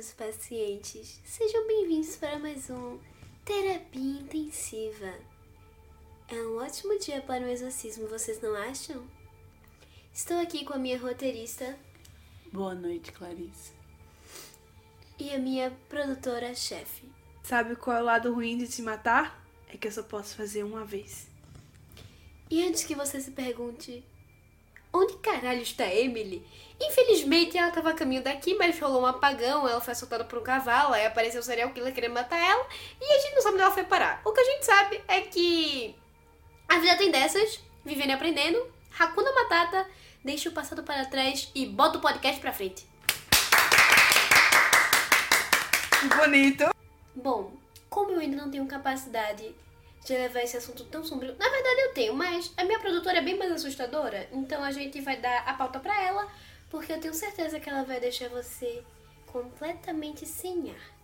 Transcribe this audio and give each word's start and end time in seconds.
queridos 0.00 0.12
pacientes, 0.12 1.20
sejam 1.24 1.66
bem-vindos 1.66 2.16
para 2.16 2.38
mais 2.38 2.70
um 2.70 2.98
Terapia 3.44 4.20
Intensiva. 4.20 5.12
É 6.26 6.36
um 6.36 6.56
ótimo 6.56 6.98
dia 6.98 7.20
para 7.20 7.44
um 7.44 7.48
exorcismo, 7.48 8.08
vocês 8.08 8.40
não 8.40 8.54
acham? 8.56 9.04
Estou 10.10 10.38
aqui 10.40 10.64
com 10.64 10.72
a 10.72 10.78
minha 10.78 10.98
roteirista 10.98 11.78
Boa 12.50 12.74
noite, 12.74 13.12
Clarice. 13.12 13.72
e 15.18 15.34
a 15.34 15.38
minha 15.38 15.70
produtora-chefe. 15.90 17.04
Sabe 17.42 17.76
qual 17.76 17.98
é 17.98 18.00
o 18.00 18.04
lado 18.04 18.32
ruim 18.32 18.56
de 18.56 18.68
te 18.68 18.80
matar? 18.80 19.44
É 19.68 19.76
que 19.76 19.86
eu 19.86 19.92
só 19.92 20.02
posso 20.02 20.34
fazer 20.34 20.64
uma 20.64 20.82
vez. 20.82 21.26
E 22.50 22.66
antes 22.66 22.84
que 22.84 22.94
você 22.94 23.20
se 23.20 23.32
pergunte, 23.32 24.02
onde 24.94 25.18
caralho 25.18 25.60
está 25.60 25.86
Emily? 25.94 26.42
Infelizmente 26.82 27.58
ela 27.58 27.68
estava 27.68 27.90
a 27.90 27.94
caminho 27.94 28.22
daqui, 28.22 28.54
mas 28.54 28.78
rolou 28.80 29.02
um 29.02 29.06
apagão, 29.06 29.68
ela 29.68 29.80
foi 29.80 29.92
assaltada 29.92 30.24
por 30.24 30.38
um 30.38 30.42
cavalo, 30.42 30.94
aí 30.94 31.04
apareceu 31.04 31.40
o 31.40 31.44
serial 31.44 31.70
killer 31.70 31.92
querendo 31.92 32.14
matar 32.14 32.38
ela, 32.38 32.66
e 33.00 33.12
a 33.12 33.18
gente 33.20 33.34
não 33.34 33.42
sabe 33.42 33.54
onde 33.54 33.64
ela 33.64 33.74
foi 33.74 33.84
parar. 33.84 34.22
O 34.24 34.32
que 34.32 34.40
a 34.40 34.44
gente 34.44 34.64
sabe 34.64 35.02
é 35.06 35.20
que 35.20 35.94
a 36.68 36.78
vida 36.78 36.96
tem 36.96 37.10
dessas, 37.10 37.60
vivendo 37.84 38.10
e 38.10 38.12
aprendendo, 38.12 38.66
Hakuna 38.98 39.32
Matata, 39.32 39.86
deixa 40.24 40.48
o 40.48 40.52
passado 40.52 40.82
para 40.82 41.04
trás 41.04 41.50
e 41.54 41.66
bota 41.66 41.98
o 41.98 42.00
podcast 42.00 42.40
pra 42.40 42.52
frente. 42.52 42.88
Bonito. 46.16 46.70
Bom, 47.14 47.52
como 47.90 48.12
eu 48.12 48.20
ainda 48.20 48.36
não 48.36 48.50
tenho 48.50 48.66
capacidade 48.66 49.54
de 50.06 50.12
levar 50.14 50.40
esse 50.40 50.56
assunto 50.56 50.84
tão 50.84 51.04
sombrio, 51.04 51.36
na 51.38 51.48
verdade 51.48 51.80
eu 51.82 51.92
tenho, 51.92 52.14
mas 52.14 52.50
a 52.56 52.64
minha 52.64 52.78
produtora 52.78 53.18
é 53.18 53.22
bem 53.22 53.36
mais 53.36 53.52
assustadora, 53.52 54.26
então 54.32 54.64
a 54.64 54.70
gente 54.70 54.98
vai 55.02 55.16
dar 55.16 55.42
a 55.46 55.52
pauta 55.52 55.78
pra 55.78 56.00
ela, 56.02 56.26
porque 56.70 56.92
eu 56.92 57.00
tenho 57.00 57.12
certeza 57.12 57.58
que 57.58 57.68
ela 57.68 57.82
vai 57.82 58.00
deixar 58.00 58.28
você 58.28 58.82
completamente 59.26 60.24
sem 60.24 60.70
ar. 60.70 61.00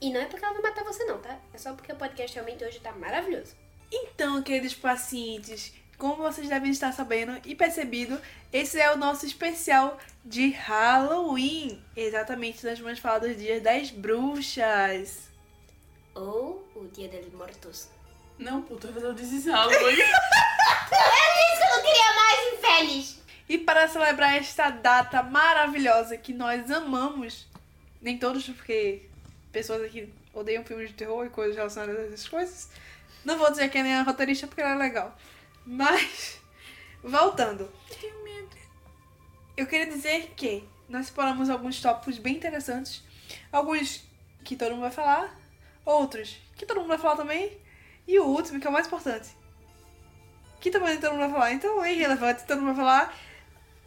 E 0.00 0.12
não 0.12 0.20
é 0.20 0.26
porque 0.26 0.44
ela 0.44 0.54
vai 0.54 0.62
matar 0.62 0.84
você 0.84 1.04
não, 1.04 1.18
tá? 1.18 1.38
É 1.52 1.58
só 1.58 1.74
porque 1.74 1.92
o 1.92 1.96
podcast 1.96 2.34
realmente 2.34 2.64
hoje 2.64 2.78
tá 2.78 2.92
maravilhoso. 2.92 3.56
Então, 3.90 4.42
queridos 4.42 4.74
pacientes, 4.74 5.72
como 5.96 6.16
vocês 6.16 6.48
devem 6.48 6.70
estar 6.70 6.92
sabendo 6.92 7.40
e 7.44 7.54
percebido, 7.54 8.20
esse 8.52 8.78
é 8.78 8.92
o 8.92 8.96
nosso 8.96 9.26
especial 9.26 9.98
de 10.24 10.50
Halloween. 10.50 11.82
Exatamente, 11.96 12.64
nós 12.64 12.78
vamos 12.78 12.98
falar 12.98 13.18
dos 13.18 13.36
dias 13.36 13.62
das 13.62 13.90
bruxas. 13.90 15.28
Ou 16.14 16.68
o 16.76 16.86
Dia 16.88 17.08
dos 17.08 17.32
Mortos. 17.32 17.88
Não, 18.38 18.62
puta, 18.62 18.88
eu 18.88 19.14
disse 19.14 19.50
Halloween. 19.50 19.96
Eu 20.90 21.76
não 21.76 21.82
queria 21.82 22.14
mais 22.14 22.52
infeliz! 22.52 23.17
E 23.48 23.56
para 23.56 23.88
celebrar 23.88 24.36
esta 24.36 24.70
data 24.70 25.22
maravilhosa 25.22 26.16
que 26.18 26.32
nós 26.32 26.70
amamos, 26.70 27.46
nem 28.00 28.18
todos, 28.18 28.46
porque 28.48 29.08
pessoas 29.50 29.82
aqui 29.82 30.12
odeiam 30.34 30.64
filmes 30.64 30.90
de 30.90 30.94
terror 30.94 31.24
e 31.24 31.30
coisas 31.30 31.56
relacionadas 31.56 31.98
a 31.98 32.02
essas 32.02 32.28
coisas. 32.28 32.68
Não 33.24 33.38
vou 33.38 33.50
dizer 33.50 33.70
que 33.70 33.82
nem 33.82 33.94
a 33.94 34.02
roteirista 34.02 34.46
porque 34.46 34.60
ela 34.60 34.72
é 34.72 34.76
legal. 34.76 35.16
Mas, 35.64 36.40
voltando. 37.02 37.70
Eu 39.56 39.66
queria 39.66 39.86
dizer 39.86 40.32
que 40.36 40.62
nós 40.88 41.06
separamos 41.06 41.50
alguns 41.50 41.80
tópicos 41.80 42.18
bem 42.18 42.36
interessantes. 42.36 43.02
Alguns 43.50 44.04
que 44.44 44.56
todo 44.56 44.70
mundo 44.70 44.82
vai 44.82 44.90
falar, 44.90 45.36
outros 45.84 46.36
que 46.56 46.64
todo 46.64 46.78
mundo 46.78 46.88
vai 46.88 46.98
falar 46.98 47.16
também. 47.16 47.58
E 48.06 48.18
o 48.18 48.24
último, 48.24 48.60
que 48.60 48.66
é 48.66 48.70
o 48.70 48.72
mais 48.72 48.86
importante, 48.86 49.28
que 50.60 50.70
também 50.70 50.98
todo 50.98 51.12
mundo 51.12 51.20
vai 51.20 51.30
falar. 51.30 51.52
Então 51.52 51.84
é 51.84 51.92
irrelevante, 51.92 52.44
todo 52.44 52.60
mundo 52.60 52.74
vai 52.74 52.84
falar. 52.84 53.14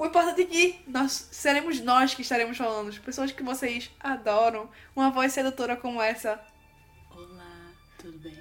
O 0.01 0.07
importante 0.07 0.41
é 0.41 0.45
que 0.45 0.81
nós 0.87 1.29
seremos 1.31 1.79
nós 1.79 2.15
que 2.15 2.23
estaremos 2.23 2.57
falando. 2.57 2.99
Pessoas 3.01 3.31
que 3.31 3.43
vocês 3.43 3.91
adoram. 3.99 4.67
Uma 4.95 5.11
voz 5.11 5.31
sedutora 5.31 5.77
como 5.77 6.01
essa. 6.01 6.43
Olá, 7.11 7.71
tudo 7.99 8.17
bem? 8.17 8.35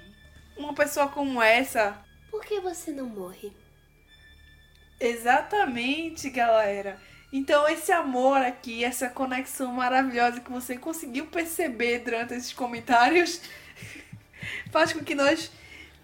Uma 0.57 0.73
pessoa 0.73 1.07
como 1.09 1.39
essa. 1.39 2.03
Por 2.31 2.43
que 2.43 2.59
você 2.59 2.91
não 2.91 3.05
morre? 3.05 3.53
Exatamente, 4.99 6.31
galera. 6.31 6.99
Então 7.31 7.67
esse 7.67 7.91
amor 7.91 8.37
aqui, 8.37 8.83
essa 8.83 9.07
conexão 9.07 9.71
maravilhosa 9.71 10.41
que 10.41 10.51
você 10.51 10.75
conseguiu 10.75 11.27
perceber 11.27 11.99
durante 11.99 12.33
esses 12.33 12.53
comentários, 12.53 13.39
faz 14.71 14.93
com 14.93 15.03
que 15.03 15.13
nós 15.13 15.51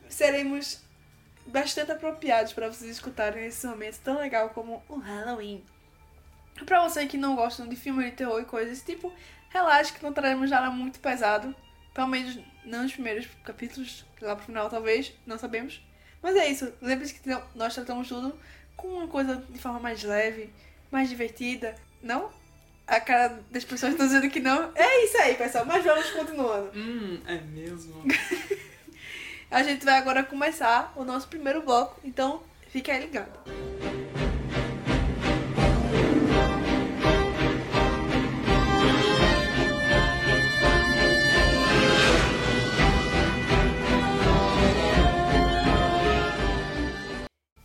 seremos 0.08 0.87
bastante 1.48 1.92
apropriados 1.92 2.54
para 2.54 2.68
vocês 2.68 2.92
escutarem 2.92 3.44
nesse 3.44 3.66
momento 3.66 4.00
tão 4.04 4.20
legal 4.20 4.50
como 4.50 4.84
o 4.88 4.98
Halloween. 4.98 5.64
Pra 6.66 6.88
você 6.88 7.06
que 7.06 7.18
não 7.18 7.36
gosta 7.36 7.66
de 7.66 7.76
filme 7.76 8.04
de 8.06 8.12
terror 8.12 8.42
e 8.42 8.46
coisas 8.46 8.70
desse 8.70 8.86
tipo, 8.86 9.14
relaxe 9.50 9.94
que 9.94 10.04
não 10.04 10.14
traremos 10.14 10.50
nada 10.50 10.70
muito 10.70 11.00
pesado. 11.00 11.56
Pelo 11.94 12.08
menos 12.08 12.40
não 12.66 12.84
nos 12.84 12.94
primeiros 12.94 13.28
capítulos, 13.44 14.06
lá 14.22 14.36
pro 14.36 14.46
final 14.46 14.70
talvez, 14.70 15.14
não 15.26 15.38
sabemos. 15.38 15.82
Mas 16.22 16.36
é 16.36 16.48
isso, 16.50 16.72
lembre-se 16.82 17.14
que 17.14 17.30
nós 17.56 17.74
tratamos 17.74 18.08
tudo 18.08 18.38
com 18.76 18.88
uma 18.88 19.08
coisa 19.08 19.36
de 19.50 19.60
forma 19.60 19.80
mais 19.80 20.04
leve, 20.04 20.54
mais 20.92 21.10
divertida. 21.10 21.76
Não? 22.02 22.32
A 22.86 23.00
cara 23.00 23.40
das 23.52 23.64
pessoas 23.64 23.94
estão 23.94 24.08
dizendo 24.08 24.30
que 24.30 24.40
não. 24.40 24.72
É 24.76 25.04
isso 25.04 25.18
aí, 25.18 25.36
pessoal, 25.36 25.66
mas 25.66 25.84
vamos 25.84 26.10
continuando. 26.12 26.72
Hum, 26.76 27.22
é 27.26 27.36
mesmo? 27.36 28.04
A 29.50 29.64
gente 29.64 29.86
vai 29.86 29.98
agora 29.98 30.26
começar 30.26 30.92
o 30.94 31.06
nosso 31.06 31.30
primeiro 31.30 31.62
bloco, 31.62 31.98
então 32.04 32.44
fique 32.68 32.92
aí 32.92 33.00
ligado. 33.00 33.32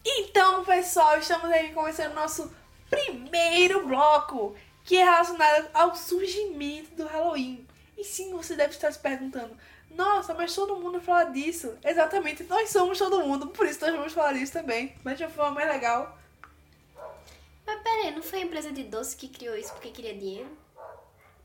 Então, 0.04 0.64
pessoal, 0.64 1.18
estamos 1.18 1.50
aí 1.50 1.72
começando 1.72 2.12
o 2.12 2.14
nosso 2.14 2.54
primeiro 2.88 3.88
bloco, 3.88 4.54
que 4.84 4.96
é 4.96 5.02
relacionado 5.02 5.68
ao 5.74 5.96
surgimento 5.96 6.94
do 6.94 7.06
Halloween. 7.06 7.66
E 7.98 8.04
sim, 8.04 8.30
você 8.30 8.54
deve 8.54 8.72
estar 8.72 8.92
se 8.92 9.00
perguntando: 9.00 9.56
nossa, 9.96 10.34
mas 10.34 10.54
todo 10.54 10.76
mundo 10.76 11.00
fala 11.00 11.24
disso. 11.24 11.76
Exatamente, 11.84 12.44
nós 12.44 12.70
somos 12.70 12.98
todo 12.98 13.24
mundo, 13.24 13.48
por 13.48 13.66
isso 13.66 13.80
nós 13.80 13.94
vamos 13.94 14.12
falar 14.12 14.32
disso 14.32 14.52
também. 14.52 14.94
Mas 15.04 15.18
de 15.18 15.24
uma 15.24 15.30
forma 15.30 15.52
mais 15.52 15.68
legal. 15.68 16.18
Mas 17.66 17.80
pera 17.80 18.02
aí, 18.02 18.10
não 18.14 18.22
foi 18.22 18.40
a 18.40 18.42
empresa 18.42 18.72
de 18.72 18.82
doce 18.84 19.16
que 19.16 19.28
criou 19.28 19.56
isso 19.56 19.72
porque 19.72 19.90
queria 19.90 20.14
dinheiro? 20.14 20.48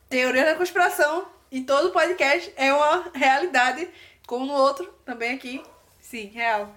Teoria 0.09 0.45
da 0.45 0.55
conspiração 0.55 1.27
em 1.51 1.63
todo 1.63 1.91
podcast 1.91 2.53
é 2.55 2.73
uma 2.73 3.11
realidade, 3.13 3.89
como 4.25 4.45
no 4.45 4.53
outro, 4.53 4.85
também 5.05 5.33
aqui. 5.33 5.63
Sim, 6.01 6.27
real. 6.27 6.75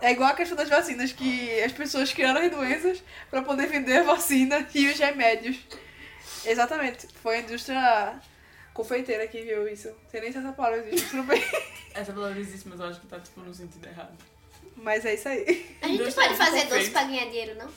É 0.00 0.10
igual 0.10 0.30
a 0.30 0.34
questão 0.34 0.56
das 0.56 0.68
vacinas, 0.68 1.12
que 1.12 1.60
as 1.62 1.70
pessoas 1.70 2.12
criaram 2.12 2.40
as 2.40 2.50
doenças 2.50 3.02
para 3.30 3.42
poder 3.42 3.68
vender 3.68 3.98
a 3.98 4.02
vacina 4.02 4.68
e 4.74 4.88
os 4.88 4.98
remédios. 4.98 5.56
Exatamente, 6.44 7.06
foi 7.22 7.36
a 7.36 7.40
indústria 7.40 8.20
confeiteira 8.72 9.26
que 9.26 9.42
viu 9.42 9.68
isso. 9.68 9.88
Não 9.88 10.10
sei 10.10 10.20
nem 10.20 10.32
se 10.32 10.38
essa 10.38 10.52
palavra 10.52 10.86
existe, 10.86 11.10
tudo 11.10 11.24
bem. 11.24 11.42
Essa 11.94 12.10
palavra 12.10 12.40
existe, 12.40 12.66
mas 12.68 12.80
eu 12.80 12.86
acho 12.86 13.00
que 13.00 13.06
tá 13.06 13.20
tipo 13.20 13.40
no 13.40 13.52
sentido 13.52 13.86
errado. 13.86 14.16
Mas 14.76 15.04
é 15.04 15.12
isso 15.12 15.28
aí. 15.28 15.76
A 15.82 15.88
gente 15.88 16.14
pode 16.14 16.28
de 16.30 16.36
fazer 16.36 16.64
doce 16.64 16.90
pra 16.90 17.04
ganhar 17.04 17.26
dinheiro, 17.26 17.54
não? 17.56 17.70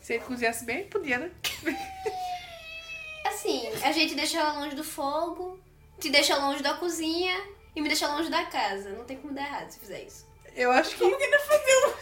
Se 0.00 0.14
ele 0.14 0.24
cozinhasse 0.24 0.64
bem, 0.64 0.84
podia, 0.88 1.18
né? 1.18 1.30
Assim, 3.26 3.68
a 3.82 3.92
gente 3.92 4.14
deixa 4.14 4.38
ela 4.38 4.60
longe 4.60 4.74
do 4.74 4.82
fogo, 4.82 5.60
te 6.00 6.08
deixa 6.10 6.36
longe 6.36 6.62
da 6.62 6.74
cozinha 6.74 7.34
e 7.76 7.80
me 7.80 7.88
deixa 7.88 8.08
longe 8.08 8.30
da 8.30 8.44
casa. 8.46 8.90
Não 8.90 9.04
tem 9.04 9.18
como 9.18 9.34
dar 9.34 9.42
errado 9.42 9.70
se 9.70 9.78
fizer 9.78 10.02
isso. 10.02 10.26
Eu 10.54 10.70
acho 10.70 10.90
que. 10.90 11.00
Como 11.00 11.16
que 11.16 11.26
não 11.26 11.40
fazia? 11.40 11.94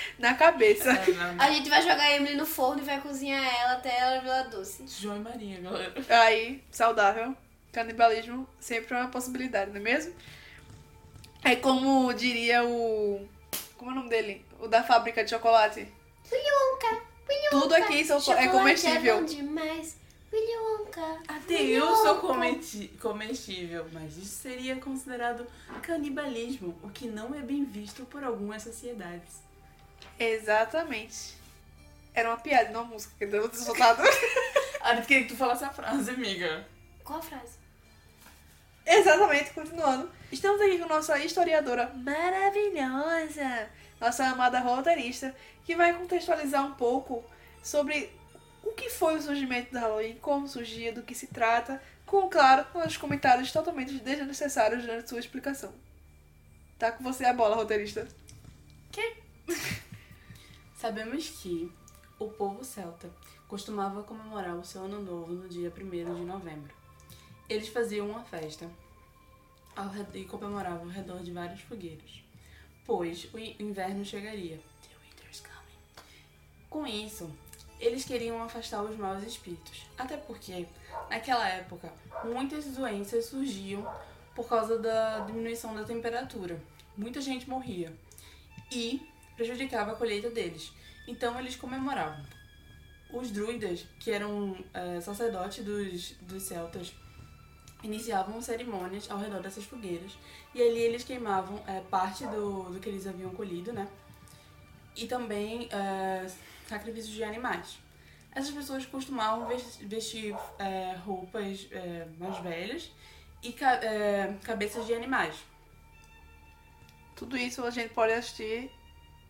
Na 0.18 0.34
cabeça. 0.34 0.90
É, 0.90 1.10
não. 1.12 1.40
A 1.40 1.50
gente 1.50 1.68
vai 1.68 1.80
jogar 1.82 2.02
a 2.02 2.16
Emily 2.16 2.36
no 2.36 2.46
forno 2.46 2.82
e 2.82 2.84
vai 2.84 3.00
cozinhar 3.00 3.44
ela 3.60 3.72
até 3.72 3.96
ela 3.98 4.20
virar 4.20 4.42
doce. 4.44 4.84
João 4.86 5.16
e 5.16 5.20
Maria, 5.20 5.60
galera. 5.60 5.94
Aí, 6.08 6.62
saudável. 6.70 7.36
Canibalismo 7.72 8.48
sempre 8.58 8.94
é 8.94 9.00
uma 9.00 9.10
possibilidade, 9.10 9.70
não 9.70 9.78
é 9.78 9.82
mesmo? 9.82 10.14
É 11.44 11.56
como 11.56 12.12
diria 12.12 12.64
o. 12.64 13.26
Como 13.76 13.90
é 13.90 13.94
o 13.94 13.96
nome 13.96 14.08
dele? 14.08 14.44
O 14.58 14.66
da 14.66 14.82
fábrica 14.82 15.22
de 15.22 15.30
chocolate. 15.30 15.86
Willy 16.30 16.50
Wonka, 16.50 17.02
Willy 17.28 17.50
Tudo 17.50 17.74
aqui 17.74 18.06
é 18.36 18.48
comestível. 18.48 19.16
É 19.16 19.20
bom 19.20 19.24
demais. 19.24 19.96
Willy 20.32 20.56
Wonka. 20.58 21.22
Até 21.28 21.62
eu 21.62 21.94
sou 21.96 22.16
comestível, 23.00 23.86
mas 23.92 24.16
isso 24.16 24.42
seria 24.42 24.76
considerado 24.76 25.46
canibalismo, 25.82 26.76
o 26.82 26.90
que 26.90 27.06
não 27.06 27.34
é 27.34 27.40
bem 27.40 27.64
visto 27.64 28.04
por 28.06 28.24
algumas 28.24 28.62
sociedades. 28.62 29.47
Exatamente. 30.18 31.36
Era 32.14 32.30
uma 32.30 32.38
piada, 32.38 32.70
não 32.70 32.82
uma 32.82 32.92
música 32.94 33.14
que 33.18 33.24
eu 33.24 33.48
ter 33.48 33.56
soltado. 33.56 34.02
Ah, 34.80 34.94
eu 34.94 35.02
queria 35.02 35.24
que 35.24 35.30
tu 35.30 35.36
falasse 35.36 35.64
a 35.64 35.70
frase, 35.70 36.10
amiga. 36.10 36.66
Qual 37.04 37.18
a 37.18 37.22
frase? 37.22 37.58
Exatamente, 38.86 39.50
continuando. 39.50 40.10
Estamos 40.32 40.60
aqui 40.60 40.78
com 40.78 40.86
nossa 40.86 41.18
historiadora 41.18 41.92
maravilhosa, 41.94 43.68
nossa 44.00 44.24
amada 44.26 44.60
roteirista, 44.60 45.34
que 45.64 45.76
vai 45.76 45.92
contextualizar 45.92 46.64
um 46.64 46.74
pouco 46.74 47.22
sobre 47.62 48.10
o 48.62 48.72
que 48.72 48.88
foi 48.88 49.16
o 49.16 49.22
surgimento 49.22 49.72
do 49.72 49.78
Halloween, 49.78 50.16
como 50.22 50.48
surgiu, 50.48 50.94
do 50.94 51.02
que 51.02 51.14
se 51.14 51.26
trata, 51.26 51.82
com, 52.06 52.28
claro, 52.28 52.66
nos 52.74 52.96
comentários 52.96 53.52
totalmente 53.52 53.92
desnecessários 53.98 54.82
durante 54.82 55.08
sua 55.08 55.18
explicação. 55.18 55.72
Tá 56.78 56.90
com 56.92 57.04
você 57.04 57.24
a 57.26 57.32
bola, 57.32 57.56
roteirista. 57.56 58.08
Sabemos 60.78 61.28
que 61.28 61.72
o 62.20 62.28
povo 62.28 62.62
celta 62.62 63.10
costumava 63.48 64.04
comemorar 64.04 64.54
o 64.54 64.64
seu 64.64 64.84
ano 64.84 65.02
novo 65.02 65.32
no 65.32 65.48
dia 65.48 65.72
1 65.76 66.14
de 66.14 66.22
novembro. 66.24 66.72
Eles 67.48 67.66
faziam 67.66 68.08
uma 68.08 68.22
festa 68.22 68.70
e 70.14 70.24
comemoravam 70.24 70.82
ao 70.82 70.88
redor 70.88 71.18
de 71.20 71.32
vários 71.32 71.62
fogueiros, 71.62 72.22
pois 72.86 73.24
o 73.34 73.38
in- 73.40 73.56
inverno 73.58 74.04
chegaria. 74.04 74.60
Com 76.70 76.86
isso, 76.86 77.28
eles 77.80 78.04
queriam 78.04 78.40
afastar 78.40 78.80
os 78.84 78.96
maus 78.96 79.24
espíritos, 79.24 79.84
até 79.98 80.16
porque, 80.16 80.64
naquela 81.10 81.48
época, 81.48 81.92
muitas 82.22 82.66
doenças 82.66 83.24
surgiam 83.24 83.84
por 84.32 84.48
causa 84.48 84.78
da 84.78 85.20
diminuição 85.20 85.74
da 85.74 85.82
temperatura. 85.82 86.62
Muita 86.96 87.20
gente 87.20 87.50
morria 87.50 87.92
e 88.70 89.04
prejudicava 89.38 89.92
a 89.92 89.94
colheita 89.94 90.28
deles. 90.30 90.72
Então 91.06 91.38
eles 91.38 91.56
comemoravam. 91.56 92.22
Os 93.10 93.30
druidas, 93.30 93.86
que 94.00 94.10
eram 94.10 94.54
eh, 94.74 95.00
sacerdotes 95.00 95.64
dos, 95.64 96.10
dos 96.20 96.42
celtas, 96.42 96.92
iniciavam 97.82 98.42
cerimônias 98.42 99.08
ao 99.10 99.18
redor 99.18 99.40
dessas 99.40 99.64
fogueiras 99.64 100.12
e 100.54 100.60
ali 100.60 100.80
eles 100.80 101.04
queimavam 101.04 101.62
eh, 101.66 101.80
parte 101.88 102.26
do, 102.26 102.64
do 102.64 102.80
que 102.80 102.88
eles 102.88 103.06
haviam 103.06 103.30
colhido, 103.30 103.72
né? 103.72 103.88
E 104.96 105.06
também 105.06 105.68
eh, 105.70 106.26
sacrifícios 106.66 107.14
de 107.14 107.22
animais. 107.24 107.78
Essas 108.32 108.50
pessoas 108.50 108.84
costumavam 108.84 109.46
ves- 109.46 109.78
vestir 109.80 110.34
eh, 110.58 110.96
roupas 111.06 111.66
eh, 111.70 112.06
mais 112.18 112.36
velhas 112.40 112.90
e 113.42 113.56
eh, 113.60 114.34
cabeças 114.42 114.84
de 114.86 114.92
animais. 114.92 115.36
Tudo 117.16 117.36
isso 117.38 117.64
a 117.64 117.70
gente 117.70 117.94
pode 117.94 118.12
assistir 118.12 118.70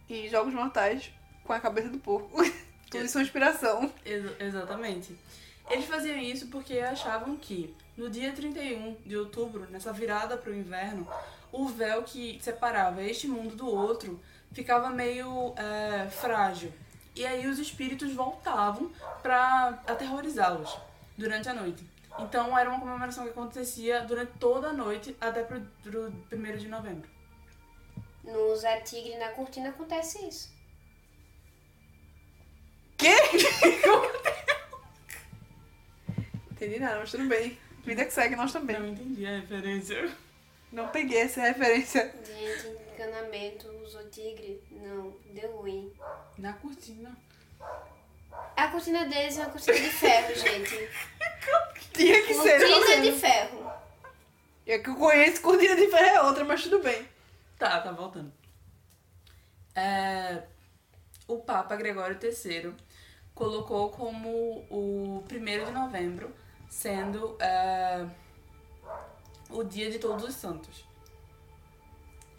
em 0.09 0.29
Jogos 0.29 0.53
Mortais 0.55 1.11
com 1.45 1.53
a 1.53 1.61
cabeça 1.61 1.89
do 1.89 1.99
porco. 1.99 2.39
Tudo 2.91 3.05
isso 3.05 3.19
é 3.19 3.23
inspiração. 3.23 3.93
Ex- 4.05 4.41
exatamente. 4.41 5.17
Eles 5.71 5.85
faziam 5.85 6.17
isso 6.17 6.47
porque 6.49 6.79
achavam 6.79 7.37
que 7.37 7.75
no 7.97 8.09
dia 8.09 8.33
31 8.33 8.97
de 9.05 9.17
outubro, 9.17 9.67
nessa 9.71 9.93
virada 9.93 10.37
para 10.37 10.51
o 10.51 10.55
inverno, 10.55 11.07
o 11.53 11.67
véu 11.69 12.03
que 12.03 12.39
separava 12.41 13.03
este 13.03 13.27
mundo 13.27 13.55
do 13.55 13.67
outro 13.67 14.21
ficava 14.53 14.89
meio 14.91 15.53
é, 15.57 16.09
frágil. 16.09 16.73
E 17.15 17.27
aí 17.27 17.47
os 17.47 17.59
espíritos 17.59 18.13
voltavam 18.13 18.91
para 19.23 19.83
aterrorizá-los 19.87 20.79
durante 21.17 21.49
a 21.49 21.55
noite. 21.55 21.85
Então 22.19 22.57
era 22.57 22.71
uma 22.71 22.81
comemoração 22.81 23.25
que 23.25 23.31
acontecia 23.31 24.01
durante 24.03 24.33
toda 24.39 24.69
a 24.69 24.73
noite 24.73 25.17
até 25.21 25.43
pro, 25.43 25.61
pro 25.83 26.13
1 26.33 26.57
de 26.57 26.69
novembro. 26.69 27.09
No 28.29 28.55
Zé 28.57 28.81
Tigre 28.81 29.17
na 29.17 29.31
cortina 29.31 29.71
acontece 29.71 30.19
isso. 30.27 30.51
Entendi 36.53 36.79
nada, 36.79 36.99
mas 36.99 37.11
tudo 37.11 37.27
bem. 37.27 37.59
Vida 37.85 38.05
que 38.05 38.13
segue, 38.13 38.37
nós 38.37 38.53
também. 38.53 38.79
Não 38.79 38.89
entendi 38.89 39.25
a 39.25 39.39
referência. 39.39 40.15
Não 40.71 40.89
peguei 40.89 41.21
essa 41.21 41.41
referência. 41.41 42.15
Gente, 42.23 42.77
encanamento, 42.93 43.67
usou 43.83 44.05
tigre. 44.11 44.63
Não, 44.73 45.17
deu 45.33 45.57
ruim. 45.57 45.91
Na 46.37 46.53
cortina. 46.53 47.17
A 48.55 48.69
cortina 48.69 49.07
deles 49.07 49.39
é 49.39 49.43
uma 49.43 49.51
cortina 49.51 49.79
de 49.79 49.89
ferro, 49.89 50.35
gente. 50.35 50.91
Tinha 51.95 52.23
que 52.27 52.35
ser. 52.35 52.59
não 52.59 52.79
Cortina 52.79 53.03
de 53.03 53.13
ferro. 53.13 53.73
É 54.67 54.79
que 54.79 54.91
eu 54.91 54.97
conheço, 54.97 55.41
cortina 55.41 55.75
de 55.77 55.89
ferro 55.89 56.17
é 56.17 56.23
outra, 56.23 56.45
mas 56.45 56.63
tudo 56.63 56.81
bem. 56.81 57.09
Tá, 57.59 57.81
tá 57.81 57.91
voltando. 57.91 58.33
É, 59.75 60.45
o 61.27 61.39
Papa 61.39 61.75
Gregório 61.75 62.19
III 62.23 62.73
colocou 63.35 63.91
como 63.91 64.65
o 64.71 65.25
1 65.31 65.65
de 65.65 65.71
novembro 65.73 66.33
sendo 66.69 67.37
é, 67.41 68.07
o 69.51 69.65
dia 69.65 69.91
de 69.91 69.99
Todos 69.99 70.25
os 70.25 70.35
Santos. 70.35 70.85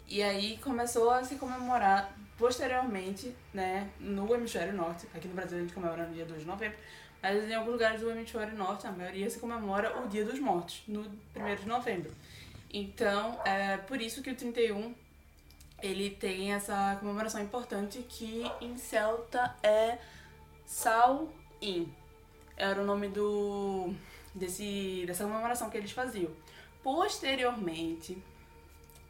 E 0.08 0.22
aí 0.22 0.58
começou 0.58 1.10
a 1.10 1.22
se 1.22 1.36
comemorar 1.36 2.16
posteriormente, 2.38 3.36
né, 3.52 3.90
no 4.00 4.34
hemisfério 4.34 4.72
norte. 4.72 5.06
Aqui 5.14 5.28
no 5.28 5.34
Brasil 5.34 5.58
a 5.58 5.60
gente 5.60 5.74
comemora 5.74 6.06
no 6.06 6.14
dia 6.14 6.24
2 6.24 6.40
de 6.40 6.46
novembro, 6.46 6.78
mas 7.22 7.44
em 7.44 7.54
alguns 7.54 7.72
lugares 7.72 8.00
do 8.00 8.10
hemisfério 8.10 8.56
norte, 8.56 8.86
a 8.86 8.92
maioria 8.92 9.28
se 9.28 9.38
comemora 9.38 10.00
o 10.00 10.08
Dia 10.08 10.24
dos 10.24 10.40
Mortos, 10.40 10.82
no 10.88 11.02
1 11.02 11.56
de 11.60 11.68
novembro. 11.68 12.10
Então, 12.72 13.38
é 13.44 13.76
por 13.76 14.00
isso 14.00 14.22
que 14.22 14.30
o 14.30 14.34
31 14.34 14.94
ele 15.82 16.10
tem 16.10 16.52
essa 16.52 16.96
comemoração 17.00 17.40
importante 17.40 18.04
que 18.08 18.44
em 18.60 18.76
celta 18.76 19.56
é 19.62 19.98
Samhain. 20.66 21.92
Era 22.56 22.80
o 22.80 22.84
nome 22.84 23.08
do 23.08 23.94
desse 24.34 25.04
dessa 25.06 25.24
comemoração 25.24 25.70
que 25.70 25.76
eles 25.76 25.92
faziam. 25.92 26.30
Posteriormente, 26.82 28.16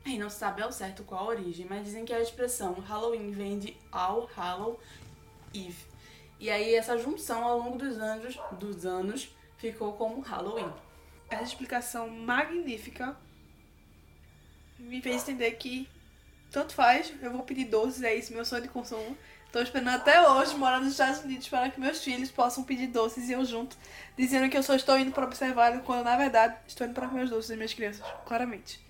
e 0.05 0.19
não 0.19 0.31
se 0.31 0.39
sabe 0.39 0.63
ao 0.63 0.73
certo 0.73 1.05
qual 1.05 1.25
a 1.25 1.29
origem, 1.29 1.67
mas 1.69 1.85
dizem 1.85 2.05
que 2.05 2.13
a 2.13 2.21
expressão 2.21 2.75
Halloween 2.75 3.31
vem 3.31 3.59
de 3.59 3.77
All 3.93 4.29
Hallow 4.37 4.81
Eve. 5.55 5.85
E 6.39 6.49
aí 6.49 6.75
essa 6.75 6.97
junção 6.97 7.45
ao 7.45 7.59
longo 7.59 7.79
dos 7.79 7.99
anos, 7.99 8.39
dos 8.53 8.87
anos 8.87 9.31
ficou 9.59 9.93
como 9.93 10.21
Halloween. 10.21 10.73
Essa 11.29 11.45
explicação 11.45 12.09
magnífica 12.09 13.17
me 14.79 15.03
fez 15.03 15.23
entender 15.23 15.53
que 15.53 15.87
tanto 16.51 16.75
faz, 16.75 17.13
eu 17.23 17.31
vou 17.31 17.43
pedir 17.43 17.67
doces, 17.67 18.03
é 18.03 18.15
isso 18.15 18.33
meu 18.33 18.45
sonho 18.45 18.63
de 18.63 18.69
consumo. 18.69 19.17
Tô 19.53 19.61
esperando 19.61 19.89
até 19.89 20.29
hoje 20.29 20.55
morar 20.55 20.79
nos 20.79 20.93
Estados 20.93 21.25
Unidos 21.25 21.49
para 21.49 21.71
que 21.71 21.81
meus 21.81 22.03
filhos 22.03 22.31
possam 22.31 22.63
pedir 22.63 22.87
doces 22.87 23.29
e 23.29 23.33
eu 23.33 23.45
junto, 23.45 23.77
dizendo 24.17 24.49
que 24.49 24.57
eu 24.57 24.63
só 24.63 24.77
estou 24.77 24.97
indo 24.97 25.11
para 25.11 25.25
observar, 25.25 25.81
quando 25.83 26.05
na 26.05 26.17
verdade 26.17 26.57
estou 26.69 26.87
indo 26.87 26.95
para 26.95 27.09
comer 27.09 27.25
os 27.25 27.31
doces 27.31 27.49
das 27.49 27.57
minhas 27.57 27.75
crianças, 27.75 28.05
claramente. 28.27 28.81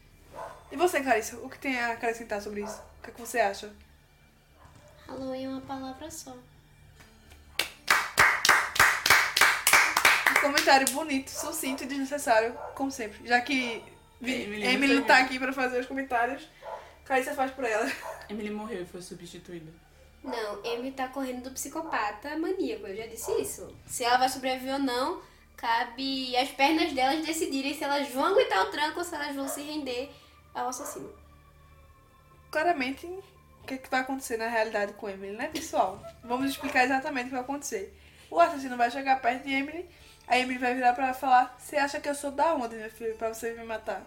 E 0.70 0.76
você, 0.76 1.00
Clarissa, 1.00 1.38
o 1.38 1.48
que 1.48 1.58
tem 1.58 1.80
a 1.80 1.92
acrescentar 1.92 2.42
sobre 2.42 2.62
isso? 2.62 2.80
O 2.98 3.02
que, 3.02 3.10
é 3.10 3.12
que 3.14 3.20
você 3.20 3.40
acha? 3.40 3.72
Halloween 5.08 5.46
é 5.46 5.48
uma 5.48 5.60
palavra 5.62 6.10
só. 6.10 6.36
Um 10.30 10.40
comentário 10.40 10.88
bonito, 10.92 11.28
sucinto 11.30 11.84
e 11.84 11.86
desnecessário, 11.86 12.54
como 12.74 12.90
sempre. 12.90 13.26
Já 13.26 13.40
que 13.40 13.82
Emily 14.22 14.62
Emily 14.62 15.02
tá 15.02 15.18
aqui 15.18 15.38
pra 15.38 15.52
fazer 15.52 15.80
os 15.80 15.86
comentários, 15.86 16.46
Clarissa 17.10 17.34
faz 17.34 17.50
por 17.50 17.64
ela. 17.64 17.90
Emily 18.30 18.50
morreu 18.50 18.82
e 18.82 18.86
foi 18.86 19.02
substituída. 19.02 19.72
Não, 20.22 20.60
Amy 20.64 20.92
tá 20.92 21.08
correndo 21.08 21.42
do 21.42 21.50
psicopata 21.50 22.38
maníaco, 22.38 22.86
eu 22.86 22.94
já 22.94 23.06
disse 23.06 23.32
isso. 23.42 23.74
Se 23.84 24.04
ela 24.04 24.18
vai 24.18 24.28
sobreviver 24.28 24.74
ou 24.74 24.78
não, 24.78 25.20
cabe 25.56 26.36
às 26.36 26.50
pernas 26.50 26.92
delas 26.92 27.26
decidirem 27.26 27.74
se 27.74 27.82
elas 27.82 28.08
vão 28.10 28.26
aguentar 28.26 28.64
o 28.64 28.70
tranco 28.70 29.00
ou 29.00 29.04
se 29.04 29.12
elas 29.16 29.34
vão 29.34 29.48
se 29.48 29.60
render 29.60 30.08
ao 30.54 30.68
assassino. 30.68 31.12
claramente 32.48 33.06
o 33.06 33.66
que, 33.66 33.78
que 33.78 33.90
vai 33.90 34.02
acontecer 34.02 34.36
na 34.36 34.46
realidade 34.46 34.92
com 34.92 35.08
Emily, 35.08 35.36
né, 35.36 35.48
pessoal? 35.48 36.00
Vamos 36.22 36.48
explicar 36.48 36.84
exatamente 36.84 37.24
o 37.24 37.28
que 37.28 37.34
vai 37.34 37.42
acontecer. 37.42 37.92
O 38.30 38.38
assassino 38.38 38.76
vai 38.76 38.90
chegar 38.90 39.20
perto 39.20 39.42
de 39.42 39.52
Emily, 39.52 39.88
a 40.28 40.38
Emily 40.38 40.58
vai 40.58 40.74
virar 40.74 40.92
pra 40.92 41.08
ela 41.08 41.16
e 41.16 41.18
falar: 41.18 41.56
Você 41.58 41.76
acha 41.76 42.00
que 42.00 42.08
eu 42.08 42.14
sou 42.14 42.30
da 42.30 42.54
onde, 42.54 42.76
meu 42.76 42.90
filho, 42.90 43.16
pra 43.16 43.34
você 43.34 43.52
me 43.54 43.64
matar? 43.64 44.06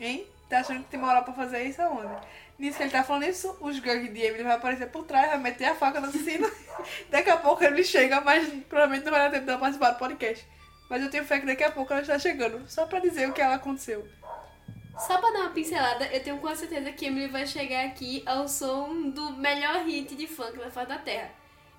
Hein? 0.00 0.26
Tá 0.50 0.58
achando 0.58 0.82
que 0.82 0.90
tem 0.90 0.98
moral 0.98 1.22
pra 1.22 1.32
fazer 1.32 1.62
isso 1.62 1.80
aonde? 1.80 2.12
Nisso 2.58 2.76
que 2.76 2.82
ele 2.82 2.90
tá 2.90 3.04
falando 3.04 3.22
isso, 3.22 3.56
os 3.60 3.78
gangues 3.78 4.12
de 4.12 4.20
Emily 4.20 4.42
vai 4.42 4.56
aparecer 4.56 4.88
por 4.88 5.04
trás, 5.04 5.28
vai 5.28 5.38
meter 5.38 5.66
a 5.66 5.76
faca 5.76 6.00
no 6.00 6.08
assassino. 6.08 6.50
daqui 7.08 7.30
a 7.30 7.36
pouco 7.36 7.62
ele 7.62 7.84
chega, 7.84 8.20
mas 8.20 8.48
provavelmente 8.68 9.04
não 9.04 9.12
vai 9.12 9.20
dar 9.20 9.30
tempo 9.30 9.46
dela 9.46 9.58
participar 9.60 9.92
do 9.92 9.98
podcast. 9.98 10.44
Mas 10.90 11.02
eu 11.02 11.08
tenho 11.08 11.24
fé 11.24 11.38
que 11.38 11.46
daqui 11.46 11.62
a 11.62 11.70
pouco 11.70 11.92
ela 11.92 12.02
está 12.02 12.18
chegando, 12.18 12.68
só 12.68 12.84
pra 12.84 12.98
dizer 12.98 13.28
o 13.28 13.32
que 13.32 13.40
ela 13.40 13.54
aconteceu. 13.54 14.06
Só 14.98 15.18
pra 15.18 15.30
dar 15.30 15.40
uma 15.42 15.50
pincelada, 15.50 16.04
eu 16.06 16.20
tenho 16.20 16.38
quase 16.38 16.66
certeza 16.66 16.90
que 16.90 17.06
Emily 17.06 17.28
vai 17.28 17.46
chegar 17.46 17.86
aqui 17.86 18.24
ao 18.26 18.48
som 18.48 19.08
do 19.08 19.32
melhor 19.34 19.84
hit 19.86 20.16
de 20.16 20.26
funk 20.26 20.58
da 20.58 20.68
face 20.68 20.88
da 20.88 20.98
Terra. 20.98 21.30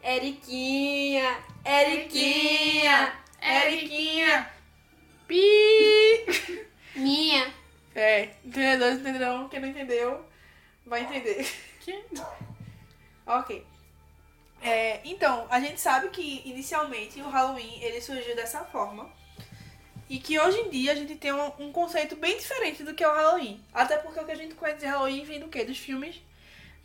Eriquinha, 0.01 1.37
Eriquinha, 1.63 3.13
Eriquinha, 3.41 4.49
Pi! 5.27 6.71
minha. 6.95 7.60
É, 7.93 8.29
entendedores 8.45 8.99
entenderão, 8.99 9.49
quem 9.49 9.59
não 9.59 9.69
entendeu 9.69 10.25
vai 10.85 11.01
entender. 11.01 11.47
Que? 11.81 12.03
Ok. 13.25 13.65
É, 14.61 15.01
então, 15.03 15.47
a 15.49 15.59
gente 15.59 15.81
sabe 15.81 16.09
que 16.09 16.43
inicialmente 16.45 17.19
o 17.19 17.29
Halloween 17.29 17.81
ele 17.81 17.99
surgiu 17.99 18.35
dessa 18.35 18.63
forma. 18.65 19.09
E 20.07 20.19
que 20.19 20.39
hoje 20.39 20.59
em 20.59 20.69
dia 20.69 20.91
a 20.91 20.95
gente 20.95 21.15
tem 21.15 21.31
um, 21.31 21.51
um 21.57 21.71
conceito 21.71 22.15
bem 22.15 22.37
diferente 22.37 22.83
do 22.83 22.93
que 22.93 23.03
é 23.03 23.07
o 23.07 23.15
Halloween. 23.15 23.63
Até 23.73 23.97
porque 23.97 24.19
o 24.19 24.25
que 24.25 24.31
a 24.31 24.35
gente 24.35 24.53
conhece 24.53 24.81
de 24.81 24.85
Halloween 24.85 25.23
vem 25.23 25.39
do 25.39 25.47
quê? 25.47 25.63
Dos 25.63 25.77
filmes 25.77 26.21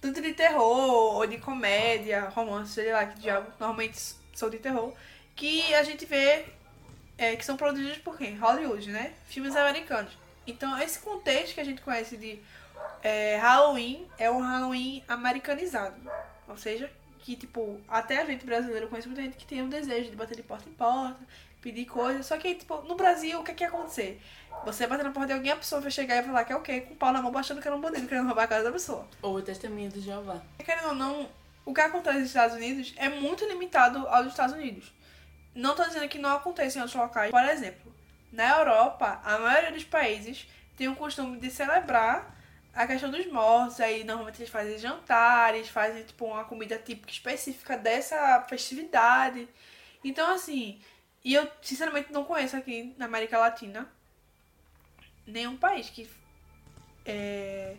tanto 0.01 0.21
de 0.21 0.33
terror, 0.33 1.17
ou 1.17 1.27
de 1.27 1.39
comédia, 1.39 2.29
romance, 2.29 2.75
sei 2.75 2.93
lá 2.93 3.07
que 3.07 3.19
diabo, 3.19 3.51
normalmente 3.59 3.99
são 4.35 4.51
de 4.51 4.59
terror. 4.59 4.93
que 5.35 5.75
a 5.75 5.83
gente 5.83 6.07
vê 6.07 6.45
é, 7.19 7.37
que 7.37 7.45
são 7.45 7.57
produzidos 7.57 7.99
por 7.99 8.17
quem? 8.17 8.37
Hollywood, 8.37 8.91
né? 8.91 9.15
Filmes 9.27 9.57
americanos. 9.57 10.17
Então, 10.47 10.79
esse 10.81 10.99
contexto 11.01 11.55
que 11.55 11.61
a 11.61 11.65
gente 11.65 11.83
conhece 11.83 12.17
de 12.17 12.39
é, 13.03 13.37
Halloween 13.37 14.07
é 14.19 14.31
um 14.31 14.41
Halloween 14.41 15.03
americanizado. 15.09 15.97
Ou 16.49 16.57
seja, 16.57 16.91
que, 17.21 17.35
tipo, 17.35 17.81
até 17.89 18.23
a 18.23 18.25
gente 18.25 18.47
brasileiro 18.47 18.89
conhece 18.89 19.09
muita 19.09 19.23
gente 19.23 19.37
que 19.37 19.47
tem 19.47 19.63
o 19.63 19.69
desejo 19.69 20.11
de 20.11 20.17
bater 20.17 20.37
de 20.37 20.43
porta 20.43 20.69
em 20.69 20.73
porta, 20.73 21.19
pedir 21.61 21.85
coisas. 21.87 22.27
Só 22.27 22.37
que, 22.37 22.55
tipo, 22.55 22.83
no 22.83 22.95
Brasil, 22.95 23.41
o 23.41 23.45
que 23.45 23.51
é 23.51 23.55
que 23.55 23.65
ia 23.65 23.69
acontecer? 23.69 24.23
Você 24.65 24.87
bater 24.87 25.05
na 25.05 25.11
porta 25.11 25.29
de 25.29 25.33
alguém, 25.33 25.53
a 25.53 25.57
pessoa 25.57 25.81
vai 25.81 25.91
chegar 25.91 26.17
e 26.17 26.23
falar 26.23 26.45
que 26.45 26.53
é 26.53 26.57
o 26.57 26.63
quê? 26.63 26.83
Com 26.83 26.95
o 26.95 26.97
pau 26.97 27.13
na 27.13 27.21
mão, 27.21 27.37
achando 27.37 27.61
que 27.61 27.67
era 27.67 27.77
um 27.77 27.81
bandido, 27.81 28.07
querendo 28.07 28.27
roubar 28.27 28.45
a 28.45 28.47
casa 28.47 28.65
da 28.65 28.73
pessoa. 28.73 29.07
Ou 29.23 29.37
o 29.37 29.43
testemunho 29.43 29.91
de 29.91 30.01
Jeová. 30.01 30.41
Querendo 30.65 30.89
ou 30.89 30.95
não, 30.95 31.29
o 31.65 31.75
que 31.75 31.81
acontece 31.81 32.19
nos 32.19 32.29
Estados 32.29 32.57
Unidos 32.57 32.95
é 32.97 33.09
muito 33.09 33.45
limitado 33.45 34.07
aos 34.07 34.29
Estados 34.29 34.55
Unidos. 34.55 34.93
Não 35.55 35.75
tô 35.75 35.85
dizendo 35.85 36.09
que 36.09 36.19
não 36.19 36.31
acontece 36.31 36.79
em 36.79 36.83
outros 36.83 37.01
locais. 37.01 37.31
Por 37.31 37.45
exemplo, 37.45 37.86
na 38.37 38.59
Europa, 38.59 39.21
a 39.25 39.39
maioria 39.39 39.73
dos 39.73 39.85
países 39.85 40.47
tem 40.77 40.89
o 40.89 40.95
costume 40.95 41.41
de 41.41 41.51
celebrar 41.51 42.37
a 42.75 42.87
questão 42.87 43.11
dos 43.11 43.27
mortos. 43.33 43.81
Aí 43.81 44.05
normalmente 44.05 44.39
eles 44.41 44.51
fazem 44.51 44.79
jantares, 44.79 45.69
fazem 45.69 46.05
tipo 46.05 46.27
uma 46.27 46.45
comida 46.45 46.79
típica 46.79 47.11
específica 47.11 47.79
dessa 47.79 48.43
festividade. 48.49 49.49
Então, 50.05 50.31
assim, 50.33 50.79
e 51.25 51.35
eu 51.35 51.51
sinceramente 51.63 52.13
não 52.13 52.25
conheço 52.25 52.57
aqui 52.57 52.95
na 52.99 53.07
América 53.07 53.39
Latina 53.39 53.91
nenhum 55.27 55.57
país 55.57 55.89
que 55.89 56.09
é, 57.07 57.77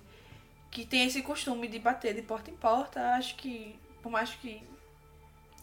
que 0.72 0.86
tem 0.86 1.06
esse 1.06 1.22
costume 1.22 1.68
de 1.68 1.80
bater 1.80 2.16
de 2.16 2.24
porta 2.24 2.50
em 2.50 2.56
porta. 2.56 3.00
Acho 3.12 3.36
que, 3.36 3.80
por 4.02 4.12
mais 4.12 4.32
que 4.32 4.62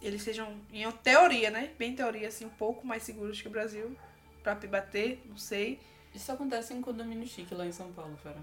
eles 0.01 0.23
sejam, 0.23 0.57
em 0.73 0.89
teoria, 0.93 1.51
né? 1.51 1.73
Bem 1.79 1.97
teoria, 1.97 2.29
assim, 2.29 2.45
um 2.45 2.51
pouco 2.51 2.87
mais 2.87 3.03
seguros 3.03 3.43
que 3.43 3.49
o 3.49 3.51
Brasil 3.51 3.97
pra 4.45 4.55
bater, 4.55 5.21
não 5.27 5.39
sei. 5.39 5.81
Isso 6.15 6.31
acontece 6.31 6.73
em 6.75 6.81
condomínio 6.81 7.27
chique 7.27 7.55
lá 7.55 7.67
em 7.67 7.73
São 7.73 7.91
Paulo, 7.93 8.17
fera. 8.23 8.39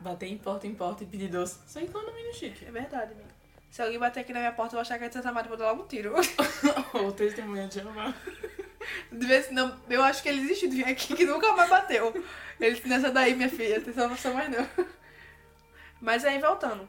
Bater 0.00 0.26
em 0.26 0.38
porta 0.38 0.66
em 0.66 0.74
porta 0.74 1.04
e 1.04 1.06
pedir 1.06 1.28
doce. 1.28 1.60
Só 1.66 1.78
em 1.78 1.86
condomínio 1.86 2.34
chique. 2.34 2.64
É 2.64 2.70
verdade, 2.70 3.12
amigo. 3.12 3.28
Se 3.70 3.82
alguém 3.82 3.98
bater 3.98 4.20
aqui 4.20 4.32
na 4.32 4.40
minha 4.40 4.52
porta, 4.52 4.74
eu 4.74 4.78
vou 4.78 4.80
achar 4.80 4.98
que 4.98 5.04
é 5.04 5.08
de 5.08 5.14
Santa 5.14 5.30
Maria 5.30 5.48
e 5.48 5.50
vou 5.50 5.58
dar 5.58 5.66
logo 5.66 5.82
um 5.84 5.86
tiro. 5.86 6.14
Ou 6.94 7.12
testemunha 7.12 7.68
de 7.68 7.74
Jeová. 7.80 8.14
De 9.12 9.26
vez, 9.26 9.50
não, 9.50 9.78
eu 9.88 10.02
acho 10.02 10.22
que 10.22 10.28
ele 10.28 10.40
existiu 10.42 10.70
de 10.70 10.76
vir 10.76 10.86
aqui 10.86 11.14
que 11.14 11.24
nunca 11.24 11.52
mais 11.52 11.68
bateu. 11.68 12.12
Ele 12.58 12.82
nessa 12.86 13.10
daí, 13.10 13.34
minha 13.34 13.48
filha, 13.48 13.78
atenção, 13.78 14.08
não 14.08 14.16
sou 14.16 14.32
mais 14.32 14.50
não. 14.50 14.66
Mas 16.00 16.24
aí 16.24 16.38
voltando. 16.38 16.88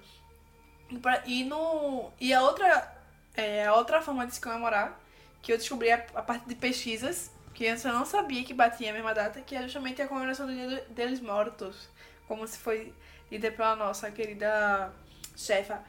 E 1.25 1.44
no. 1.44 2.12
E 2.20 2.34
a 2.34 2.41
outra. 2.41 2.96
É, 3.36 3.67
a 3.67 3.75
outra 3.75 4.01
forma 4.01 4.25
de 4.25 4.34
se 4.34 4.41
comemorar, 4.41 5.00
que 5.41 5.51
eu 5.51 5.58
descobri 5.58 5.91
a, 5.91 6.06
a 6.15 6.22
partir 6.22 6.48
de 6.48 6.56
pesquisas, 6.56 7.32
que 7.53 7.67
antes 7.67 7.84
eu 7.86 7.94
não 7.94 8.06
sabia 8.06 8.44
que 8.44 8.53
batia 8.53 8.89
a 8.89 8.94
mesma 8.94 9.13
data, 9.13 9.41
que 9.41 9.56
é 9.56 9.63
justamente 9.63 10.01
a 10.01 10.08
comemoração 10.08 10.46
do 10.46 10.53
Dia 10.53 10.86
deles 10.89 11.20
Mortos. 11.20 11.89
Como 12.27 12.46
se 12.48 12.58
foi 12.58 12.94
dita 13.32 13.51
pela 13.51 13.75
nossa 13.75 14.12
querida 14.12 14.94
chefa. 15.36 15.84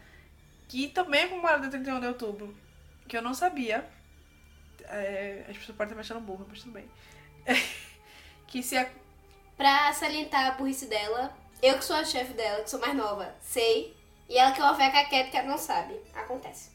Que 0.68 0.88
também 0.88 1.22
é 1.22 1.26
comemorada 1.26 1.62
dia 1.62 1.70
31 1.70 2.00
de 2.00 2.06
outubro. 2.06 2.56
Que 3.08 3.16
eu 3.16 3.22
não 3.22 3.34
sabia. 3.34 3.88
É, 4.84 5.44
as 5.48 5.56
pessoas 5.56 5.76
podem 5.76 5.92
estar 5.92 5.94
me 5.94 6.00
achando 6.00 6.20
burra, 6.20 6.46
mas 6.48 6.62
tudo 6.62 6.72
bem. 6.72 6.88
que 8.46 8.62
se 8.62 8.76
a, 8.76 8.88
Pra 9.58 9.92
salientar 9.92 10.46
a 10.46 10.50
burrice 10.52 10.86
dela, 10.86 11.36
eu 11.60 11.76
que 11.78 11.84
sou 11.84 11.96
a 11.96 12.04
chefe 12.04 12.32
dela, 12.32 12.62
que 12.62 12.70
sou 12.70 12.78
mais 12.78 12.94
nova, 12.94 13.34
sei. 13.40 13.96
E 14.28 14.38
ela 14.38 14.52
que 14.52 14.60
é 14.60 14.62
uma 14.62 14.74
velha 14.74 14.92
caqueta 14.92 15.30
que 15.30 15.36
ela 15.36 15.48
não 15.48 15.58
sabe. 15.58 16.00
Acontece. 16.14 16.70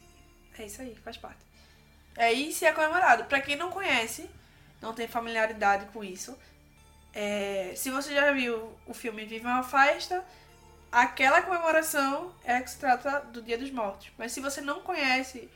É 0.58 0.66
isso 0.66 0.82
aí, 0.82 0.94
faz 0.96 1.16
parte. 1.16 1.42
Aí 2.16 2.52
se 2.52 2.64
é 2.64 2.72
comemorado. 2.72 3.24
Pra 3.24 3.40
quem 3.40 3.56
não 3.56 3.70
conhece, 3.70 4.28
não 4.80 4.94
tem 4.94 5.08
familiaridade 5.08 5.86
com 5.86 6.04
isso, 6.04 6.36
é, 7.14 7.72
se 7.76 7.90
você 7.90 8.12
já 8.12 8.32
viu 8.32 8.76
o 8.86 8.92
filme 8.92 9.24
Viva 9.24 9.48
uma 9.48 9.62
Festa, 9.62 10.24
aquela 10.90 11.42
comemoração 11.42 12.34
é 12.44 12.60
que 12.60 12.70
se 12.70 12.78
trata 12.78 13.20
do 13.20 13.40
Dia 13.40 13.56
dos 13.56 13.70
Mortos. 13.70 14.10
Mas 14.18 14.32
se 14.32 14.40
você 14.40 14.60
não 14.60 14.80
conhece, 14.80 15.48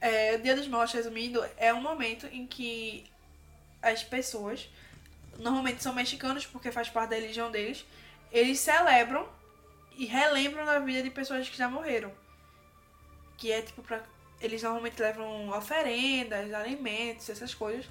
é, 0.00 0.34
o 0.34 0.42
Dia 0.42 0.56
dos 0.56 0.66
Mortos, 0.66 0.94
resumindo, 0.94 1.44
é 1.56 1.72
um 1.72 1.80
momento 1.80 2.26
em 2.26 2.46
que 2.46 3.10
as 3.80 4.02
pessoas, 4.02 4.68
normalmente 5.38 5.82
são 5.82 5.94
mexicanos 5.94 6.46
porque 6.46 6.72
faz 6.72 6.88
parte 6.88 7.10
da 7.10 7.16
religião 7.16 7.50
deles, 7.50 7.84
eles 8.32 8.58
celebram 8.58 9.28
e 9.96 10.04
relembram 10.04 10.64
da 10.64 10.78
vida 10.78 11.02
de 11.02 11.10
pessoas 11.10 11.48
que 11.48 11.56
já 11.56 11.68
morreram. 11.68 12.12
Que 13.36 13.52
é 13.52 13.62
tipo 13.62 13.82
pra. 13.82 14.02
Eles 14.42 14.62
normalmente 14.62 15.00
levam 15.00 15.48
oferendas, 15.50 16.52
alimentos, 16.52 17.30
essas 17.30 17.54
coisas, 17.54 17.88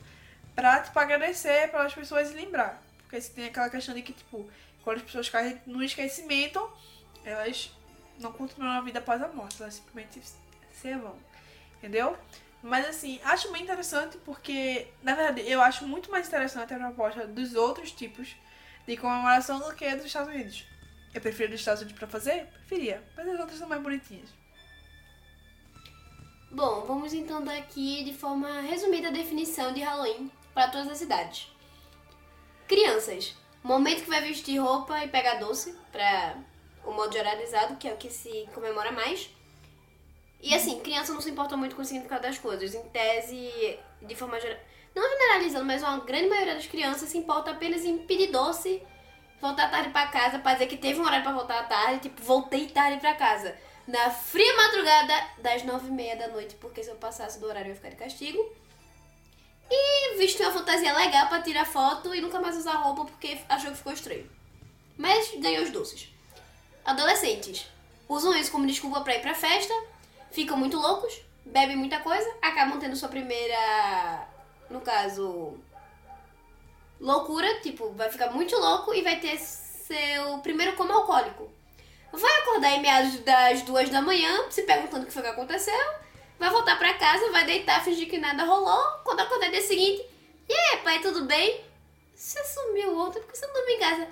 pra, 0.54 0.82
tipo, 0.82 1.00
agradecer 1.00 1.72
pelas 1.72 1.94
pessoas 1.94 2.32
e 2.32 2.34
lembrar. 2.34 2.82
Porque 3.04 3.20
se 3.20 3.32
tem 3.32 3.46
aquela 3.46 3.70
questão 3.70 3.96
de 3.96 4.02
que, 4.02 4.14
tipo, 4.14 4.50
quando 4.84 4.98
as 4.98 5.04
pessoas 5.04 5.30
caem 5.30 5.60
no 5.66 5.82
esquecimento, 5.82 6.72
elas 7.24 7.72
não 8.20 8.32
continuam 8.32 8.78
a 8.78 8.82
vida 8.82 9.00
após 9.00 9.22
a 9.22 9.28
morte, 9.28 9.62
elas 9.62 9.76
simplesmente 9.76 10.22
se 10.72 10.94
vão. 10.96 11.18
Entendeu? 11.78 12.18
Mas 12.62 12.88
assim, 12.88 13.20
acho 13.24 13.52
bem 13.52 13.64
interessante 13.64 14.18
porque, 14.24 14.88
na 15.02 15.16
verdade, 15.16 15.42
eu 15.50 15.62
acho 15.62 15.88
muito 15.88 16.12
mais 16.12 16.28
interessante 16.28 16.74
a 16.74 16.78
proposta 16.78 17.26
dos 17.26 17.56
outros 17.56 17.92
tipos 17.92 18.36
de 18.86 18.98
comemoração 18.98 19.60
do 19.60 19.74
que 19.74 19.86
a 19.86 19.96
dos 19.96 20.06
Estados 20.06 20.34
Unidos. 20.34 20.66
Eu 21.14 21.22
prefiro 21.22 21.50
dos 21.50 21.60
Estados 21.60 21.82
Unidos 21.82 21.98
pra 21.98 22.08
fazer? 22.08 22.46
Preferia. 22.46 23.04
Mas 23.16 23.28
as 23.28 23.40
outras 23.40 23.58
são 23.58 23.68
mais 23.68 23.82
bonitinhas. 23.82 24.30
Bom, 26.54 26.84
vamos 26.86 27.14
então 27.14 27.42
dar 27.42 27.58
aqui 27.58 28.04
de 28.04 28.14
forma 28.14 28.60
resumida 28.60 29.08
a 29.08 29.12
definição 29.12 29.74
de 29.74 29.80
Halloween 29.80 30.30
para 30.54 30.68
todas 30.68 30.90
as 30.90 31.00
idades. 31.00 31.48
Crianças, 32.68 33.38
momento 33.64 34.04
que 34.04 34.10
vai 34.10 34.20
vestir 34.20 34.60
roupa 34.60 35.02
e 35.02 35.08
pegar 35.08 35.36
doce 35.36 35.74
para 35.94 36.36
o 36.84 36.92
modo 36.92 37.14
generalizado, 37.14 37.78
que 37.78 37.88
é 37.88 37.94
o 37.94 37.98
que 37.98 38.10
se 38.10 38.50
comemora 38.54 38.92
mais. 38.92 39.30
E 40.42 40.54
assim, 40.54 40.82
criança 40.82 41.14
não 41.14 41.22
se 41.22 41.30
importa 41.30 41.56
muito 41.56 41.74
com 41.74 41.84
o 41.84 41.86
significado 41.86 42.24
das 42.24 42.38
coisas. 42.38 42.76
Em 42.76 42.84
tese, 42.90 43.80
de 44.02 44.16
forma 44.16 44.38
geral. 44.38 44.60
Não 44.94 45.10
generalizando, 45.10 45.66
mas 45.66 45.82
uma 45.82 46.00
grande 46.00 46.28
maioria 46.28 46.56
das 46.56 46.68
crianças 46.68 47.08
se 47.08 47.18
importa 47.18 47.52
apenas 47.52 47.86
em 47.86 48.00
pedir 48.00 48.28
doce, 48.28 48.84
voltar 49.40 49.72
tarde 49.72 49.92
pra 49.92 50.08
casa, 50.08 50.40
pra 50.40 50.52
dizer 50.54 50.68
que 50.68 50.76
teve 50.76 51.00
um 51.00 51.06
horário 51.06 51.24
pra 51.24 51.32
voltar 51.32 51.60
à 51.60 51.64
tarde, 51.64 52.10
tipo, 52.10 52.22
voltei 52.22 52.68
tarde 52.68 53.00
pra 53.00 53.16
casa. 53.16 53.58
Na 53.92 54.10
fria 54.10 54.56
madrugada 54.56 55.14
das 55.40 55.64
nove 55.64 55.90
e 55.90 55.92
meia 55.92 56.16
da 56.16 56.30
noite, 56.30 56.56
porque 56.56 56.82
se 56.82 56.90
eu 56.90 56.96
passasse 56.96 57.38
do 57.42 57.46
horário 57.46 57.68
eu 57.68 57.70
ia 57.72 57.76
ficar 57.76 57.90
de 57.90 57.98
castigo. 57.98 58.42
E 59.70 60.16
vestir 60.16 60.46
uma 60.46 60.54
fantasia 60.54 60.94
legal 60.94 61.28
pra 61.28 61.42
tirar 61.42 61.66
foto 61.66 62.16
e 62.16 62.22
nunca 62.22 62.40
mais 62.40 62.56
usar 62.56 62.76
roupa 62.76 63.04
porque 63.04 63.42
achou 63.50 63.70
que 63.70 63.78
ficou 63.78 63.92
estranho. 63.92 64.32
Mas 64.98 65.36
ganhou 65.40 65.66
os 65.66 65.72
doces. 65.72 66.08
Adolescentes 66.86 67.68
usam 68.08 68.34
isso 68.34 68.50
como 68.50 68.66
desculpa 68.66 69.02
pra 69.02 69.16
ir 69.16 69.22
pra 69.22 69.36
festa, 69.36 69.74
ficam 70.32 70.56
muito 70.56 70.78
loucos, 70.78 71.22
bebem 71.46 71.76
muita 71.76 72.00
coisa, 72.00 72.30
acabam 72.42 72.80
tendo 72.80 72.96
sua 72.96 73.10
primeira, 73.10 74.26
no 74.70 74.80
caso, 74.80 75.58
loucura, 76.98 77.60
tipo, 77.60 77.92
vai 77.92 78.10
ficar 78.10 78.32
muito 78.32 78.56
louco 78.56 78.94
e 78.94 79.02
vai 79.02 79.20
ter 79.20 79.38
seu 79.38 80.40
primeiro 80.40 80.78
coma 80.78 80.94
alcoólico. 80.94 81.52
Vai 82.12 82.40
acordar 82.42 82.72
em 82.72 82.82
meados 82.82 83.20
das 83.20 83.62
duas 83.62 83.90
da 83.90 84.02
manhã, 84.02 84.50
se 84.50 84.64
perguntando 84.64 85.04
o 85.04 85.06
que 85.06 85.14
foi 85.14 85.22
que 85.22 85.30
aconteceu, 85.30 85.74
vai 86.38 86.50
voltar 86.50 86.78
pra 86.78 86.94
casa, 86.96 87.32
vai 87.32 87.46
deitar, 87.46 87.84
fingir 87.84 88.10
que 88.10 88.18
nada 88.18 88.44
rolou, 88.44 89.00
quando 89.04 89.22
acordar 89.22 89.50
dia 89.50 89.62
seguinte, 89.62 90.06
e 90.50 90.54
aí, 90.54 90.78
pai, 90.84 91.00
tudo 91.00 91.26
bem? 91.26 91.64
Você 92.14 92.44
sumiu 92.44 92.98
ontem, 92.98 93.22
por 93.22 93.32
que 93.32 93.38
você 93.38 93.48
não 93.48 93.54
dormiu 93.54 93.76
em 93.76 93.80
casa? 93.80 94.08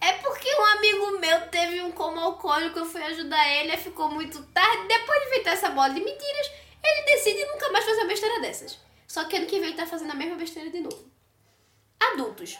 É 0.00 0.12
porque 0.14 0.48
um 0.54 0.64
amigo 0.64 1.18
meu 1.18 1.48
teve 1.48 1.82
um 1.82 1.90
coma 1.90 2.22
alcoólico, 2.22 2.78
eu 2.78 2.86
fui 2.86 3.02
ajudar 3.02 3.48
ele, 3.48 3.76
ficou 3.76 4.08
muito 4.08 4.42
tarde. 4.46 4.86
Depois 4.86 5.20
de 5.20 5.26
inventar 5.26 5.54
essa 5.54 5.70
bola 5.70 5.90
de 5.90 6.00
mentiras, 6.00 6.50
ele 6.82 7.02
decide 7.02 7.44
nunca 7.46 7.70
mais 7.72 7.84
fazer 7.84 8.00
uma 8.02 8.08
besteira 8.08 8.40
dessas. 8.40 8.78
Só 9.06 9.24
que 9.24 9.36
ano 9.36 9.46
que 9.46 9.58
vem 9.58 9.70
ele 9.70 9.76
tá 9.76 9.86
fazendo 9.86 10.12
a 10.12 10.14
mesma 10.14 10.36
besteira 10.36 10.70
de 10.70 10.80
novo. 10.80 11.10
Adultos. 11.98 12.56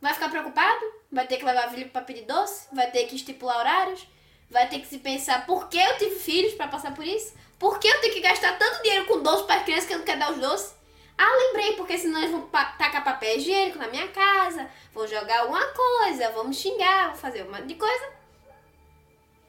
Vai 0.00 0.14
ficar 0.14 0.30
preocupado? 0.30 0.97
Vai 1.10 1.26
ter 1.26 1.38
que 1.38 1.44
levar 1.44 1.70
filho 1.70 1.88
pra 1.88 2.02
pedir 2.02 2.22
doce? 2.22 2.68
Vai 2.72 2.90
ter 2.90 3.06
que 3.06 3.16
estipular 3.16 3.58
horários? 3.58 4.06
Vai 4.50 4.68
ter 4.68 4.78
que 4.80 4.86
se 4.86 4.98
pensar 4.98 5.46
por 5.46 5.68
que 5.68 5.78
eu 5.78 5.98
tive 5.98 6.16
filhos 6.16 6.54
pra 6.54 6.68
passar 6.68 6.94
por 6.94 7.06
isso? 7.06 7.34
Por 7.58 7.78
que 7.78 7.88
eu 7.88 8.00
tenho 8.00 8.14
que 8.14 8.20
gastar 8.20 8.56
tanto 8.58 8.82
dinheiro 8.82 9.06
com 9.06 9.22
doce 9.22 9.44
para 9.44 9.62
crianças 9.62 9.86
que 9.86 9.94
eu 9.94 9.98
não 9.98 10.04
quero 10.04 10.20
dar 10.20 10.32
os 10.32 10.38
doces? 10.38 10.74
Ah, 11.16 11.36
lembrei, 11.36 11.72
porque 11.72 11.98
senão 11.98 12.20
eles 12.20 12.30
vão 12.30 12.42
tacar 12.42 13.02
papel 13.02 13.36
higiênico 13.36 13.78
na 13.78 13.88
minha 13.88 14.06
casa, 14.08 14.70
vão 14.94 15.06
jogar 15.06 15.40
alguma 15.40 15.66
coisa, 15.66 16.30
vão 16.30 16.44
me 16.44 16.54
xingar, 16.54 17.08
vão 17.08 17.16
fazer 17.16 17.42
um 17.42 17.50
monte 17.50 17.66
de 17.66 17.74
coisa. 17.74 18.12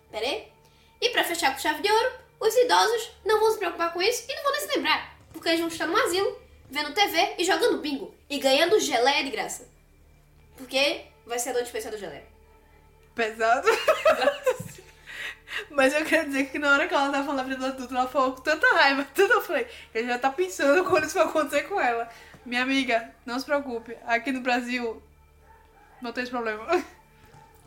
Pera 0.10 0.26
aí. 0.26 0.52
E 1.00 1.10
pra 1.10 1.24
fechar 1.24 1.54
com 1.54 1.60
chave 1.60 1.82
de 1.82 1.92
ouro, 1.92 2.12
os 2.40 2.56
idosos 2.56 3.12
não 3.24 3.40
vão 3.40 3.52
se 3.52 3.60
preocupar 3.60 3.94
com 3.94 4.02
isso 4.02 4.26
e 4.28 4.36
não 4.36 4.44
vão 4.44 4.52
nem 4.52 4.62
se 4.62 4.76
lembrar, 4.76 5.16
porque 5.32 5.50
eles 5.50 5.60
vão 5.60 5.70
estar 5.70 5.86
no 5.86 5.96
asilo, 5.96 6.42
vendo 6.70 6.94
TV 6.94 7.36
e 7.38 7.44
jogando 7.46 7.78
bingo 7.78 8.16
e 8.28 8.40
ganhando 8.40 8.80
geleia 8.80 9.24
de 9.24 9.30
graça. 9.30 9.70
Porque 10.58 11.06
vai 11.30 11.40
ser 11.40 11.52
a 11.52 11.54
dor 11.54 11.62
de 11.62 11.68
especial 11.68 11.94
do 11.94 12.00
geleia. 12.00 12.26
Pesado. 13.14 13.68
Mas 15.70 15.94
eu 15.94 16.04
quero 16.06 16.28
dizer 16.28 16.50
que 16.50 16.60
na 16.60 16.74
hora 16.74 16.88
que 16.88 16.94
ela 16.94 17.12
tava 17.12 17.26
falando 17.26 17.56
do 17.56 17.66
adulto, 17.66 17.94
ela 17.94 18.08
falou 18.08 18.34
com 18.34 18.42
tanta 18.42 18.68
raiva, 18.74 19.08
tudo 19.14 19.34
eu 19.34 19.42
falei, 19.42 19.68
ele 19.94 20.08
já 20.08 20.18
tá 20.18 20.32
pensando 20.32 20.84
quando 20.84 21.06
isso 21.06 21.16
vai 21.16 21.26
acontecer 21.26 21.64
com 21.64 21.80
ela. 21.80 22.10
Minha 22.46 22.64
amiga, 22.64 23.14
não 23.26 23.40
se 23.40 23.46
preocupe, 23.46 23.96
aqui 24.06 24.32
no 24.32 24.42
Brasil 24.42 25.02
não 26.02 26.12
tem 26.12 26.24
esse 26.24 26.32
problema. 26.32 26.66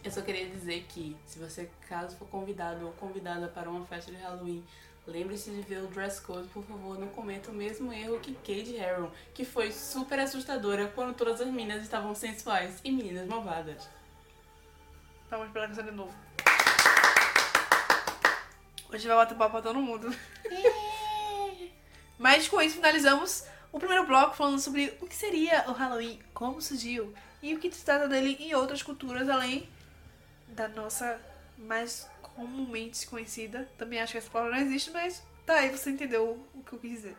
Eu 0.02 0.10
só 0.10 0.20
queria 0.20 0.48
dizer 0.48 0.84
que, 0.88 1.16
se 1.24 1.38
você 1.38 1.70
caso 1.88 2.16
for 2.16 2.26
convidado 2.26 2.86
ou 2.86 2.92
convidada 2.94 3.46
para 3.46 3.70
uma 3.70 3.86
festa 3.86 4.10
de 4.10 4.16
Halloween, 4.16 4.64
lembre-se 5.06 5.50
de 5.50 5.60
ver 5.62 5.82
o 5.82 5.86
dress 5.88 6.20
code, 6.20 6.48
por 6.48 6.64
favor, 6.64 6.98
não 6.98 7.08
cometa 7.08 7.50
o 7.50 7.54
mesmo 7.54 7.92
erro 7.92 8.20
que 8.20 8.34
Kate 8.34 8.76
Harron, 8.76 9.10
que 9.34 9.44
foi 9.44 9.72
super 9.72 10.18
assustadora 10.18 10.88
quando 10.88 11.14
todas 11.14 11.40
as 11.40 11.48
meninas 11.48 11.82
estavam 11.82 12.14
sensuais 12.14 12.80
e 12.84 12.90
meninas 12.90 13.26
malvadas. 13.26 13.88
Vamos 15.28 15.50
pela 15.50 15.68
canção 15.68 15.84
de 15.84 15.90
novo. 15.90 16.14
Hoje 18.92 19.08
vai 19.08 19.16
bater 19.16 19.36
papo 19.36 19.52
pra 19.52 19.62
todo 19.62 19.80
mundo. 19.80 20.14
Mas 22.18 22.46
com 22.46 22.60
isso 22.60 22.76
finalizamos 22.76 23.44
o 23.72 23.78
primeiro 23.78 24.06
bloco 24.06 24.36
falando 24.36 24.60
sobre 24.60 24.96
o 25.00 25.06
que 25.06 25.14
seria 25.14 25.64
o 25.66 25.72
Halloween, 25.72 26.20
como 26.34 26.60
surgiu 26.60 27.14
e 27.42 27.54
o 27.54 27.58
que 27.58 27.72
se 27.72 27.84
trata 27.84 28.06
dele 28.06 28.36
em 28.38 28.54
outras 28.54 28.82
culturas 28.82 29.28
além 29.28 29.68
da 30.48 30.68
nossa 30.68 31.18
mais 31.56 32.06
comumente 32.34 33.06
conhecida. 33.06 33.68
Também 33.76 34.00
acho 34.00 34.12
que 34.12 34.18
essa 34.18 34.30
palavra 34.30 34.56
não 34.56 34.66
existe, 34.66 34.90
mas 34.90 35.22
tá 35.46 35.54
aí, 35.54 35.70
você 35.70 35.90
entendeu 35.90 36.44
o 36.54 36.62
que 36.62 36.72
eu 36.72 36.78
quis 36.78 36.90
dizer. 36.90 37.16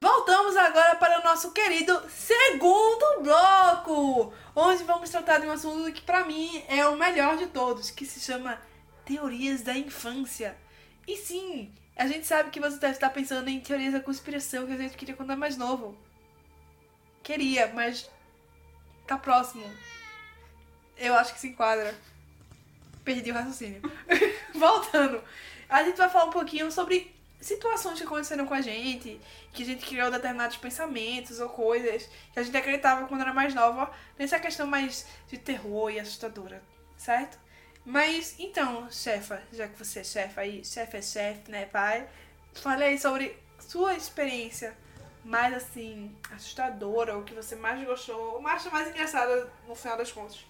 Voltamos 0.00 0.56
agora 0.56 0.96
para 0.96 1.20
o 1.20 1.24
nosso 1.24 1.52
querido 1.52 2.02
segundo 2.10 3.22
bloco, 3.22 4.32
onde 4.54 4.84
vamos 4.84 5.10
tratar 5.10 5.38
de 5.38 5.46
um 5.46 5.52
assunto 5.52 5.92
que 5.92 6.02
para 6.02 6.24
mim 6.24 6.62
é 6.68 6.86
o 6.86 6.96
melhor 6.96 7.36
de 7.36 7.46
todos, 7.46 7.90
que 7.90 8.04
se 8.04 8.20
chama 8.20 8.60
teorias 9.04 9.62
da 9.62 9.76
infância. 9.76 10.56
E 11.06 11.16
sim, 11.16 11.74
a 11.96 12.06
gente 12.06 12.26
sabe 12.26 12.50
que 12.50 12.60
você 12.60 12.78
deve 12.78 12.94
estar 12.94 13.10
pensando 13.10 13.48
em 13.48 13.60
teorias 13.60 13.92
da 13.92 14.00
conspiração 14.00 14.66
que 14.66 14.72
a 14.72 14.76
gente 14.76 14.96
queria 14.96 15.14
quando 15.14 15.30
era 15.30 15.38
mais 15.38 15.56
novo. 15.56 15.96
Queria, 17.22 17.70
mas 17.72 18.10
tá 19.06 19.16
próximo. 19.16 19.64
Eu 20.96 21.14
acho 21.14 21.34
que 21.34 21.40
se 21.40 21.48
enquadra. 21.48 21.94
Perdi 23.04 23.30
o 23.30 23.34
raciocínio. 23.34 23.80
Voltando. 24.54 25.22
A 25.68 25.82
gente 25.84 25.96
vai 25.96 26.08
falar 26.08 26.26
um 26.26 26.30
pouquinho 26.30 26.70
sobre 26.70 27.14
situações 27.40 27.98
que 27.98 28.04
aconteceram 28.04 28.46
com 28.46 28.54
a 28.54 28.60
gente, 28.60 29.20
que 29.52 29.62
a 29.62 29.66
gente 29.66 29.86
criou 29.86 30.10
determinados 30.10 30.56
pensamentos 30.56 31.40
ou 31.40 31.48
coisas 31.48 32.08
que 32.32 32.38
a 32.38 32.42
gente 32.42 32.56
acreditava 32.56 33.06
quando 33.06 33.20
era 33.20 33.34
mais 33.34 33.54
nova, 33.54 33.92
nessa 34.18 34.40
questão 34.40 34.66
mais 34.66 35.06
de 35.28 35.36
terror 35.36 35.90
e 35.90 36.00
assustadora, 36.00 36.62
certo? 36.96 37.38
Mas 37.84 38.34
então, 38.38 38.90
chefa, 38.90 39.42
já 39.52 39.68
que 39.68 39.78
você 39.78 40.00
é 40.00 40.04
chefa 40.04 40.40
aí, 40.40 40.64
chefe 40.64 40.96
é 40.96 41.02
chefe, 41.02 41.50
né, 41.50 41.66
pai? 41.66 42.08
Fale 42.54 42.84
aí 42.84 42.98
sobre 42.98 43.38
sua 43.58 43.94
experiência 43.94 44.76
mais 45.24 45.54
assim, 45.54 46.14
assustadora, 46.30 47.16
ou 47.16 47.24
que 47.24 47.34
você 47.34 47.56
mais 47.56 47.84
gostou, 47.86 48.34
ou 48.34 48.40
mais, 48.40 48.64
mais 48.66 48.88
engraçada 48.88 49.50
no 49.66 49.74
final 49.74 49.96
das 49.96 50.12
contas. 50.12 50.44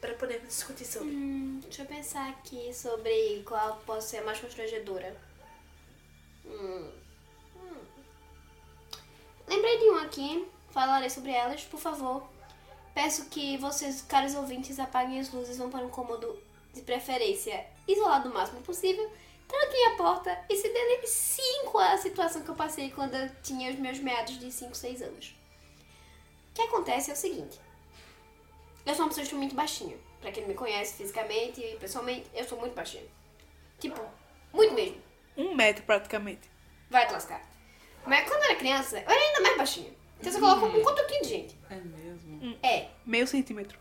Pra 0.00 0.14
podermos 0.14 0.48
discutir 0.48 0.84
sobre. 0.84 1.08
Hum, 1.08 1.60
deixa 1.62 1.82
eu 1.82 1.86
pensar 1.86 2.28
aqui 2.30 2.72
sobre 2.72 3.42
qual 3.44 3.76
pode 3.84 4.04
ser 4.04 4.18
a 4.18 4.24
mais 4.24 4.38
constrangedora. 4.38 5.16
Hum. 6.44 6.90
Hum. 7.56 7.80
Lembrei 9.48 9.78
de 9.78 9.90
um 9.90 9.96
aqui, 9.96 10.48
falarei 10.70 11.10
sobre 11.10 11.32
elas, 11.32 11.64
por 11.64 11.80
favor. 11.80 12.37
Peço 12.98 13.26
que 13.26 13.56
vocês, 13.58 14.02
caros 14.02 14.34
ouvintes, 14.34 14.80
apaguem 14.80 15.20
as 15.20 15.30
luzes, 15.30 15.56
vão 15.56 15.70
para 15.70 15.86
um 15.86 15.88
cômodo 15.88 16.36
de 16.74 16.82
preferência 16.82 17.64
isolado 17.86 18.28
o 18.28 18.34
máximo 18.34 18.60
possível, 18.62 19.08
tranquem 19.46 19.86
a 19.86 19.96
porta 19.96 20.36
e 20.50 20.56
se 20.56 20.68
deliciem 20.68 21.66
com 21.66 21.78
a 21.78 21.96
situação 21.96 22.42
que 22.42 22.48
eu 22.48 22.56
passei 22.56 22.90
quando 22.90 23.14
eu 23.14 23.30
tinha 23.40 23.70
os 23.70 23.78
meus 23.78 24.00
meados 24.00 24.36
de 24.40 24.50
5, 24.50 24.74
6 24.74 25.02
anos. 25.02 25.28
O 26.50 26.54
que 26.54 26.62
acontece 26.62 27.12
é 27.12 27.14
o 27.14 27.16
seguinte. 27.16 27.60
Eu 28.84 28.96
sou 28.96 29.04
uma 29.04 29.10
pessoa 29.10 29.22
extremamente 29.22 29.54
baixinha. 29.54 29.96
Pra 30.20 30.32
quem 30.32 30.42
não 30.42 30.48
me 30.48 30.56
conhece 30.56 30.96
fisicamente 30.96 31.60
e 31.60 31.76
pessoalmente, 31.76 32.28
eu 32.34 32.42
sou 32.48 32.58
muito 32.58 32.74
baixinha. 32.74 33.06
Tipo, 33.78 34.00
muito 34.52 34.74
mesmo. 34.74 35.00
Um 35.36 35.54
metro 35.54 35.84
praticamente. 35.84 36.50
Vai 36.90 37.06
te 37.06 37.12
lascar. 37.12 37.48
Mas 38.04 38.28
quando 38.28 38.42
eu 38.42 38.50
era 38.50 38.58
criança, 38.58 38.98
eu 38.98 39.08
era 39.08 39.20
ainda 39.20 39.40
mais 39.42 39.56
baixinha. 39.56 39.97
Então 40.20 40.32
você 40.32 40.40
coloca 40.40 40.66
um 40.66 40.82
contatinho 40.82 41.22
de 41.22 41.28
gente. 41.28 41.56
É 41.70 41.74
mesmo? 41.76 42.58
É, 42.62 42.88
Meio 43.06 43.26
centímetro. 43.26 43.78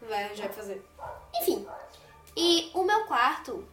vai, 0.00 0.34
já 0.34 0.44
vai 0.44 0.52
fazer. 0.52 0.84
Enfim. 1.40 1.66
E 2.36 2.70
o 2.74 2.82
meu 2.82 3.04
quarto, 3.04 3.66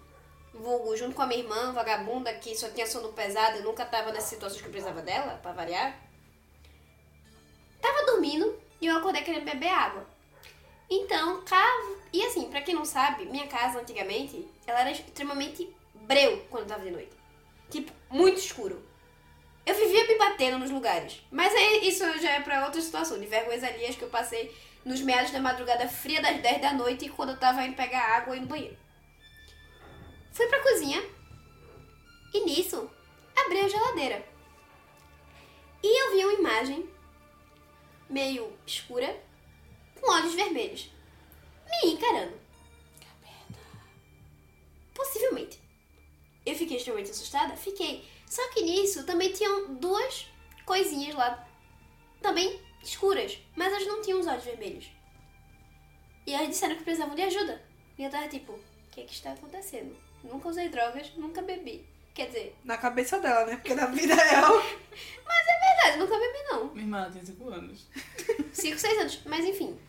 vulgo, 0.54 0.96
junto 0.96 1.16
com 1.16 1.22
a 1.22 1.28
minha 1.28 1.40
irmã, 1.40 1.72
vagabunda, 1.72 2.34
que 2.34 2.56
só 2.56 2.70
tinha 2.70 2.86
sono 2.86 3.14
pesado 3.14 3.58
e 3.58 3.62
nunca 3.62 3.86
tava 3.86 4.12
nessas 4.12 4.30
situações 4.30 4.62
que 4.62 4.68
eu 4.68 4.72
precisava 4.72 5.02
dela, 5.02 5.40
pra 5.42 5.52
variar. 5.54 5.98
Tava 7.82 8.06
dormindo 8.06 8.60
e 8.82 8.88
eu 8.88 8.98
acordei 8.98 9.24
querendo 9.24 9.46
beber 9.46 9.70
água. 9.70 10.06
Então, 10.90 11.42
caso. 11.46 11.98
E 12.12 12.26
assim, 12.26 12.50
pra 12.50 12.62
quem 12.62 12.74
não 12.76 12.86
sabe, 12.86 13.26
minha 13.26 13.48
casa 13.48 13.80
antigamente, 13.80 14.48
ela 14.66 14.82
era 14.82 14.92
extremamente 14.92 15.74
breu 15.94 16.46
quando 16.50 16.68
tava 16.68 16.84
de 16.84 16.92
noite. 16.92 17.12
Tipo, 17.70 17.92
muito 18.10 18.40
escuro. 18.40 18.84
Eu 19.70 19.76
vivia 19.76 20.08
me 20.08 20.18
batendo 20.18 20.58
nos 20.58 20.72
lugares. 20.72 21.22
Mas 21.30 21.54
aí 21.54 21.88
isso 21.88 22.04
já 22.20 22.32
é 22.32 22.42
pra 22.42 22.66
outra 22.66 22.82
situação, 22.82 23.20
de 23.20 23.28
vergonhas 23.28 23.64
alheias 23.64 23.96
que 23.96 24.02
eu 24.02 24.10
passei 24.10 24.52
nos 24.84 25.00
meados 25.00 25.30
da 25.30 25.40
madrugada 25.40 25.88
fria 25.88 26.20
das 26.20 26.42
10 26.42 26.60
da 26.60 26.74
noite 26.74 27.08
quando 27.10 27.34
eu 27.34 27.40
tava 27.40 27.64
indo 27.64 27.76
pegar 27.76 28.18
água 28.18 28.36
e 28.36 28.40
no 28.40 28.48
banheiro. 28.48 28.76
Fui 30.32 30.48
pra 30.48 30.64
cozinha 30.64 31.00
e 32.34 32.46
nisso 32.46 32.90
abri 33.36 33.60
a 33.60 33.68
geladeira. 33.68 34.26
E 35.84 36.04
eu 36.04 36.12
vi 36.14 36.26
uma 36.26 36.34
imagem 36.34 36.90
meio 38.10 38.52
escura 38.66 39.22
com 40.02 40.12
olhos 40.12 40.34
vermelhos 40.34 40.90
me 41.70 41.92
encarando. 41.92 42.34
Possivelmente. 44.96 45.62
Eu 46.44 46.56
fiquei 46.56 46.78
extremamente 46.78 47.12
assustada? 47.12 47.56
Fiquei. 47.56 48.04
Só 48.30 48.48
que 48.52 48.62
nisso 48.62 49.04
também 49.06 49.34
tinham 49.34 49.74
duas 49.76 50.28
coisinhas 50.66 51.16
lá, 51.16 51.46
também 52.22 52.62
escuras, 52.84 53.38
mas 53.56 53.74
elas 53.74 53.88
não 53.88 54.02
tinham 54.02 54.20
os 54.20 54.28
olhos 54.28 54.44
vermelhos. 54.46 54.90
E 56.26 56.34
elas 56.34 56.50
disseram 56.50 56.76
que 56.76 56.84
precisavam 56.84 57.16
de 57.16 57.24
ajuda. 57.24 57.62
E 57.98 58.04
eu 58.04 58.10
tava 58.10 58.28
tipo, 58.28 58.52
o 58.54 58.60
que 58.92 59.04
que 59.04 59.14
está 59.14 59.32
acontecendo? 59.32 59.98
Nunca 60.24 60.48
usei 60.50 60.70
drogas, 60.70 61.12
nunca 61.16 61.42
bebi. 61.42 61.86
Quer 62.14 62.28
dizer, 62.28 62.56
Na 62.64 62.78
cabeça 62.78 63.20
dela, 63.20 63.46
né? 63.46 63.56
Porque 63.56 63.74
na 63.74 63.88
vida 63.88 64.14
real. 64.24 64.54
mas 65.26 65.48
é 65.48 65.60
verdade, 65.60 65.98
nunca 65.98 66.18
bebi 66.20 66.44
não. 66.50 66.66
Minha 66.74 66.84
irmã 66.86 66.98
ela 67.00 67.12
tem 67.12 67.26
5 67.26 67.50
anos. 67.50 67.88
5, 68.54 68.78
6 68.78 69.00
anos, 69.00 69.22
mas 69.26 69.46
enfim. 69.46 69.80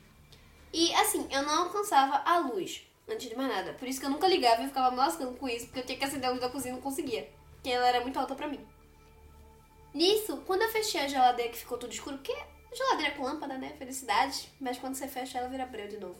E 0.72 0.94
assim, 0.94 1.26
eu 1.30 1.42
não 1.42 1.64
alcançava 1.64 2.22
a 2.24 2.38
luz, 2.38 2.82
antes 3.08 3.28
de 3.28 3.36
mais 3.36 3.48
nada. 3.50 3.74
Por 3.74 3.86
isso 3.86 4.00
que 4.00 4.06
eu 4.06 4.10
nunca 4.10 4.28
ligava 4.28 4.62
e 4.62 4.68
ficava 4.68 4.90
me 4.92 4.96
lascando 4.96 5.36
com 5.36 5.48
isso, 5.48 5.66
porque 5.66 5.80
eu 5.80 5.86
tinha 5.86 5.98
que 5.98 6.04
acender 6.04 6.26
a 6.26 6.30
luz 6.30 6.40
da 6.40 6.48
cozinha 6.48 6.72
e 6.72 6.76
não 6.76 6.82
conseguia. 6.82 7.28
Porque 7.60 7.70
ela 7.70 7.86
era 7.88 8.00
muito 8.00 8.18
alta 8.18 8.34
pra 8.34 8.48
mim. 8.48 8.66
Nisso, 9.92 10.42
quando 10.46 10.62
eu 10.62 10.70
fechei 10.70 11.02
a 11.02 11.08
geladeira 11.08 11.52
que 11.52 11.58
ficou 11.58 11.76
tudo 11.76 11.92
escuro, 11.92 12.16
porque 12.16 12.34
geladeira 12.72 13.14
com 13.14 13.22
lâmpada, 13.22 13.58
né? 13.58 13.74
Felicidade. 13.78 14.48
Mas 14.58 14.78
quando 14.78 14.94
você 14.94 15.06
fecha, 15.06 15.38
ela 15.38 15.48
vira 15.48 15.66
breu 15.66 15.88
de 15.88 15.98
novo. 15.98 16.16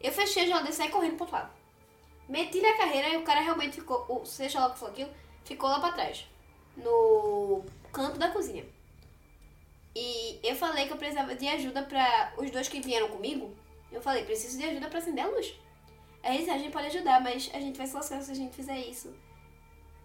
Eu 0.00 0.12
fechei 0.12 0.42
a 0.42 0.46
geladeira 0.46 0.72
e 0.72 0.76
saí 0.76 0.88
correndo 0.90 1.14
pro 1.16 1.24
outro 1.24 1.36
lado. 1.36 1.52
Meti 2.28 2.60
na 2.60 2.76
carreira 2.76 3.08
e 3.10 3.16
o 3.16 3.22
cara 3.22 3.40
realmente 3.40 3.76
ficou, 3.76 4.04
o 4.08 4.24
seja 4.24 4.58
lá 4.58 4.68
o 4.68 4.72
que 4.72 4.78
for 4.78 4.90
aquilo, 4.90 5.10
ficou 5.44 5.68
lá 5.68 5.78
pra 5.78 5.92
trás. 5.92 6.26
No 6.76 7.64
canto 7.92 8.18
da 8.18 8.30
cozinha. 8.30 8.64
E 9.94 10.40
eu 10.42 10.56
falei 10.56 10.86
que 10.86 10.92
eu 10.92 10.96
precisava 10.96 11.34
de 11.34 11.46
ajuda 11.46 11.82
pra 11.84 12.32
os 12.38 12.50
dois 12.50 12.66
que 12.66 12.80
vieram 12.80 13.08
comigo. 13.08 13.54
Eu 13.92 14.02
falei, 14.02 14.24
preciso 14.24 14.58
de 14.58 14.64
ajuda 14.64 14.88
pra 14.88 14.98
acender 14.98 15.24
a 15.24 15.28
luz. 15.28 15.54
Aí 16.22 16.36
eles, 16.36 16.48
"Ah, 16.48 16.54
a 16.54 16.58
gente 16.58 16.72
pode 16.72 16.86
ajudar, 16.86 17.20
mas 17.20 17.50
a 17.54 17.60
gente 17.60 17.76
vai 17.76 17.86
se 17.86 17.94
lascar 17.94 18.22
se 18.22 18.32
a 18.32 18.34
gente 18.34 18.56
fizer 18.56 18.78
isso. 18.78 19.14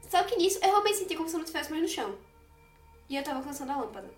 Só 0.08 0.24
que 0.24 0.36
nisso, 0.38 0.60
eu 0.62 0.70
realmente 0.70 0.98
senti 0.98 1.16
como 1.16 1.28
se 1.28 1.36
eu 1.36 1.40
não 1.40 1.46
estivesse 1.46 1.70
mais 1.70 1.82
no 1.82 1.88
chão. 1.88 2.16
E 3.10 3.16
eu 3.16 3.24
tava 3.24 3.38
alcançando 3.40 3.72
a 3.72 3.78
lâmpada. 3.78 4.10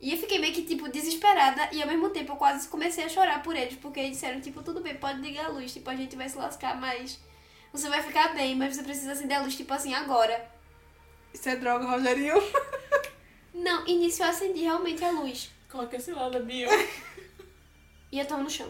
E 0.00 0.12
eu 0.12 0.18
fiquei 0.18 0.38
meio 0.38 0.54
que, 0.54 0.62
tipo, 0.62 0.88
desesperada. 0.88 1.68
E 1.72 1.82
ao 1.82 1.88
mesmo 1.88 2.08
tempo 2.10 2.32
eu 2.32 2.36
quase 2.36 2.68
comecei 2.68 3.04
a 3.04 3.08
chorar 3.08 3.42
por 3.42 3.54
eles. 3.54 3.76
Porque 3.76 4.00
eles 4.00 4.12
disseram, 4.12 4.40
tipo, 4.40 4.62
tudo 4.62 4.80
bem, 4.80 4.94
pode 4.94 5.20
ligar 5.20 5.46
a 5.46 5.48
luz. 5.48 5.72
Tipo, 5.72 5.90
a 5.90 5.96
gente 5.96 6.16
vai 6.16 6.28
se 6.28 6.36
lascar, 6.38 6.78
mas... 6.80 7.18
Você 7.72 7.88
vai 7.88 8.02
ficar 8.02 8.34
bem, 8.34 8.56
mas 8.56 8.74
você 8.74 8.82
precisa 8.82 9.12
acender 9.12 9.36
a 9.36 9.42
luz, 9.42 9.54
tipo 9.56 9.72
assim, 9.72 9.94
agora. 9.94 10.50
Isso 11.32 11.48
é 11.48 11.56
droga, 11.56 11.86
Rogerinho. 11.86 12.34
Não, 13.54 13.84
nisso 13.84 14.22
eu 14.22 14.28
acendi 14.28 14.62
realmente 14.62 15.04
a 15.04 15.10
luz. 15.10 15.50
Coloca 15.70 15.96
esse 15.96 16.12
lado, 16.12 16.42
Bio. 16.44 16.68
E 18.12 18.18
eu 18.18 18.26
tava 18.26 18.42
no 18.42 18.50
chão. 18.50 18.68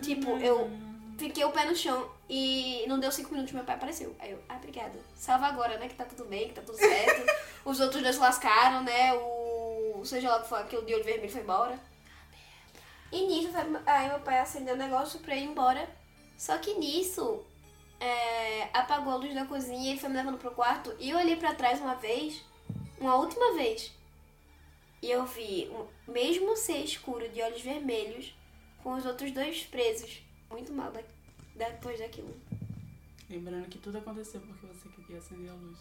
Tipo, 0.00 0.38
eu- 0.38 0.70
fiquei 1.16 1.44
o 1.44 1.50
pé 1.52 1.64
no 1.64 1.74
chão 1.76 2.10
e 2.28 2.84
não 2.88 2.98
deu 2.98 3.10
cinco 3.12 3.32
minutos, 3.32 3.52
meu 3.52 3.64
pai 3.64 3.74
apareceu. 3.76 4.14
Aí 4.18 4.30
eu, 4.32 4.42
ah, 4.48 4.56
obrigado. 4.56 4.98
Salva 5.14 5.46
agora, 5.46 5.78
né? 5.78 5.88
Que 5.88 5.94
tá 5.94 6.04
tudo 6.04 6.24
bem, 6.24 6.48
que 6.48 6.54
tá 6.54 6.62
tudo 6.62 6.76
certo. 6.78 7.26
Os 7.64 7.80
outros 7.80 8.02
dois 8.02 8.18
lascaram, 8.18 8.82
né? 8.82 9.12
O. 9.14 10.02
Seja 10.04 10.30
lá 10.30 10.38
o 10.38 10.42
que 10.42 10.48
for, 10.48 10.58
aquele 10.60 10.84
de 10.84 10.94
olho 10.94 11.04
vermelho 11.04 11.32
foi 11.32 11.40
embora. 11.40 11.78
E 13.10 13.26
nisso, 13.26 13.50
foi- 13.52 13.80
aí 13.86 14.08
meu 14.08 14.20
pai 14.20 14.38
acendeu 14.38 14.74
o 14.74 14.78
negócio 14.78 15.18
pra 15.20 15.34
ir 15.36 15.44
embora. 15.44 15.88
Só 16.36 16.58
que 16.58 16.74
nisso, 16.74 17.44
é, 17.98 18.68
apagou 18.72 19.12
a 19.12 19.16
luz 19.16 19.34
da 19.34 19.46
cozinha 19.46 19.86
e 19.86 19.88
ele 19.90 20.00
foi 20.00 20.08
me 20.10 20.16
levando 20.16 20.38
pro 20.38 20.50
quarto. 20.50 20.94
E 20.98 21.10
eu 21.10 21.16
olhei 21.18 21.36
pra 21.36 21.54
trás 21.54 21.80
uma 21.80 21.94
vez, 21.94 22.42
uma 23.00 23.16
última 23.16 23.54
vez. 23.54 23.90
E 25.02 25.10
eu 25.10 25.24
vi 25.24 25.70
o 25.72 26.10
mesmo 26.10 26.56
ser 26.56 26.78
escuro 26.78 27.28
de 27.28 27.40
olhos 27.42 27.60
vermelhos 27.62 28.34
com 28.82 28.92
os 28.94 29.06
outros 29.06 29.30
dois 29.32 29.62
presos. 29.62 30.20
Muito 30.50 30.72
mal 30.72 30.90
da- 30.90 31.00
depois 31.54 31.98
daquilo. 31.98 32.34
Lembrando 33.28 33.68
que 33.68 33.78
tudo 33.78 33.98
aconteceu 33.98 34.40
porque 34.40 34.66
você 34.66 34.88
queria 35.02 35.18
acender 35.18 35.50
a 35.50 35.54
luz. 35.54 35.78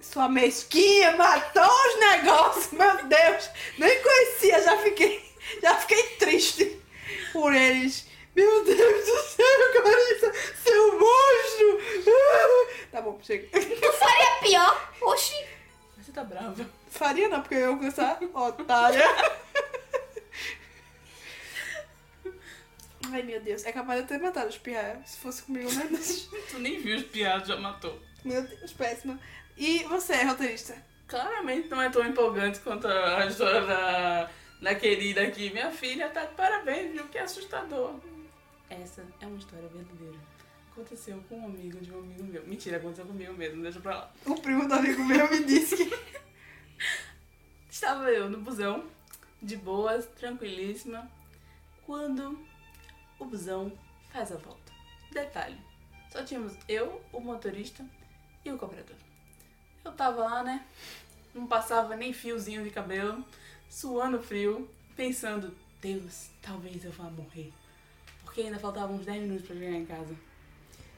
Sua 0.00 0.28
mesquinha 0.28 1.16
matou 1.16 1.62
os 1.64 2.00
negócios, 2.00 2.72
meu 2.72 3.04
Deus. 3.06 3.50
Nem 3.78 4.02
conhecia, 4.02 4.62
já 4.62 4.76
fiquei, 4.78 5.24
já 5.62 5.76
fiquei 5.76 6.02
triste 6.16 6.80
por 7.32 7.54
eles. 7.54 8.06
Meu 8.34 8.64
Deus 8.64 9.06
do 9.06 9.22
céu, 9.22 9.82
Clarissa, 9.82 10.32
seu 10.62 10.98
monstro. 10.98 12.14
Tá 12.90 13.00
bom, 13.02 13.18
chega. 13.22 13.48
É 13.58 14.40
pior? 14.40 14.92
Oxi! 15.02 15.34
Você 15.98 16.12
tá 16.12 16.22
brava. 16.22 16.64
Faria 16.88 17.28
não, 17.28 17.40
porque 17.40 17.54
eu 17.54 17.60
ia 17.60 17.66
alcançar 17.68 18.18
otária. 18.34 19.02
Ai, 23.14 23.22
meu 23.22 23.40
Deus. 23.40 23.64
É 23.64 23.70
capaz 23.70 23.98
de 23.98 24.02
eu 24.02 24.08
ter 24.08 24.24
matado 24.24 24.48
os 24.48 24.58
pirraia. 24.58 25.00
Se 25.06 25.18
fosse 25.18 25.44
comigo, 25.44 25.72
né? 25.72 25.88
Tu 26.50 26.58
nem 26.58 26.80
viu 26.80 26.96
os 26.96 27.04
piados, 27.04 27.46
já 27.46 27.56
matou. 27.56 28.02
Meu 28.24 28.42
Deus, 28.42 28.72
péssima. 28.72 29.20
E 29.56 29.84
você, 29.84 30.24
roteirista? 30.24 30.76
Claramente 31.06 31.68
não 31.68 31.80
é 31.80 31.88
tão 31.88 32.04
empolgante 32.04 32.58
quanto 32.58 32.88
a 32.88 33.24
história 33.24 33.60
da, 33.60 34.30
da 34.60 34.74
querida 34.74 35.22
aqui. 35.22 35.48
Minha 35.50 35.70
filha 35.70 36.08
tá 36.08 36.24
de 36.24 36.34
parabéns, 36.34 36.90
viu? 36.90 37.06
Que 37.06 37.18
assustador. 37.18 38.00
Essa 38.68 39.06
é 39.20 39.26
uma 39.28 39.38
história 39.38 39.68
verdadeira. 39.68 40.18
Aconteceu 40.72 41.22
com 41.28 41.38
um 41.38 41.44
amigo 41.44 41.78
de 41.78 41.92
um 41.92 42.00
amigo 42.00 42.24
meu. 42.24 42.44
Mentira, 42.44 42.78
aconteceu 42.78 43.06
comigo 43.06 43.32
mesmo, 43.34 43.62
deixa 43.62 43.78
pra 43.78 43.96
lá. 43.96 44.12
O 44.26 44.34
primo 44.34 44.66
do 44.66 44.74
amigo 44.74 45.04
meu 45.04 45.30
me 45.30 45.44
disse 45.44 45.76
que... 45.76 45.96
Estava 47.70 48.10
eu 48.10 48.28
no 48.28 48.38
busão, 48.38 48.84
de 49.40 49.56
boas, 49.56 50.04
tranquilíssima, 50.18 51.08
quando 51.86 52.36
o 53.24 53.26
busão 53.26 53.72
faz 54.10 54.30
a 54.30 54.36
volta. 54.36 54.72
Detalhe, 55.10 55.58
só 56.10 56.22
tínhamos 56.22 56.56
eu, 56.68 57.02
o 57.12 57.20
motorista 57.20 57.84
e 58.44 58.52
o 58.52 58.58
cobrador. 58.58 58.96
Eu 59.84 59.92
tava 59.92 60.22
lá, 60.22 60.42
né? 60.42 60.66
Não 61.34 61.46
passava 61.46 61.96
nem 61.96 62.12
fiozinho 62.12 62.62
de 62.62 62.70
cabelo, 62.70 63.24
suando 63.68 64.22
frio, 64.22 64.70
pensando, 64.94 65.56
Deus, 65.80 66.30
talvez 66.40 66.84
eu 66.84 66.92
vá 66.92 67.04
morrer. 67.04 67.52
Porque 68.22 68.42
ainda 68.42 68.58
faltavam 68.58 68.96
uns 68.96 69.06
10 69.06 69.22
minutos 69.22 69.46
pra 69.46 69.56
chegar 69.56 69.76
em 69.76 69.86
casa. 69.86 70.16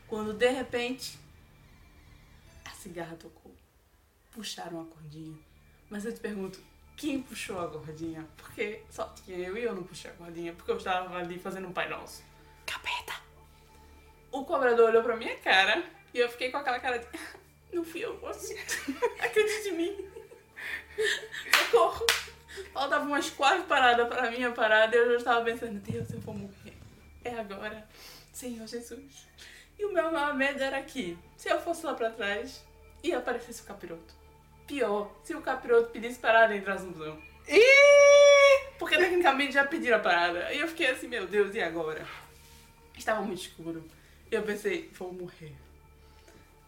Quando 0.07 0.33
de 0.33 0.51
repente 0.51 1.19
a 2.65 2.71
cigarra 2.71 3.17
tocou. 3.17 3.55
Puxaram 4.33 4.83
a 4.83 4.85
cordinha. 4.85 5.37
Mas 5.89 6.05
eu 6.05 6.13
te 6.13 6.21
pergunto, 6.21 6.61
quem 6.97 7.23
puxou 7.23 7.61
a 7.61 7.69
cordinha? 7.69 8.27
Porque 8.37 8.81
só 8.91 9.05
tinha 9.09 9.37
eu 9.37 9.57
e 9.57 9.63
eu 9.63 9.75
não 9.75 9.83
puxei 9.83 10.11
a 10.11 10.15
cordinha, 10.15 10.53
porque 10.55 10.71
eu 10.71 10.79
estava 10.79 11.17
ali 11.19 11.39
fazendo 11.39 11.69
um 11.69 11.73
Pai 11.73 11.89
Nosso. 11.89 12.25
Capeta. 12.65 13.15
O 14.33 14.45
cobrador 14.45 14.89
olhou 14.89 15.03
pra 15.03 15.17
minha 15.17 15.37
cara 15.37 15.85
e 16.13 16.19
eu 16.19 16.29
fiquei 16.31 16.51
com 16.51 16.57
aquela 16.57 16.81
cara 16.81 16.99
de. 16.99 17.07
Não 17.73 17.85
fui 17.85 18.05
eu, 18.05 18.19
moço. 18.21 18.55
Acredite 19.21 19.69
em 19.69 19.77
mim. 19.77 20.11
Socorro. 21.53 22.07
Faltava 22.73 23.05
umas 23.05 23.29
quatro 23.29 23.65
paradas 23.65 24.09
para 24.09 24.29
a 24.29 24.31
minha 24.31 24.51
parada 24.53 24.97
e 24.97 24.99
eu 24.99 25.11
já 25.11 25.17
estava 25.17 25.45
pensando, 25.45 25.79
Deus, 25.81 26.11
eu 26.11 26.21
vou 26.21 26.35
morrer. 26.35 26.75
É 27.23 27.39
agora. 27.39 27.87
Senhor 28.33 28.67
Jesus. 28.67 29.27
E 29.79 29.85
o 29.85 29.93
meu 29.93 30.11
maior 30.11 30.35
medo 30.35 30.63
era 30.63 30.81
que, 30.83 31.19
se 31.37 31.51
eu 31.51 31.61
fosse 31.61 31.85
lá 31.85 31.93
pra 31.93 32.11
trás, 32.11 32.65
ia 33.03 33.19
aparecesse 33.19 33.63
o 33.63 33.67
capiroto. 33.67 34.15
Pior, 34.67 35.11
se 35.23 35.35
o 35.35 35.41
capiroto 35.41 35.91
pedisse 35.91 36.19
parada 36.19 36.55
e 36.55 36.59
entrasse 36.59 36.85
no 36.85 36.93
busão. 36.93 37.19
Ih! 37.49 38.73
Porque 38.79 38.97
tecnicamente 38.97 39.53
já 39.53 39.65
pediram 39.65 39.97
a 39.97 40.01
parada. 40.01 40.53
E 40.53 40.61
eu 40.61 40.69
fiquei 40.69 40.89
assim, 40.89 41.09
meu 41.09 41.27
Deus, 41.27 41.55
e 41.55 41.61
agora? 41.61 42.05
Estava 42.97 43.23
muito 43.23 43.41
escuro. 43.43 43.85
E 44.31 44.35
eu 44.35 44.43
pensei, 44.43 44.91
vou 44.99 45.13
morrer. 45.13 45.55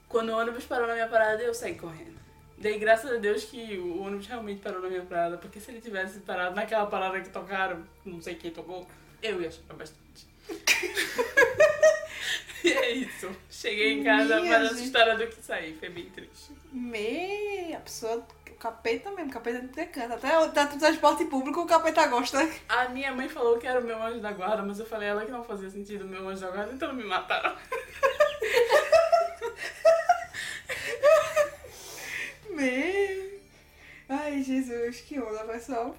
Quando 0.09 0.31
o 0.31 0.39
ônibus 0.39 0.65
parou 0.65 0.87
na 0.87 0.95
minha 0.95 1.09
parada, 1.09 1.43
eu 1.43 1.53
saí 1.53 1.75
correndo. 1.75 2.19
Dei 2.57 2.79
graças 2.79 3.11
a 3.11 3.17
Deus 3.17 3.45
que 3.45 3.79
o 3.79 4.03
ônibus 4.03 4.27
realmente 4.27 4.61
parou 4.61 4.81
na 4.81 4.89
minha 4.89 5.03
parada, 5.03 5.37
porque 5.37 5.61
se 5.61 5.71
ele 5.71 5.81
tivesse 5.81 6.21
parado 6.21 6.55
naquela 6.55 6.87
parada 6.87 7.21
que 7.21 7.29
tocaram, 7.29 7.85
não 8.05 8.21
sei 8.21 8.35
quem 8.35 8.51
tocou, 8.51 8.87
eu 9.23 9.41
ia 9.43 9.51
chorar 9.51 9.75
bastante. 9.75 10.27
e 12.65 12.73
é 12.73 12.91
isso. 12.93 13.31
Cheguei 13.51 13.93
em 13.95 14.05
casa 14.05 14.41
mais 14.41 14.73
assustada 14.73 15.17
do 15.17 15.27
que 15.27 15.43
saí. 15.43 15.77
Foi 15.79 15.89
bem 15.89 16.07
triste. 16.11 16.53
Me... 16.73 17.75
A 17.75 17.81
pessoa... 17.81 18.27
O 18.51 18.55
capeta 18.59 19.11
mesmo, 19.13 19.31
capeta 19.31 19.61
de 19.61 19.69
decanta. 19.69 20.15
Até 20.15 20.37
o 20.39 20.51
teto 20.51 20.73
do 20.73 20.81
transporte 20.81 21.25
público 21.27 21.61
o 21.61 21.67
capeta 21.67 22.07
gosta. 22.09 22.39
A 22.69 22.89
minha 22.89 23.13
mãe 23.13 23.29
falou 23.29 23.57
que 23.57 23.67
era 23.69 23.79
o 23.79 23.85
meu 23.85 24.03
anjo 24.03 24.21
da 24.21 24.33
guarda, 24.33 24.63
mas 24.65 24.81
eu 24.81 24.87
falei 24.87 25.09
a 25.09 25.13
ela 25.13 25.25
que 25.25 25.31
não 25.31 25.45
fazia 25.45 25.71
sentido 25.71 26.05
o 26.05 26.09
meu 26.09 26.29
anjo 26.29 26.41
da 26.41 26.51
guarda, 26.51 26.73
então 26.73 26.93
me 26.93 27.05
mataram. 27.05 27.57
Me... 32.51 33.39
Ai, 34.09 34.43
Jesus, 34.43 35.03
que 35.03 35.21
onda, 35.21 35.45
pessoal. 35.45 35.95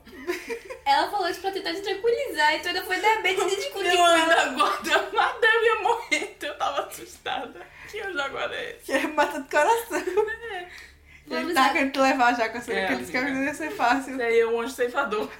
Ela 0.85 1.09
falou 1.09 1.29
isso 1.29 1.39
pra 1.39 1.51
tentar 1.51 1.73
te 1.73 1.81
tranquilizar, 1.81 2.55
então 2.55 2.71
ainda 2.71 2.83
foi 2.83 2.99
dar 2.99 3.21
bem 3.21 3.35
de 3.35 3.55
discutir 3.55 3.83
Meu 3.83 4.03
anjo 4.03 4.27
da 4.27 4.45
guarda, 4.49 5.09
mas 5.13 5.43
eu 5.43 5.63
ia 5.63 5.75
morrer, 5.81 6.33
então 6.35 6.49
eu 6.49 6.57
tava 6.57 6.87
assustada. 6.87 7.65
Que 7.89 8.01
anjo 8.01 8.17
da 8.17 8.27
guarda 8.27 8.55
é 8.55 8.71
esse? 8.71 8.85
Que 8.87 8.91
é 8.93 9.07
mata 9.07 9.39
do 9.39 9.49
coração. 9.49 10.03
Tá 11.67 11.73
querendo 11.73 11.91
te 11.91 11.99
levar 11.99 12.33
já, 12.35 12.49
com 12.49 12.57
essa 12.57 12.71
É, 12.73 12.85
que 12.87 12.91
ele 12.93 12.99
disse 12.99 13.11
que 13.11 13.17
a 13.17 13.21
amiga. 13.21 13.35
vida 13.37 13.45
ia 13.49 13.53
ser 13.55 13.71
fácil. 13.71 14.13
Esse 14.13 14.21
aí 14.21 14.39
é 14.39 14.47
um 14.47 14.59
anjo 14.61 14.73
ceifador. 14.73 15.29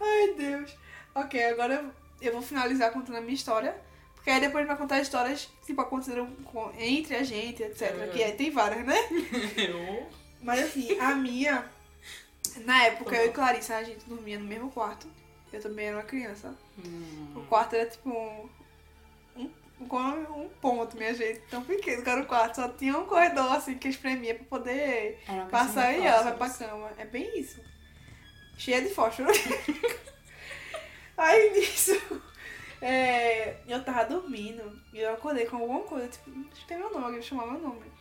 Ai, 0.00 0.34
Deus. 0.36 0.74
Ok, 1.14 1.42
agora 1.44 1.84
eu- 2.20 2.32
vou 2.32 2.42
finalizar 2.42 2.90
contando 2.92 3.16
a 3.16 3.20
minha 3.20 3.34
história. 3.34 3.74
Porque 4.14 4.30
aí 4.30 4.40
depois 4.40 4.56
a 4.56 4.60
gente 4.60 4.68
vai 4.68 4.76
contar 4.76 5.00
histórias 5.00 5.48
que 5.60 5.66
tipo, 5.66 5.80
aconteceram 5.80 6.26
com- 6.44 6.72
entre 6.78 7.14
a 7.16 7.22
gente, 7.22 7.62
etc. 7.62 7.94
Uhum. 7.94 8.08
Que 8.10 8.22
aí 8.22 8.32
tem 8.32 8.50
várias, 8.50 8.84
né? 8.84 8.96
Eu... 9.56 10.06
Mas 10.42 10.60
assim, 10.64 10.98
a 10.98 11.14
minha. 11.14 11.64
Na 12.64 12.84
época, 12.84 13.14
eu 13.16 13.26
e 13.26 13.32
Clarissa, 13.32 13.76
a 13.76 13.82
gente 13.84 14.04
dormia 14.06 14.38
no 14.38 14.44
mesmo 14.46 14.70
quarto. 14.70 15.06
Eu 15.52 15.60
também 15.60 15.86
era 15.86 15.96
uma 15.96 16.02
criança. 16.02 16.54
O 17.34 17.40
quarto 17.48 17.74
era 17.76 17.86
tipo 17.88 18.08
um. 18.10 18.48
Um, 19.80 20.48
ponto, 20.60 20.96
minha 20.96 21.14
gente. 21.14 21.40
Tão 21.50 21.62
pequeno 21.62 22.02
que 22.02 22.08
era 22.08 22.22
o 22.22 22.26
quarto. 22.26 22.56
Só 22.56 22.68
tinha 22.68 22.96
um 22.96 23.06
corredor 23.06 23.52
assim 23.52 23.76
que 23.76 23.88
espremia 23.88 24.34
pra 24.34 24.58
poder 24.58 25.18
passar 25.50 25.92
e 25.92 26.06
ela 26.06 26.22
vai 26.22 26.36
pra 26.36 26.50
cama. 26.50 26.90
É 26.96 27.04
bem 27.04 27.38
isso. 27.38 27.60
Cheia 28.56 28.80
de 28.80 28.88
fósforo. 28.88 29.28
Aí 31.16 31.52
nisso. 31.52 31.92
é, 32.80 33.56
eu 33.66 33.82
tava 33.84 34.04
dormindo 34.04 34.80
e 34.92 34.98
eu 34.98 35.14
acordei 35.14 35.46
com 35.46 35.56
alguma 35.56 35.80
coisa, 35.80 36.08
tipo, 36.08 36.30
escutei 36.52 36.76
meu 36.76 36.90
nome, 36.92 37.04
alguém 37.06 37.22
chamava 37.22 37.52
meu 37.52 37.60
nome. 37.60 37.92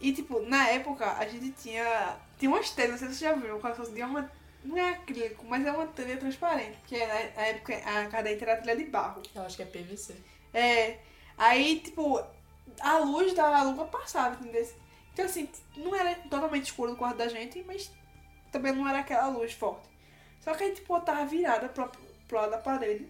E 0.00 0.12
tipo, 0.12 0.40
na 0.40 0.68
época 0.68 1.12
a 1.18 1.26
gente 1.26 1.50
tinha. 1.52 2.16
Tinha 2.38 2.50
umas 2.50 2.70
telhas, 2.70 2.92
não 2.92 2.98
sei 2.98 3.08
se 3.08 3.14
você 3.16 3.24
já 3.26 3.34
viu, 3.34 3.60
se 3.60 3.74
fosse 3.74 3.92
de 3.92 4.02
uma. 4.02 4.30
Não 4.64 4.76
é 4.76 4.90
acrílico, 4.90 5.44
mas 5.46 5.64
é 5.64 5.72
uma 5.72 5.86
telha 5.86 6.16
transparente. 6.18 6.76
Porque 6.78 6.98
na 7.06 7.42
época 7.46 7.74
a 7.76 8.06
cadente 8.06 8.42
era 8.42 8.56
telha 8.56 8.76
de 8.76 8.84
barro. 8.84 9.22
Eu 9.34 9.42
acho 9.42 9.56
que 9.56 9.62
é 9.62 9.66
PVC. 9.66 10.16
É. 10.52 10.98
Aí, 11.36 11.80
tipo, 11.80 12.22
a 12.80 12.98
luz 12.98 13.34
da 13.34 13.62
lua 13.62 13.86
passava, 13.86 14.36
entendeu? 14.36 14.68
Então, 15.12 15.24
assim, 15.24 15.48
não 15.76 15.94
era 15.94 16.14
totalmente 16.14 16.66
escuro 16.66 16.92
no 16.92 16.96
quarto 16.96 17.18
da 17.18 17.28
gente, 17.28 17.62
mas 17.66 17.90
também 18.50 18.72
não 18.72 18.88
era 18.88 19.00
aquela 19.00 19.28
luz 19.28 19.52
forte. 19.52 19.88
Só 20.40 20.54
que 20.54 20.64
aí, 20.64 20.74
tipo, 20.74 20.94
eu 20.94 21.00
tava 21.00 21.24
virada 21.26 21.68
pro, 21.68 21.90
pro 22.26 22.36
lado 22.38 22.50
da 22.50 22.58
parede. 22.58 23.08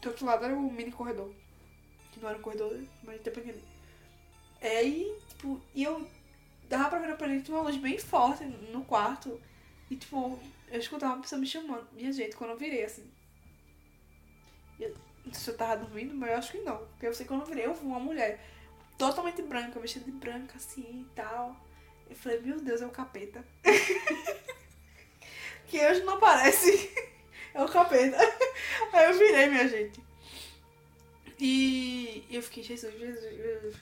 Do 0.00 0.08
outro 0.10 0.26
lado 0.26 0.44
era 0.44 0.54
o 0.54 0.72
mini 0.72 0.92
corredor. 0.92 1.32
Que 2.12 2.20
não 2.20 2.28
era 2.28 2.38
um 2.38 2.42
corredor, 2.42 2.78
mas 3.02 3.20
pra 3.20 3.32
entender. 3.32 3.64
É, 4.60 4.78
Aí, 4.78 5.16
tipo, 5.28 5.60
e 5.74 5.82
eu 5.84 6.06
dava 6.68 6.90
pra 6.90 6.98
ver 6.98 7.08
na 7.08 7.16
parede 7.16 7.50
uma 7.50 7.62
luz 7.62 7.76
bem 7.76 7.98
forte 7.98 8.44
no 8.44 8.84
quarto. 8.84 9.40
E, 9.90 9.96
tipo, 9.96 10.38
eu 10.70 10.78
escutava 10.78 11.14
uma 11.14 11.22
pessoa 11.22 11.40
me 11.40 11.46
chamando. 11.46 11.88
Minha 11.92 12.12
gente, 12.12 12.36
quando 12.36 12.50
eu 12.50 12.58
virei, 12.58 12.84
assim, 12.84 13.10
sei 14.78 14.94
se 15.32 15.50
eu 15.50 15.56
tava 15.56 15.76
dormindo, 15.76 16.14
mas 16.14 16.30
eu 16.30 16.36
acho 16.36 16.52
que 16.52 16.58
não. 16.58 16.78
Porque 16.78 17.06
eu 17.06 17.14
sei 17.14 17.24
que 17.24 17.28
quando 17.28 17.42
eu 17.42 17.46
virei, 17.46 17.66
eu 17.66 17.74
vi 17.74 17.84
uma 17.84 18.00
mulher 18.00 18.40
totalmente 18.96 19.42
branca, 19.42 19.80
vestida 19.80 20.04
de 20.04 20.12
branca, 20.12 20.56
assim 20.56 21.06
e 21.06 21.14
tal. 21.14 21.56
Eu 22.08 22.16
falei, 22.16 22.40
meu 22.40 22.60
Deus, 22.60 22.82
é 22.82 22.86
o 22.86 22.90
capeta. 22.90 23.44
que 25.66 25.78
hoje 25.78 26.02
não 26.02 26.14
aparece 26.14 26.90
É 27.54 27.62
o 27.62 27.68
capeta. 27.68 28.16
Aí 28.92 29.06
eu 29.06 29.18
virei, 29.18 29.48
minha 29.48 29.68
gente. 29.68 30.00
E 31.38 32.24
eu 32.30 32.42
fiquei, 32.42 32.62
Jesus, 32.62 32.98
Jesus, 32.98 33.36
Jesus. 33.36 33.76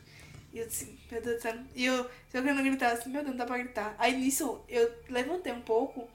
E 0.53 0.59
eu 0.59 0.66
disse, 0.66 0.98
meu 1.11 1.20
Deus 1.20 1.37
do 1.37 1.42
céu. 1.42 1.55
E 1.74 1.85
eu, 1.85 1.94
eu 1.94 2.42
querendo 2.42 2.62
gritar, 2.62 2.92
assim, 2.92 3.11
meu 3.11 3.22
Deus, 3.22 3.33
não 3.33 3.38
dá 3.38 3.44
pra 3.44 3.59
gritar. 3.59 3.94
Aí 3.98 4.16
nisso, 4.16 4.62
eu 4.68 4.90
levantei 5.09 5.53
um 5.53 5.61
pouco, 5.61 6.09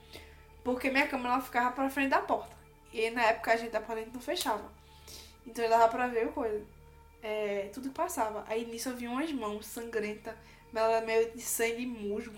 porque 0.63 0.89
minha 0.89 1.07
cama 1.07 1.29
ela 1.29 1.41
ficava 1.41 1.71
pra 1.71 1.89
frente 1.89 2.09
da 2.09 2.21
porta. 2.21 2.55
E 2.91 3.09
na 3.11 3.23
época 3.25 3.53
a 3.53 3.55
gente 3.55 3.71
da 3.71 3.81
porta 3.81 4.05
não 4.11 4.21
fechava. 4.21 4.71
Então 5.45 5.67
dava 5.69 5.87
pra 5.89 6.07
ver 6.07 6.29
coisa. 6.29 6.63
É, 7.21 7.69
tudo 7.73 7.89
que 7.89 7.95
passava. 7.95 8.43
Aí 8.47 8.65
nisso 8.65 8.89
eu 8.89 8.95
vi 8.95 9.07
umas 9.07 9.31
mãos 9.31 9.65
sangrentas, 9.65 10.33
mas 10.71 10.83
ela 10.83 11.01
meio 11.01 11.31
de 11.31 11.41
sangue 11.41 11.85
musgo. 11.85 12.35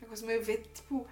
Uma 0.00 0.08
coisa 0.08 0.26
meio 0.26 0.42
ver, 0.42 0.62
tipo, 0.74 1.06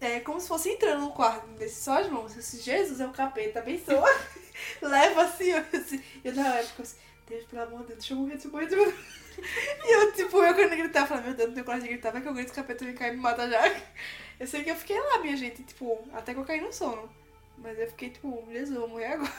é 0.00 0.20
como 0.20 0.40
se 0.40 0.48
fosse 0.48 0.70
entrando 0.70 1.02
no 1.02 1.12
quarto, 1.12 1.46
desse 1.58 1.82
só 1.82 1.98
as 2.00 2.08
mãos. 2.08 2.32
Eu 2.32 2.38
disse, 2.38 2.60
Jesus 2.60 3.00
é 3.00 3.06
o 3.06 3.12
capeta, 3.12 3.60
abençoa. 3.60 4.08
Leva 4.82 5.22
assim, 5.22 5.50
eu, 5.50 5.64
assim, 5.72 6.02
eu 6.24 6.34
na 6.34 6.56
época 6.56 6.82
assim, 6.82 6.96
Deus, 7.28 7.44
pelo 7.44 7.62
amor 7.62 7.80
de 7.80 7.86
Deus, 7.88 7.98
deixa 7.98 8.14
eu 8.14 8.18
morrer, 8.18 8.32
deixa 8.32 8.46
eu 8.46 8.52
morrer, 8.52 8.66
deixa 8.66 8.82
eu 8.82 8.86
morrer. 8.86 9.18
E 9.84 9.94
eu, 9.94 10.12
tipo, 10.14 10.38
eu 10.38 10.52
querendo 10.52 10.76
gritar, 10.76 11.06
falando, 11.06 11.26
meu 11.26 11.34
Deus, 11.34 11.48
não 11.48 11.54
tenho 11.54 11.64
coragem 11.64 11.86
de 11.88 11.94
gritar, 11.94 12.10
vai 12.10 12.20
que 12.20 12.26
eu 12.26 12.34
grito, 12.34 12.50
o 12.50 12.54
capeta 12.54 12.84
vem 12.84 12.94
cá 12.94 13.06
e 13.06 13.12
me 13.12 13.18
mata 13.18 13.48
já. 13.48 13.60
Eu 14.40 14.46
sei 14.46 14.62
que 14.62 14.70
eu 14.70 14.76
fiquei 14.76 14.98
lá, 15.00 15.18
minha 15.18 15.36
gente, 15.36 15.64
tipo, 15.64 15.98
até 16.12 16.32
que 16.32 16.38
eu 16.38 16.44
caí 16.44 16.60
no 16.60 16.72
sono. 16.72 17.10
Mas 17.56 17.76
eu 17.76 17.88
fiquei, 17.88 18.10
tipo, 18.10 18.46
Jesus, 18.52 18.70
eu 18.70 18.82
vou 18.82 18.90
morrer 18.90 19.06
agora. 19.06 19.32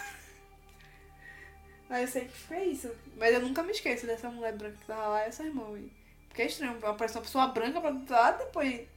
Aí 1.90 2.04
eu 2.04 2.08
sei 2.08 2.26
que 2.26 2.38
foi 2.38 2.64
isso. 2.66 2.92
Mas 3.18 3.34
eu 3.34 3.42
nunca 3.42 3.64
me 3.64 3.72
esqueço 3.72 4.06
dessa 4.06 4.30
mulher 4.30 4.56
branca 4.56 4.78
que 4.78 4.86
tava 4.86 5.08
lá 5.08 5.24
e 5.24 5.28
essa 5.28 5.44
irmã 5.44 5.66
aí. 5.76 5.92
Porque 6.28 6.44
é 6.44 6.46
estranho, 6.46 6.78
aparece 6.86 7.18
uma 7.18 7.24
pessoa 7.24 7.48
branca 7.48 7.82
pra 7.82 7.90
outro 7.90 8.14
lado, 8.14 8.38
depois. 8.38 8.88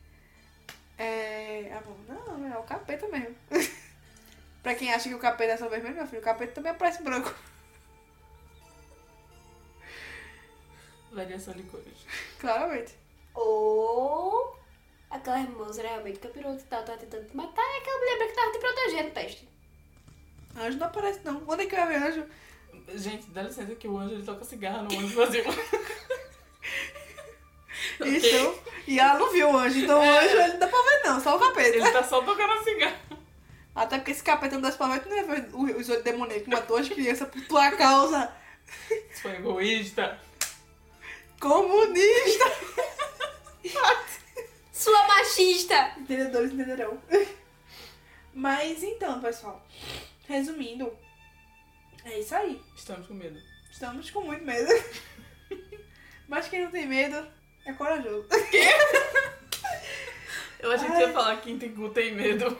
É. 0.98 1.72
Ah, 1.72 1.83
bom, 1.85 1.96
não, 2.07 2.52
é 2.52 2.59
o 2.59 2.62
capeta 2.62 3.09
mesmo. 3.09 3.35
pra 4.62 4.74
quem 4.74 4.92
acha 4.92 5.09
que 5.09 5.14
o 5.14 5.18
capeta 5.18 5.55
é 5.55 5.57
só 5.57 5.68
vermelho, 5.68 5.96
meu 5.96 6.07
filho, 6.07 6.20
o 6.20 6.24
capeta 6.24 6.52
também 6.52 6.72
aparece 6.72 7.02
branco. 7.02 7.35
Variação 11.11 11.55
de 11.55 11.62
cores. 11.64 12.07
Claramente. 12.38 12.94
Ou 13.35 14.59
aquela 15.11 15.38
moça 15.38 15.83
realmente 15.83 16.18
capiroto 16.18 16.61
e 16.61 16.66
tal, 16.66 16.85
tava 16.85 16.98
tentando 16.98 17.26
te 17.26 17.37
matar, 17.37 17.62
e 17.62 17.78
aquela 17.78 17.98
mulher 17.98 18.18
branca 18.18 18.33
que 18.33 18.37
tava 18.37 18.52
te 18.52 18.59
protegendo 18.59 19.09
no 19.09 19.11
teste. 19.14 19.48
Anjo 20.57 20.78
não 20.78 20.87
aparece, 20.87 21.20
não. 21.24 21.42
Onde 21.48 21.62
é 21.62 21.66
que 21.66 21.76
vai 21.76 21.88
ver 21.88 22.02
anjo? 22.02 22.26
Gente, 22.95 23.27
dá 23.31 23.42
licença 23.42 23.75
que 23.75 23.88
o 23.88 23.97
anjo 23.99 24.14
ele 24.14 24.23
toca 24.25 24.45
cigarro 24.45 24.83
no 24.85 24.90
ônibus 24.95 25.12
vazio. 25.12 25.45
Ok? 28.01 28.16
Isso. 28.16 28.62
E 28.87 28.99
ela 28.99 29.18
não 29.18 29.31
viu 29.33 29.49
o 29.51 29.57
anjo, 29.57 29.79
então 29.81 29.99
o 29.99 30.03
anjo 30.03 30.37
ele 30.37 30.53
não 30.53 30.59
dá 30.59 30.66
pra 30.68 30.83
ver, 30.83 31.03
não, 31.05 31.21
só 31.21 31.37
o 31.37 31.40
capeta. 31.40 31.77
Ele 31.77 31.90
tá 31.90 32.03
só 32.03 32.23
tocando 32.23 32.62
cigarro. 32.64 32.97
Até 33.75 33.97
porque 33.99 34.11
esse 34.11 34.23
capeta 34.23 34.55
não 34.57 34.62
dá 34.62 34.71
pra 34.73 34.87
ver, 34.88 35.07
não 35.07 35.16
ia 35.16 35.25
ver 35.25 35.49
o- 35.53 35.81
os 35.81 35.88
olhos 35.88 36.03
demoníacos 36.03 36.45
que 36.45 36.51
matou 36.51 36.77
as 36.77 36.88
crianças 36.88 37.29
por 37.29 37.40
tua 37.47 37.71
causa. 37.73 38.33
Foi 39.21 39.33
egoísta. 39.37 40.18
Comunista! 41.40 42.45
Sua 44.73 45.07
machista! 45.07 45.92
Entendedores 45.99 46.53
entenderão. 46.53 47.01
Mas 48.35 48.83
então, 48.83 49.21
pessoal, 49.21 49.64
resumindo, 50.29 50.92
é 52.05 52.19
isso 52.19 52.35
aí. 52.35 52.61
Estamos 52.77 53.07
com 53.07 53.15
medo. 53.15 53.41
Estamos 53.71 54.11
com 54.11 54.23
muito 54.23 54.45
medo. 54.45 54.69
Mas 56.29 56.49
quem 56.49 56.65
não 56.65 56.71
tem 56.71 56.87
medo 56.87 57.27
é 57.65 57.73
corajoso. 57.73 58.27
Eu 60.59 60.71
achei 60.71 60.88
que 60.88 60.95
você 60.95 61.03
ia 61.03 61.12
falar 61.12 61.41
quem 61.41 61.59
tem 61.59 61.75
cu 61.75 61.88
tem 61.91 62.15
medo. 62.15 62.57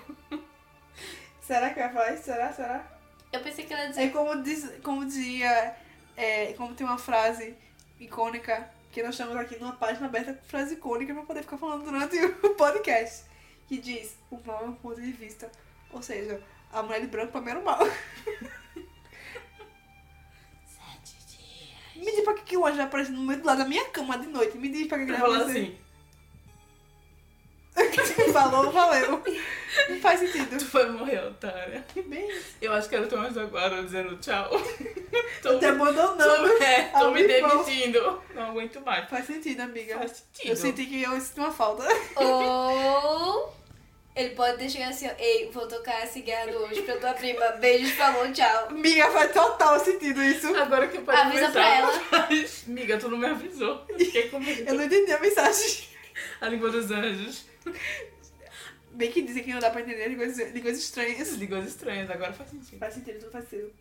Será 1.41 1.71
que 1.71 1.79
vai 1.79 1.93
falar 1.93 2.15
isso? 2.15 2.25
Será? 2.25 2.53
Será? 2.53 2.99
Eu 3.33 3.41
pensei 3.41 3.65
que 3.65 3.73
ela 3.73 3.85
ia 3.85 3.89
dizer. 3.91 4.03
É 4.03 4.09
como, 4.09 4.43
diz, 4.43 4.69
como 4.83 5.07
dizia, 5.07 5.77
é, 6.17 6.53
como 6.55 6.75
tem 6.75 6.85
uma 6.85 6.99
frase 6.99 7.55
icônica, 8.01 8.69
que 8.91 9.03
nós 9.03 9.15
estamos 9.15 9.37
aqui 9.37 9.57
numa 9.59 9.77
página 9.77 10.07
aberta 10.07 10.35
com 10.35 10.45
frase 10.45 10.75
icônica 10.75 11.15
pra 11.15 11.23
poder 11.23 11.43
ficar 11.43 11.59
falando 11.59 11.85
durante 11.85 12.17
o 12.45 12.55
podcast, 12.57 13.25
que 13.69 13.79
diz, 13.79 14.17
o 14.31 14.39
mal 14.45 14.65
é 14.65 14.69
um 14.69 14.75
ponto 14.75 15.01
de 15.01 15.13
vista. 15.13 15.51
Ou 15.93 16.03
seja, 16.03 16.43
a 16.73 16.83
mulher 16.83 17.01
de 17.03 17.07
branco 17.07 17.33
pra 17.33 17.41
mim 17.41 17.51
era 17.51 17.61
o 17.61 17.65
mal. 17.65 17.81
Me 22.03 22.11
diz 22.11 22.21
pra 22.25 22.35
que, 22.35 22.43
que 22.43 22.57
o 22.57 22.67
anjo 22.67 22.77
vai 22.77 22.87
aparecer 22.87 23.13
no 23.13 23.23
meio 23.23 23.41
do 23.41 23.47
lado 23.47 23.59
da 23.59 23.65
minha 23.65 23.85
cama 23.91 24.19
de 24.19 24.27
noite. 24.27 24.59
Me 24.59 24.69
diz 24.69 24.87
pra 24.89 24.99
que, 24.99 25.07
que 25.07 25.13
ele 25.13 25.21
vai 25.21 25.31
aparecer. 25.31 25.61
assim, 25.61 25.79
Falou, 28.33 28.71
valeu. 28.71 29.23
Não 29.89 30.01
faz 30.01 30.21
sentido. 30.21 30.59
tu 30.59 30.65
vai 30.67 30.89
morrer, 30.91 31.25
otária. 31.25 31.85
Bem 32.07 32.29
isso. 32.31 32.57
Eu 32.61 32.73
acho 32.73 32.89
que 32.89 32.95
era 32.97 33.05
o 33.05 33.09
teu 33.09 33.19
anjo 33.21 33.41
agora 33.41 33.83
dizendo 33.83 34.17
tchau. 34.19 34.51
tô, 35.43 35.59
Te 35.59 35.67
abandonando. 35.67 36.49
tô, 36.59 36.63
é, 36.63 36.83
tô 36.89 37.11
me 37.11 37.27
demitindo. 37.27 38.23
Não 38.35 38.51
aguento 38.51 38.81
mais. 38.83 39.09
Faz 39.09 39.27
sentido, 39.27 39.61
amiga. 39.61 39.97
Faz 39.99 40.25
sentido. 40.35 40.51
Eu 40.51 40.57
senti 40.57 40.87
que 40.87 41.03
eu 41.03 41.21
senti 41.21 41.41
uma 41.41 41.53
falta. 41.53 41.85
Ou 42.17 43.55
ele 44.15 44.35
pode 44.35 44.59
ter 44.59 44.69
chegado 44.69 44.91
assim, 44.91 45.07
ó, 45.09 45.13
ei, 45.19 45.51
vou 45.51 45.67
tocar 45.67 46.07
cigarro 46.07 46.53
hoje 46.65 46.83
pra 46.83 46.97
tua 46.97 47.15
prima. 47.15 47.47
Beijos, 47.53 47.93
falou, 47.93 48.31
tchau. 48.33 48.69
Amiga, 48.69 49.11
faz 49.11 49.33
total 49.33 49.81
sentido 49.83 50.23
isso. 50.23 50.55
Agora 50.55 50.87
que 50.89 50.99
eu 50.99 51.03
parei 51.03 51.23
Avisa 51.23 51.47
pensar, 51.47 51.53
pra 51.53 51.75
ela. 51.77 52.03
mas, 52.11 52.65
Miga, 52.67 52.99
tu 52.99 53.09
não 53.09 53.17
me 53.17 53.27
avisou. 53.27 53.85
Eu 53.89 53.99
fiquei 53.99 54.29
com 54.29 54.39
medo. 54.39 54.69
Eu 54.69 54.75
não 54.75 54.85
entendi 54.85 55.13
a 55.13 55.19
mensagem. 55.19 55.89
A 56.41 56.49
língua 56.49 56.71
dos 56.71 56.91
anjos. 56.91 57.47
Bem 58.91 59.11
que 59.11 59.23
dizem 59.23 59.43
que 59.43 59.53
não 59.53 59.61
dá 59.61 59.71
pra 59.71 59.81
entender 59.81 60.07
línguas, 60.09 60.37
línguas 60.37 60.77
estranhas. 60.77 61.31
Línguas 61.33 61.67
estranhas, 61.67 62.11
agora 62.11 62.35
faz 62.35 62.51
sentido. 62.51 62.79
Faz 62.79 62.93
sentido, 62.95 63.19
tudo 63.21 63.33
faz 63.33 63.49
sentido. 63.49 63.73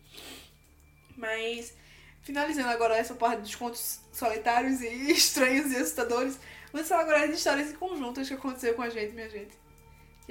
Mas, 1.14 1.74
finalizando 2.22 2.70
agora 2.70 2.96
essa 2.96 3.14
parte 3.14 3.42
dos 3.42 3.54
contos 3.54 4.00
solitários 4.10 4.80
e 4.80 4.86
estranhos 5.12 5.70
e 5.72 5.76
assustadores, 5.76 6.38
vamos 6.72 6.88
falar 6.88 7.02
agora 7.02 7.28
de 7.28 7.34
histórias 7.34 7.70
em 7.70 7.74
conjuntas 7.74 8.26
que 8.26 8.32
aconteceu 8.34 8.72
com 8.72 8.80
a 8.80 8.88
gente, 8.88 9.12
minha 9.12 9.28
gente. 9.28 9.61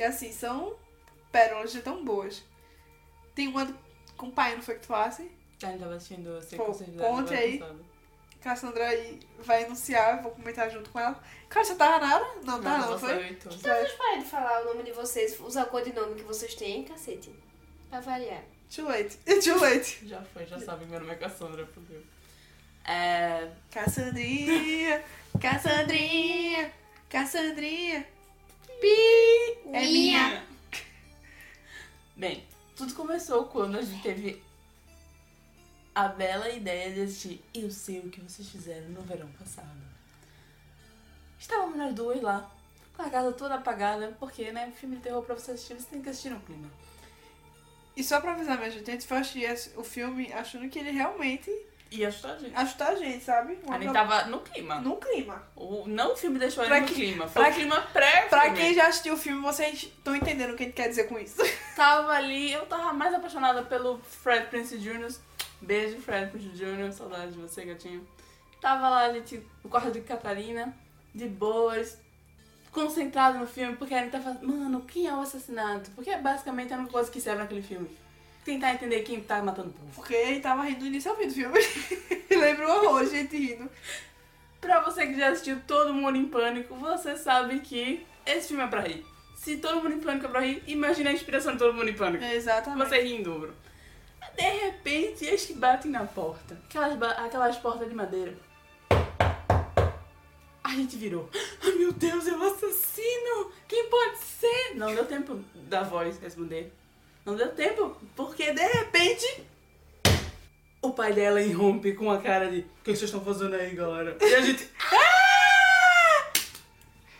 E 0.01 0.03
assim, 0.03 0.31
são 0.31 0.75
pérolas 1.31 1.71
de 1.71 1.79
tão 1.83 2.03
boas. 2.03 2.43
Tem 3.35 3.47
uma 3.47 3.63
do- 3.65 3.77
com 4.17 4.29
o 4.29 4.31
pai, 4.31 4.55
não 4.55 4.63
foi 4.63 4.73
que 4.73 4.81
tu 4.81 4.87
falasse? 4.87 5.29
A 5.61 5.67
gente 5.67 5.79
tava 5.79 5.93
assistindo 5.93 6.39
de 6.39 6.97
conte 6.97 7.35
aí. 7.35 7.63
Cassandra 8.41 8.87
aí 8.87 9.19
vai 9.37 9.65
anunciar, 9.65 10.17
eu 10.17 10.23
vou 10.23 10.31
comentar 10.31 10.71
junto 10.71 10.89
com 10.89 10.99
ela. 10.99 11.21
Cara, 11.47 11.63
você 11.63 11.75
tava 11.75 12.03
na 12.03 12.15
hora? 12.15 12.25
Não, 12.43 12.57
Não, 12.57 12.63
tava 12.63 12.77
não, 12.79 12.91
não, 12.93 12.99
foi? 12.99 13.29
Então. 13.29 13.51
Então 13.53 13.75
vocês 13.75 13.91
parem 13.91 14.23
de 14.23 14.25
falar 14.25 14.61
o 14.63 14.65
nome 14.65 14.81
de 14.81 14.91
vocês, 14.91 15.39
usar 15.39 15.65
o 15.65 15.67
codinome 15.67 16.15
que 16.15 16.23
vocês 16.23 16.55
têm, 16.55 16.83
cacete. 16.83 17.31
Pra 17.91 17.99
variar. 17.99 18.41
Too 18.75 18.87
late. 18.87 19.17
Too 19.43 19.59
late. 19.59 20.07
Já 20.07 20.23
foi, 20.23 20.47
já 20.47 20.59
sabe, 20.59 20.85
meu 20.85 20.99
nome 20.99 21.11
é 21.11 21.15
Cassandra, 21.17 21.67
fodeu. 21.67 22.01
É. 22.85 23.51
Cassandrinha, 23.69 25.03
Cassandrinha, 25.39 26.73
Cassandrinha. 27.07 28.07
Pi! 28.81 29.59
É 29.71 29.81
minha. 29.85 30.43
Bem, 32.17 32.43
tudo 32.75 32.95
começou 32.95 33.45
quando 33.45 33.77
a 33.77 33.81
gente 33.83 34.01
teve 34.01 34.43
a 35.93 36.07
bela 36.07 36.49
ideia 36.49 36.91
de 36.91 37.01
assistir 37.01 37.43
Eu 37.53 37.69
Sei 37.69 37.99
O 37.99 38.09
Que 38.09 38.19
Vocês 38.21 38.49
Fizeram 38.49 38.89
no 38.89 39.01
verão 39.03 39.31
passado. 39.33 39.69
Estávamos 41.39 41.77
nós 41.77 41.93
duas 41.93 42.21
lá, 42.21 42.51
com 42.95 43.03
a 43.03 43.09
casa 43.09 43.31
toda 43.33 43.55
apagada, 43.55 44.15
porque, 44.19 44.51
né, 44.51 44.73
filme 44.75 44.95
de 44.95 45.03
terror 45.03 45.23
pra 45.23 45.35
você 45.35 45.51
assistir, 45.51 45.75
você 45.75 45.87
tem 45.87 46.01
que 46.01 46.09
assistir 46.09 46.31
no 46.31 46.39
clima. 46.39 46.69
E 47.95 48.03
só 48.03 48.19
pra 48.19 48.31
avisar, 48.31 48.57
minha 48.57 48.71
gente, 48.71 48.89
a 48.89 48.93
gente 48.93 49.05
foi 49.05 49.17
assistir 49.17 49.77
o 49.77 49.83
filme 49.83 50.33
achando 50.33 50.67
que 50.69 50.79
ele 50.79 50.91
realmente 50.91 51.51
E 51.91 52.05
assustar 52.05 52.35
a 52.35 52.39
gente. 52.39 52.55
assustar 52.55 52.91
a 52.91 52.95
gente, 52.95 53.21
sabe? 53.23 53.59
A 53.67 53.77
gente 53.77 53.91
tava 53.91 54.23
no 54.27 54.39
clima. 54.39 54.75
no 54.79 54.95
clima. 54.95 55.43
O, 55.57 55.85
não 55.87 56.13
o 56.13 56.15
filme 56.15 56.39
deixou 56.39 56.63
Pra 56.63 56.77
ele 56.77 56.85
no 56.85 56.87
que- 56.87 56.95
clima, 56.95 57.27
foi 57.27 57.43
pra 57.43 57.51
clima 57.51 57.81
pré 57.91 58.27
Pra 58.29 58.49
quem 58.51 58.73
já 58.73 58.87
assistiu 58.87 59.13
o 59.15 59.17
filme, 59.17 59.41
vocês 59.41 59.73
estão 59.83 60.15
entendendo 60.15 60.51
o 60.51 60.55
que 60.55 60.63
a 60.63 60.65
gente 60.67 60.75
quer 60.75 60.87
dizer 60.87 61.03
com 61.09 61.19
isso. 61.19 61.41
Tava 61.75 62.13
ali, 62.13 62.51
eu 62.53 62.65
tava 62.65 62.93
mais 62.93 63.13
apaixonada 63.13 63.63
pelo 63.63 63.99
Fred 63.99 64.47
Prince 64.47 64.77
Jr. 64.77 65.13
Beijo, 65.61 65.99
Fred 66.01 66.31
Prince 66.31 66.49
Jr. 66.49 66.91
Saudade 66.93 67.33
de 67.33 67.39
você, 67.39 67.65
gatinho. 67.65 68.07
Tava 68.61 68.87
lá, 68.87 69.05
a 69.07 69.13
gente, 69.13 69.45
no 69.63 69.69
quarto 69.69 69.91
de 69.91 69.99
Catarina, 70.01 70.73
de 71.13 71.27
boas, 71.27 71.97
concentrado 72.71 73.37
no 73.37 73.47
filme, 73.47 73.75
porque 73.75 73.93
a 73.93 73.99
gente 73.99 74.11
tava 74.11 74.23
falando, 74.35 74.47
mano, 74.47 74.81
quem 74.81 75.07
é 75.07 75.13
o 75.13 75.19
assassinato? 75.21 75.91
Porque 75.91 76.09
é 76.09 76.17
basicamente 76.21 76.73
a 76.73 76.77
única 76.77 76.91
coisa 76.93 77.11
que 77.11 77.19
serve 77.19 77.41
naquele 77.41 77.61
filme. 77.61 77.89
Tentar 78.43 78.73
entender 78.73 79.01
quem 79.01 79.21
tá 79.21 79.41
matando 79.43 79.69
o 79.69 79.73
povo. 79.73 79.91
Porque 79.95 80.13
ele 80.13 80.39
tava 80.39 80.63
rindo 80.63 80.79
do 80.79 80.87
início 80.87 81.11
ao 81.11 81.17
fim 81.17 81.27
do 81.27 81.33
filme. 81.33 81.59
Lembra 82.29 82.67
o 82.67 82.71
horror, 82.71 83.05
gente 83.05 83.37
rindo. 83.37 83.69
Pra 84.59 84.79
você 84.81 85.07
que 85.07 85.17
já 85.17 85.29
assistiu 85.29 85.59
Todo 85.67 85.93
Mundo 85.93 86.17
em 86.17 86.25
Pânico, 86.25 86.75
você 86.75 87.15
sabe 87.17 87.59
que 87.59 88.05
esse 88.25 88.49
filme 88.49 88.63
é 88.63 88.67
pra 88.67 88.81
rir. 88.81 89.05
Se 89.35 89.57
Todo 89.57 89.81
Mundo 89.81 89.95
em 89.95 89.99
Pânico 89.99 90.25
é 90.25 90.29
pra 90.29 90.41
rir, 90.41 90.63
imagina 90.67 91.09
a 91.09 91.13
inspiração 91.13 91.53
de 91.53 91.59
Todo 91.59 91.73
Mundo 91.73 91.89
em 91.89 91.95
Pânico. 91.95 92.23
Exatamente. 92.23 92.87
Você 92.87 93.01
ri 93.01 93.15
em 93.15 93.23
dobro. 93.23 93.53
De 94.35 94.43
repente, 94.43 95.25
eles 95.25 95.45
que 95.45 95.53
batem 95.53 95.91
na 95.91 96.05
porta. 96.05 96.59
Aquelas, 96.65 97.01
aquelas 97.19 97.57
portas 97.57 97.89
de 97.89 97.95
madeira. 97.95 98.33
A 100.63 100.69
gente 100.75 100.95
virou. 100.95 101.29
Ai 101.63 101.71
meu 101.73 101.91
Deus, 101.91 102.27
é 102.27 102.31
o 102.31 102.43
assassino! 102.43 103.51
Quem 103.67 103.89
pode 103.89 104.17
ser? 104.19 104.75
Não 104.75 104.93
deu 104.93 105.05
tempo 105.05 105.39
da 105.67 105.83
voz 105.83 106.17
responder. 106.19 106.71
Não 107.25 107.35
deu 107.35 107.49
tempo, 107.53 107.95
porque 108.15 108.51
de 108.51 108.65
repente 108.67 109.43
o 110.81 110.91
pai 110.91 111.13
dela 111.13 111.41
irrompe 111.41 111.93
com 111.93 112.09
a 112.11 112.19
cara 112.19 112.49
de: 112.49 112.59
O 112.59 112.63
que 112.83 112.95
vocês 112.95 113.03
estão 113.03 113.23
fazendo 113.23 113.55
aí, 113.55 113.75
galera? 113.75 114.17
E 114.19 114.35
a 114.35 114.41
gente. 114.41 114.67
"Ah!" 114.91 116.33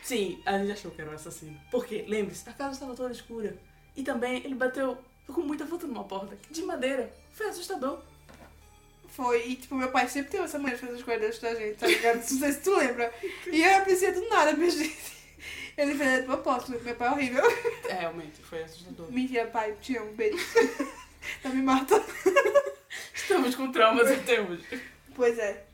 Sim, 0.03 0.41
a 0.45 0.57
gente 0.57 0.71
achou 0.71 0.91
que 0.91 1.01
era 1.01 1.11
o 1.11 1.13
assassino. 1.13 1.57
Porque, 1.69 2.03
lembre-se, 2.07 2.49
a 2.49 2.53
casa 2.53 2.73
estava 2.73 2.95
toda 2.95 3.13
escura. 3.13 3.55
E 3.95 4.03
também 4.03 4.37
ele 4.43 4.55
bateu 4.55 4.97
com 5.27 5.41
muita 5.41 5.65
força 5.65 5.87
numa 5.87 6.03
porta, 6.03 6.37
de 6.49 6.63
madeira. 6.63 7.13
Foi 7.33 7.47
assustador. 7.47 8.01
Foi, 9.09 9.45
e 9.47 9.55
tipo, 9.55 9.75
meu 9.75 9.91
pai 9.91 10.07
sempre 10.07 10.31
teve 10.31 10.43
essa 10.43 10.57
maneira 10.57 10.77
de 10.77 10.85
fazer 10.85 10.97
as 10.97 11.03
coisas 11.03 11.39
da 11.39 11.55
gente, 11.55 11.77
tá 11.77 11.87
ligado? 11.87 12.15
Não 12.17 12.23
sei 12.23 12.51
se 12.51 12.61
tu 12.61 12.75
lembra. 12.75 13.13
E 13.51 13.61
eu 13.61 13.77
aprecia 13.77 14.11
do 14.13 14.27
nada, 14.29 14.53
minha 14.53 14.69
gente. 14.71 15.20
Ele 15.77 15.95
fez 15.95 16.21
de 16.21 16.25
propósito, 16.25 16.79
meu 16.83 16.95
pai 16.95 17.07
é 17.07 17.11
horrível. 17.11 17.43
É, 17.87 17.93
realmente, 17.93 18.41
foi 18.41 18.63
assustador. 18.63 19.11
Mentira, 19.11 19.47
pai, 19.47 19.75
te 19.81 19.97
amo, 19.97 20.13
beijo. 20.13 20.37
Não 21.43 21.53
me 21.53 21.61
mata. 21.61 22.03
Estamos 23.13 23.55
com 23.55 23.71
traumas 23.71 24.09
até 24.11 24.41
hoje. 24.41 24.65
Pois 25.15 25.37
é. 25.37 25.65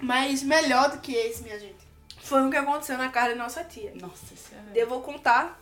Mas 0.00 0.42
melhor 0.42 0.90
do 0.90 0.98
que 1.00 1.14
esse, 1.14 1.42
minha 1.42 1.58
gente, 1.58 1.86
foi 2.18 2.46
o 2.46 2.50
que 2.50 2.56
aconteceu 2.56 2.98
na 2.98 3.08
casa 3.08 3.30
da 3.30 3.42
nossa 3.42 3.64
tia. 3.64 3.92
Nossa, 3.94 4.34
isso 4.34 4.50
é. 4.54 4.80
Eu 4.80 4.88
vou 4.88 5.02
contar. 5.02 5.60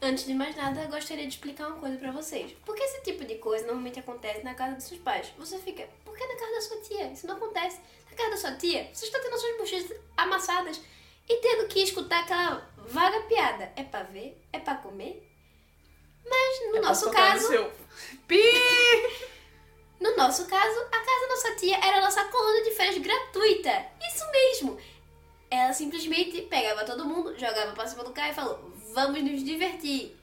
Antes 0.00 0.26
de 0.26 0.34
mais 0.34 0.54
nada, 0.54 0.82
eu 0.82 0.88
gostaria 0.88 1.26
de 1.26 1.34
explicar 1.34 1.66
uma 1.66 1.76
coisa 1.76 1.96
pra 1.96 2.12
vocês. 2.12 2.52
Porque 2.64 2.82
esse 2.82 3.02
tipo 3.02 3.24
de 3.24 3.34
coisa 3.36 3.66
normalmente 3.66 3.98
acontece 3.98 4.44
na 4.44 4.54
casa 4.54 4.76
dos 4.76 4.84
seus 4.84 5.00
pais. 5.00 5.32
Você 5.38 5.58
fica, 5.58 5.88
por 6.04 6.16
que 6.16 6.24
na 6.24 6.36
casa 6.36 6.52
da 6.52 6.60
sua 6.60 6.80
tia? 6.82 7.12
Isso 7.12 7.26
não 7.26 7.36
acontece. 7.36 7.80
Na 8.10 8.16
casa 8.16 8.30
da 8.30 8.36
sua 8.36 8.52
tia, 8.52 8.88
você 8.92 9.06
está 9.06 9.18
tendo 9.18 9.34
as 9.34 9.40
suas 9.40 9.56
bochechas 9.58 9.96
amassadas 10.16 10.80
e 11.28 11.36
tendo 11.36 11.68
que 11.68 11.80
escutar 11.82 12.20
aquela 12.20 12.68
vaga 12.76 13.20
piada. 13.22 13.72
É 13.76 13.82
pra 13.84 14.02
ver? 14.04 14.40
É 14.52 14.58
pra 14.58 14.76
comer? 14.76 15.24
Mas 16.28 16.70
no 16.70 16.76
É 16.76 16.80
nosso 16.80 17.06
no 17.06 17.12
caso, 17.12 17.48
seu- 17.48 17.72
Pi! 18.26 18.42
no 20.00 20.16
nosso 20.16 20.46
caso, 20.46 20.80
a 20.80 20.98
casa 21.00 21.20
da 21.22 21.28
nossa 21.28 21.56
tia 21.56 21.76
era 21.76 21.98
a 21.98 22.00
nossa 22.00 22.24
coluna 22.26 22.62
de 22.64 22.70
férias 22.72 22.98
gratuita. 22.98 23.86
Isso 24.06 24.30
mesmo. 24.30 24.78
Ela 25.50 25.72
simplesmente 25.72 26.42
pegava 26.42 26.84
todo 26.84 27.04
mundo, 27.06 27.38
jogava 27.38 27.72
pra 27.72 27.86
cima 27.86 28.04
do 28.04 28.12
carro 28.12 28.32
e 28.32 28.34
falou: 28.34 28.72
Vamos 28.92 29.22
nos 29.22 29.42
divertir. 29.44 30.14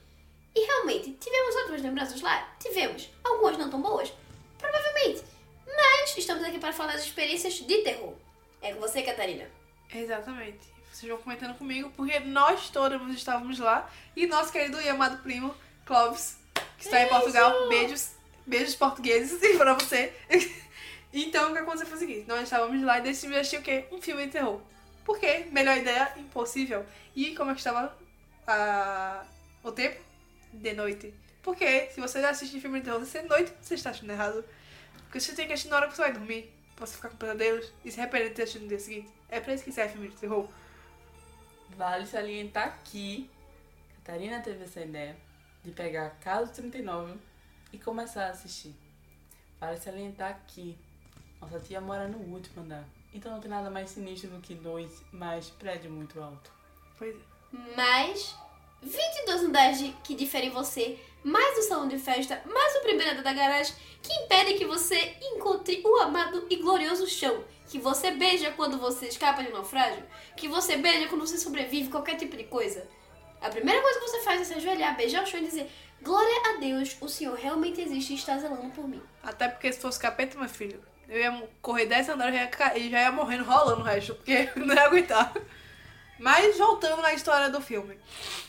E 0.54 0.60
realmente, 0.66 1.12
tivemos 1.12 1.54
ótimas 1.56 1.82
lembranças 1.82 2.20
lá? 2.22 2.56
Tivemos. 2.60 3.10
Algumas 3.24 3.58
não 3.58 3.68
tão 3.68 3.82
boas? 3.82 4.12
Provavelmente. 4.56 5.22
Mas 5.66 6.16
estamos 6.16 6.42
aqui 6.44 6.58
para 6.58 6.72
falar 6.72 6.92
das 6.92 7.04
experiências 7.04 7.54
de 7.54 7.78
terror. 7.82 8.14
É 8.62 8.72
com 8.72 8.80
você, 8.80 9.02
Catarina. 9.02 9.50
Exatamente. 9.94 10.74
Vocês 10.96 11.12
vão 11.12 11.20
comentando 11.20 11.54
comigo, 11.58 11.92
porque 11.94 12.18
nós 12.20 12.70
todos 12.70 13.14
estávamos 13.14 13.58
lá. 13.58 13.86
E 14.16 14.26
nosso 14.26 14.50
querido 14.50 14.80
e 14.80 14.88
amado 14.88 15.22
primo, 15.22 15.54
Clóvis, 15.84 16.38
que 16.78 16.86
está 16.86 17.02
em 17.02 17.08
Portugal. 17.08 17.68
Beijos. 17.68 18.12
Beijos 18.46 18.74
portugueses 18.74 19.38
pra 19.58 19.74
você. 19.74 20.12
Então, 21.12 21.50
o 21.50 21.52
que 21.54 21.60
aconteceu 21.60 21.86
foi 21.86 21.96
o 21.96 22.00
seguinte. 22.00 22.28
Nós 22.28 22.42
estávamos 22.42 22.82
lá 22.82 22.98
e 22.98 23.02
decidimos 23.02 23.38
assistir 23.38 23.58
o 23.58 23.62
quê? 23.62 23.86
Um 23.90 24.02
filme 24.02 24.26
de 24.26 24.32
terror. 24.32 24.60
Por 25.02 25.18
quê? 25.18 25.46
Melhor 25.50 25.78
ideia, 25.78 26.12
impossível. 26.18 26.84
E 27.14 27.34
como 27.34 27.50
é 27.50 27.54
que 27.54 27.60
estava 27.60 27.96
ah, 28.46 29.24
o 29.62 29.72
tempo? 29.72 29.98
De 30.52 30.74
noite. 30.74 31.14
Porque 31.42 31.88
se 31.90 32.00
você 32.00 32.18
assiste 32.18 32.60
filme 32.60 32.80
de 32.80 32.86
terror 32.86 33.02
de 33.02 33.22
noite, 33.22 33.52
você 33.62 33.74
está 33.74 33.90
assistindo 33.90 34.10
errado. 34.10 34.44
Porque 35.04 35.18
você 35.18 35.32
tem 35.34 35.46
que 35.46 35.54
assistir 35.54 35.70
na 35.70 35.76
hora 35.76 35.88
que 35.88 35.96
você 35.96 36.02
vai 36.02 36.12
dormir. 36.12 36.52
Pra 36.74 36.84
você 36.84 36.96
ficar 36.96 37.08
com 37.08 37.16
pesadelos 37.16 37.72
e 37.82 37.90
se 37.90 37.98
arrepender 37.98 38.30
de 38.30 38.34
ter 38.34 38.42
assistido 38.42 38.62
no 38.62 38.68
dia 38.68 38.80
seguinte. 38.80 39.08
É 39.30 39.40
pra 39.40 39.54
isso 39.54 39.64
que 39.64 39.72
serve 39.72 39.92
filme 39.92 40.08
de 40.08 40.16
terror. 40.16 40.46
Vale 41.70 42.06
salientar 42.06 42.78
que 42.84 43.28
Catarina 44.04 44.40
teve 44.40 44.64
essa 44.64 44.80
ideia 44.80 45.16
de 45.64 45.70
pegar 45.72 46.10
Caso 46.20 46.52
39 46.52 47.14
e 47.72 47.78
começar 47.78 48.26
a 48.26 48.30
assistir. 48.30 48.74
Vale 49.60 49.76
salientar 49.78 50.40
que 50.46 50.76
nossa 51.40 51.58
tia 51.60 51.80
mora 51.80 52.06
no 52.08 52.18
último 52.18 52.62
andar. 52.62 52.84
Então 53.12 53.32
não 53.32 53.40
tem 53.40 53.50
nada 53.50 53.70
mais 53.70 53.90
sinistro 53.90 54.30
do 54.30 54.40
que 54.40 54.54
dois 54.54 55.02
mais 55.12 55.48
prédio 55.50 55.90
muito 55.90 56.20
alto. 56.22 56.50
Pois 56.98 57.14
é. 57.14 57.76
Mais 57.76 58.34
22 58.82 59.42
andares 59.44 59.78
de- 59.78 59.92
que 60.04 60.14
diferem 60.14 60.50
você, 60.50 60.98
mais 61.24 61.58
o 61.58 61.62
salão 61.62 61.88
de 61.88 61.98
festa, 61.98 62.40
mais 62.46 62.76
o 62.76 62.80
primeiro 62.82 63.12
andar 63.12 63.22
da 63.22 63.32
garagem, 63.32 63.74
que 64.02 64.12
impedem 64.12 64.56
que 64.58 64.64
você 64.66 65.16
encontre 65.20 65.82
o 65.84 65.96
amado 65.96 66.46
e 66.48 66.56
glorioso 66.56 67.06
chão, 67.08 67.42
que 67.68 67.78
você 67.78 68.12
beija 68.12 68.52
quando 68.52 68.78
você 68.78 69.06
escapa 69.06 69.42
de 69.42 69.50
um 69.50 69.54
naufrágio, 69.54 70.02
que 70.36 70.48
você 70.48 70.76
beija 70.76 71.08
quando 71.08 71.26
você 71.26 71.38
sobrevive 71.38 71.90
qualquer 71.90 72.16
tipo 72.16 72.36
de 72.36 72.44
coisa. 72.44 72.86
A 73.40 73.48
primeira 73.48 73.82
coisa 73.82 74.00
que 74.00 74.06
você 74.08 74.20
faz 74.22 74.40
é 74.40 74.44
se 74.44 74.54
ajoelhar, 74.54 74.96
beijar 74.96 75.22
o 75.22 75.26
chão 75.26 75.40
e 75.40 75.44
dizer: 75.44 75.70
Glória 76.02 76.50
a 76.50 76.58
Deus, 76.58 76.96
o 77.00 77.08
Senhor 77.08 77.36
realmente 77.36 77.80
existe 77.80 78.12
e 78.12 78.16
está 78.16 78.38
zelando 78.38 78.70
por 78.70 78.88
mim. 78.88 79.02
Até 79.22 79.48
porque 79.48 79.72
se 79.72 79.80
fosse 79.80 79.98
capeta, 79.98 80.38
meu 80.38 80.48
filho, 80.48 80.82
eu 81.08 81.18
ia 81.18 81.48
correr 81.60 81.86
10 81.86 82.10
andares 82.10 82.50
e 82.76 82.90
já 82.90 83.02
ia 83.02 83.12
morrendo 83.12 83.44
rolando 83.44 83.80
o 83.80 83.84
resto, 83.84 84.14
porque 84.14 84.48
não 84.56 84.74
ia 84.74 84.84
aguentar. 84.84 85.32
Mas 86.18 86.56
voltando 86.56 87.04
à 87.04 87.12
história 87.12 87.50
do 87.50 87.60
filme. 87.60 87.98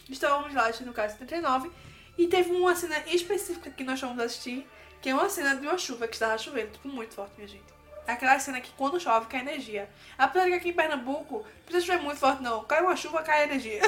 Estávamos 0.10 0.54
lá 0.54 0.64
assistindo 0.64 0.90
o 0.90 0.94
caso 0.94 1.14
79 1.14 1.70
e 2.18 2.28
teve 2.28 2.52
uma 2.52 2.76
cena 2.76 2.98
específica 3.08 3.70
que 3.70 3.84
nós 3.84 4.00
fomos 4.00 4.20
assistir, 4.20 4.68
que 5.02 5.10
é 5.10 5.14
uma 5.14 5.30
cena 5.30 5.56
de 5.56 5.68
uma 5.68 5.78
chuva 5.78 6.08
que 6.08 6.16
estava 6.16 6.38
chovendo, 6.38 6.72
tipo, 6.72 6.88
muito 6.88 7.14
forte, 7.14 7.34
minha 7.38 7.48
gente. 7.48 7.77
Aquela 8.08 8.40
cena 8.40 8.62
que 8.62 8.72
quando 8.78 9.00
chove 9.00 9.28
cai 9.28 9.42
energia. 9.42 9.90
Apesar 10.18 10.46
de 10.46 10.52
que 10.52 10.58
aqui 10.58 10.70
em 10.70 10.74
Pernambuco, 10.74 11.40
não 11.40 11.64
precisa 11.66 11.86
chover 11.86 12.02
muito 12.02 12.18
forte, 12.20 12.42
não. 12.42 12.64
Cai 12.64 12.82
uma 12.82 12.96
chuva, 12.96 13.22
cai 13.22 13.44
energia. 13.44 13.82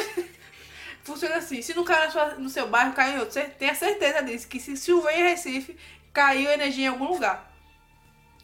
Funciona 1.03 1.35
assim. 1.37 1.61
Se 1.61 1.73
não 1.73 1.83
cai 1.85 2.11
sua- 2.11 2.35
no 2.35 2.49
seu 2.49 2.67
bairro, 2.67 2.93
cai 2.93 3.15
em 3.15 3.19
outro. 3.19 3.33
Você 3.33 3.45
tenha 3.45 3.73
certeza 3.73 4.21
disso. 4.21 4.47
Que 4.47 4.59
se 4.59 4.75
chover 4.75 5.13
em 5.17 5.23
Recife, 5.23 5.77
caiu 6.13 6.51
energia 6.51 6.85
em 6.85 6.89
algum 6.89 7.07
lugar. 7.07 7.49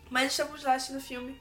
Mas 0.10 0.32
estamos 0.32 0.64
lá 0.64 0.74
assistindo 0.76 0.98
o 0.98 1.02
filme. 1.02 1.40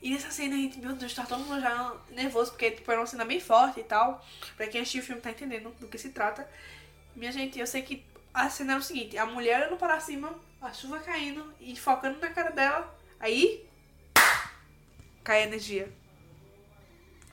E 0.00 0.10
nessa 0.10 0.30
cena, 0.30 0.54
a 0.54 0.58
gente, 0.58 0.78
meu 0.78 0.94
Deus, 0.94 1.12
tá 1.14 1.24
todo 1.24 1.40
mundo 1.42 1.60
já 1.60 1.92
nervoso, 2.10 2.52
porque 2.52 2.70
tipo, 2.70 2.90
era 2.90 3.00
uma 3.00 3.06
cena 3.06 3.24
bem 3.24 3.40
forte 3.40 3.80
e 3.80 3.84
tal. 3.84 4.24
Pra 4.56 4.66
quem 4.68 4.80
assistiu 4.82 5.02
o 5.02 5.06
filme 5.06 5.20
tá 5.20 5.30
entendendo 5.30 5.70
do 5.80 5.88
que 5.88 5.98
se 5.98 6.10
trata. 6.10 6.48
Minha 7.16 7.32
gente, 7.32 7.58
eu 7.58 7.66
sei 7.66 7.82
que 7.82 8.04
a 8.32 8.48
cena 8.48 8.74
era 8.74 8.80
o 8.80 8.84
seguinte: 8.84 9.18
a 9.18 9.26
mulher 9.26 9.58
olhando 9.62 9.76
para 9.76 9.98
cima, 9.98 10.32
a 10.62 10.72
chuva 10.72 11.00
caindo 11.00 11.52
e 11.60 11.74
focando 11.74 12.20
na 12.20 12.28
cara 12.30 12.50
dela. 12.50 12.95
Aí. 13.20 13.68
cai 15.24 15.42
a 15.42 15.46
energia. 15.46 15.92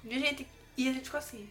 Minha 0.03 0.19
gente, 0.19 0.47
e 0.77 0.89
a 0.89 0.93
gente 0.93 1.05
ficou 1.05 1.19
assim. 1.19 1.49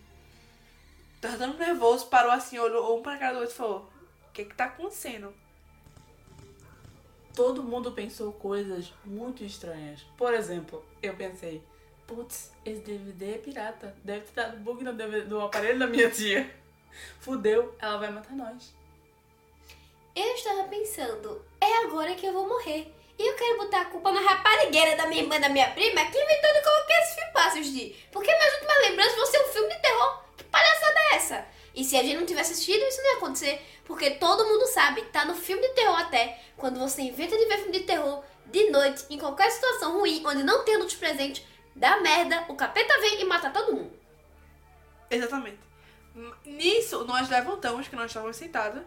Tava 1.21 1.39
dando 1.39 1.59
nervoso, 1.59 2.07
parou 2.07 2.33
assim, 2.33 2.59
olhou 2.59 2.99
um 2.99 3.03
pra 3.03 3.17
cara 3.17 3.35
do 3.35 3.41
outro 3.41 3.55
e 3.55 3.57
falou: 3.57 3.91
O 4.29 4.33
que 4.33 4.45
que 4.45 4.55
tá 4.55 4.65
acontecendo? 4.65 5.33
Todo 7.35 7.63
mundo 7.63 7.93
pensou 7.93 8.33
coisas 8.33 8.93
muito 9.05 9.43
estranhas. 9.43 10.03
Por 10.19 10.35
exemplo, 10.35 10.85
eu 11.03 11.15
pensei, 11.15 11.63
putz, 12.07 12.53
esse 12.65 12.83
DVD 12.83 13.35
é 13.35 13.39
pirata. 13.39 13.97
Deve 14.05 14.27
ter 14.27 14.33
dado 14.35 14.59
bug 14.59 14.85
no, 14.85 14.93
DVD 14.93 15.23
do 15.27 15.41
aparelho 15.41 15.79
da 15.79 15.87
minha 15.87 16.11
tia. 16.11 16.55
Fudeu, 17.21 17.75
ela 17.79 17.97
vai 17.97 18.11
matar 18.11 18.35
nós. 18.35 18.75
Eu 20.15 20.35
estava 20.35 20.65
pensando, 20.65 21.43
é 21.59 21.87
agora 21.87 22.15
que 22.15 22.27
eu 22.27 22.35
vou 22.35 22.47
morrer. 22.47 22.93
E 23.19 23.27
eu 23.29 23.35
quero 23.35 23.59
botar 23.59 23.83
a 23.83 23.85
culpa 23.87 24.11
na 24.11 24.21
raparigueira 24.21 24.97
da 24.97 25.07
minha 25.07 25.23
irmã 25.23 25.39
da 25.39 25.49
minha 25.49 25.71
prima 25.71 26.05
que 26.07 26.19
inventou 26.19 26.53
de 26.53 26.63
colocar 26.63 26.99
esses 26.99 27.15
filmaços 27.15 27.67
de. 27.73 27.97
Porque 28.11 28.35
minhas 28.35 28.55
últimas 28.55 28.79
lembranças 28.79 29.17
vão 29.17 29.27
ser 29.27 29.41
um 29.41 29.53
filme 29.53 29.75
de 29.75 29.83
terror. 29.83 30.23
Que 30.37 30.45
palhaçada 30.45 30.99
é 30.99 31.15
essa? 31.15 31.47
E 31.75 31.85
se 31.85 31.97
a 31.97 32.03
gente 32.03 32.17
não 32.17 32.27
tivesse 32.27 32.53
assistido, 32.53 32.83
isso 32.85 33.03
não 33.03 33.11
ia 33.11 33.17
acontecer. 33.17 33.63
Porque 33.85 34.11
todo 34.13 34.47
mundo 34.47 34.67
sabe, 34.67 35.03
tá 35.07 35.25
no 35.25 35.35
filme 35.35 35.67
de 35.69 35.75
terror 35.75 35.99
até. 35.99 36.41
Quando 36.57 36.79
você 36.79 37.03
inventa 37.03 37.37
de 37.37 37.45
ver 37.47 37.59
filme 37.59 37.79
de 37.79 37.85
terror 37.85 38.23
de 38.47 38.71
noite, 38.71 39.05
em 39.09 39.19
qualquer 39.19 39.51
situação 39.51 39.99
ruim, 39.99 40.23
onde 40.27 40.43
não 40.43 40.65
tem 40.65 40.75
adultos 40.75 40.97
presentes, 40.97 41.45
dá 41.75 42.01
merda, 42.01 42.45
o 42.49 42.55
capeta 42.55 43.01
vem 43.01 43.21
e 43.21 43.25
mata 43.25 43.51
todo 43.51 43.75
mundo. 43.75 43.93
Exatamente. 45.11 45.59
Nisso, 46.45 47.05
nós 47.05 47.29
levantamos, 47.29 47.89
que 47.89 47.97
nós 47.97 48.07
estávamos 48.07 48.37
sentados. 48.37 48.83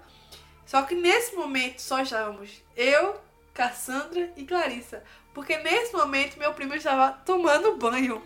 Só 0.66 0.82
que 0.84 0.96
nesse 0.96 1.36
momento 1.36 1.80
só 1.80 2.02
estávamos 2.02 2.50
eu, 2.76 3.20
Cassandra 3.56 4.32
e 4.36 4.44
Clarissa. 4.44 5.02
Porque 5.34 5.58
nesse 5.58 5.94
momento 5.94 6.38
meu 6.38 6.54
primo 6.54 6.76
estava 6.76 7.14
tomando 7.26 7.78
banho. 7.78 8.22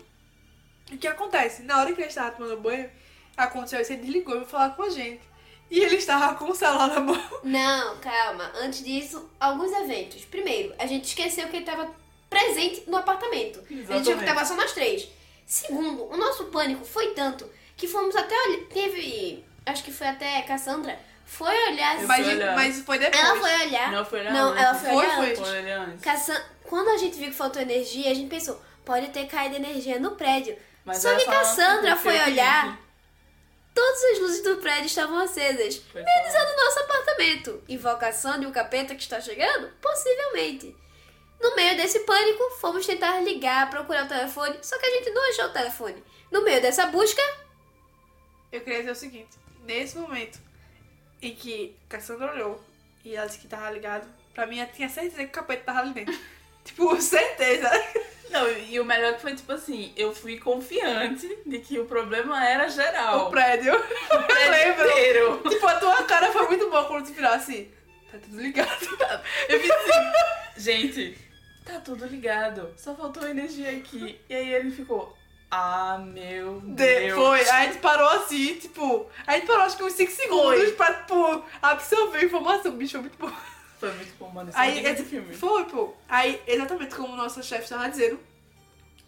O 0.92 0.98
que 0.98 1.08
acontece? 1.08 1.62
Na 1.62 1.80
hora 1.80 1.94
que 1.94 2.02
ele 2.02 2.10
estava 2.10 2.32
tomando 2.32 2.60
banho, 2.60 2.90
aconteceu 3.38 3.80
isso, 3.80 3.94
ele 3.94 4.02
desligou 4.02 4.42
e 4.42 4.46
falar 4.46 4.76
com 4.76 4.84
a 4.84 4.90
gente. 4.90 5.22
E 5.70 5.80
ele 5.80 5.98
estava 5.98 6.34
com 6.36 6.50
o 6.50 6.56
celular 6.56 6.88
na 6.88 7.00
mão. 7.00 7.30
Não, 7.44 8.00
calma. 8.00 8.52
Antes 8.56 8.84
disso, 8.84 9.30
alguns 9.40 9.72
eventos. 9.72 10.26
Primeiro, 10.26 10.74
a 10.80 10.88
gente 10.88 11.06
esqueceu 11.06 11.48
que 11.48 11.58
ele 11.58 11.64
estava 11.64 11.94
presente 12.28 12.90
no 12.90 12.98
apartamento. 12.98 13.60
A 13.60 13.74
gente 13.74 13.84
achou 13.84 13.88
que 13.88 14.10
Exatamente. 14.10 14.26
tava 14.26 14.46
só 14.46 14.56
nós 14.56 14.72
três. 14.74 15.08
Segundo, 15.46 16.06
o 16.12 16.18
nosso 16.18 16.46
pânico 16.46 16.84
foi 16.84 17.14
tanto 17.14 17.48
que 17.78 17.88
fomos 17.88 18.16
até. 18.16 18.36
Teve. 18.74 19.46
Acho 19.64 19.84
que 19.84 19.92
foi 19.92 20.08
até 20.08 20.42
Cassandra. 20.42 21.00
Foi 21.30 21.56
olhar. 21.70 22.02
Eu 22.02 22.08
Mas, 22.08 22.28
olhar. 22.28 22.56
mas 22.56 22.80
foi 22.82 22.98
depois. 23.00 23.24
Ela 23.24 23.36
foi 23.40 23.68
olhar. 23.68 23.92
Não 23.92 24.04
foi 24.06 24.20
olhar 24.22 24.34
Não, 24.34 24.50
antes. 24.50 24.64
ela 24.64 24.74
foi, 24.76 24.90
Foi, 24.90 24.96
olhar 24.98 25.16
foi. 25.18 25.30
antes. 25.30 25.40
Foi 25.40 25.60
olhar 25.60 25.80
antes. 25.82 26.04
Cassan- 26.04 26.44
Quando 26.64 26.90
a 26.90 26.98
gente 26.98 27.18
viu 27.18 27.28
que 27.30 27.36
faltou 27.36 27.62
energia, 27.62 28.12
a 28.12 28.14
gente 28.14 28.30
pensou, 28.30 28.62
pode 28.84 29.08
ter 29.10 29.26
caído 29.28 29.56
energia 29.56 30.00
no 30.00 30.12
prédio. 30.16 30.58
Mas 30.84 30.98
Só 31.02 31.16
que 31.16 31.26
Cassandra 31.26 31.96
foi 31.96 32.20
olhar. 32.20 32.78
todas 33.74 34.04
as 34.06 34.20
luzes 34.20 34.44
do 34.44 34.58
prédio 34.58 34.88
estavam 34.88 35.18
acesas, 35.20 35.78
Foi 35.92 36.02
menos 36.04 36.36
a 36.36 36.44
do 36.44 36.56
nosso 36.58 36.80
apartamento. 36.80 37.64
Invocação 37.70 38.40
de 38.40 38.46
um 38.48 38.52
capeta 38.52 38.96
que 38.96 39.02
está 39.02 39.22
chegando? 39.22 39.70
Possivelmente. 39.82 40.76
No 41.40 41.56
meio 41.56 41.78
desse 41.78 42.00
pânico, 42.00 42.44
fomos 42.60 42.86
tentar 42.86 43.22
ligar, 43.22 43.70
procurar 43.70 44.06
o 44.06 44.08
telefone, 44.10 44.58
só 44.62 44.78
que 44.78 44.86
a 44.86 44.90
gente 44.90 45.10
não 45.12 45.30
achou 45.30 45.46
o 45.46 45.50
telefone. 45.54 46.04
No 46.32 46.44
meio 46.44 46.62
dessa 46.62 46.88
busca, 46.88 47.22
Eu 48.52 48.62
queria 48.62 48.80
dizer 48.80 48.92
o 48.92 48.96
seguinte: 48.96 49.38
nesse 49.64 49.98
momento 49.98 50.40
em 51.22 51.34
que 51.34 51.76
Cassandra 51.88 52.32
olhou 52.34 52.63
e 53.03 53.15
ela 53.15 53.26
disse 53.28 53.39
que 53.39 53.47
tava 53.47 53.70
ligado, 53.72 54.07
pra 54.34 54.45
mim 54.45 54.59
eu 54.59 54.67
tinha 54.67 54.89
certeza 54.89 55.17
que 55.17 55.26
o 55.26 55.30
capeta 55.30 55.63
tava 55.65 55.80
ali 55.82 55.93
dentro. 55.93 56.17
tipo, 56.63 56.99
certeza. 57.01 57.70
Não, 58.30 58.47
e 58.49 58.80
o 58.80 58.86
melhor 58.86 59.15
que 59.15 59.22
foi, 59.22 59.34
tipo 59.36 59.51
assim, 59.51 59.91
eu 59.97 60.13
fui 60.13 60.38
confiante 60.38 61.28
de 61.45 61.59
que 61.59 61.80
o 61.80 61.86
problema 61.86 62.47
era 62.47 62.67
geral. 62.70 63.28
O 63.28 63.32
prédio. 63.32 63.74
O 63.76 64.24
prédio 64.24 64.43
Eu 64.43 64.51
lembro. 64.51 64.89
inteiro. 64.89 65.49
tipo, 65.49 65.65
a 65.67 65.80
tua 65.80 66.03
cara 66.03 66.32
foi 66.32 66.47
muito 66.47 66.70
boa 66.70 66.86
quando 66.86 67.05
tu 67.07 67.13
virou 67.13 67.32
assim. 67.32 67.72
Tá 68.11 68.17
tudo 68.20 68.39
ligado. 68.41 68.70
Eu 69.47 69.59
fiz 69.59 69.72
assim, 69.72 70.11
gente, 70.57 71.17
tá 71.65 71.80
tudo 71.80 72.05
ligado. 72.05 72.72
Só 72.78 72.95
faltou 72.95 73.28
energia 73.28 73.72
aqui. 73.72 74.20
E 74.30 74.36
aí 74.36 74.53
ele 74.53 74.72
ficou, 74.72 75.15
ah, 75.52 75.97
meu 75.97 76.60
De- 76.62 76.74
Deus. 76.76 77.14
foi. 77.16 77.39
Aí 77.41 77.50
a 77.50 77.64
gente 77.72 77.80
parou 77.80 78.08
assim, 78.10 78.56
tipo. 78.56 79.10
A 79.26 79.34
gente 79.36 79.47
parou 79.47 79.64
acho 79.64 79.78
que 79.78 79.84
uns 79.84 79.93
5 79.93 80.12
segundos 80.12 80.60
Foi. 80.64 80.72
pra, 80.74 80.93
tipo, 80.93 81.43
absorver 81.62 82.18
a 82.20 82.24
informação. 82.26 82.72
Bicho, 82.74 82.91
foi 82.93 83.02
muito 83.02 83.18
bom. 83.18 83.32
Foi 83.80 83.91
muito 83.93 84.14
bom, 84.20 84.30
mano. 84.30 84.50
Esse 84.50 84.58
Aí, 84.60 84.86
é 84.86 84.91
esse 84.91 85.04
filme. 85.06 85.34
Foi, 85.34 85.64
pô. 85.66 85.93
Aí, 86.08 86.41
exatamente 86.45 86.93
como 86.95 87.16
nossa 87.16 87.41
chefe 87.41 87.64
estava 87.64 87.89
dizendo, 87.89 88.20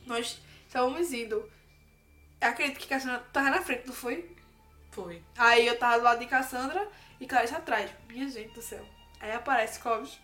nós 0.06 0.42
estávamos 0.68 1.12
indo. 1.12 1.50
Eu 2.40 2.48
acredito 2.48 2.80
que 2.80 2.88
Cassandra 2.88 3.20
tava 3.32 3.50
na 3.50 3.62
frente, 3.62 3.86
não 3.86 3.94
foi? 3.94 4.32
Foi. 4.92 5.22
Aí 5.38 5.68
eu 5.68 5.78
tava 5.78 5.98
do 6.00 6.04
lado 6.04 6.20
de 6.20 6.26
Cassandra 6.26 6.88
e 7.20 7.28
Clarice 7.28 7.54
atrás. 7.54 7.92
Minha 8.10 8.28
gente 8.30 8.54
do 8.54 8.62
céu. 8.62 8.84
Aí 9.20 9.32
aparece 9.32 9.80
Cobs. 9.80 10.18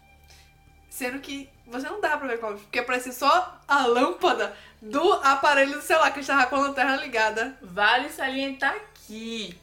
Sendo 0.90 1.20
que 1.20 1.50
você 1.66 1.88
não 1.90 2.00
dava 2.00 2.20
pra 2.20 2.28
ver 2.28 2.40
Cobs, 2.40 2.62
porque 2.62 2.80
apareceu 2.80 3.12
só 3.12 3.60
a 3.68 3.86
lâmpada 3.86 4.56
do 4.82 5.14
aparelho 5.14 5.74
do 5.74 5.82
celular 5.82 6.12
que 6.12 6.22
estava 6.22 6.48
com 6.48 6.56
a 6.56 6.60
lanterna 6.60 6.96
ligada. 6.98 7.58
Vale 7.62 8.10
salientar 8.10 8.76
que 9.06 9.60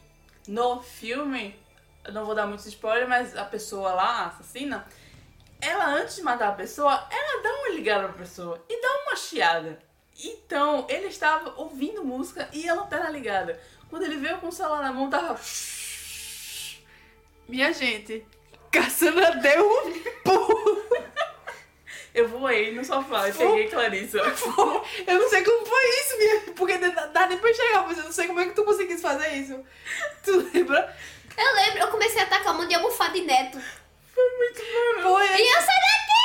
no 0.47 0.81
filme, 0.81 1.59
eu 2.03 2.13
não 2.13 2.25
vou 2.25 2.35
dar 2.35 2.45
muitos 2.45 2.65
spoilers, 2.67 3.09
mas 3.09 3.35
a 3.35 3.43
pessoa 3.43 3.93
lá, 3.93 4.03
a 4.03 4.25
assassina, 4.27 4.85
ela 5.59 5.85
antes 5.85 6.15
de 6.15 6.21
matar 6.21 6.49
a 6.49 6.53
pessoa, 6.53 7.07
ela 7.09 7.41
dá 7.41 7.49
uma 7.49 7.69
ligada 7.69 8.07
pra 8.07 8.19
pessoa 8.19 8.63
e 8.69 8.81
dá 8.81 9.03
uma 9.03 9.15
chiada. 9.15 9.79
Então, 10.23 10.85
ele 10.87 11.07
estava 11.07 11.53
ouvindo 11.57 12.03
música 12.03 12.47
e 12.53 12.69
a 12.69 12.75
lanterna 12.75 13.09
ligada. 13.09 13.59
Quando 13.89 14.03
ele 14.03 14.17
veio 14.17 14.37
com 14.37 14.47
o 14.47 14.51
celular 14.51 14.81
na 14.81 14.93
mão, 14.93 15.09
tava. 15.09 15.39
Minha 17.47 17.73
gente, 17.73 18.25
Cassandra 18.75 19.31
deu 19.37 19.65
um 19.65 19.93
pulo. 20.23 20.85
Eu 22.13 22.27
voei 22.29 22.73
no 22.73 22.83
sofá 22.83 23.27
e 23.29 23.33
peguei 23.33 23.67
Clarissa. 23.67 24.17
Eu 24.17 25.19
não 25.19 25.29
sei 25.29 25.43
como 25.43 25.65
foi 25.65 25.89
isso, 25.99 26.17
minha, 26.17 26.39
porque 26.55 26.77
dá 26.77 27.27
nem 27.27 27.37
pra 27.37 27.53
chegar, 27.53 27.85
mas 27.87 27.97
eu 27.97 28.05
não 28.05 28.11
sei 28.11 28.27
como 28.27 28.39
é 28.39 28.45
que 28.45 28.53
tu 28.53 28.63
conseguisse 28.63 29.01
fazer 29.01 29.29
isso. 29.33 29.59
Tu 30.23 30.49
lembra? 30.53 30.95
eu 31.37 31.53
lembro, 31.55 31.79
eu 31.79 31.87
comecei 31.89 32.21
a 32.21 32.23
atacar 32.23 32.53
um 32.53 32.57
monte 32.57 32.69
de 32.69 32.75
almofada 32.75 33.17
em 33.17 33.25
neto. 33.25 33.59
Foi 34.13 34.37
muito. 34.37 34.61
Foi. 35.03 35.25
E 35.25 35.47
eu 35.47 35.61
saí 35.61 35.65
daqui! 35.65 36.15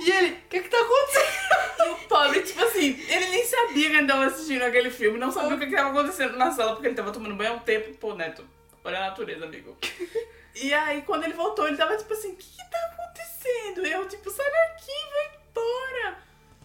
E 0.00 0.10
ele, 0.10 0.32
o 0.32 0.48
que 0.48 0.60
que 0.60 0.68
tá 0.68 0.78
acontecendo? 0.78 1.76
E 1.78 1.90
o 1.90 1.96
pobre, 2.08 2.40
tipo 2.42 2.64
assim, 2.64 3.04
ele 3.08 3.26
nem 3.26 3.44
sabia 3.44 3.90
que 3.90 3.96
ele 3.96 4.06
tava 4.06 4.26
assistindo 4.26 4.62
aquele 4.62 4.90
filme, 4.90 5.18
não 5.18 5.30
sabia 5.30 5.56
o 5.56 5.58
que 5.58 5.66
que 5.66 5.76
tava 5.76 5.90
acontecendo 5.90 6.36
na 6.36 6.50
sala, 6.50 6.72
porque 6.72 6.88
ele 6.88 6.96
tava 6.96 7.12
tomando 7.12 7.36
banho 7.36 7.52
há 7.52 7.54
um 7.54 7.60
tempo. 7.60 7.94
Pô, 7.94 8.14
Neto, 8.14 8.44
olha 8.84 8.98
a 8.98 9.10
natureza, 9.10 9.44
amigo. 9.44 9.76
E 10.58 10.72
aí, 10.72 11.02
quando 11.02 11.24
ele 11.24 11.34
voltou, 11.34 11.68
ele 11.68 11.76
tava 11.76 11.96
tipo 11.96 12.12
assim, 12.14 12.32
o 12.32 12.36
que 12.36 12.48
que 12.48 12.70
tá 12.70 12.78
acontecendo? 12.92 13.86
E 13.86 13.92
eu, 13.92 14.08
tipo, 14.08 14.30
sai 14.30 14.50
daqui, 14.50 14.92
vai 15.12 15.40
embora. 15.40 16.18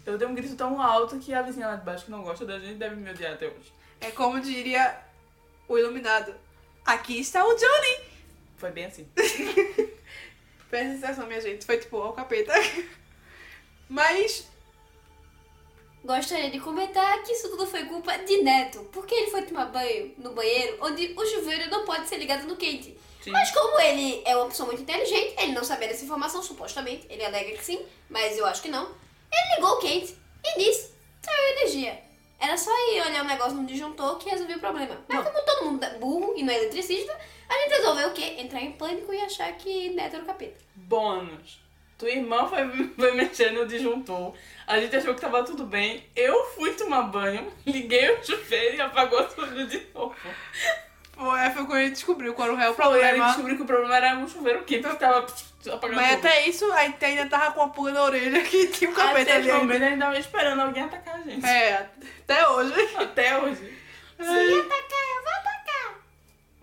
Eu 0.05 0.17
dei 0.17 0.27
um 0.27 0.33
grito 0.33 0.55
tão 0.55 0.81
alto 0.81 1.19
que 1.19 1.33
a 1.33 1.41
vizinha 1.41 1.67
lá 1.67 1.75
de 1.75 1.83
baixo 1.83 2.05
que 2.05 2.11
não 2.11 2.23
gosta 2.23 2.45
da 2.45 2.57
gente 2.57 2.75
deve 2.75 2.95
me 2.95 3.09
odiar 3.09 3.33
até 3.33 3.47
hoje. 3.47 3.73
É 3.99 4.09
como 4.11 4.39
diria 4.39 4.97
o 5.67 5.77
iluminado. 5.77 6.33
Aqui 6.85 7.19
está 7.19 7.45
o 7.45 7.53
Johnny. 7.53 8.09
Foi 8.57 8.71
bem 8.71 8.85
assim. 8.85 9.07
Presta 10.69 11.05
atenção, 11.05 11.27
minha 11.27 11.41
gente. 11.41 11.65
Foi 11.65 11.77
tipo, 11.77 11.97
ó, 11.97 12.09
o 12.09 12.13
capeta. 12.13 12.53
Mas, 13.89 14.49
Gostaria 16.03 16.49
de 16.49 16.59
comentar 16.59 17.21
que 17.21 17.31
isso 17.31 17.47
tudo 17.49 17.67
foi 17.67 17.85
culpa 17.85 18.17
de 18.17 18.41
Neto, 18.41 18.79
porque 18.91 19.13
ele 19.13 19.29
foi 19.29 19.43
tomar 19.43 19.65
banho 19.65 20.15
no 20.17 20.33
banheiro 20.33 20.77
onde 20.81 21.13
o 21.15 21.25
chuveiro 21.25 21.69
não 21.69 21.85
pode 21.85 22.09
ser 22.09 22.17
ligado 22.17 22.47
no 22.47 22.55
quente. 22.55 22.97
Sim. 23.21 23.31
Mas 23.31 23.51
como 23.51 23.79
ele 23.79 24.21
é 24.25 24.35
uma 24.35 24.47
pessoa 24.47 24.67
muito 24.67 24.81
inteligente, 24.81 25.35
ele 25.37 25.51
não 25.51 25.63
sabia 25.63 25.87
dessa 25.87 26.03
informação, 26.03 26.41
supostamente. 26.41 27.05
Ele 27.09 27.23
alega 27.23 27.51
que 27.51 27.63
sim, 27.63 27.85
mas 28.09 28.37
eu 28.37 28.45
acho 28.45 28.61
que 28.61 28.69
não. 28.69 28.83
Ele 29.31 29.55
ligou 29.55 29.71
o 29.71 29.79
quente 29.79 30.17
e 30.43 30.57
nisso 30.57 30.91
saiu 31.21 31.57
energia. 31.57 32.01
Era 32.39 32.57
só 32.57 32.71
ir 32.91 33.01
olhar 33.01 33.23
o 33.23 33.27
negócio 33.27 33.53
no 33.53 33.67
disjuntor 33.67 34.17
que 34.17 34.29
resolvia 34.29 34.57
o 34.57 34.59
problema. 34.59 34.97
Mas 35.07 35.17
Não. 35.23 35.31
como 35.31 35.45
todo 35.45 35.65
mundo 35.65 35.83
é 35.83 35.89
burro 35.99 36.33
e 36.35 36.41
não 36.41 36.51
é 36.51 36.57
eletricista, 36.57 37.15
a 37.47 37.53
gente 37.53 37.75
resolveu 37.75 38.09
o 38.09 38.13
quê? 38.13 38.35
Entrar 38.39 38.61
em 38.61 38.71
pânico 38.71 39.13
e 39.13 39.21
achar 39.21 39.51
que 39.53 39.89
Neto 39.91 40.15
era 40.15 40.23
o 40.23 40.25
capeta. 40.25 40.59
Bônus. 40.73 41.61
Tua 41.99 42.09
irmã 42.09 42.47
foi, 42.47 42.67
foi 42.97 43.11
mexer 43.11 43.51
no 43.51 43.67
disjuntor. 43.67 44.33
A 44.65 44.79
gente 44.79 44.95
achou 44.95 45.13
que 45.13 45.21
tava 45.21 45.43
tudo 45.43 45.65
bem. 45.67 46.03
Eu 46.15 46.45
fui 46.55 46.73
tomar 46.73 47.03
banho, 47.03 47.53
liguei 47.63 48.09
o 48.09 48.25
chuveiro 48.25 48.77
e 48.77 48.81
apagou 48.81 49.23
tudo 49.25 49.67
de 49.67 49.85
novo. 49.93 50.15
Foi, 51.21 51.49
foi 51.51 51.65
quando 51.65 51.77
ele 51.79 51.89
descobriu 51.91 52.33
qual 52.33 52.47
era 52.57 52.71
o 52.71 52.73
Foi, 52.73 52.85
aí 52.85 52.91
problema. 52.91 53.25
descobri 53.27 53.55
que 53.55 53.61
o 53.61 53.65
problema 53.65 53.95
era 53.95 54.17
o 54.19 54.27
chuveiro 54.27 54.63
quente 54.63 54.87
que 54.89 54.95
tava 54.95 55.19
apagando 55.73 55.95
Mas 55.95 56.15
tudo. 56.15 56.27
até 56.27 56.47
isso, 56.47 56.71
a 56.73 56.83
gente 56.83 57.05
ainda 57.05 57.25
tava 57.27 57.51
com 57.53 57.61
a 57.61 57.69
pulga 57.69 57.91
na 57.91 58.03
orelha 58.03 58.41
que 58.43 58.67
tinha 58.73 58.89
um 58.89 58.93
capeta 58.93 59.21
Até 59.21 59.33
ali. 59.33 59.41
esse 59.41 59.51
ainda. 59.51 59.63
momento 59.65 59.83
a 59.83 59.89
gente 59.89 59.99
tava 59.99 60.17
esperando 60.19 60.61
alguém 60.61 60.83
atacar 60.83 61.15
a 61.15 61.21
gente. 61.21 61.45
É, 61.45 61.89
até 62.23 62.47
hoje. 62.49 62.73
Até 62.97 63.37
hoje. 63.37 63.55
Se 64.21 64.23
atacar, 64.23 64.99
eu 65.15 65.23
vou 65.23 65.33
atacar. 65.33 65.99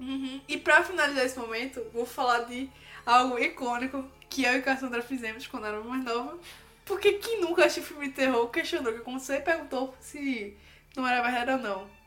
Uhum. 0.00 0.40
E 0.48 0.56
pra 0.59 0.82
finalizar 0.82 1.24
esse 1.24 1.38
momento, 1.38 1.84
vou 1.92 2.06
falar 2.06 2.40
de 2.40 2.68
algo 3.06 3.38
icônico 3.38 4.04
que 4.28 4.44
eu 4.44 4.54
e 4.54 4.62
Cassandra 4.62 5.02
fizemos 5.02 5.46
quando 5.46 5.66
éramos 5.66 5.86
mais 5.86 6.04
novas. 6.04 6.38
Porque 6.84 7.14
quem 7.14 7.40
nunca 7.40 7.64
assistiu 7.64 7.82
filme 7.84 8.09
de 8.09 8.14
terror 8.14 8.48
questionou 8.48 8.92
que 8.92 9.00
como 9.00 9.18
você 9.20 9.40
perguntou 9.40 9.94
se 10.00 10.56
não 10.96 11.06
era 11.06 11.20
verdade 11.22 11.50
ou 11.52 11.59
não. 11.59 11.97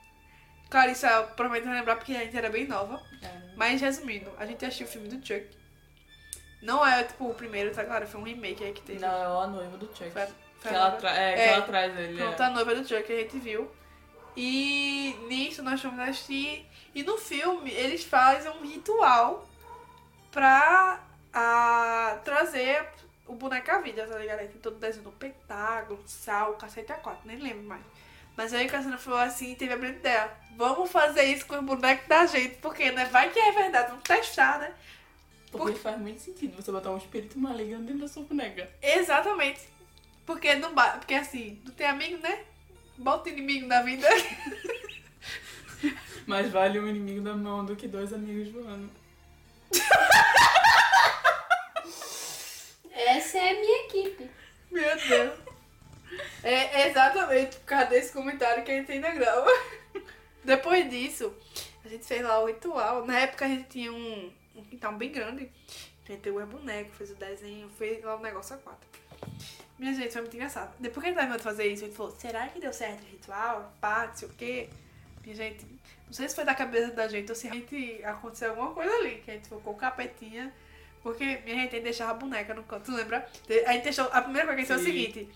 Clarissa 0.71 1.23
provavelmente 1.35 1.65
vai 1.67 1.75
lembrar 1.79 1.97
porque 1.97 2.13
a 2.15 2.19
gente 2.21 2.35
era 2.35 2.49
bem 2.49 2.65
nova. 2.67 2.99
Mas 3.55 3.79
resumindo, 3.81 4.31
a 4.39 4.45
gente 4.45 4.65
assistiu 4.65 4.87
o 4.87 4.89
filme 4.89 5.07
do 5.09 5.15
Chuck. 5.25 5.45
Não 6.63 6.85
é 6.85 7.03
tipo 7.03 7.29
o 7.29 7.33
primeiro, 7.35 7.71
tá 7.75 7.83
claro? 7.83 8.07
Foi 8.07 8.19
um 8.19 8.23
remake 8.23 8.63
aí 8.63 8.71
que 8.71 8.81
teve. 8.81 8.99
Não, 8.99 9.07
é 9.41 9.43
a 9.43 9.47
noiva 9.47 9.77
do 9.77 9.85
Chuck. 9.87 10.09
Foi, 10.11 10.21
a- 10.21 10.25
Que 10.27 10.67
foi 10.67 10.71
a 10.71 10.75
ela, 10.79 10.91
tra 10.91 11.11
é, 11.11 11.33
que 11.33 11.41
É. 11.41 11.47
ela 11.53 11.61
traz 11.63 11.97
ele. 11.97 12.17
Pronto, 12.17 12.41
é. 12.41 12.45
a 12.45 12.49
noiva 12.49 12.75
do 12.75 12.87
Chuck 12.87 13.03
que 13.03 13.13
a 13.13 13.17
gente 13.17 13.37
viu. 13.39 13.69
E 14.37 15.15
nisso 15.27 15.61
nós 15.61 15.81
fomos 15.81 15.99
assistir. 15.99 16.65
E 16.95 17.03
no 17.03 17.17
filme 17.17 17.71
eles 17.71 18.03
fazem 18.03 18.49
um 18.51 18.61
ritual 18.61 19.47
pra 20.31 20.99
ah, 21.33 22.19
trazer 22.23 22.87
o 23.27 23.33
boneco 23.33 23.71
à 23.71 23.79
vida, 23.79 24.05
tá 24.07 24.17
ligado? 24.17 24.39
Tem 24.39 24.47
todo 24.61 24.77
desenho 24.77 25.03
do 25.05 25.11
pentágono, 25.11 26.01
sal, 26.05 26.53
cacete 26.55 26.91
a 26.91 26.95
quatro, 26.95 27.21
nem 27.27 27.37
lembro 27.37 27.63
mais. 27.63 27.81
Mas 28.35 28.53
aí 28.53 28.65
a 28.65 28.69
Cassandra 28.69 28.97
falou 28.97 29.19
assim 29.19 29.51
e 29.51 29.55
teve 29.55 29.73
a 29.73 29.77
brilhante 29.77 29.99
ideia. 29.99 30.31
Vamos 30.57 30.91
fazer 30.91 31.23
isso 31.23 31.45
com 31.45 31.55
o 31.55 31.61
boneco 31.61 32.07
da 32.07 32.25
gente, 32.25 32.55
porque 32.57 32.91
né, 32.91 33.05
vai 33.05 33.29
que 33.29 33.39
é 33.39 33.51
verdade, 33.51 33.89
vamos 33.89 34.03
testar, 34.03 34.59
né? 34.59 34.73
Porque 35.51 35.77
faz 35.77 35.99
muito 35.99 36.21
sentido 36.21 36.55
você 36.55 36.71
botar 36.71 36.91
um 36.91 36.97
espírito 36.97 37.37
maligno 37.37 37.83
dentro 37.83 38.01
da 38.01 38.07
sua 38.07 38.23
boneca. 38.23 38.69
Exatamente. 38.81 39.61
Porque 40.25 40.55
não 40.55 40.73
ba... 40.73 40.91
Porque 40.91 41.13
assim, 41.13 41.61
não 41.65 41.73
tem 41.73 41.87
amigo, 41.87 42.21
né? 42.21 42.43
Bota 42.97 43.29
o 43.29 43.33
inimigo 43.33 43.67
na 43.67 43.81
vida. 43.81 44.07
Mais 46.25 46.49
vale 46.49 46.79
um 46.79 46.87
inimigo 46.87 47.21
da 47.21 47.33
mão 47.33 47.65
do 47.65 47.75
que 47.75 47.87
dois 47.87 48.13
amigos 48.13 48.53
voando. 48.53 48.89
Essa 52.93 53.39
é 53.39 53.49
a 53.49 53.59
minha 53.59 53.85
equipe. 53.85 54.29
Meu 54.69 54.95
Deus. 55.07 55.50
É 56.43 56.87
exatamente 56.89 57.57
por 57.57 57.65
causa 57.65 57.85
desse 57.87 58.11
comentário 58.11 58.63
que 58.63 58.71
a 58.71 58.75
gente 58.75 58.91
ainda 58.91 59.11
grava. 59.11 59.49
Depois 60.43 60.89
disso, 60.89 61.33
a 61.85 61.87
gente 61.87 62.05
fez 62.05 62.21
lá 62.21 62.39
o 62.39 62.47
ritual. 62.47 63.05
Na 63.05 63.19
época 63.19 63.45
a 63.45 63.47
gente 63.47 63.69
tinha 63.69 63.91
um, 63.91 64.31
um 64.55 64.63
quintal 64.63 64.93
bem 64.93 65.11
grande. 65.11 65.49
A 66.07 66.11
gente 66.11 66.29
o 66.29 66.45
boneco, 66.45 66.91
fez 66.91 67.11
o 67.11 67.15
desenho, 67.15 67.69
fez 67.69 68.03
lá 68.03 68.15
o 68.15 68.21
negócio 68.21 68.55
a 68.55 68.57
quatro. 68.57 68.89
Minha 69.79 69.93
gente, 69.93 70.11
foi 70.11 70.21
muito 70.21 70.35
engraçado. 70.35 70.75
Depois 70.79 71.01
que 71.01 71.07
a 71.07 71.09
gente 71.09 71.17
terminou 71.17 71.37
de 71.37 71.43
fazer 71.43 71.65
isso, 71.67 71.83
a 71.83 71.87
gente 71.87 71.95
falou, 71.95 72.15
será 72.19 72.47
que 72.47 72.59
deu 72.59 72.73
certo 72.73 73.01
o 73.01 73.05
ritual? 73.05 73.73
Pá, 73.79 74.07
não 74.07 74.15
sei 74.15 74.27
o 74.27 74.31
quê. 74.33 74.69
Minha 75.23 75.35
gente, 75.35 75.65
não 76.05 76.13
sei 76.13 76.27
se 76.27 76.35
foi 76.35 76.43
da 76.43 76.53
cabeça 76.53 76.91
da 76.91 77.07
gente 77.07 77.29
ou 77.29 77.35
se 77.35 77.47
realmente 77.47 78.03
aconteceu 78.03 78.49
alguma 78.49 78.71
coisa 78.73 78.93
ali. 78.93 79.21
Que 79.23 79.31
a 79.31 79.33
gente 79.35 79.47
colocou 79.47 79.73
o 79.73 79.77
capetinha. 79.77 80.53
Porque 81.01 81.41
minha 81.45 81.55
gente 81.55 81.79
deixava 81.79 82.11
a 82.11 82.13
boneca 82.13 82.53
no 82.53 82.63
canto, 82.63 82.85
tu 82.85 82.91
lembra? 82.91 83.27
A 83.65 83.73
gente 83.73 83.83
deixou. 83.83 84.07
A 84.11 84.21
primeira 84.21 84.47
coisa 84.47 84.65
que 84.65 84.71
a 84.73 84.77
gente 84.77 84.83
fez 84.83 85.07
foi 85.07 85.09
o 85.09 85.13
seguinte. 85.13 85.29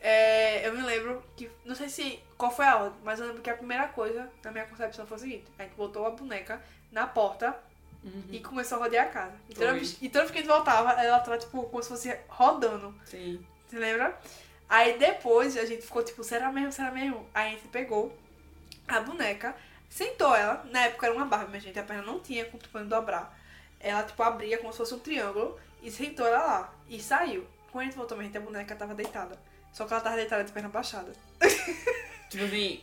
É, 0.00 0.66
eu 0.66 0.72
me 0.74 0.82
lembro 0.82 1.22
que. 1.36 1.50
Não 1.64 1.74
sei 1.74 1.88
se. 1.88 2.20
Qual 2.36 2.50
foi 2.50 2.64
a 2.66 2.76
ordem, 2.76 2.98
mas 3.02 3.18
eu 3.18 3.26
lembro 3.26 3.42
que 3.42 3.50
a 3.50 3.56
primeira 3.56 3.88
coisa 3.88 4.30
na 4.44 4.50
minha 4.52 4.64
concepção 4.66 5.06
foi 5.06 5.16
o 5.16 5.20
seguinte: 5.20 5.44
a 5.58 5.62
gente 5.64 5.74
botou 5.74 6.06
a 6.06 6.10
boneca 6.10 6.62
na 6.92 7.06
porta 7.06 7.56
Uhum. 8.04 8.22
e 8.30 8.38
começou 8.38 8.78
a 8.78 8.82
rodear 8.84 9.06
a 9.06 9.10
casa. 9.10 9.34
E 9.48 9.54
toda, 9.54 9.72
vez, 9.72 9.98
e 10.00 10.08
toda 10.08 10.20
vez 10.24 10.30
que 10.30 10.38
a 10.38 10.40
gente 10.42 10.50
voltava, 10.50 10.92
ela 11.02 11.18
tava, 11.18 11.36
tipo, 11.36 11.64
como 11.64 11.82
se 11.82 11.88
fosse 11.88 12.16
rodando. 12.28 12.94
Sim. 13.04 13.44
Você 13.66 13.76
lembra? 13.76 14.16
Aí 14.68 14.96
depois 14.98 15.56
a 15.56 15.64
gente 15.64 15.82
ficou 15.82 16.02
tipo, 16.04 16.22
será 16.22 16.52
mesmo, 16.52 16.70
será 16.70 16.92
mesmo? 16.92 17.28
Aí 17.34 17.48
a 17.48 17.50
gente 17.56 17.66
pegou 17.68 18.16
a 18.86 19.00
boneca, 19.00 19.54
sentou 19.90 20.34
ela. 20.34 20.64
Na 20.70 20.84
época 20.84 21.06
era 21.06 21.14
uma 21.14 21.24
barba, 21.24 21.48
minha 21.48 21.60
gente, 21.60 21.78
a 21.78 21.82
perna 21.82 22.02
não 22.02 22.20
tinha 22.20 22.44
como 22.44 22.84
dobrar. 22.84 23.36
Ela, 23.80 24.02
tipo, 24.04 24.22
abria 24.22 24.58
como 24.58 24.72
se 24.72 24.78
fosse 24.78 24.94
um 24.94 24.98
triângulo 25.00 25.58
e 25.82 25.90
sentou 25.90 26.26
ela 26.26 26.38
lá. 26.44 26.74
E 26.88 27.00
saiu. 27.00 27.46
Quando 27.72 27.82
a 27.82 27.84
gente 27.86 27.96
voltou, 27.96 28.18
a 28.18 28.40
boneca 28.40 28.76
tava 28.76 28.94
deitada. 28.94 29.38
Só 29.78 29.86
que 29.86 29.92
ela 29.92 30.02
tava 30.02 30.16
deitada 30.16 30.42
de 30.42 30.50
perna 30.50 30.68
baixada. 30.68 31.12
Tipo 32.28 32.44
assim, 32.46 32.80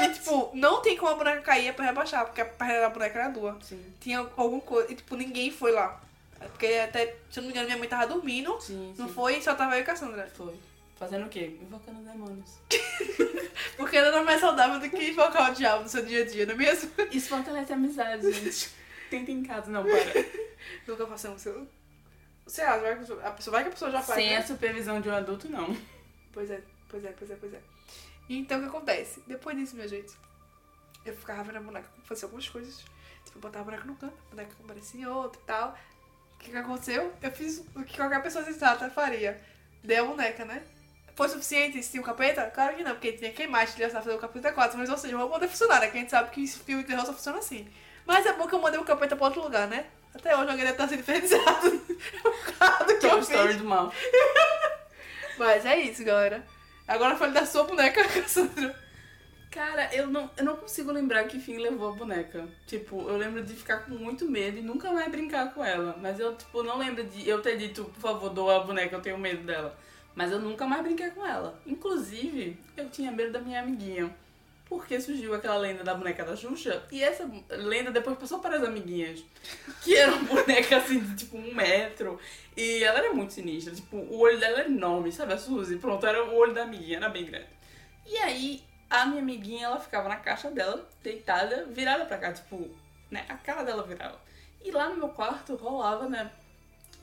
E, 0.00 0.08
tipo, 0.10 0.52
não 0.54 0.80
tem 0.80 0.96
como 0.96 1.10
a 1.10 1.14
boneca 1.16 1.40
cair 1.40 1.64
e 1.64 1.68
a 1.70 1.74
perna 1.74 1.92
baixar, 1.92 2.24
porque 2.24 2.40
a 2.40 2.44
perna 2.44 2.82
da 2.82 2.88
boneca 2.88 3.18
era 3.18 3.28
dura. 3.30 3.56
sim. 3.60 3.84
Tinha 4.00 4.20
alguma 4.36 4.60
coisa. 4.60 4.92
E, 4.92 4.94
tipo, 4.94 5.16
ninguém 5.16 5.50
foi 5.50 5.72
lá. 5.72 6.00
Porque 6.38 6.66
até, 6.66 7.16
se 7.30 7.40
eu 7.40 7.42
não 7.42 7.48
me 7.48 7.50
engano, 7.50 7.66
minha 7.66 7.78
mãe 7.78 7.88
tava 7.88 8.06
dormindo. 8.06 8.56
Sim, 8.60 8.94
Não 8.96 9.08
sim. 9.08 9.12
foi, 9.14 9.42
só 9.42 9.56
tava 9.56 9.74
eu 9.74 9.80
e 9.80 9.84
Cassandra. 9.84 10.30
Foi. 10.36 10.54
Fazendo 10.96 11.26
o 11.26 11.28
quê? 11.28 11.56
Invocando 11.60 12.00
demônios. 12.04 12.58
Porque 13.76 14.00
nada 14.00 14.22
mais 14.22 14.40
saudável 14.40 14.78
do 14.78 14.88
que 14.88 15.10
invocar 15.10 15.50
o 15.50 15.54
diabo 15.54 15.82
no 15.82 15.88
seu 15.88 16.04
dia 16.06 16.22
a 16.22 16.26
dia, 16.26 16.46
não 16.46 16.54
é 16.54 16.58
mesmo? 16.58 16.92
Isso 17.10 17.28
fortalece 17.28 17.72
a 17.72 17.76
amizade, 17.76 18.30
gente. 18.32 18.70
Tenta 19.10 19.32
em 19.32 19.42
casa, 19.42 19.68
não, 19.68 19.82
para. 19.82 20.24
Nunca 20.86 21.06
façamos 21.08 21.42
seu. 21.42 21.66
Sei 22.46 22.64
lá, 22.64 22.76
vai 22.76 22.94
que 22.94 23.12
a 23.12 23.30
pessoa, 23.32 23.50
vai 23.50 23.62
que 23.64 23.68
a 23.68 23.72
pessoa 23.72 23.90
já 23.90 24.00
faz. 24.00 24.20
Sem 24.20 24.30
né? 24.30 24.36
a 24.36 24.46
supervisão 24.46 25.00
de 25.00 25.08
um 25.08 25.14
adulto, 25.14 25.48
não. 25.48 25.76
Pois 26.36 26.50
é, 26.50 26.60
pois 26.90 27.02
é, 27.02 27.12
pois 27.18 27.30
é, 27.30 27.34
pois 27.36 27.54
é. 27.54 27.60
Então 28.28 28.58
o 28.58 28.60
que 28.60 28.68
acontece? 28.68 29.22
Depois 29.26 29.56
disso, 29.56 29.74
minha 29.74 29.88
gente, 29.88 30.12
eu 31.02 31.16
ficava 31.16 31.42
vendo 31.42 31.56
a 31.56 31.60
boneca 31.62 31.88
fazer 32.04 32.26
algumas 32.26 32.46
coisas. 32.46 32.84
Tipo, 33.24 33.38
eu 33.38 33.40
botava 33.40 33.62
a 33.62 33.64
boneca 33.64 33.84
no 33.86 33.96
canto, 33.96 34.12
a 34.26 34.30
boneca 34.34 34.54
aparecia 34.62 35.00
em 35.00 35.06
outro 35.06 35.40
e 35.42 35.46
tal. 35.46 35.70
O 36.34 36.38
que, 36.38 36.50
que 36.50 36.56
aconteceu? 36.58 37.10
Eu 37.22 37.32
fiz 37.32 37.64
o 37.74 37.82
que 37.82 37.96
qualquer 37.96 38.22
pessoa 38.22 38.44
sensata 38.44 38.90
faria. 38.90 39.40
Dei 39.82 39.96
a 39.96 40.04
boneca, 40.04 40.44
né? 40.44 40.62
Foi 41.14 41.26
suficiente 41.30 41.80
tinha 41.80 42.02
um 42.02 42.04
capeta? 42.04 42.50
Claro 42.50 42.76
que 42.76 42.84
não, 42.84 42.92
porque 42.92 43.12
tinha 43.14 43.30
que 43.30 43.36
queimar, 43.38 43.64
a 43.64 43.66
fazer 43.88 44.12
o 44.12 44.18
capeta 44.18 44.52
4, 44.52 44.78
mas 44.78 44.90
ou 44.90 44.98
seja, 44.98 45.16
vou 45.16 45.30
poder 45.30 45.48
funcionar, 45.48 45.80
né? 45.80 45.88
Que 45.88 45.96
a 45.96 46.00
gente 46.00 46.10
sabe 46.10 46.30
que 46.32 46.44
esse 46.44 46.58
filme 46.58 46.82
de 46.82 46.88
terror 46.90 47.06
só 47.06 47.14
funciona 47.14 47.38
assim. 47.38 47.66
Mas 48.04 48.26
é 48.26 48.34
bom 48.34 48.46
que 48.46 48.54
eu 48.54 48.60
mandei 48.60 48.78
o 48.78 48.84
capeta 48.84 49.16
pra 49.16 49.24
outro 49.28 49.40
lugar, 49.40 49.66
né? 49.68 49.86
Até 50.14 50.36
hoje 50.36 50.50
alguém 50.50 50.66
deve 50.66 50.72
estar 50.72 50.86
sendo 50.86 51.00
infernizado 51.00 51.80
causa 52.58 52.84
do 52.84 52.98
que 52.98 53.06
é 53.06 53.10
eu 53.10 53.16
o 53.16 53.20
story 53.20 53.52
fiz. 53.52 53.56
do 53.56 53.64
mal. 53.64 53.90
Mas 55.38 55.64
é 55.66 55.78
isso, 55.80 56.04
galera. 56.04 56.44
Agora 56.86 57.16
foi 57.16 57.30
da 57.30 57.44
sua 57.44 57.64
boneca, 57.64 58.02
Cassandra. 58.08 58.74
Cara, 59.50 59.88
eu 59.94 60.06
não, 60.06 60.30
eu 60.36 60.44
não 60.44 60.56
consigo 60.56 60.92
lembrar 60.92 61.24
que 61.24 61.40
fim 61.40 61.56
levou 61.56 61.88
a 61.88 61.92
boneca. 61.92 62.46
Tipo, 62.66 63.08
eu 63.08 63.16
lembro 63.16 63.42
de 63.42 63.54
ficar 63.54 63.78
com 63.78 63.92
muito 63.92 64.30
medo 64.30 64.58
e 64.58 64.62
nunca 64.62 64.92
mais 64.92 65.10
brincar 65.10 65.52
com 65.54 65.64
ela. 65.64 65.96
Mas 66.00 66.20
eu, 66.20 66.36
tipo, 66.36 66.62
não 66.62 66.78
lembro 66.78 67.02
de 67.04 67.26
eu 67.28 67.40
ter 67.40 67.56
dito, 67.56 67.84
por 67.86 68.00
favor, 68.00 68.30
doa 68.30 68.56
a 68.56 68.60
boneca, 68.64 68.96
eu 68.96 69.00
tenho 69.00 69.18
medo 69.18 69.44
dela. 69.44 69.78
Mas 70.14 70.30
eu 70.30 70.38
nunca 70.38 70.66
mais 70.66 70.82
brinquei 70.82 71.10
com 71.10 71.26
ela. 71.26 71.60
Inclusive, 71.66 72.58
eu 72.76 72.88
tinha 72.90 73.10
medo 73.10 73.32
da 73.32 73.40
minha 73.40 73.60
amiguinha. 73.60 74.14
Porque 74.68 75.00
surgiu 75.00 75.32
aquela 75.32 75.56
lenda 75.56 75.84
da 75.84 75.94
boneca 75.94 76.24
da 76.24 76.34
Xuxa. 76.34 76.82
E 76.90 77.02
essa 77.02 77.28
lenda 77.50 77.92
depois 77.92 78.18
passou 78.18 78.40
para 78.40 78.56
as 78.56 78.64
amiguinhas. 78.64 79.24
Que 79.82 79.96
era 79.96 80.12
uma 80.12 80.24
boneca 80.24 80.76
assim 80.78 80.98
de 80.98 81.14
tipo 81.14 81.38
um 81.38 81.54
metro. 81.54 82.18
E 82.56 82.82
ela 82.82 82.98
era 82.98 83.12
muito 83.12 83.32
sinistra. 83.32 83.72
Tipo, 83.72 83.96
o 83.96 84.18
olho 84.18 84.40
dela 84.40 84.60
era 84.60 84.68
enorme, 84.68 85.12
sabe? 85.12 85.34
A 85.34 85.38
Suzy. 85.38 85.76
Pronto, 85.76 86.04
era 86.04 86.24
o 86.24 86.34
olho 86.34 86.52
da 86.52 86.64
amiguinha, 86.64 86.96
era 86.96 87.08
bem 87.08 87.26
grande. 87.26 87.46
E 88.04 88.16
aí, 88.18 88.64
a 88.90 89.06
minha 89.06 89.22
amiguinha, 89.22 89.66
ela 89.66 89.78
ficava 89.78 90.08
na 90.08 90.16
caixa 90.16 90.50
dela, 90.50 90.88
deitada, 91.02 91.66
virada 91.66 92.04
pra 92.04 92.18
cá, 92.18 92.32
tipo, 92.32 92.68
né? 93.08 93.24
A 93.28 93.34
cara 93.34 93.62
dela 93.62 93.84
virava. 93.84 94.18
E 94.64 94.72
lá 94.72 94.88
no 94.88 94.96
meu 94.96 95.10
quarto 95.10 95.54
rolava, 95.54 96.08
né? 96.08 96.28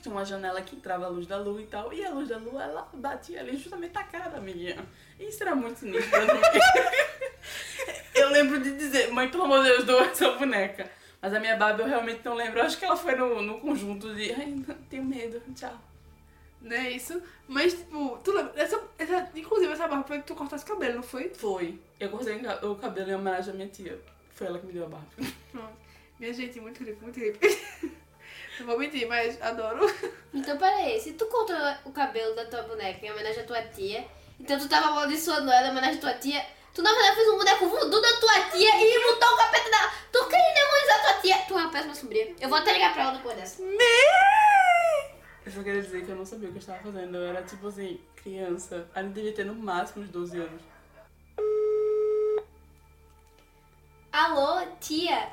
Tinha 0.01 0.14
uma 0.14 0.26
janela 0.26 0.61
que 0.61 0.76
entrava 0.76 1.05
a 1.05 1.07
luz 1.07 1.26
da 1.26 1.38
lua 1.38 1.61
e 1.61 1.66
tal. 1.66 1.93
E 1.93 2.03
a 2.05 2.09
luz 2.09 2.28
da 2.28 2.38
lua, 2.38 2.61
ela 2.61 2.89
batia 2.93 3.39
ali 3.39 3.55
justamente 3.55 3.93
na 3.93 4.03
cara 4.03 4.30
da 4.30 4.38
amiguinha. 4.38 4.86
Isso 5.18 5.41
era 5.41 5.55
muito 5.55 5.80
sinistro 5.80 6.20
mim. 6.20 6.28
eu 8.34 8.43
lembro 8.43 8.59
de 8.59 8.75
dizer, 8.75 9.11
mãe, 9.11 9.29
pelo 9.29 9.43
amor 9.43 9.63
de 9.63 9.69
Deus, 9.69 9.84
doa 9.86 10.05
essa 10.05 10.31
boneca. 10.31 10.89
Mas 11.21 11.34
a 11.34 11.39
minha 11.39 11.55
Barbie 11.55 11.84
eu 11.84 11.88
realmente 11.88 12.25
não 12.25 12.34
lembro. 12.34 12.59
Eu 12.59 12.65
acho 12.65 12.77
que 12.77 12.84
ela 12.84 12.97
foi 12.97 13.15
no, 13.15 13.41
no 13.41 13.59
conjunto 13.59 14.13
de, 14.13 14.34
ai, 14.34 14.47
não, 14.47 14.75
tenho 14.89 15.03
medo, 15.03 15.41
tchau. 15.55 15.79
Não 16.59 16.75
é 16.75 16.91
isso? 16.91 17.21
Mas, 17.47 17.73
tipo, 17.73 18.17
tu 18.23 18.31
lembra? 18.31 18.53
Essa, 18.55 18.81
essa, 18.97 19.29
inclusive, 19.36 19.71
essa 19.71 19.88
barba 19.88 20.03
foi 20.07 20.19
que 20.19 20.27
tu 20.27 20.36
cortasse 20.36 20.63
o 20.63 20.67
cabelo, 20.67 20.95
não 20.95 21.03
foi? 21.03 21.29
Foi. 21.29 21.79
Eu 21.99 22.09
cortei 22.09 22.41
o 22.63 22.75
cabelo 22.75 23.11
em 23.11 23.15
homenagem 23.15 23.53
à 23.53 23.55
minha 23.55 23.67
tia. 23.67 23.99
Foi 24.31 24.47
ela 24.47 24.57
que 24.57 24.65
me 24.65 24.73
deu 24.73 24.86
a 24.86 24.89
Barbie. 24.89 25.34
Pronto. 25.51 25.77
Minha 26.19 26.34
gente, 26.34 26.59
muito 26.59 26.79
creepy, 26.79 27.01
muito 27.03 27.19
creepy. 27.19 27.93
Não 28.59 28.67
vou 28.67 28.77
mentir, 28.77 29.07
mas 29.07 29.41
adoro. 29.41 29.86
Então, 30.34 30.57
peraí, 30.57 30.99
se 30.99 31.13
tu 31.13 31.25
cortou 31.25 31.55
o 31.86 31.91
cabelo 31.91 32.36
da 32.36 32.45
tua 32.45 32.63
boneca 32.63 33.05
em 33.05 33.11
homenagem 33.11 33.43
à 33.43 33.45
tua 33.45 33.61
tia, 33.63 34.05
então 34.39 34.57
tu 34.57 34.69
tava 34.69 34.88
amaldiçoando 34.88 35.51
ela 35.51 35.67
em 35.67 35.71
homenagem 35.71 35.97
à 35.97 36.01
tua 36.01 36.13
tia, 36.13 36.45
tu 36.74 36.82
na 36.82 36.91
verdade 36.91 37.15
fez 37.15 37.30
um 37.30 37.38
boneco 37.38 37.69
voodoo 37.69 38.01
da 38.01 38.13
tua 38.19 38.49
tia 38.49 38.69
e 38.76 39.03
botou 39.03 39.30
o 39.30 39.38
capeta 39.38 39.69
dela. 39.69 39.91
Tu 40.11 40.26
queria 40.26 40.53
demonizar 40.53 41.01
tua 41.01 41.13
tia. 41.21 41.38
Tu 41.47 41.53
é 41.53 41.57
uma 41.57 41.71
péssima 41.71 41.95
sobrinha. 41.95 42.36
Eu 42.39 42.49
vou 42.49 42.57
até 42.57 42.74
ligar 42.74 42.93
pra 42.93 43.03
ela 43.03 43.11
depois 43.13 43.36
dessa. 43.36 43.61
Eu 45.45 45.51
só 45.51 45.61
queria 45.61 45.82
dizer 45.82 46.05
que 46.05 46.11
eu 46.11 46.15
não 46.15 46.26
sabia 46.26 46.49
o 46.49 46.51
que 46.51 46.57
eu 46.57 46.61
estava 46.61 46.80
fazendo. 46.80 47.17
Eu 47.17 47.28
era 47.28 47.43
tipo 47.43 47.67
assim, 47.67 47.99
criança. 48.15 48.88
Ali 48.95 49.09
devia 49.09 49.34
ter 49.34 49.45
no 49.45 49.55
máximo 49.55 50.03
uns 50.03 50.09
12 50.09 50.39
anos. 50.39 50.61
Alô, 54.11 54.65
tia? 54.80 55.32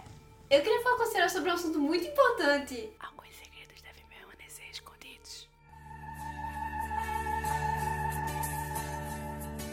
Eu 0.51 0.63
queria 0.63 0.83
falar 0.83 0.97
com 0.97 1.03
a 1.03 1.07
senhora 1.07 1.29
sobre 1.29 1.51
um 1.51 1.55
assunto 1.55 1.79
muito 1.79 2.07
importante. 2.07 2.91
Alguns 2.99 3.20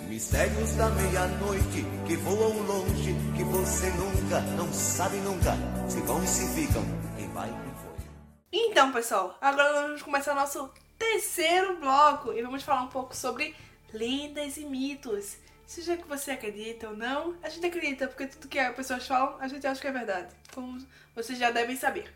Mistérios 0.07 0.71
da 0.75 0.89
meia-noite 0.89 1.83
que 2.07 2.15
voam 2.15 2.61
longe, 2.61 3.13
que 3.35 3.43
você 3.43 3.89
nunca, 3.89 4.39
não 4.55 4.71
sabe 4.71 5.17
nunca, 5.17 5.53
se 5.89 5.99
vão 5.99 6.23
e 6.23 6.27
se 6.27 6.47
ficam, 6.55 6.81
quem 7.17 7.27
vai 7.33 7.49
e 7.49 7.51
foi. 7.51 8.07
Então, 8.53 8.93
pessoal, 8.93 9.37
agora 9.41 9.81
vamos 9.81 10.01
começar 10.01 10.33
nosso 10.33 10.71
terceiro 10.97 11.75
bloco 11.75 12.31
e 12.31 12.41
vamos 12.41 12.63
falar 12.63 12.83
um 12.83 12.87
pouco 12.87 13.13
sobre 13.13 13.53
lendas 13.93 14.55
e 14.55 14.63
mitos. 14.63 15.35
Seja 15.65 15.97
que 15.97 16.07
você 16.07 16.31
acredita 16.31 16.87
ou 16.87 16.95
não, 16.95 17.35
a 17.43 17.49
gente 17.49 17.65
acredita, 17.65 18.07
porque 18.07 18.27
tudo 18.27 18.47
que 18.47 18.59
as 18.59 18.73
pessoas 18.73 19.05
falam, 19.05 19.35
a 19.41 19.47
gente 19.49 19.67
acha 19.67 19.81
que 19.81 19.87
é 19.87 19.91
verdade. 19.91 20.33
Como 20.53 20.79
vocês 21.13 21.37
já 21.37 21.51
devem 21.51 21.75
saber. 21.75 22.13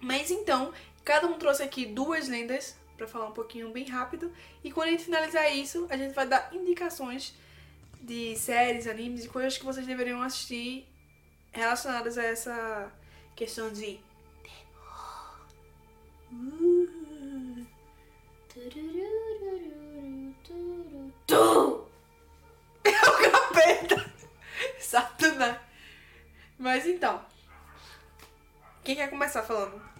Mas 0.00 0.30
então, 0.30 0.72
cada 1.04 1.26
um 1.26 1.38
trouxe 1.38 1.62
aqui 1.62 1.84
duas 1.84 2.26
lendas 2.26 2.74
pra 2.96 3.06
falar 3.06 3.26
um 3.26 3.32
pouquinho 3.32 3.70
bem 3.70 3.84
rápido. 3.84 4.32
E 4.64 4.70
quando 4.70 4.88
a 4.88 4.90
gente 4.90 5.04
finalizar 5.04 5.54
isso, 5.54 5.86
a 5.90 5.96
gente 5.96 6.14
vai 6.14 6.26
dar 6.26 6.50
indicações 6.52 7.34
de 8.00 8.36
séries, 8.36 8.86
animes 8.86 9.24
e 9.24 9.28
coisas 9.28 9.58
que 9.58 9.64
vocês 9.64 9.86
deveriam 9.86 10.22
assistir 10.22 10.86
relacionadas 11.52 12.18
a 12.18 12.22
essa 12.22 12.92
questão 13.34 13.72
de 13.72 14.00
Tu! 21.26 21.86
capeta! 22.84 24.12
Satanás! 24.78 25.58
Mas 26.58 26.86
então. 26.86 27.24
Quem 28.82 28.96
quer 28.96 29.10
começar 29.10 29.42
falando? 29.42 29.95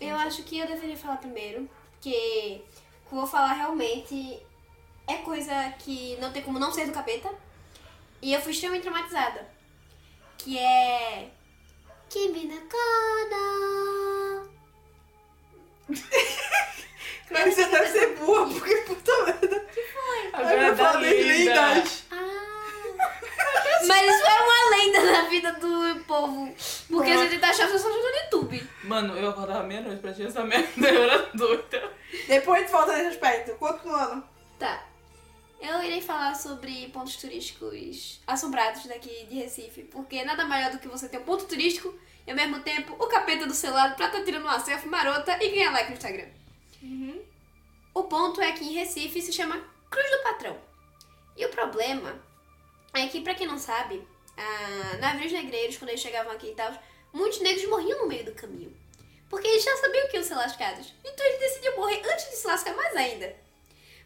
Eu 0.00 0.16
acho 0.16 0.42
que 0.42 0.58
eu 0.58 0.66
deveria 0.66 0.96
falar 0.96 1.16
primeiro, 1.16 1.68
porque 1.92 2.62
o 3.04 3.08
que 3.08 3.14
eu 3.14 3.18
vou 3.18 3.26
falar 3.26 3.52
realmente 3.52 4.40
é 5.06 5.16
coisa 5.16 5.52
que 5.78 6.16
não 6.20 6.32
tem 6.32 6.42
como 6.42 6.58
não 6.58 6.72
ser 6.72 6.86
do 6.86 6.92
capeta. 6.92 7.30
E 8.22 8.32
eu 8.32 8.40
fui 8.40 8.52
extremamente 8.52 8.82
traumatizada. 8.82 9.46
Que 10.38 10.58
é. 10.58 11.30
Kimi 12.08 12.46
na 12.46 12.60
Kana. 12.60 13.44
Claro 17.28 17.44
que 17.44 17.52
você 17.52 17.66
deve 17.66 17.88
ser 17.88 18.16
burra, 18.16 18.46
porque 18.46 18.76
puta 18.76 19.24
merda. 19.24 19.66
Agora 20.32 20.60
Ai, 20.60 20.66
é 20.66 20.70
da 20.70 20.76
fala 20.76 21.00
das 21.00 21.10
lenda. 21.10 21.68
lendas. 21.68 22.04
Ah! 22.10 22.44
Mas 23.86 24.14
isso 24.14 24.26
é 24.26 24.40
uma 24.40 24.76
lenda 24.76 25.12
na 25.12 25.22
vida 25.28 25.52
do 25.54 26.04
povo. 26.04 26.54
Porque 26.88 27.10
a 27.10 27.16
gente 27.16 27.38
tá 27.38 27.48
achando 27.50 27.72
que 27.72 27.78
só 27.78 27.88
ajuda 27.88 28.10
no 28.10 28.16
YouTube. 28.16 28.33
Mano, 28.84 29.16
eu 29.16 29.30
acordava 29.30 29.62
meia-noite 29.62 30.00
pra 30.00 30.10
assistir 30.10 30.28
essa 30.28 30.44
merda. 30.44 30.68
Eu 30.88 31.02
era 31.02 31.30
doida. 31.34 31.92
Depois 32.28 32.58
a 32.58 32.60
gente 32.62 32.70
volta 32.70 32.92
nesse 32.92 33.08
aspecto. 33.08 33.54
Continuando. 33.56 34.24
Tá. 34.58 34.86
Eu 35.60 35.82
irei 35.82 36.02
falar 36.02 36.34
sobre 36.34 36.88
pontos 36.88 37.16
turísticos 37.16 38.20
assombrados 38.26 38.84
daqui 38.84 39.26
de 39.26 39.36
Recife, 39.36 39.84
porque 39.84 40.22
nada 40.22 40.44
melhor 40.44 40.70
do 40.70 40.78
que 40.78 40.88
você 40.88 41.08
ter 41.08 41.18
um 41.18 41.24
ponto 41.24 41.46
turístico 41.46 41.94
e 42.26 42.30
ao 42.30 42.36
mesmo 42.36 42.60
tempo 42.60 42.94
o 42.98 43.06
capeta 43.06 43.46
do 43.46 43.54
seu 43.54 43.72
lado 43.72 43.96
pra 43.96 44.06
estar 44.06 44.22
tirando 44.22 44.42
uma 44.42 44.60
selfie 44.60 44.88
marota 44.88 45.42
e 45.42 45.48
ganhar 45.48 45.72
like 45.72 45.88
no 45.88 45.96
Instagram. 45.96 46.28
O 47.94 48.02
ponto 48.04 48.42
é 48.42 48.52
que 48.52 48.64
em 48.64 48.74
Recife 48.74 49.22
se 49.22 49.32
chama 49.32 49.58
Cruz 49.88 50.10
do 50.10 50.22
Patrão. 50.22 50.58
E 51.36 51.46
o 51.46 51.48
problema 51.48 52.20
é 52.92 53.06
que, 53.06 53.22
pra 53.22 53.34
quem 53.34 53.46
não 53.46 53.58
sabe, 53.58 54.06
ah, 54.36 54.96
navios 55.00 55.32
negreiros, 55.32 55.78
quando 55.78 55.90
eles 55.90 56.02
chegavam 56.02 56.32
aqui 56.32 56.48
e 56.48 56.54
tal, 56.54 56.72
muitos 57.14 57.40
negros 57.40 57.66
morriam 57.68 58.00
no 58.00 58.08
meio 58.08 58.24
do 58.24 58.34
caminho. 58.34 58.76
Porque 59.30 59.46
eles 59.46 59.64
já 59.64 59.74
sabiam 59.76 60.08
que 60.08 60.16
iam 60.16 60.24
ser 60.24 60.34
lascados. 60.34 60.92
Então 61.02 61.24
eles 61.24 61.40
decidiam 61.40 61.76
morrer 61.76 62.02
antes 62.04 62.28
de 62.28 62.36
se 62.36 62.46
lascar 62.46 62.74
mais 62.74 62.94
ainda. 62.94 63.34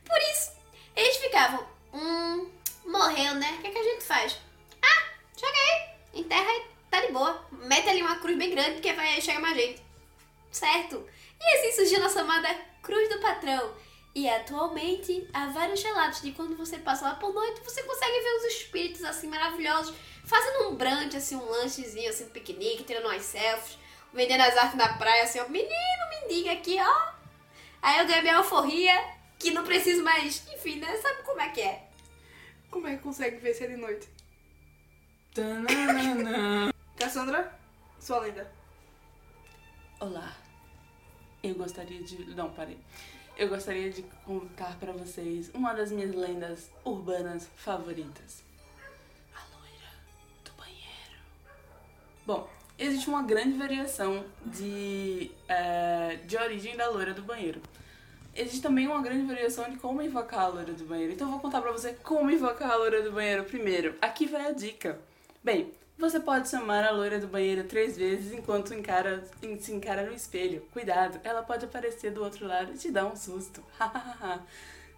Por 0.05 0.19
isso, 0.33 0.53
eles 0.95 1.17
ficavam, 1.17 1.67
hum, 1.93 2.51
morreu, 2.85 3.35
né? 3.35 3.57
O 3.59 3.63
que, 3.63 3.67
é 3.67 3.71
que 3.71 3.79
a 3.79 3.83
gente 3.83 4.05
faz? 4.05 4.39
Ah, 4.83 5.13
joga 5.37 5.59
aí, 5.59 6.21
enterra 6.21 6.49
aí, 6.49 6.67
tá 6.91 7.01
de 7.01 7.13
boa. 7.13 7.47
Mete 7.51 7.89
ali 7.89 8.03
uma 8.03 8.17
cruz 8.21 8.39
bem 8.39 8.51
grande 8.51 8.75
porque 8.75 8.93
vai 8.93 9.21
chegar 9.21 9.41
mais 9.41 9.57
gente. 9.57 9.83
Certo? 10.51 11.07
E 11.41 11.55
assim 11.57 11.73
surgiu 11.73 11.99
a 11.99 12.03
nossa 12.03 12.21
amada 12.21 12.49
Cruz 12.83 13.09
do 13.09 13.21
Patrão. 13.21 13.75
E 14.19 14.29
atualmente 14.29 15.31
há 15.33 15.47
vários 15.47 15.81
relatos 15.81 16.23
de 16.23 16.33
quando 16.33 16.57
você 16.57 16.77
passa 16.77 17.05
lá 17.05 17.15
por 17.15 17.33
noite, 17.33 17.61
você 17.61 17.85
consegue 17.85 18.21
ver 18.21 18.37
os 18.39 18.45
espíritos 18.47 19.05
assim 19.05 19.29
maravilhosos, 19.29 19.95
fazendo 20.25 20.71
um 20.71 20.75
brunch, 20.75 21.17
assim, 21.17 21.37
um 21.37 21.49
lanchezinho, 21.49 22.11
assim, 22.11 22.25
um 22.25 22.31
piquenique, 22.31 22.83
tirando 22.83 23.05
umas 23.05 23.23
selfies, 23.23 23.79
vendendo 24.13 24.41
as 24.41 24.57
artes 24.57 24.75
na 24.75 24.95
praia, 24.95 25.23
assim, 25.23 25.39
ó, 25.39 25.47
menino, 25.49 25.71
mendiga 26.11 26.51
aqui, 26.51 26.79
ó. 26.81 27.13
Aí 27.81 28.01
eu 28.01 28.09
ganhei 28.09 28.23
minha 28.23 28.39
alforria, 28.39 28.93
que 29.39 29.53
não 29.53 29.63
preciso 29.63 30.03
mais, 30.03 30.45
enfim, 30.53 30.81
né? 30.81 30.97
Sabe 30.97 31.23
como 31.23 31.41
é 31.41 31.51
que 31.51 31.61
é? 31.61 31.89
Como 32.73 32.89
é 32.89 32.97
que 32.97 33.03
consegue 33.05 33.37
ver 33.37 33.55
se 33.55 33.67
é 33.67 33.69
de 33.69 33.77
noite? 33.77 34.09
Tananana. 35.33 36.75
Cassandra, 36.99 37.57
sua 38.01 38.19
lenda. 38.19 38.51
Olá. 40.01 40.37
Eu 41.41 41.55
gostaria 41.55 42.03
de. 42.03 42.35
Não, 42.35 42.51
parei. 42.51 42.81
Eu 43.39 43.49
gostaria 43.49 43.89
de 43.89 44.03
contar 44.27 44.77
pra 44.81 44.91
vocês 44.91 45.49
uma 45.55 45.73
das 45.73 45.93
minhas 45.93 46.13
lendas 46.13 46.69
urbanas 46.85 47.49
favoritas. 47.55 48.43
A 49.33 49.39
loira 49.57 49.93
do 50.45 50.51
banheiro. 50.55 51.23
Bom, 52.27 52.51
existe 52.77 53.09
uma 53.09 53.23
grande 53.23 53.57
variação 53.57 54.25
de, 54.45 55.31
é, 55.47 56.19
de 56.27 56.37
origem 56.37 56.77
da 56.77 56.91
loira 56.91 57.15
do 57.15 57.23
banheiro. 57.23 57.63
Existe 58.35 58.61
também 58.61 58.89
uma 58.89 59.01
grande 59.01 59.25
variação 59.25 59.71
de 59.71 59.77
como 59.77 60.03
invocar 60.03 60.41
a 60.41 60.49
loira 60.49 60.73
do 60.73 60.85
banheiro. 60.85 61.13
Então 61.13 61.29
eu 61.29 61.31
vou 61.31 61.41
contar 61.41 61.63
pra 61.63 61.71
você 61.71 61.93
como 61.93 62.33
invocar 62.33 62.73
a 62.73 62.77
loira 62.77 63.03
do 63.03 63.13
banheiro 63.13 63.45
primeiro. 63.45 63.95
Aqui 64.03 64.27
vai 64.27 64.49
a 64.49 64.53
dica. 64.53 64.99
Bem, 65.45 65.73
você 65.99 66.21
pode 66.21 66.49
chamar 66.49 66.85
a 66.85 66.93
loira 66.93 67.19
do 67.19 67.27
banheiro 67.27 67.65
três 67.65 67.97
vezes 67.97 68.33
enquanto 68.33 68.73
encara, 68.73 69.25
se 69.59 69.73
encara 69.73 70.05
no 70.05 70.15
espelho. 70.15 70.63
Cuidado, 70.73 71.21
ela 71.25 71.43
pode 71.43 71.65
aparecer 71.65 72.13
do 72.13 72.23
outro 72.23 72.47
lado 72.47 72.73
e 72.73 72.79
te 72.79 72.91
dar 72.91 73.05
um 73.07 73.17
susto. 73.17 73.63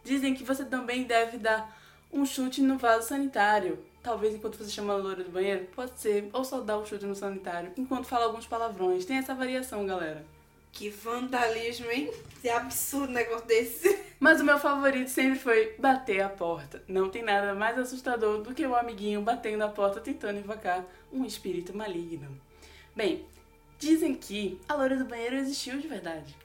Dizem 0.05 0.35
que 0.35 0.45
você 0.45 0.65
também 0.65 1.05
deve 1.05 1.39
dar 1.39 1.75
um 2.13 2.27
chute 2.27 2.61
no 2.61 2.77
vaso 2.77 3.09
sanitário. 3.09 3.83
Talvez 4.03 4.35
enquanto 4.35 4.57
você 4.57 4.71
chama 4.71 4.93
a 4.93 4.97
loira 4.97 5.25
do 5.25 5.31
banheiro, 5.31 5.67
pode 5.75 5.99
ser, 5.99 6.29
ou 6.33 6.45
só 6.45 6.61
dar 6.61 6.79
um 6.79 6.85
chute 6.85 7.07
no 7.07 7.15
sanitário, 7.15 7.73
enquanto 7.77 8.05
fala 8.05 8.27
alguns 8.27 8.47
palavrões. 8.47 9.05
Tem 9.07 9.17
essa 9.17 9.35
variação, 9.35 9.87
galera. 9.87 10.25
Que 10.73 10.89
vandalismo, 10.89 11.91
hein? 11.91 12.11
É 12.43 12.53
absurdo 12.53 13.11
um 13.11 13.15
negócio 13.15 13.47
desse. 13.47 14.05
Mas 14.19 14.41
o 14.41 14.45
meu 14.45 14.59
favorito 14.59 15.09
sempre 15.09 15.39
foi 15.39 15.75
bater 15.79 16.21
a 16.21 16.29
porta. 16.29 16.83
Não 16.87 17.11
tem 17.11 17.23
nada 17.23 17.55
mais 17.55 17.79
assustador 17.79 18.43
do 18.43 18.55
que 18.55 18.67
o 18.67 18.77
amiguinho 18.77 19.23
batendo 19.23 19.65
a 19.65 19.69
porta 19.69 20.01
tentando 20.01 20.39
invocar 20.39 20.85
um 21.13 21.25
espírito 21.25 21.77
maligno. 21.77 22.41
Bem, 22.95 23.27
dizem 23.79 24.15
que 24.15 24.61
a 24.69 24.75
loira 24.75 24.97
do 24.97 25.05
banheiro 25.05 25.37
existiu 25.37 25.79
de 25.79 25.89
verdade. 25.89 26.37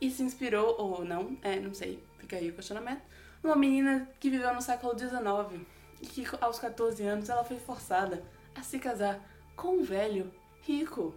E 0.00 0.10
se 0.10 0.22
inspirou, 0.22 0.76
ou 0.78 1.04
não, 1.04 1.36
é, 1.42 1.58
não 1.58 1.72
sei, 1.72 1.98
fica 2.18 2.36
aí 2.36 2.50
o 2.50 2.54
questionamento, 2.54 3.02
numa 3.42 3.56
menina 3.56 4.08
que 4.20 4.30
viveu 4.30 4.52
no 4.54 4.60
século 4.60 4.98
XIX 4.98 5.62
e 6.00 6.06
que 6.06 6.26
aos 6.40 6.58
14 6.58 7.02
anos 7.04 7.28
ela 7.28 7.44
foi 7.44 7.58
forçada 7.58 8.22
a 8.54 8.62
se 8.62 8.78
casar 8.78 9.20
com 9.56 9.78
um 9.78 9.82
velho 9.82 10.30
rico. 10.62 11.14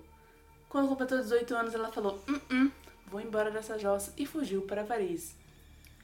Quando 0.69 0.89
completou 0.89 1.17
18 1.17 1.55
anos, 1.55 1.73
ela 1.73 1.91
falou: 1.91 2.21
hum, 2.27 2.39
hum, 2.51 2.71
vou 3.07 3.21
embora 3.21 3.49
dessa 3.51 3.77
jossa 3.79 4.13
e 4.17 4.25
fugiu 4.25 4.61
para 4.63 4.83
Paris. 4.83 5.35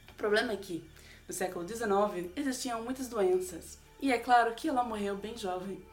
O 0.10 0.14
problema 0.14 0.54
é 0.54 0.58
que, 0.58 0.84
no 1.28 1.34
século 1.34 1.68
XIX, 1.68 2.32
existiam 2.36 2.82
muitas 2.82 3.08
doenças. 3.08 3.78
E 4.02 4.12
é 4.12 4.18
claro 4.18 4.54
que 4.54 4.68
ela 4.68 4.84
morreu 4.84 5.16
bem 5.16 5.38
jovem. 5.38 5.84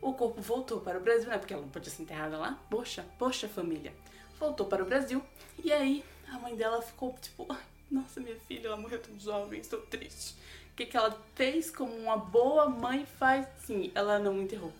O 0.00 0.12
corpo 0.12 0.40
voltou 0.40 0.80
para 0.80 0.98
o 0.98 1.00
Brasil, 1.00 1.28
né? 1.28 1.38
Porque 1.38 1.52
ela 1.52 1.62
não 1.62 1.68
podia 1.68 1.90
ser 1.90 2.02
enterrada 2.02 2.36
lá. 2.36 2.58
Poxa, 2.70 3.04
poxa, 3.18 3.48
família. 3.48 3.92
Voltou 4.38 4.66
para 4.66 4.82
o 4.82 4.86
Brasil. 4.86 5.22
E 5.62 5.72
aí, 5.72 6.04
a 6.28 6.38
mãe 6.38 6.54
dela 6.54 6.82
ficou 6.82 7.16
tipo: 7.20 7.46
"Ai, 7.48 7.62
Nossa, 7.90 8.20
minha 8.20 8.36
filha, 8.48 8.66
ela 8.68 8.76
morreu 8.76 9.00
tão 9.00 9.18
jovem, 9.18 9.60
estou 9.60 9.80
triste. 9.82 10.34
O 10.72 10.76
que, 10.76 10.86
que 10.86 10.96
ela 10.96 11.16
fez 11.34 11.70
como 11.70 11.94
uma 11.96 12.16
boa 12.16 12.68
mãe 12.68 13.06
faz? 13.06 13.46
Sim, 13.64 13.90
ela 13.94 14.18
não 14.18 14.42
enterrou. 14.42 14.72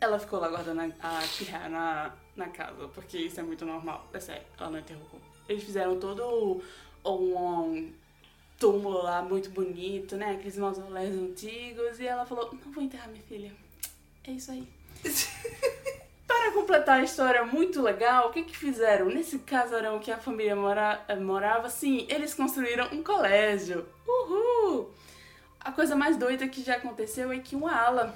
Ela 0.00 0.18
ficou 0.18 0.38
lá 0.38 0.48
guardando 0.48 0.80
a, 1.00 1.22
pirra 1.38 1.68
na, 1.68 2.12
na 2.36 2.48
casa, 2.48 2.88
porque 2.88 3.18
isso 3.18 3.40
é 3.40 3.42
muito 3.42 3.64
normal. 3.64 4.08
É 4.12 4.20
sério, 4.20 4.46
ela 4.58 4.70
não 4.70 4.82
corpo. 4.82 5.20
Eles 5.48 5.64
fizeram 5.64 5.98
todo 5.98 6.62
um, 7.04 7.92
túmulo 8.58 9.02
lá 9.02 9.22
muito 9.22 9.50
bonito, 9.50 10.16
né? 10.16 10.32
Aqueles 10.32 10.58
mausoléus 10.58 11.16
antigos. 11.16 11.98
E 11.98 12.06
ela 12.06 12.26
falou: 12.26 12.50
Não 12.52 12.72
vou 12.72 12.82
enterrar 12.82 13.08
minha 13.08 13.22
filha. 13.22 13.52
É 14.24 14.32
isso 14.32 14.50
aí. 14.50 14.68
Para 16.26 16.52
completar 16.52 17.00
a 17.00 17.04
história 17.04 17.44
muito 17.44 17.80
legal, 17.80 18.28
o 18.28 18.32
que 18.32 18.42
que 18.42 18.56
fizeram? 18.56 19.06
Nesse 19.06 19.38
casarão 19.38 20.00
que 20.00 20.10
a 20.10 20.18
família 20.18 20.56
mora, 20.56 21.04
morava, 21.20 21.70
sim, 21.70 22.06
eles 22.08 22.34
construíram 22.34 22.88
um 22.92 23.02
colégio. 23.02 23.86
Uhul! 24.06 24.90
A 25.60 25.72
coisa 25.72 25.96
mais 25.96 26.16
doida 26.16 26.48
que 26.48 26.62
já 26.62 26.76
aconteceu 26.76 27.32
é 27.32 27.38
que 27.38 27.56
uma 27.56 27.74
ala 27.74 28.14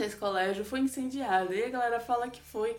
desse 0.00 0.16
colégio 0.16 0.64
foi 0.64 0.80
incendiada. 0.80 1.54
E 1.54 1.64
a 1.64 1.68
galera 1.68 2.00
fala 2.00 2.30
que 2.30 2.40
foi 2.40 2.76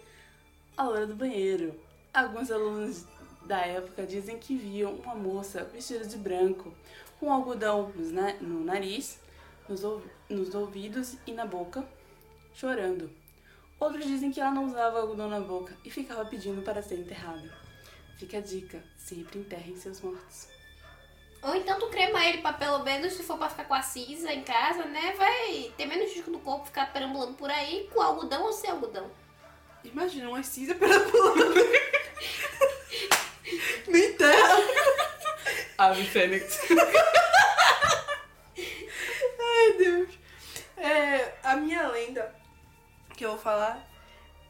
a 0.75 0.83
loira 0.83 1.05
do 1.05 1.15
banheiro. 1.15 1.79
Alguns 2.13 2.51
alunos 2.51 3.05
da 3.45 3.59
época 3.59 4.05
dizem 4.05 4.37
que 4.37 4.55
viam 4.55 4.95
uma 4.95 5.15
moça 5.15 5.63
vestida 5.63 6.05
de 6.05 6.17
branco, 6.17 6.73
com 7.19 7.31
algodão 7.31 7.91
no 8.41 8.63
nariz, 8.63 9.19
nos, 9.69 9.81
nos 10.29 10.55
ouvidos 10.55 11.15
e 11.25 11.31
na 11.31 11.45
boca, 11.45 11.87
chorando. 12.53 13.09
Outros 13.79 14.05
dizem 14.05 14.31
que 14.31 14.39
ela 14.39 14.51
não 14.51 14.65
usava 14.65 14.99
algodão 14.99 15.29
na 15.29 15.39
boca 15.39 15.75
e 15.85 15.89
ficava 15.89 16.25
pedindo 16.25 16.61
para 16.61 16.81
ser 16.81 16.99
enterrada. 16.99 17.51
Fica 18.17 18.37
a 18.37 18.41
dica, 18.41 18.83
sempre 18.97 19.39
enterrem 19.39 19.75
seus 19.75 20.01
mortos. 20.01 20.50
Ou 21.43 21.55
então 21.55 21.79
tu 21.79 21.87
crema 21.87 22.23
ele 22.25 22.39
pra 22.39 22.53
pelo 22.53 22.83
menos, 22.83 23.13
se 23.13 23.23
for 23.23 23.37
pra 23.37 23.49
ficar 23.49 23.63
com 23.65 23.73
a 23.73 23.81
cinza 23.81 24.31
em 24.31 24.43
casa, 24.43 24.85
né? 24.85 25.13
Vai 25.17 25.73
ter 25.75 25.87
menos 25.87 26.13
risco 26.13 26.29
do 26.29 26.37
corpo 26.39 26.65
ficar 26.65 26.93
perambulando 26.93 27.33
por 27.33 27.49
aí 27.49 27.89
com 27.91 27.99
algodão 28.01 28.43
ou 28.43 28.53
sem 28.53 28.69
algodão. 28.69 29.09
Imagina 29.83 30.29
uma 30.29 30.43
cinza 30.43 30.75
perambulando. 30.75 31.55
Me 33.87 34.07
enterra. 34.07 34.57
Ave 35.77 36.03
Fênix. 36.05 36.59
Ai, 39.39 39.73
Deus. 39.77 40.09
É, 40.77 41.33
a 41.43 41.55
minha 41.55 41.87
lenda 41.87 42.33
que 43.17 43.25
eu 43.25 43.31
vou 43.31 43.39
falar 43.39 43.83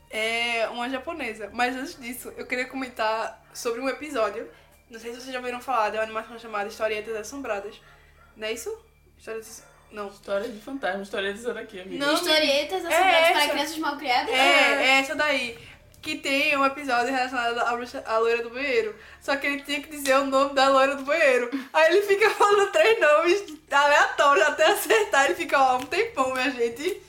é 0.10 0.68
uma 0.70 0.90
japonesa. 0.90 1.50
Mas 1.54 1.74
antes 1.76 1.98
disso, 1.98 2.34
eu 2.36 2.46
queria 2.46 2.68
comentar 2.68 3.42
sobre 3.54 3.80
um 3.80 3.88
episódio. 3.88 4.50
Não 4.92 5.00
sei 5.00 5.12
se 5.14 5.22
vocês 5.22 5.32
já 5.32 5.40
ouviram 5.40 5.62
falar 5.62 5.90
de 5.90 5.98
uma 5.98 6.04
animação 6.04 6.38
chamada 6.38 6.68
Historietas 6.68 7.16
Assombradas. 7.16 7.80
Não 8.36 8.46
é 8.48 8.52
isso? 8.52 8.78
Histórias... 9.18 9.64
Não. 9.90 10.08
História 10.08 10.48
de 10.48 10.60
fantasma, 10.62 11.02
história 11.04 11.34
de 11.34 11.50
aqui, 11.52 11.80
amiga. 11.82 12.06
Não, 12.06 12.14
Historietas 12.14 12.86
é 12.86 12.88
assombradas 12.88 13.32
para 13.32 13.50
crianças 13.50 13.78
mal 13.78 13.98
criadas. 13.98 14.34
É, 14.34 14.84
é 14.84 14.88
essa 15.00 15.16
daí. 15.16 15.58
Que 16.02 16.16
tem 16.18 16.58
um 16.58 16.66
episódio 16.66 17.14
relacionado 17.14 17.60
à, 17.60 17.76
bruxa- 17.76 18.04
à 18.06 18.18
loira 18.18 18.42
do 18.42 18.50
banheiro. 18.50 18.96
Só 19.22 19.36
que 19.36 19.48
ele 19.48 19.62
tinha 19.62 19.82
que 19.82 19.90
dizer 19.90 20.16
o 20.18 20.26
nome 20.26 20.54
da 20.54 20.70
loira 20.70 20.96
do 20.96 21.04
banheiro. 21.04 21.50
Aí 21.74 21.92
ele 21.94 22.02
fica 22.08 22.30
falando 22.36 22.72
três 22.72 23.00
nomes 23.00 23.44
aleatórios 23.70 24.48
até 24.48 24.66
acertar. 24.68 25.26
Ele 25.26 25.36
fica, 25.36 25.58
ó, 25.62 25.78
um 25.78 25.86
tempão, 25.86 26.34
minha 26.34 26.50
gente. 26.52 27.02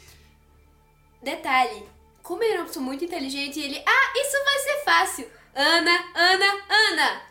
Detalhe, 1.23 1.89
como 2.23 2.43
ele 2.43 2.55
é 2.55 2.59
uma 2.59 2.67
pessoa 2.67 2.85
muito 2.85 3.05
inteligente, 3.05 3.61
ele. 3.61 3.83
Ah, 3.87 4.13
isso 4.17 4.37
vai 4.45 4.59
ser 4.59 4.85
fácil. 4.85 5.31
Ana, 5.55 6.05
Ana, 6.15 6.65
Ana. 6.69 7.23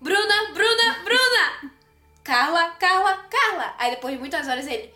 Bruna, 0.00 0.52
Bruna, 0.52 0.98
Bruna. 1.04 1.72
Carla, 2.22 2.70
Carla, 2.72 3.16
Carla. 3.30 3.74
Aí 3.78 3.90
depois 3.92 4.14
de 4.14 4.20
muitas 4.20 4.46
horas 4.46 4.66
ele. 4.66 4.92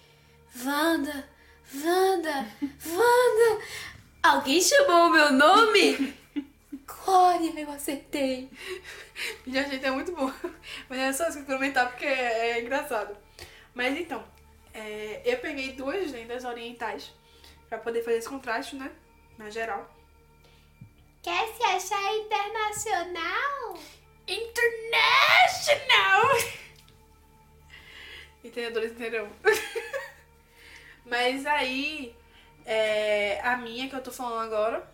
Wanda, 0.65 1.29
Wanda, 1.75 2.47
Wanda. 2.87 3.65
Alguém 4.23 4.61
chamou 4.61 5.07
o 5.07 5.11
meu 5.11 5.33
nome? 5.33 6.15
Glória, 6.87 7.61
eu 7.61 7.71
acertei. 7.73 8.51
Minha 9.47 9.69
gente 9.69 9.85
é 9.85 9.91
muito 9.91 10.13
boa. 10.15 10.35
Mas 10.89 10.99
é 10.99 11.13
só 11.13 11.29
isso 11.29 11.45
comentar 11.45 11.89
porque 11.91 12.05
é, 12.05 12.51
é 12.51 12.61
engraçado. 12.61 13.17
Mas 13.75 13.99
então, 13.99 14.23
é, 14.75 15.23
eu 15.25 15.39
peguei 15.39 15.73
duas 15.73 16.13
lendas 16.13 16.45
orientais 16.45 17.13
pra 17.69 17.79
poder 17.79 18.03
fazer 18.05 18.19
esse 18.19 18.29
contraste, 18.29 18.77
né? 18.77 18.93
Na 19.39 19.51
geral. 19.51 19.91
Quer 21.23 21.49
se 21.55 21.63
achar 21.63 22.15
internacional? 22.15 23.79
International! 24.27 24.63
Entendedores 28.45 28.93
entenderão. 28.93 29.29
Mas 31.05 31.47
aí, 31.47 32.15
é, 32.65 33.41
a 33.41 33.57
minha 33.57 33.89
que 33.89 33.95
eu 33.95 34.03
tô 34.03 34.11
falando 34.11 34.41
agora, 34.41 34.87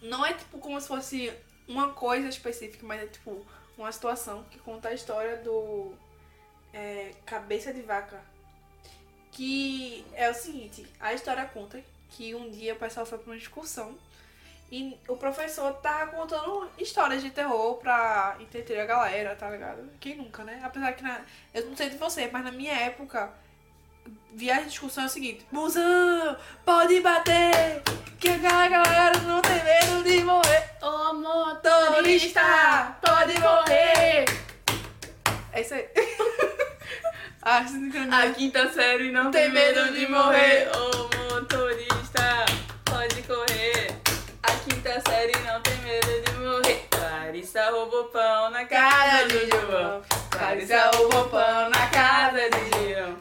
não 0.00 0.24
é 0.24 0.32
tipo 0.32 0.58
como 0.58 0.80
se 0.80 0.88
fosse 0.88 1.32
uma 1.66 1.92
coisa 1.92 2.28
específica, 2.28 2.86
mas 2.86 3.02
é 3.02 3.06
tipo 3.06 3.46
uma 3.78 3.90
situação 3.92 4.44
que 4.50 4.58
conta 4.58 4.88
a 4.88 4.94
história 4.94 5.36
do 5.38 5.94
é, 6.72 7.12
Cabeça 7.24 7.72
de 7.72 7.82
Vaca. 7.82 8.20
Que 9.30 10.04
é 10.12 10.30
o 10.30 10.34
seguinte, 10.34 10.86
a 11.00 11.14
história 11.14 11.44
conta 11.46 11.82
que 12.10 12.34
um 12.34 12.50
dia 12.50 12.74
o 12.74 12.78
pessoal 12.78 13.06
foi 13.06 13.18
pra 13.18 13.32
uma 13.32 13.36
excursão 13.36 13.96
e 14.72 14.98
o 15.06 15.16
professor 15.18 15.70
tava 15.74 16.12
contando 16.12 16.66
histórias 16.78 17.22
de 17.22 17.30
terror 17.30 17.74
pra 17.74 18.36
entreter 18.40 18.80
a 18.80 18.86
galera, 18.86 19.36
tá 19.36 19.50
ligado? 19.50 19.86
Quem 20.00 20.16
nunca, 20.16 20.42
né? 20.44 20.62
Apesar 20.64 20.94
que 20.94 21.02
na, 21.02 21.20
eu 21.52 21.66
não 21.66 21.76
sei 21.76 21.90
de 21.90 21.98
você, 21.98 22.30
mas 22.32 22.42
na 22.42 22.50
minha 22.50 22.72
época, 22.72 23.30
viagem 24.32 24.64
de 24.64 24.70
discussão 24.70 25.04
é 25.04 25.06
o 25.08 25.10
seguinte: 25.10 25.46
Busão, 25.52 26.38
pode 26.64 26.98
bater, 27.00 27.82
que 28.18 28.30
a 28.30 28.68
galera 28.68 29.18
não 29.26 29.42
tem 29.42 29.62
medo 29.62 30.04
de 30.04 30.24
morrer. 30.24 30.70
Ô 30.80 31.12
Motorista, 31.12 32.96
pode 33.02 33.38
morrer. 33.40 34.24
É 35.52 35.60
isso 35.60 35.74
aí. 35.74 35.86
ah, 37.42 37.60
não 37.60 37.88
entendeu? 37.88 38.18
A 38.18 38.30
quinta 38.30 38.72
série 38.72 39.12
não 39.12 39.30
Tem 39.30 39.42
tem 39.42 39.52
medo 39.52 39.82
medo 39.82 39.98
de 39.98 40.06
morrer. 40.08 40.70
Ô 40.74 41.34
motorista. 41.34 42.61
A 44.92 44.94
quinta 44.94 45.10
série 45.10 45.32
não 45.38 45.62
tem 45.62 45.74
medo 45.78 46.22
de 46.22 46.32
morrer. 46.34 46.86
Larissa 47.00 47.70
roubou 47.70 48.04
pão 48.08 48.50
na 48.50 48.66
casa 48.66 49.26
de 49.26 49.48
João. 49.48 50.02
Larissa 50.34 50.90
roubou 50.90 51.30
pão 51.30 51.70
na 51.70 51.88
casa 51.88 52.50
de 52.50 52.92
João. 52.92 53.16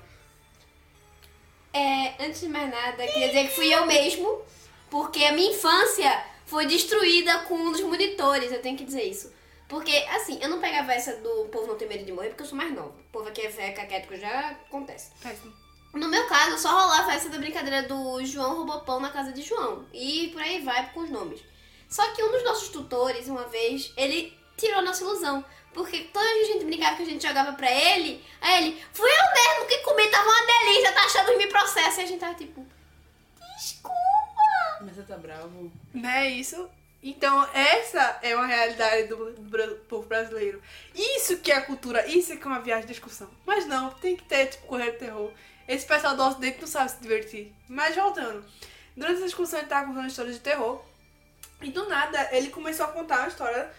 É, 1.74 2.26
antes 2.26 2.42
de 2.42 2.50
mais 2.50 2.70
nada, 2.70 3.08
queria 3.08 3.30
dizer 3.30 3.48
que 3.48 3.56
fui 3.56 3.74
eu 3.74 3.86
mesmo, 3.86 4.42
porque 4.90 5.24
a 5.24 5.32
minha 5.32 5.52
infância 5.52 6.26
foi 6.46 6.66
destruída 6.66 7.40
com 7.44 7.56
um 7.56 7.72
dos 7.72 7.80
monitores, 7.80 8.52
eu 8.52 8.62
tenho 8.62 8.78
que 8.78 8.84
dizer 8.84 9.04
isso. 9.04 9.32
Porque, 9.70 9.96
assim, 10.10 10.40
eu 10.42 10.50
não 10.50 10.60
pegava 10.60 10.92
essa 10.92 11.16
do 11.16 11.46
povo 11.46 11.68
não 11.68 11.78
ter 11.78 11.88
medo 11.88 12.04
de 12.04 12.12
morrer, 12.12 12.30
porque 12.30 12.44
eu 12.44 12.48
sou 12.48 12.58
mais 12.58 12.74
nova. 12.74 12.90
O 12.90 13.12
povo 13.14 13.30
aqui 13.30 13.46
é 13.46 13.48
velho, 13.48 13.74
caquético, 13.74 14.18
já 14.18 14.50
acontece. 14.50 15.12
Péssimo. 15.24 15.54
No 15.94 16.10
meu 16.10 16.28
caso, 16.28 16.58
só 16.58 16.68
rolava 16.68 17.14
essa 17.14 17.30
da 17.30 17.38
brincadeira 17.38 17.84
do 17.84 18.26
João 18.26 18.58
roubou 18.58 18.82
pão 18.82 19.00
na 19.00 19.10
casa 19.10 19.32
de 19.32 19.42
João. 19.42 19.86
E 19.94 20.28
por 20.34 20.42
aí 20.42 20.62
vai 20.62 20.92
com 20.92 21.00
os 21.00 21.10
nomes. 21.10 21.50
Só 21.92 22.10
que 22.14 22.24
um 22.24 22.32
dos 22.32 22.44
nossos 22.44 22.70
tutores, 22.70 23.28
uma 23.28 23.44
vez, 23.44 23.94
ele 23.96 24.36
tirou 24.58 24.80
a 24.80 24.82
nossa 24.82 25.04
ilusão. 25.04 25.46
Porque 25.74 26.00
toda 26.06 26.26
vez 26.26 26.48
que 26.48 26.52
a 26.52 26.54
gente 26.56 26.66
brincava 26.66 26.96
que 26.98 27.04
a 27.04 27.06
gente 27.06 27.28
jogava 27.28 27.54
pra 27.54 27.70
ele, 27.72 28.26
aí 28.42 28.64
ele, 28.64 28.84
fui 28.94 29.10
eu 29.10 29.34
mesmo 29.34 29.68
que 29.68 29.78
comi, 29.80 30.08
tava 30.10 30.28
uma 30.28 30.46
delícia, 30.46 30.92
tá 30.94 31.04
achando 31.06 31.28
que 31.28 31.38
me 31.38 31.48
processa. 31.48 32.02
E 32.02 32.04
a 32.04 32.08
gente 32.08 32.20
tava 32.20 32.34
tipo, 32.36 32.66
desculpa. 33.58 33.96
Mas 34.82 34.96
você 34.96 35.04
tá 35.04 35.18
bravo? 35.18 35.72
Não 35.94 36.10
é 36.10 36.30
isso? 36.30 36.70
Então, 37.04 37.48
essa 37.54 38.20
é 38.22 38.36
uma 38.36 38.46
realidade 38.46 39.08
do 39.08 39.34
bra- 39.40 39.76
povo 39.90 40.08
brasileiro. 40.08 40.62
Isso 40.94 41.38
que 41.40 41.52
é 41.52 41.56
a 41.58 41.62
cultura, 41.66 42.06
isso 42.08 42.36
que 42.38 42.44
é 42.44 42.48
uma 42.48 42.60
viagem 42.62 42.86
de 42.86 42.94
discussão. 42.94 43.30
Mas 43.46 43.66
não, 43.66 43.90
tem 43.92 44.16
que 44.16 44.24
ter, 44.24 44.48
tipo, 44.48 44.68
correr 44.68 44.92
de 44.92 44.98
terror. 45.00 45.32
Esse 45.68 45.86
pessoal 45.86 46.16
do 46.16 46.24
ocidente 46.24 46.60
não 46.62 46.68
sabe 46.68 46.92
se 46.92 47.02
divertir. 47.02 47.54
Mas 47.68 47.96
voltando. 47.96 48.46
Durante 48.96 49.16
essa 49.18 49.26
discussão 49.26 49.60
ele 49.60 49.68
tava 49.68 49.88
contando 49.88 50.08
histórias 50.08 50.36
de 50.36 50.42
terror. 50.42 50.84
E 51.62 51.72
do 51.72 51.88
nada 51.88 52.30
ele 52.32 52.50
começou 52.50 52.86
a 52.86 52.90
contar 52.90 53.20
uma 53.20 53.28
história 53.28 53.72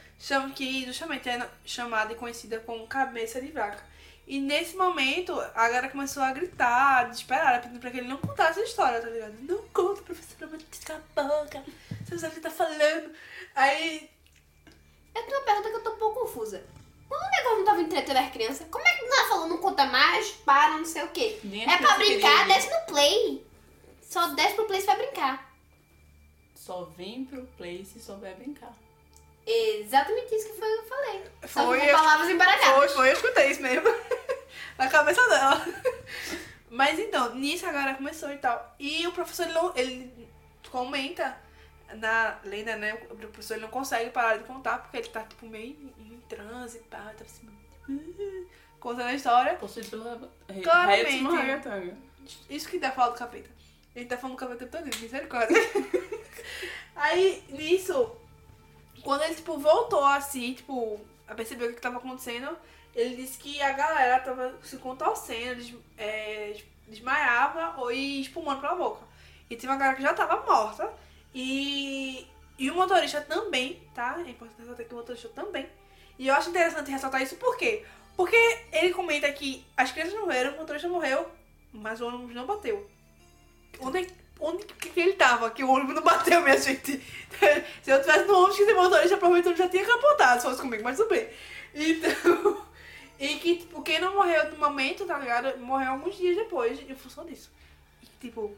que 0.55 0.85
justamente 0.87 1.29
é 1.29 1.49
chamada 1.65 2.13
e 2.13 2.17
conhecida 2.17 2.61
como 2.61 2.87
cabeça 2.87 3.41
de 3.41 3.51
vaca. 3.51 3.83
E 4.27 4.39
nesse 4.39 4.77
momento 4.77 5.39
a 5.41 5.67
galera 5.67 5.89
começou 5.89 6.23
a 6.23 6.33
gritar, 6.33 7.09
desesperada, 7.09 7.61
pedindo 7.61 7.81
pra 7.81 7.91
que 7.91 7.99
ele 7.99 8.09
não 8.09 8.19
contasse 8.19 8.61
a 8.61 8.65
história, 8.65 9.01
tá 9.01 9.09
ligado? 9.09 9.35
Não 9.41 9.59
conta, 9.69 10.01
professora, 10.03 10.47
vai 10.47 10.59
te 10.59 10.93
a 10.93 11.23
boca. 11.23 11.65
Você 12.05 12.13
não 12.13 12.19
sabe 12.19 12.33
o 12.33 12.37
que 12.37 12.41
tá 12.41 12.51
falando. 12.51 13.13
Aí. 13.55 14.09
Eu 15.15 15.23
tenho 15.25 15.39
uma 15.39 15.45
pergunta 15.45 15.69
que 15.71 15.77
eu 15.77 15.83
tô 15.83 15.93
um 15.93 15.99
pouco 15.99 16.21
confusa. 16.21 16.65
Quando 17.09 17.23
o 17.23 17.31
negócio 17.31 17.59
não 17.59 17.65
tava 17.65 17.83
entretendo 17.83 18.17
as 18.17 18.31
crianças, 18.33 18.67
como 18.71 18.87
é 18.87 18.93
que 18.95 19.05
não 19.05 19.29
falou 19.29 19.49
não 19.49 19.59
conta 19.59 19.85
mais, 19.87 20.31
para, 20.47 20.79
não 20.79 20.85
sei 20.85 21.03
o 21.03 21.09
quê? 21.09 21.39
Nem 21.45 21.65
É 21.65 21.77
pra 21.77 21.97
brincar, 21.97 22.39
queriam. 22.39 22.49
desce 22.49 22.71
no 22.71 22.87
play. 22.87 23.47
Só 24.03 24.29
desce 24.29 24.55
pro 24.55 24.67
play 24.67 24.81
se 24.81 24.87
vai 24.87 24.97
brincar. 24.97 25.52
Só 26.65 26.85
vem 26.97 27.25
pro 27.25 27.43
play 27.59 27.85
se 27.85 27.99
souber 28.01 28.37
brincar. 28.37 28.73
Exatamente 29.45 30.33
isso 30.33 30.47
que 30.53 30.59
foi 30.61 30.69
que 30.69 30.79
eu 30.79 30.85
falei. 30.85 31.25
Só 31.43 31.67
Foi, 31.67 31.81
com 31.81 31.87
palavras 31.91 32.31
embaralhadas. 32.31 32.75
Foi, 32.77 32.89
foi, 32.89 33.09
eu 33.09 33.13
escutei 33.15 33.51
isso 33.51 33.61
mesmo. 33.63 33.89
Na 34.79 34.89
cabeça 34.89 35.29
dela. 35.29 35.61
Mas 36.71 37.01
então, 37.01 37.35
nisso 37.35 37.67
a 37.67 37.73
galera 37.73 37.97
começou 37.97 38.31
e 38.31 38.37
tal. 38.39 38.77
E 38.79 39.05
o 39.09 39.13
professor, 39.13 39.43
ele, 39.47 39.53
não- 39.55 39.73
ele 39.75 40.29
comenta 40.71 41.37
na 41.95 42.39
lenda, 42.45 42.77
né? 42.77 42.95
O 43.11 43.17
professor 43.17 43.55
ele 43.55 43.63
não 43.63 43.69
consegue 43.69 44.11
parar 44.11 44.37
de 44.37 44.45
contar 44.45 44.79
porque 44.79 44.99
ele 44.99 45.09
tá, 45.09 45.25
tipo, 45.25 45.47
meio 45.47 45.67
em, 45.99 46.15
em 46.15 46.23
transe, 46.29 46.79
pá, 46.89 47.13
tá 47.19 47.25
assim, 47.25 47.49
contando 48.79 49.09
a 49.09 49.15
história. 49.15 49.55
Possuído 49.55 49.91
pela 49.91 50.31
Claramente. 50.63 51.25
Ragatanga. 51.25 51.97
Isso 52.49 52.69
que 52.69 52.79
tá 52.79 52.93
falando 52.93 53.15
do 53.15 53.19
capeta. 53.19 53.51
Ele 53.95 54.07
tá 54.07 54.17
falando 54.17 54.37
do 54.37 54.41
capeta 54.41 54.67
todo 54.67 54.89
dia, 54.89 55.01
misericórdia. 55.01 55.57
Aí, 56.97 57.45
nisso, 57.51 58.17
quando 59.03 59.23
ele, 59.23 59.35
tipo, 59.35 59.59
voltou 59.59 60.05
assim, 60.05 60.55
tipo, 60.55 61.01
a 61.27 61.35
perceber 61.35 61.67
o 61.67 61.75
que 61.75 61.81
tava 61.81 61.99
acontecendo, 61.99 62.57
ele 62.95 63.17
disse 63.17 63.39
que 63.39 63.61
a 63.61 63.73
galera 63.73 64.21
tava 64.21 64.55
se 64.63 64.77
contorcendo, 64.79 65.57
des, 65.57 65.75
é, 65.97 66.57
desmaiava 66.89 67.93
ia 67.93 68.21
espumando 68.21 68.61
pela 68.61 68.75
boca. 68.75 69.05
E 69.49 69.57
tinha 69.57 69.71
uma 69.71 69.79
galera 69.79 69.97
que 69.97 70.03
já 70.03 70.15
tava 70.15 70.45
morta. 70.45 70.93
E, 71.35 72.27
e 72.59 72.71
o 72.71 72.75
motorista 72.75 73.21
também, 73.21 73.83
tá? 73.95 74.23
É 74.25 74.31
importante 74.31 74.59
ressaltar 74.61 74.87
que 74.87 74.95
o 74.95 74.97
motorista 74.97 75.29
também. 75.29 75.69
E 76.19 76.29
eu 76.29 76.35
acho 76.35 76.51
interessante 76.51 76.91
ressaltar 76.91 77.23
isso 77.23 77.37
por 77.37 77.57
quê? 77.57 77.85
Porque 78.17 78.37
ele 78.71 78.93
comenta 78.93 79.31
que 79.33 79.65
as 79.77 79.91
crianças 79.91 80.15
morreram, 80.19 80.55
o 80.55 80.59
motorista 80.59 80.89
morreu, 80.89 81.31
mas 81.73 82.01
o 82.01 82.07
ônibus 82.07 82.35
não 82.35 82.47
bateu. 82.47 82.89
Onde, 83.81 84.07
onde 84.41 84.65
que 84.65 85.01
ele 85.01 85.15
tava? 85.15 85.51
Que 85.51 85.65
o 85.65 85.71
ônibus 85.71 85.95
não 85.95 86.03
bateu, 86.03 86.41
minha 86.41 86.59
gente. 86.59 87.03
Se 87.83 87.91
eu 87.91 88.01
tivesse 88.01 88.25
no 88.27 88.35
ônibus 88.35 88.57
que 88.57 88.63
esse 88.63 88.75
motorista, 88.75 89.17
provavelmente 89.17 89.59
já 89.59 89.69
tinha 89.69 89.85
capotado 89.85 90.41
se 90.41 90.47
fosse 90.47 90.61
comigo, 90.61 90.85
mas 90.85 90.97
tudo 90.97 91.11
bem. 91.11 91.29
Então. 91.75 92.67
E 93.23 93.37
que, 93.37 93.59
tipo, 93.59 93.81
quem 93.83 94.01
não 94.01 94.15
morreu 94.15 94.51
no 94.51 94.59
momento, 94.59 95.07
tá 95.07 95.17
ligado? 95.17 95.57
Morreu 95.59 95.93
alguns 95.93 96.17
dias 96.17 96.37
depois, 96.37 96.81
em 96.81 96.95
função 96.97 97.25
disso. 97.25 97.53
E, 98.03 98.07
tipo, 98.21 98.53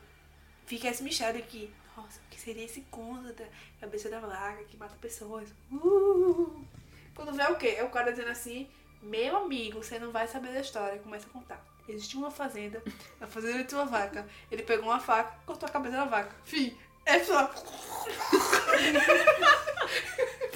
fica 0.64 0.88
esse 0.88 1.02
mistério 1.02 1.42
que, 1.42 1.70
nossa, 1.94 2.18
o 2.18 2.30
que 2.30 2.40
seria 2.40 2.64
esse 2.64 2.80
conto 2.90 3.30
da 3.34 3.44
cabeça 3.78 4.08
da 4.08 4.20
vaca 4.20 4.64
que 4.64 4.78
mata 4.78 4.96
pessoas? 5.02 5.50
Uh! 5.70 6.64
Quando 7.14 7.34
vê 7.34 7.42
o 7.44 7.56
quê? 7.56 7.74
É 7.76 7.84
o 7.84 7.90
cara 7.90 8.10
dizendo 8.10 8.30
assim, 8.30 8.66
meu 9.02 9.36
amigo, 9.36 9.82
você 9.82 9.98
não 9.98 10.10
vai 10.10 10.26
saber 10.26 10.54
da 10.54 10.60
história. 10.60 10.98
Começa 10.98 11.26
a 11.26 11.30
contar. 11.30 11.62
Existia 11.88 12.18
uma 12.18 12.30
fazenda, 12.30 12.82
na 13.20 13.26
fazenda 13.26 13.64
tinha 13.64 13.80
uma 13.80 13.90
vaca. 13.90 14.26
Ele 14.50 14.62
pegou 14.62 14.86
uma 14.86 15.00
faca, 15.00 15.38
cortou 15.44 15.68
a 15.68 15.72
cabeça 15.72 15.96
da 15.96 16.04
vaca. 16.06 16.34
Fim. 16.44 16.76
É 17.04 17.22
só. 17.22 17.46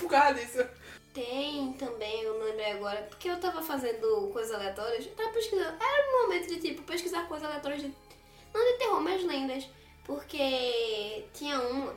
Por 0.00 0.08
causa 0.08 0.34
disso. 0.34 0.66
Tem 1.12 1.72
também, 1.74 2.22
eu 2.22 2.38
não 2.38 2.46
lembrei 2.46 2.72
agora, 2.72 3.02
porque 3.02 3.28
eu 3.28 3.38
tava 3.40 3.60
fazendo 3.62 4.30
coisas 4.32 4.54
aleatórias, 4.54 5.04
eu 5.04 5.12
tava 5.12 5.30
pesquisando. 5.30 5.76
Era 5.82 6.08
um 6.08 6.22
momento 6.22 6.48
de 6.48 6.60
tipo 6.60 6.82
pesquisar 6.82 7.26
coisas 7.28 7.46
aleatórias 7.46 7.82
de. 7.82 7.92
Não 8.54 8.72
de 8.72 8.78
terror, 8.78 9.00
mas 9.00 9.22
lendas. 9.24 9.68
Porque 10.04 11.26
tinha 11.34 11.60
uma 11.60 11.94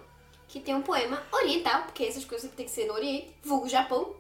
que 0.52 0.60
tem 0.60 0.76
um 0.76 0.82
poema 0.82 1.24
oriental, 1.32 1.84
porque 1.84 2.04
essas 2.04 2.26
coisas 2.26 2.52
tem 2.52 2.66
que 2.66 2.72
ser 2.72 2.86
no 2.86 2.94
Oriente, 2.94 3.34
vulgo 3.42 3.70
Japão. 3.70 4.14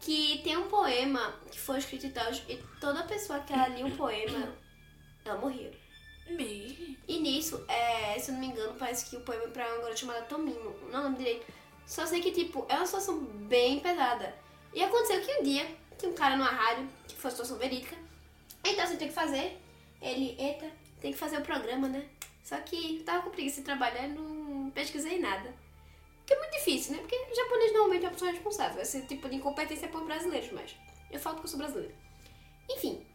Que 0.00 0.40
tem 0.42 0.56
um 0.56 0.68
poema 0.68 1.34
que 1.50 1.58
foi 1.58 1.78
escrito 1.78 2.06
e 2.06 2.10
tal, 2.10 2.32
e 2.32 2.62
toda 2.80 3.02
pessoa 3.04 3.40
que 3.40 3.52
ela 3.52 3.68
lia 3.68 3.86
o 3.86 3.96
poema, 3.96 4.54
ela 5.24 5.38
morria. 5.38 5.72
Me. 6.28 6.98
E 7.06 7.20
nisso, 7.20 7.64
é, 7.68 8.18
se 8.18 8.30
eu 8.30 8.34
não 8.34 8.40
me 8.40 8.48
engano, 8.48 8.74
parece 8.78 9.08
que 9.08 9.16
o 9.16 9.20
poema 9.20 9.44
é 9.44 9.48
pra 9.48 9.66
uma 9.66 9.76
garota 9.76 9.96
chamada 9.96 10.22
Tomino. 10.22 10.74
Não 10.90 11.04
lembro 11.04 11.18
direito. 11.18 11.46
Só 11.86 12.04
sei 12.04 12.20
que, 12.20 12.32
tipo, 12.32 12.66
é 12.68 12.74
uma 12.74 12.86
situação 12.86 13.20
bem 13.20 13.78
pesada. 13.78 14.34
E 14.74 14.82
aconteceu 14.82 15.20
que 15.20 15.38
um 15.38 15.42
dia, 15.44 15.66
tinha 15.96 16.10
um 16.10 16.14
cara 16.14 16.36
numa 16.36 16.50
rádio, 16.50 16.88
que 17.06 17.14
foi 17.14 17.30
uma 17.30 17.30
situação 17.30 17.58
verídica. 17.58 17.96
Então, 18.64 18.86
você 18.86 18.96
tem 18.96 19.08
que 19.08 19.14
fazer. 19.14 19.56
Ele, 20.02 20.36
eita, 20.38 20.70
tem 21.00 21.12
que 21.12 21.18
fazer 21.18 21.38
o 21.38 21.42
programa, 21.42 21.88
né? 21.88 22.04
Só 22.42 22.56
que 22.58 23.02
tava 23.04 23.22
com 23.22 23.30
preguiça 23.30 23.60
de 23.60 23.66
trabalhar 23.66 24.06
e 24.06 24.12
não 24.12 24.70
pesquisei 24.70 25.18
nada. 25.20 25.54
Porque 26.26 26.34
é 26.34 26.38
muito 26.38 26.52
difícil, 26.54 26.92
né? 26.96 26.98
Porque 26.98 27.34
japonês 27.36 27.72
normalmente 27.72 28.04
é 28.04 28.08
uma 28.08 28.12
pessoa 28.14 28.32
responsável. 28.32 28.82
Esse 28.82 29.02
tipo 29.02 29.28
de 29.28 29.36
incompetência 29.36 29.86
é 29.86 29.88
por 29.88 30.04
brasileiros, 30.04 30.50
mas 30.50 30.74
eu 31.08 31.20
falo 31.20 31.36
que 31.38 31.44
eu 31.44 31.48
sou 31.48 31.58
brasileira. 31.58 31.94
Enfim. 32.68 33.06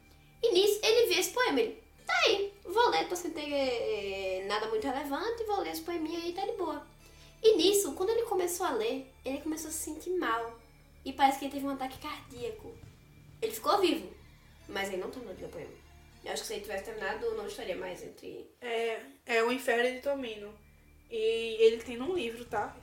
E 0.42 0.54
nisso, 0.54 0.80
ele 0.82 1.08
viu 1.10 1.20
esse 1.20 1.32
poema. 1.32 1.60
Ele, 1.60 1.84
tá 2.08 2.14
aí, 2.26 2.54
vou 2.64 2.90
ler, 2.90 3.10
tô 3.10 3.16
sem 3.18 3.32
ter 3.32 3.42
eh, 3.52 4.46
nada 4.48 4.70
muito 4.70 4.88
relevante, 4.88 5.44
vou 5.44 5.60
ler 5.60 5.74
esse 5.74 5.82
poeminha 5.82 6.20
aí, 6.20 6.32
tá 6.32 6.46
de 6.46 6.54
boa. 6.54 6.88
E 7.44 7.58
nisso, 7.58 7.94
quando 7.96 8.12
ele 8.12 8.24
começou 8.24 8.66
a 8.66 8.72
ler, 8.72 9.12
ele 9.26 9.42
começou 9.42 9.68
a 9.68 9.74
se 9.74 9.80
sentir 9.80 10.12
mal. 10.12 10.58
e 11.04 11.12
parece 11.12 11.40
que 11.40 11.46
ele 11.46 11.54
teve 11.54 11.66
um 11.66 11.72
ataque 11.72 12.00
cardíaco. 12.00 12.74
Ele 13.42 13.52
ficou 13.52 13.78
vivo, 13.80 14.10
mas 14.70 14.88
ele 14.88 15.02
não 15.02 15.10
terminou 15.10 15.36
de 15.36 15.42
ler 15.42 15.48
o 15.48 15.52
poema. 15.52 15.74
Eu 16.24 16.32
acho 16.32 16.44
que 16.44 16.48
se 16.48 16.54
ele 16.54 16.62
tivesse 16.62 16.86
terminado, 16.86 17.36
não 17.36 17.48
estaria 17.48 17.76
mais 17.76 18.02
entre. 18.04 18.50
É, 18.62 19.02
é 19.26 19.44
o 19.44 19.52
Inferno 19.52 19.92
de 19.92 20.02
Tomino. 20.02 20.54
E 21.10 21.58
ele 21.60 21.84
tem 21.84 21.98
num 21.98 22.16
livro, 22.16 22.46
tá? 22.46 22.74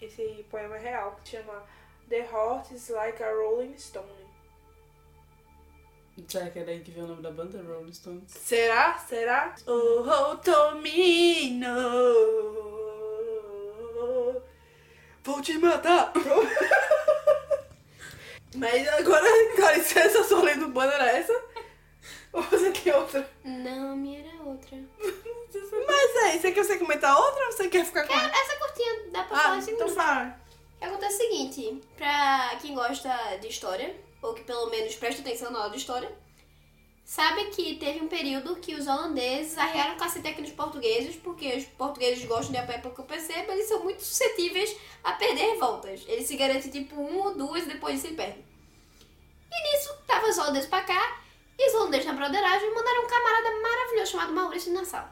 Esse, 0.00 0.46
poema 0.50 0.76
é 0.76 0.80
real, 0.80 1.18
que 1.22 1.30
chama 1.30 1.64
The 2.08 2.20
Heart 2.20 2.72
is 2.72 2.88
Like 2.88 3.22
a 3.22 3.30
Rolling 3.30 3.76
Stone. 3.76 4.28
Será 6.26 6.50
que 6.50 6.58
é 6.58 6.64
daí 6.64 6.80
que 6.80 6.90
vem 6.90 7.04
o 7.04 7.06
nome 7.06 7.22
da 7.22 7.30
banda, 7.30 7.62
Rolling 7.62 7.92
Stones? 7.92 8.30
Será? 8.30 8.98
Será? 8.98 9.54
Oh, 9.66 10.04
oh 10.04 10.36
Tomino. 10.36 11.68
Vou 15.22 15.40
te 15.42 15.56
matar. 15.58 16.12
Mas 18.54 18.88
agora, 18.88 19.26
com 19.54 19.70
licença, 19.76 20.24
sua 20.24 20.42
lenda 20.42 20.64
urbana 20.64 20.92
era 20.94 21.18
essa? 21.18 21.44
Ou 22.32 22.42
você 22.42 22.72
tem 22.72 22.92
outra? 22.92 23.28
Não, 23.44 23.92
a 23.92 23.96
minha 23.96 24.20
era 24.20 24.42
outra. 24.42 24.76
Mas 25.86 26.16
aí, 26.24 26.38
você 26.40 26.52
quer 26.52 26.64
você 26.64 26.78
comentar 26.78 27.16
outra 27.18 27.46
ou 27.46 27.52
você 27.52 27.68
quer 27.68 27.84
ficar 27.84 28.06
com 28.06 28.12
Cara, 28.14 28.30
essa 28.36 28.56
curtinha 28.56 29.10
dá 29.10 29.24
pra 29.24 29.36
Ah, 29.36 29.40
falar 29.40 29.56
assim. 29.56 29.72
então 29.72 29.88
fala. 29.88 30.38
O 30.76 30.78
que 30.78 30.84
acontece 30.84 31.22
é 31.22 31.26
o 31.26 31.30
seguinte, 31.30 31.82
pra 31.96 32.56
quem 32.60 32.74
gosta 32.74 33.08
de 33.40 33.48
história, 33.48 33.96
ou 34.22 34.34
que 34.34 34.42
pelo 34.44 34.68
menos 34.70 34.94
presta 34.96 35.20
atenção 35.22 35.50
na 35.50 35.58
aula 35.60 35.70
de 35.70 35.78
história, 35.78 36.10
sabe 37.04 37.46
que 37.46 37.76
teve 37.76 38.00
um 38.00 38.08
período 38.08 38.56
que 38.56 38.74
os 38.74 38.86
holandeses 38.86 39.56
arriaram 39.58 39.94
o 39.94 39.98
cacete 39.98 40.28
aqui 40.28 40.42
nos 40.42 40.52
portugueses, 40.52 41.16
porque 41.16 41.48
os 41.56 41.64
portugueses 41.64 42.24
gostam 42.26 42.52
de 42.52 42.58
apanhar 42.58 42.82
pouco 42.82 43.02
percebo, 43.02 43.50
eles 43.52 43.66
são 43.66 43.82
muito 43.82 44.02
suscetíveis 44.04 44.76
a 45.02 45.12
perder 45.12 45.52
revoltas. 45.52 46.04
Eles 46.06 46.26
se 46.28 46.36
garantem 46.36 46.70
tipo 46.70 46.94
um 47.00 47.18
ou 47.24 47.34
duas 47.34 47.64
e 47.64 47.68
depois 47.68 47.98
se 48.00 48.08
perdem. 48.08 48.44
E 49.50 49.76
nisso, 49.76 49.94
tava 50.06 50.28
os 50.28 50.36
holandeses 50.38 50.68
pra 50.68 50.82
cá, 50.82 51.20
e 51.58 51.68
os 51.70 51.74
holandeses 51.74 52.06
na 52.06 52.12
broderagem 52.12 52.72
mandaram 52.74 53.02
um 53.04 53.08
camarada 53.08 53.50
maravilhoso 53.62 54.12
chamado 54.12 54.32
Maurício 54.32 54.70
de 54.70 54.78
Nassau. 54.78 55.08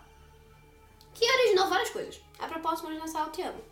Que 1.16 1.24
originou 1.24 1.68
várias 1.68 1.90
coisas. 1.90 2.20
A 2.38 2.46
propósito, 2.46 2.84
Maurício 2.84 3.06
Nassau, 3.06 3.26
eu 3.26 3.32
te 3.32 3.42
amo. 3.42 3.64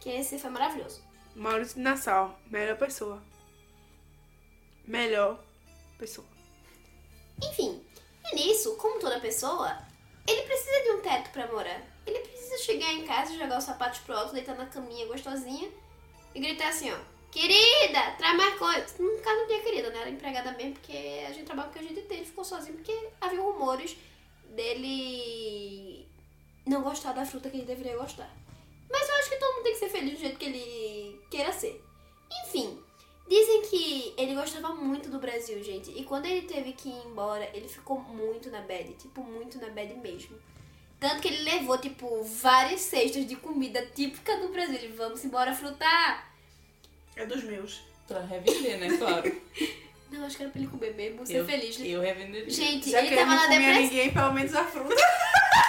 Que 0.00 0.10
esse 0.10 0.38
foi 0.38 0.50
maravilhoso. 0.50 1.02
Maurício 1.34 1.80
Nassau, 1.80 2.38
melhor 2.48 2.78
pessoa. 2.78 3.20
Melhor 4.86 5.42
pessoa. 5.98 6.26
Enfim, 7.42 7.84
e 8.24 8.36
nisso, 8.36 8.76
como 8.76 9.00
toda 9.00 9.18
pessoa, 9.18 9.76
ele 10.28 10.42
precisa 10.42 10.82
de 10.84 10.90
um 10.90 11.00
teto 11.00 11.30
pra 11.30 11.48
morar. 11.48 11.82
Ele 12.06 12.20
precisa 12.20 12.56
chegar 12.58 12.92
em 12.92 13.04
casa, 13.04 13.36
jogar 13.36 13.58
os 13.58 13.64
sapatos 13.64 13.98
pro 13.98 14.16
alto, 14.16 14.32
deitar 14.32 14.54
na 14.54 14.66
caminha 14.66 15.06
gostosinha 15.06 15.68
e 16.34 16.40
gritar 16.40 16.68
assim, 16.68 16.92
ó. 16.92 16.98
Querida, 17.32 18.12
traz 18.16 18.36
mais 18.36 18.56
coisas. 18.56 18.96
No 18.98 19.18
caso 19.18 19.40
não 19.40 19.46
tinha 19.48 19.60
querida, 19.60 19.90
né? 19.90 20.02
Era 20.02 20.10
empregada 20.10 20.52
mesmo, 20.52 20.74
porque 20.74 21.24
a 21.26 21.32
gente 21.32 21.46
trabalha 21.46 21.68
que 21.70 21.78
a 21.80 21.82
gente 21.82 22.00
tem. 22.02 22.18
Ele 22.18 22.26
ficou 22.26 22.44
sozinho 22.44 22.76
porque 22.76 23.08
havia 23.20 23.40
rumores 23.40 23.96
dele 24.54 26.05
não 26.66 26.82
gostar 26.82 27.12
da 27.12 27.24
fruta 27.24 27.48
que 27.50 27.56
ele 27.56 27.66
deveria 27.66 27.96
gostar. 27.96 28.30
Mas 28.90 29.08
eu 29.08 29.14
acho 29.16 29.30
que 29.30 29.36
todo 29.36 29.54
mundo 29.54 29.64
tem 29.64 29.72
que 29.72 29.78
ser 29.78 29.88
feliz 29.88 30.14
do 30.14 30.20
jeito 30.20 30.38
que 30.38 30.44
ele 30.44 31.20
queira 31.30 31.52
ser. 31.52 31.82
Enfim, 32.44 32.78
Dizem 33.28 33.62
que 33.62 34.14
ele 34.16 34.34
gostava 34.34 34.72
muito 34.74 35.10
do 35.10 35.18
Brasil, 35.18 35.62
gente. 35.62 35.90
E 35.90 36.04
quando 36.04 36.26
ele 36.26 36.42
teve 36.42 36.72
que 36.72 36.88
ir 36.88 37.06
embora, 37.06 37.48
ele 37.52 37.66
ficou 37.66 37.98
muito 38.00 38.50
na 38.50 38.60
bad. 38.60 38.92
Tipo, 38.94 39.22
muito 39.24 39.58
na 39.58 39.68
bad 39.68 39.92
mesmo. 39.94 40.38
Tanto 41.00 41.20
que 41.20 41.28
ele 41.28 41.42
levou, 41.42 41.76
tipo, 41.76 42.22
várias 42.22 42.82
cestas 42.82 43.26
de 43.26 43.34
comida 43.34 43.84
típica 43.94 44.36
do 44.38 44.48
Brasil. 44.48 44.76
Ele, 44.76 44.94
vamos 44.96 45.24
embora 45.24 45.52
frutar. 45.52 46.32
É 47.16 47.26
dos 47.26 47.42
meus. 47.42 47.82
Pra 48.06 48.20
revender, 48.20 48.78
né? 48.78 48.96
Claro. 48.96 49.42
Não, 50.08 50.24
acho 50.24 50.36
que 50.36 50.44
era 50.44 50.52
pra 50.52 50.60
ele 50.60 50.70
comer 50.70 50.94
mesmo, 50.94 51.26
ser 51.26 51.38
eu, 51.38 51.44
feliz. 51.44 51.78
né? 51.78 51.88
Eu 51.88 52.00
revenderia. 52.00 52.48
Gente, 52.48 52.90
Já 52.90 53.02
ele 53.02 53.16
tava 53.16 53.34
não 53.34 53.36
na 53.36 53.46
depressão. 53.48 53.82
ninguém, 53.82 54.12
pelo 54.12 54.32
menos 54.32 54.54
a 54.54 54.64
fruta. 54.64 54.94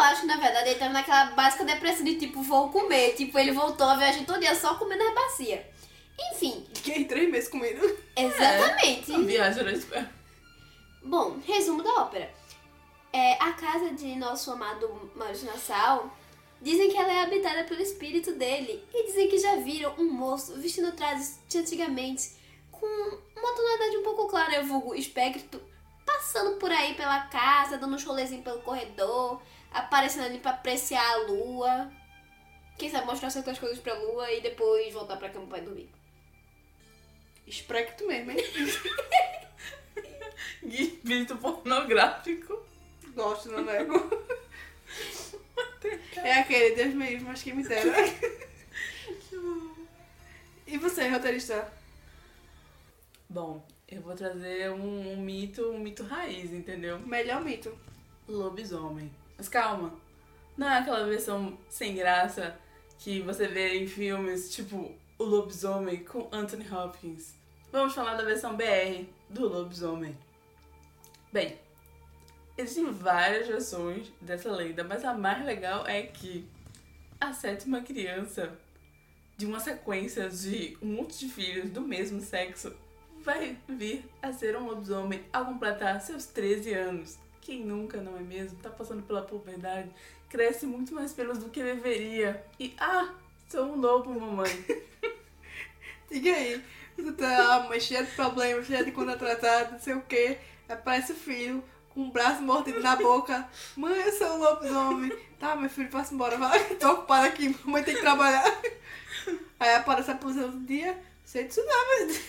Eu 0.00 0.04
acho 0.04 0.20
que, 0.22 0.26
na 0.26 0.36
verdade, 0.36 0.70
ele 0.70 0.78
tava 0.78 0.92
naquela 0.94 1.26
básica 1.26 1.64
depressão 1.64 2.04
de, 2.04 2.16
tipo, 2.16 2.42
vou 2.42 2.70
comer. 2.70 3.14
Tipo, 3.14 3.38
ele 3.38 3.52
voltou 3.52 3.86
a 3.86 3.96
viagem 3.96 4.24
todo 4.24 4.40
dia 4.40 4.54
só 4.54 4.74
comendo 4.76 5.02
as 5.04 5.14
bacia. 5.14 5.70
Enfim, 6.32 6.66
Fiquei 6.74 7.04
três 7.04 7.30
meses 7.30 7.50
comendo. 7.50 7.80
exatamente. 8.16 9.12
A 9.12 9.18
viagem 9.18 9.60
era 9.60 9.72
espera. 9.72 10.10
Bom, 11.02 11.38
resumo 11.46 11.82
da 11.82 11.90
ópera. 12.02 12.30
É, 13.12 13.34
a 13.42 13.52
casa 13.52 13.90
de 13.90 14.14
nosso 14.16 14.50
amado 14.52 15.10
Maurício 15.14 15.46
Nassau, 15.46 16.10
dizem 16.62 16.90
que 16.90 16.96
ela 16.96 17.12
é 17.12 17.22
habitada 17.22 17.64
pelo 17.64 17.82
espírito 17.82 18.32
dele. 18.32 18.82
E 18.94 19.06
dizem 19.06 19.28
que 19.28 19.38
já 19.38 19.56
viram 19.56 19.94
um 19.98 20.10
moço 20.10 20.58
vestindo 20.60 20.92
trajes 20.92 21.40
de 21.48 21.58
antigamente, 21.58 22.32
com 22.70 22.86
uma 22.86 23.54
tonalidade 23.54 23.96
um 23.98 24.02
pouco 24.02 24.28
clara, 24.28 24.54
eu 24.56 24.64
vulgo 24.64 24.94
espectro, 24.94 25.60
passando 26.06 26.56
por 26.56 26.70
aí 26.70 26.94
pela 26.94 27.20
casa, 27.26 27.76
dando 27.76 27.96
um 27.96 28.04
rolezinho 28.04 28.42
pelo 28.42 28.62
corredor, 28.62 29.40
aparecendo 29.70 30.26
ali 30.26 30.38
pra 30.38 30.52
apreciar 30.52 31.04
a 31.04 31.16
lua. 31.26 31.90
Quem 32.78 32.90
sabe 32.90 33.06
mostrar 33.06 33.30
certas 33.30 33.58
coisas 33.58 33.78
pra 33.78 33.94
lua 33.94 34.30
e 34.32 34.40
depois 34.40 34.92
voltar 34.92 35.16
pra 35.16 35.28
cama 35.28 35.46
pra 35.46 35.58
ir 35.58 35.62
dormir. 35.62 35.90
Espectro 37.46 38.06
mesmo, 38.06 38.30
hein? 38.30 38.38
Espírito 40.62 41.36
pornográfico. 41.36 42.64
Gosto, 43.14 43.50
não 43.50 43.64
nego. 43.64 43.94
É 46.16 46.34
aquele, 46.34 46.74
Deus 46.74 46.94
me 46.94 47.10
livre, 47.10 47.24
mas 47.24 47.42
quem 47.42 47.54
me 47.54 47.66
dera. 47.66 47.90
E 50.66 50.78
você, 50.78 51.08
roteirista? 51.08 51.72
Bom, 53.28 53.66
eu 53.88 54.00
vou 54.02 54.14
trazer 54.14 54.70
um, 54.70 55.12
um 55.12 55.16
mito, 55.16 55.68
um 55.70 55.80
mito 55.80 56.04
raiz, 56.04 56.52
entendeu? 56.52 56.98
Melhor 57.00 57.42
mito. 57.42 57.76
Lobisomem. 58.28 59.10
Mas 59.40 59.48
calma. 59.48 59.94
Não 60.54 60.68
é 60.68 60.80
aquela 60.80 61.06
versão 61.06 61.56
sem 61.66 61.94
graça 61.94 62.54
que 62.98 63.22
você 63.22 63.48
vê 63.48 63.78
em 63.78 63.86
filmes, 63.86 64.54
tipo 64.54 64.94
O 65.18 65.24
Lobisomem 65.24 66.04
com 66.04 66.28
Anthony 66.30 66.70
Hopkins. 66.70 67.32
Vamos 67.72 67.94
falar 67.94 68.16
da 68.16 68.22
versão 68.22 68.54
BR 68.54 69.06
do 69.30 69.48
Lobisomem. 69.48 70.14
Bem, 71.32 71.58
existem 72.58 72.92
várias 72.92 73.48
versões 73.48 74.12
dessa 74.20 74.52
lenda, 74.52 74.84
mas 74.84 75.06
a 75.06 75.14
mais 75.14 75.42
legal 75.42 75.86
é 75.86 76.02
que 76.02 76.46
a 77.18 77.32
sétima 77.32 77.80
criança 77.80 78.52
de 79.38 79.46
uma 79.46 79.58
sequência 79.58 80.28
de 80.28 80.76
um 80.82 80.96
monte 80.96 81.18
de 81.18 81.32
filhos 81.32 81.70
do 81.70 81.80
mesmo 81.80 82.20
sexo 82.20 82.76
vai 83.22 83.56
vir 83.66 84.04
a 84.20 84.34
ser 84.34 84.54
um 84.54 84.66
lobisomem 84.66 85.24
ao 85.32 85.46
completar 85.46 85.98
seus 86.02 86.26
13 86.26 86.74
anos. 86.74 87.29
Quem 87.40 87.64
nunca, 87.64 88.00
não 88.00 88.16
é 88.16 88.20
mesmo? 88.20 88.58
Tá 88.58 88.70
passando 88.70 89.02
pela 89.02 89.22
puberdade, 89.22 89.90
cresce 90.28 90.66
muito 90.66 90.94
mais 90.94 91.12
pelos 91.12 91.38
do 91.38 91.48
que 91.48 91.62
deveria. 91.62 92.44
E, 92.58 92.74
ah, 92.78 93.14
sou 93.48 93.64
um 93.64 93.80
lobo, 93.80 94.18
mamãe. 94.18 94.64
Diga 96.10 96.32
aí. 96.32 96.62
Você 96.96 97.12
tá 97.12 97.54
a 97.54 97.68
mãe 97.68 97.80
cheia 97.80 98.04
de 98.04 98.10
problemas, 98.12 98.66
cheia 98.66 98.84
de 98.84 98.92
conta 98.92 99.16
tratada, 99.16 99.72
não 99.72 99.78
sei 99.78 99.94
o 99.94 100.02
quê. 100.02 100.38
Aparece 100.68 101.12
o 101.12 101.16
filho 101.16 101.64
com 101.88 102.02
o 102.02 102.10
braço 102.10 102.42
mordido 102.42 102.80
na 102.80 102.96
boca. 102.96 103.48
Mãe, 103.76 103.98
eu 104.00 104.12
sou 104.12 104.34
um 104.34 104.38
lobisomem. 104.38 105.12
Tá, 105.38 105.56
meu 105.56 105.70
filho, 105.70 105.90
passa 105.90 106.12
embora. 106.14 106.36
Vai, 106.36 106.62
tô 106.76 106.92
ocupada 106.92 107.26
aqui. 107.26 107.56
Mamãe 107.64 107.82
tem 107.82 107.94
que 107.94 108.00
trabalhar. 108.00 108.44
Aí 109.58 109.74
aparece 109.74 110.10
a 110.10 110.14
posição 110.14 110.50
do 110.50 110.66
dia. 110.66 110.98
Sei 111.24 111.44
disso 111.44 111.62
não, 111.64 112.06
mas... 112.06 112.20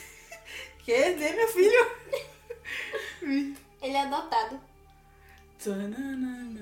Quer 0.86 1.14
dizer, 1.14 1.36
meu 1.36 1.48
filho? 1.48 1.92
Ele 3.82 3.94
é 3.94 4.02
adotado. 4.02 4.71
Tananana. 5.64 6.60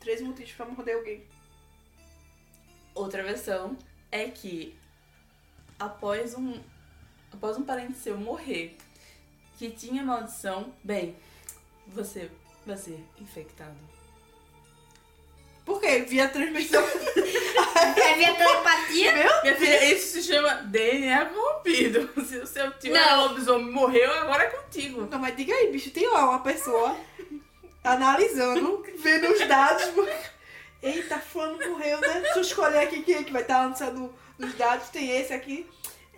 Três 0.00 0.22
motivos 0.22 0.52
pra 0.52 0.64
morder 0.64 0.96
alguém. 0.96 1.22
Outra 2.94 3.22
versão 3.22 3.76
é 4.10 4.30
que 4.30 4.74
após 5.78 6.34
um 6.34 6.58
após 7.30 7.58
um 7.58 7.62
parente 7.62 7.98
seu 7.98 8.16
morrer 8.16 8.76
que 9.58 9.70
tinha 9.70 10.02
maldição, 10.02 10.72
bem, 10.82 11.14
você 11.86 12.30
vai 12.66 12.76
ser 12.76 13.04
infectado. 13.20 13.76
Por 15.72 15.80
quê? 15.80 16.00
Via 16.00 16.28
transmissão. 16.28 16.84
É 17.96 18.14
via 18.14 18.34
telepatia? 18.34 19.12
Minha 19.42 19.56
filha, 19.56 19.84
isso 19.92 20.12
se 20.12 20.22
chama 20.22 20.54
DNA 20.64 21.26
corrompido. 21.26 22.10
Se 22.26 22.36
o 22.36 22.46
seu 22.46 22.70
tio 22.72 22.92
Não. 22.92 23.28
lobisomem 23.28 23.68
e 23.68 23.70
morreu, 23.70 24.12
agora 24.12 24.44
é 24.44 24.50
contigo. 24.50 25.08
Não, 25.10 25.18
mas 25.18 25.34
diga 25.34 25.54
aí, 25.54 25.72
bicho, 25.72 25.90
tem 25.90 26.08
lá 26.10 26.28
uma 26.28 26.40
pessoa 26.40 26.94
analisando, 27.82 28.84
vendo 28.98 29.32
os 29.32 29.48
dados. 29.48 29.90
Eita, 30.82 31.18
fulano 31.18 31.58
morreu, 31.70 32.00
né? 32.00 32.20
Deixa 32.20 32.38
eu 32.38 32.42
escolher 32.42 32.80
aqui 32.80 33.02
quem 33.02 33.14
é 33.14 33.22
que 33.22 33.32
vai 33.32 33.42
estar 33.42 33.64
lançando 33.66 34.14
os 34.38 34.54
dados. 34.54 34.90
Tem 34.90 35.10
esse 35.10 35.32
aqui. 35.32 35.66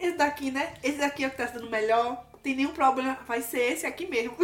Esse 0.00 0.16
daqui, 0.16 0.50
né? 0.50 0.74
Esse 0.82 0.98
daqui 0.98 1.22
é 1.22 1.28
o 1.28 1.30
que 1.30 1.36
tá 1.36 1.46
sendo 1.46 1.70
melhor. 1.70 2.24
Tem 2.42 2.56
nenhum 2.56 2.72
problema. 2.72 3.18
Vai 3.26 3.40
ser 3.40 3.72
esse 3.72 3.86
aqui 3.86 4.06
mesmo. 4.06 4.36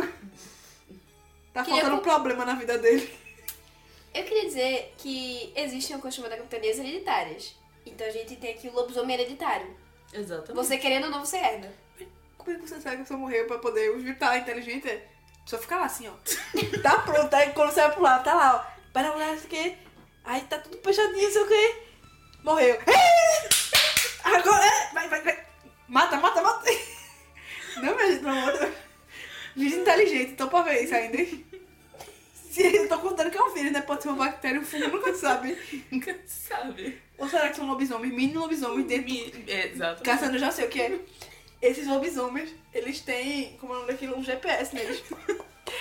Tá 1.52 1.64
Queria 1.64 1.80
faltando 1.80 2.00
um 2.00 2.04
problema 2.04 2.44
na 2.44 2.54
vida 2.54 2.78
dele. 2.78 3.19
Eu 4.12 4.24
queria 4.24 4.44
dizer 4.44 4.94
que 4.98 5.52
existe 5.54 5.92
uma 5.92 6.00
coisa 6.00 6.16
chamada 6.16 6.36
capitanias 6.36 6.78
hereditárias. 6.78 7.54
Então 7.86 8.06
a 8.06 8.10
gente 8.10 8.36
tem 8.36 8.52
aqui 8.52 8.68
o 8.68 8.72
lobisomem 8.72 9.14
hereditário. 9.14 9.76
Exatamente. 10.12 10.54
Você 10.54 10.78
querendo 10.78 11.04
ou 11.04 11.10
não, 11.10 11.24
você 11.24 11.36
herda. 11.36 11.72
Como 12.36 12.50
é 12.50 12.60
que 12.60 12.68
você 12.68 12.80
sabe 12.80 12.96
que 12.96 13.02
a 13.02 13.04
pessoa 13.04 13.20
morreu 13.20 13.46
pra 13.46 13.58
poder 13.58 13.96
estar 13.98 14.36
inteligente? 14.38 15.00
Só 15.46 15.58
ficar 15.58 15.78
lá 15.78 15.86
assim, 15.86 16.08
ó. 16.08 16.12
Tá 16.82 16.98
pronto, 17.00 17.32
aí 17.34 17.52
quando 17.52 17.70
você 17.70 17.80
vai 17.80 17.92
pro 17.92 18.02
lado, 18.02 18.24
tá 18.24 18.34
lá, 18.34 18.56
ó. 18.56 18.90
Para 18.92 19.14
lá, 19.14 19.26
não 19.26 19.38
sei 19.38 19.46
o 19.46 19.48
quê. 19.48 19.76
Aí 20.24 20.40
tá 20.42 20.58
tudo 20.58 20.78
fechadinho, 20.82 21.22
não 21.22 21.32
sei 21.32 21.42
o 21.42 21.48
quê. 21.48 21.74
Morreu. 22.42 22.78
Agora, 24.24 24.64
é, 24.64 24.92
vai, 24.92 25.08
vai, 25.08 25.22
vai. 25.22 25.46
Mata, 25.88 26.16
mata, 26.16 26.42
mata. 26.42 26.70
Não, 27.76 27.94
minha 27.94 28.10
gente, 28.10 28.20
pelo 28.20 28.30
amor 28.30 28.52
de 28.52 28.58
Deus. 28.58 28.74
Vídeo 29.56 29.80
inteligente, 29.80 30.34
tô 30.34 30.48
pra 30.48 30.62
ver 30.62 30.84
isso 30.84 30.94
ainda. 30.94 31.18
Se 32.50 32.62
eu 32.76 32.88
tô 32.88 32.98
contando 32.98 33.30
que 33.30 33.38
é 33.38 33.42
um 33.42 33.52
vírus, 33.54 33.70
né? 33.72 33.80
Pode 33.80 34.02
ser 34.02 34.08
uma 34.08 34.24
bactéria, 34.24 34.60
um 34.60 34.64
fungo, 34.64 34.88
nunca 34.88 35.14
sabe. 35.14 35.56
Nunca 35.90 36.16
sabe. 36.26 37.00
Ou 37.16 37.28
será 37.28 37.48
que 37.48 37.56
são 37.56 37.66
lobisomens, 37.66 38.12
mini 38.12 38.34
lobisomens 38.34 38.86
dentro 38.86 39.04
Mi- 39.10 39.44
é, 39.46 39.68
Exato. 39.68 40.02
Caçando, 40.02 40.36
já 40.38 40.50
sei 40.50 40.64
o 40.64 40.68
que 40.68 40.80
é. 40.80 40.98
Esses 41.62 41.86
lobisomens, 41.86 42.50
eles 42.74 43.00
têm, 43.00 43.56
como 43.60 43.72
é 43.72 43.76
o 43.76 43.80
nome 43.80 43.92
daquilo, 43.92 44.18
um 44.18 44.24
GPS 44.24 44.74
neles. 44.74 45.02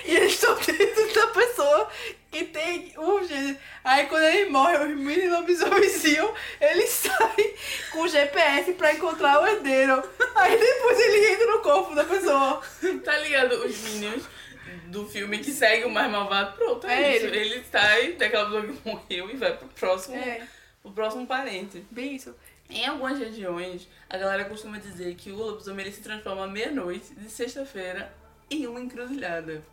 E 0.05 0.15
eles 0.15 0.33
estão 0.33 0.55
dentro 0.55 1.13
da 1.15 1.27
pessoa 1.27 1.89
que 2.31 2.43
tem 2.45 2.93
um 2.97 3.23
gênero. 3.23 3.57
Aí 3.83 4.05
quando 4.05 4.23
ele 4.23 4.49
morre, 4.51 4.77
os 4.77 4.95
mini 4.97 5.27
lobisomenzinhos, 5.27 6.31
eles 6.61 6.89
saem 6.89 7.53
com 7.91 8.01
o 8.01 8.07
GPS 8.07 8.73
pra 8.73 8.93
encontrar 8.93 9.41
o 9.41 9.47
herdeiro. 9.47 10.03
Aí 10.35 10.57
depois 10.57 10.99
ele 10.99 11.33
entra 11.33 11.47
no 11.47 11.59
corpo 11.61 11.95
da 11.95 12.03
pessoa. 12.03 12.61
Tá 13.03 13.17
ligado? 13.17 13.53
Os 13.65 13.75
Minions 13.79 14.23
do 14.89 15.07
filme 15.07 15.39
que 15.39 15.51
segue 15.51 15.85
o 15.85 15.89
mais 15.89 16.11
malvado. 16.11 16.55
Pronto, 16.57 16.85
é, 16.87 17.01
É 17.13 17.17
isso. 17.17 17.25
ele. 17.27 17.37
Ele 17.37 17.63
sai 17.71 18.13
daquela 18.13 18.45
pessoa 18.45 18.65
que 18.65 18.89
morreu 18.89 19.29
e 19.29 19.35
vai 19.35 19.55
pro 19.57 19.67
próximo, 19.69 20.15
É, 20.15 20.47
pro 20.81 20.91
próximo 20.91 21.25
parente. 21.27 21.85
bem 21.91 22.15
isso. 22.15 22.35
Em 22.69 22.85
algumas 22.85 23.17
regiões, 23.17 23.87
a 24.09 24.17
galera 24.17 24.45
costuma 24.45 24.77
dizer 24.77 25.15
que 25.15 25.31
o 25.31 25.35
lobisomem 25.35 25.85
ele 25.85 25.95
se 25.95 26.01
transforma 26.01 26.43
à 26.45 26.47
meia-noite 26.47 27.15
de 27.15 27.29
sexta-feira 27.29 28.13
em 28.49 28.67
uma 28.67 28.79
encruzilhada. 28.79 29.63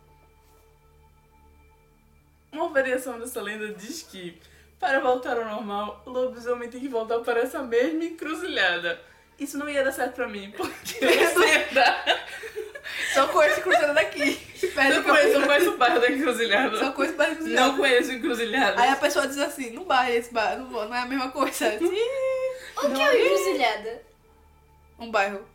Uma 2.51 2.69
variação 2.69 3.19
dessa 3.19 3.41
lenda 3.41 3.73
diz 3.73 4.01
que, 4.03 4.39
para 4.79 4.99
voltar 4.99 5.37
ao 5.37 5.45
normal, 5.45 6.01
o 6.05 6.09
lobisomem 6.09 6.69
tem 6.69 6.79
que 6.81 6.87
voltar 6.87 7.19
para 7.19 7.41
essa 7.41 7.61
mesma 7.61 8.03
encruzilhada. 8.03 8.99
Isso 9.37 9.57
não 9.59 9.69
ia 9.69 9.83
dar 9.83 9.91
certo 9.91 10.15
pra 10.15 10.27
mim, 10.27 10.51
porque 10.57 10.97
eu 11.05 11.69
andar. 11.71 12.27
Só 13.13 13.27
conheço 13.27 13.61
cruzando 13.61 13.93
daqui. 13.93 14.39
Perto 14.59 14.95
Não 14.95 15.03
do 15.03 15.09
conheço, 15.09 15.39
não 15.39 15.47
conheço 15.47 15.69
o 15.71 15.77
bairro 15.77 15.99
da 15.99 16.11
encruzilhada. 16.11 16.79
Só 16.79 16.91
conheço 16.91 17.15
perto 17.15 17.29
do 17.31 17.35
cruzando. 17.37 17.55
Não 17.55 17.77
conheço 17.77 18.11
encruzilhada. 18.11 18.81
Aí 18.81 18.89
a 18.89 18.95
pessoa 18.95 19.27
diz 19.27 19.37
assim, 19.37 19.71
não 19.71 19.85
vai 19.85 20.15
esse 20.15 20.33
bairro, 20.33 20.63
não, 20.63 20.69
vou, 20.69 20.85
não 20.87 20.95
é 20.95 20.99
a 20.99 21.05
mesma 21.05 21.29
coisa. 21.31 21.67
O 21.75 21.79
que 21.79 21.85
é 22.83 22.87
uma 22.87 23.15
encruzilhada? 23.15 24.01
Um 24.99 25.11
bairro. 25.11 25.45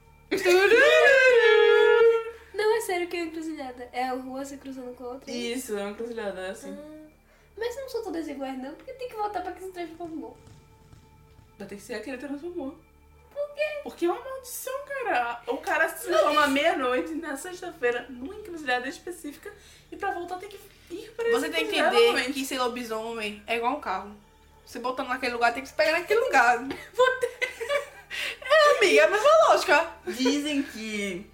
Não, 2.54 2.76
é 2.76 2.80
sério 2.80 3.06
o 3.06 3.08
que 3.10 3.16
é 3.16 3.20
uma 3.20 3.28
encruzilhada. 3.28 3.88
É 3.92 4.04
a 4.04 4.12
rua 4.12 4.44
se 4.44 4.56
cruzando 4.56 4.94
com 4.94 5.04
a 5.04 5.08
outra. 5.08 5.30
Isso, 5.30 5.76
é 5.76 5.82
uma 5.82 5.90
encruzilhada, 5.90 6.40
é 6.40 6.50
assim. 6.50 6.76
Ah, 6.78 7.08
Mas 7.56 7.76
não 7.76 7.88
são 7.88 8.04
todas 8.04 8.28
iguais, 8.28 8.58
não, 8.58 8.74
porque 8.74 8.92
tem 8.92 9.08
que 9.08 9.16
voltar 9.16 9.40
pra 9.40 9.52
que 9.52 9.62
se 9.64 9.70
transformou. 9.72 10.36
Vai 11.58 11.66
ter 11.68 11.76
que 11.76 11.82
ser 11.82 11.94
aquele 11.94 12.18
que 12.18 12.26
transformou. 12.26 12.76
Por 13.34 13.54
quê? 13.54 13.80
Porque 13.82 14.06
é 14.06 14.10
uma 14.10 14.22
maldição, 14.22 14.74
cara. 14.86 15.42
O 15.46 15.58
cara 15.58 15.88
se 15.88 16.06
transforma 16.06 16.46
meia-noite 16.46 17.14
na 17.14 17.36
sexta-feira 17.36 18.06
numa 18.08 18.34
encruzilhada 18.34 18.88
específica 18.88 19.52
e 19.90 19.96
pra 19.96 20.12
voltar 20.12 20.38
tem 20.38 20.48
que 20.48 20.58
ir 20.90 21.10
para 21.12 21.30
Você 21.30 21.48
tem 21.48 21.66
que 21.66 21.76
entender 21.78 22.32
que 22.32 22.44
ser 22.44 22.58
lobisomem 22.58 23.42
é 23.46 23.56
igual 23.56 23.76
um 23.76 23.80
carro. 23.80 24.14
Você 24.64 24.78
botando 24.78 25.08
naquele 25.08 25.34
lugar, 25.34 25.52
tem 25.52 25.62
que 25.62 25.68
se 25.68 25.74
pegar 25.74 25.92
naquele 25.92 26.20
lugar. 26.20 26.58
É, 28.42 28.76
amiga, 28.76 29.00
é 29.00 29.04
a 29.04 29.10
mesma 29.10 29.30
lógica. 29.48 29.90
Dizem 30.06 30.62
que 30.62 31.26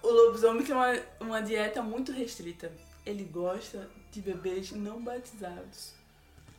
o 0.00 0.08
lobisomem 0.08 0.62
tem 0.62 0.74
uma, 0.74 0.96
uma 1.18 1.42
dieta 1.42 1.82
muito 1.82 2.12
restrita. 2.12 2.70
Ele 3.04 3.24
gosta 3.24 3.90
de 4.12 4.20
bebês 4.20 4.70
não 4.70 5.02
batizados. 5.02 5.94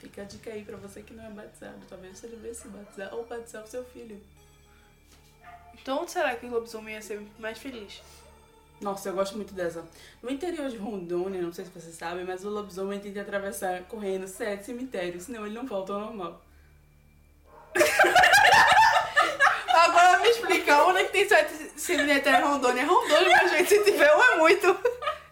Fica 0.01 0.23
a 0.23 0.25
dica 0.25 0.51
aí 0.51 0.65
pra 0.65 0.77
você 0.77 1.03
que 1.03 1.13
não 1.13 1.23
é 1.23 1.29
batizado. 1.29 1.77
Talvez 1.87 2.17
você 2.17 2.27
devesse 2.27 2.63
se 2.63 2.67
batizar 2.69 3.13
ou 3.13 3.23
batizar 3.23 3.63
o 3.63 3.67
seu 3.67 3.85
filho. 3.85 4.19
Então 5.79 6.01
onde 6.01 6.09
será 6.09 6.35
que 6.35 6.47
o 6.47 6.49
lobisomem 6.49 6.95
ia 6.95 7.01
ser 7.03 7.21
mais 7.37 7.59
feliz? 7.59 8.01
Nossa, 8.81 9.09
eu 9.09 9.13
gosto 9.13 9.35
muito 9.35 9.53
dessa. 9.53 9.85
No 10.23 10.31
interior 10.31 10.67
de 10.69 10.77
Rondônia, 10.77 11.39
não 11.39 11.53
sei 11.53 11.65
se 11.65 11.71
você 11.71 11.91
sabe, 11.91 12.23
mas 12.23 12.43
o 12.43 12.49
lobisomem 12.49 12.99
tem 12.99 13.13
que 13.13 13.19
atravessar 13.19 13.83
correndo 13.83 14.27
sete 14.27 14.65
cemitérios, 14.65 15.25
senão 15.25 15.45
ele 15.45 15.53
não 15.53 15.67
volta 15.67 15.93
ao 15.93 15.99
normal. 15.99 16.41
Agora 19.69 20.17
me 20.19 20.29
explica, 20.29 20.83
onde 20.83 21.01
é 21.01 21.03
que 21.03 21.11
tem 21.11 21.29
sete 21.29 21.79
cemitério 21.79 22.47
Rondônia? 22.47 22.81
É 22.81 22.85
Rondônia, 22.85 23.27
minha 23.27 23.47
gente, 23.49 23.69
se 23.69 23.83
tiver 23.83 24.15
um 24.15 24.23
é 24.23 24.37
muito. 24.37 24.75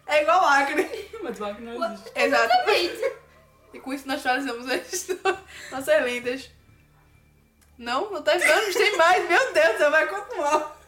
É 0.06 0.22
igual 0.22 0.44
Acre. 0.44 1.10
Mas 1.20 1.40
o 1.40 1.44
Acre 1.44 1.64
não 1.64 1.92
existe. 1.92 2.12
Exatamente. 2.14 3.19
E 3.72 3.80
com 3.80 3.92
isso 3.92 4.06
nós 4.06 4.22
finalizamos 4.22 4.68
as 4.68 5.08
nossas 5.70 6.02
lendas. 6.02 6.50
Não, 7.78 8.10
não 8.10 8.22
tá 8.22 8.36
vendo? 8.36 8.72
Tem 8.74 8.96
mais. 8.96 9.28
Meu 9.28 9.52
Deus, 9.52 9.76
você 9.78 9.90
vai 9.90 10.06
continuar. 10.06 10.80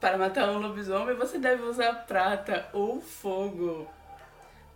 Para 0.00 0.18
matar 0.18 0.50
um 0.50 0.58
lobisomem, 0.58 1.14
você 1.14 1.38
deve 1.38 1.62
usar 1.62 1.94
prata 2.06 2.68
ou 2.72 3.00
fogo. 3.00 3.88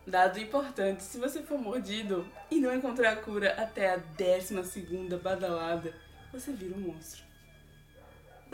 Dado 0.07 0.39
importante, 0.39 1.03
se 1.03 1.19
você 1.19 1.43
for 1.43 1.59
mordido 1.59 2.25
e 2.49 2.61
não 2.61 2.73
encontrar 2.73 3.17
cura 3.17 3.55
até 3.59 3.93
a 3.93 3.97
décima 3.97 4.63
segunda 4.63 5.19
badalada, 5.19 5.93
você 6.33 6.53
vira 6.53 6.77
um 6.77 6.81
monstro. 6.81 7.26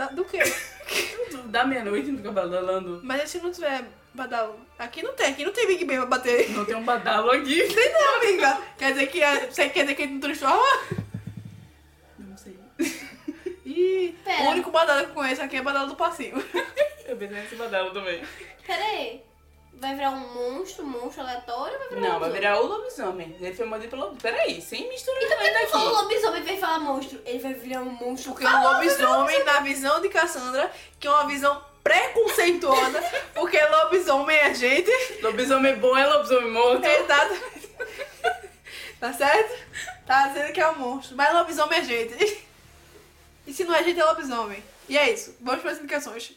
Da- 0.02 0.08
do 0.08 0.24
quê? 0.24 0.38
Da 1.46 1.64
meia-noite 1.64 2.08
não 2.10 2.16
fica 2.18 2.32
badalando. 2.32 3.00
Mas 3.04 3.30
se 3.30 3.38
não 3.38 3.50
tiver 3.52 3.84
badalo? 4.14 4.58
Aqui 4.78 5.02
não 5.02 5.12
tem, 5.14 5.28
aqui 5.28 5.44
não 5.44 5.52
tem 5.52 5.66
Big 5.66 5.84
Ben 5.84 5.96
pra 5.98 6.06
bater. 6.06 6.50
Não 6.50 6.64
tem 6.64 6.74
um 6.74 6.82
badalo 6.84 7.30
aqui. 7.30 7.62
Tem 7.72 7.92
não, 7.92 8.16
amiga. 8.16 8.60
Quer 8.76 8.92
dizer 8.92 9.06
que 9.06 9.22
é- 9.22 9.46
você 9.50 9.68
quer 9.68 9.82
dizer 9.82 9.94
que 9.94 10.02
ele 10.02 10.12
não 10.14 10.20
transforma? 10.20 10.78
Não 12.18 12.36
sei. 12.36 12.56
Ih, 13.64 14.14
Pera. 14.24 14.42
o 14.42 14.48
único 14.50 14.70
badalo 14.70 15.04
que 15.04 15.10
eu 15.10 15.14
conheço 15.14 15.42
aqui 15.42 15.56
é 15.56 15.62
badalo 15.62 15.88
do 15.88 15.96
passinho. 15.96 16.42
Eu 17.06 17.16
pensei 17.16 17.36
nesse 17.40 17.54
badalo 17.56 17.90
também. 17.92 18.22
Pera 18.66 18.84
aí. 18.84 19.22
Vai 19.74 19.94
virar 19.96 20.10
um 20.10 20.34
monstro, 20.34 20.84
um 20.84 20.88
monstro 20.88 21.22
aleatório 21.22 21.72
ou 21.74 21.78
vai 21.80 21.88
virar 21.88 22.00
um 22.00 22.02
Não, 22.02 22.20
vai 22.20 22.28
lobisomem? 22.28 22.40
virar 22.40 22.60
o 22.60 22.66
lobisomem. 22.66 23.36
Ele 23.40 23.54
foi 23.54 23.66
mordido 23.66 23.90
pelo 23.90 24.02
lobisomem. 24.02 24.34
Peraí, 24.34 24.62
sem 24.62 24.88
misturar 24.88 25.22
Então 25.22 25.38
por 25.38 25.44
que 25.52 25.66
falou 25.66 25.88
aqui. 25.88 26.02
lobisomem 26.02 26.42
vem 26.42 26.58
falar 26.58 26.78
monstro? 26.78 27.20
Ele 27.24 27.38
vai 27.40 27.54
virar 27.54 27.80
um 27.80 27.90
monstro. 27.90 28.32
Porque 28.32 28.46
o 28.46 28.62
lobisomem, 28.62 29.44
na 29.44 29.60
visão 29.60 30.00
de 30.00 30.08
Cassandra, 30.08 30.70
que 31.00 31.06
é 31.08 31.10
uma 31.10 31.26
visão 31.26 31.64
preconceituosa, 31.82 33.02
porque 33.34 33.58
lobisomem 33.60 34.36
é 34.36 34.54
gente. 34.54 34.90
Lobisomem 35.20 35.74
bom 35.76 35.96
é 35.96 36.06
lobisomem 36.06 36.50
morto. 36.52 36.84
Exatamente. 36.84 37.62
Tá 39.00 39.12
certo? 39.12 39.58
Tá 40.06 40.28
dizendo 40.28 40.52
que 40.52 40.60
é 40.60 40.68
um 40.70 40.78
monstro. 40.78 41.16
Mas 41.16 41.34
lobisomem 41.34 41.80
é 41.80 41.82
gente. 41.84 42.44
E 43.44 43.52
se 43.52 43.64
não 43.64 43.74
é 43.74 43.82
gente, 43.82 43.98
é 43.98 44.04
lobisomem. 44.04 44.62
E 44.88 44.96
é 44.96 45.10
isso. 45.10 45.34
Vamos 45.40 45.60
para 45.62 45.72
as 45.72 45.78
indicações. 45.78 46.32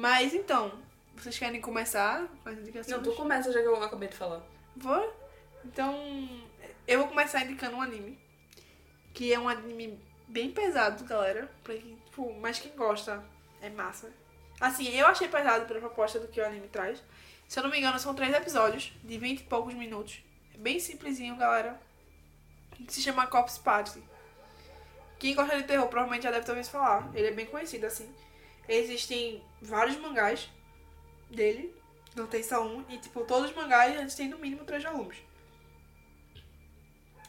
Mas 0.00 0.32
então, 0.32 0.72
vocês 1.14 1.38
querem 1.38 1.60
começar 1.60 2.26
com 2.42 2.48
as 2.48 2.56
indicações? 2.56 2.96
Não, 2.96 3.02
tu 3.02 3.14
começa 3.14 3.52
já 3.52 3.60
que 3.60 3.66
eu 3.66 3.84
acabei 3.84 4.08
de 4.08 4.16
falar. 4.16 4.40
Vou? 4.74 5.14
Então, 5.62 5.94
eu 6.88 7.00
vou 7.00 7.08
começar 7.08 7.44
indicando 7.44 7.76
um 7.76 7.82
anime. 7.82 8.18
Que 9.12 9.30
é 9.30 9.38
um 9.38 9.46
anime 9.46 10.00
bem 10.26 10.50
pesado, 10.52 11.04
galera. 11.04 11.50
Pra 11.62 11.74
quem, 11.74 11.96
tipo, 12.06 12.32
mas 12.40 12.58
quem 12.58 12.74
gosta 12.74 13.22
é 13.60 13.68
massa. 13.68 14.10
Assim, 14.58 14.88
eu 14.88 15.06
achei 15.06 15.28
pesado 15.28 15.66
pela 15.66 15.80
proposta 15.80 16.18
do 16.18 16.28
que 16.28 16.40
o 16.40 16.46
anime 16.46 16.68
traz. 16.68 17.02
Se 17.46 17.58
eu 17.58 17.62
não 17.62 17.70
me 17.70 17.76
engano, 17.76 17.98
são 17.98 18.14
três 18.14 18.32
episódios 18.32 18.94
de 19.04 19.18
20 19.18 19.40
e 19.40 19.42
poucos 19.42 19.74
minutos. 19.74 20.24
É 20.54 20.56
bem 20.56 20.80
simplesinho, 20.80 21.36
galera. 21.36 21.78
Que 22.70 22.90
se 22.90 23.02
chama 23.02 23.26
Cops 23.26 23.58
Party. 23.58 24.02
Quem 25.18 25.34
gosta 25.34 25.58
de 25.58 25.64
terror 25.64 25.88
provavelmente 25.88 26.22
já 26.22 26.30
deve 26.30 26.46
ter 26.46 26.52
ouvido 26.52 26.70
falar. 26.70 27.10
Ele 27.12 27.26
é 27.26 27.32
bem 27.32 27.44
conhecido, 27.44 27.84
assim. 27.84 28.10
Existem 28.70 29.42
vários 29.60 29.96
mangás 29.96 30.48
dele. 31.28 31.74
Não 32.14 32.28
tem 32.28 32.40
só 32.40 32.64
um. 32.64 32.84
E, 32.88 32.98
tipo, 32.98 33.24
todos 33.24 33.50
os 33.50 33.56
mangás 33.56 33.98
eles 33.98 34.14
têm 34.14 34.28
no 34.28 34.38
mínimo 34.38 34.64
três 34.64 34.84
volumes. 34.84 35.18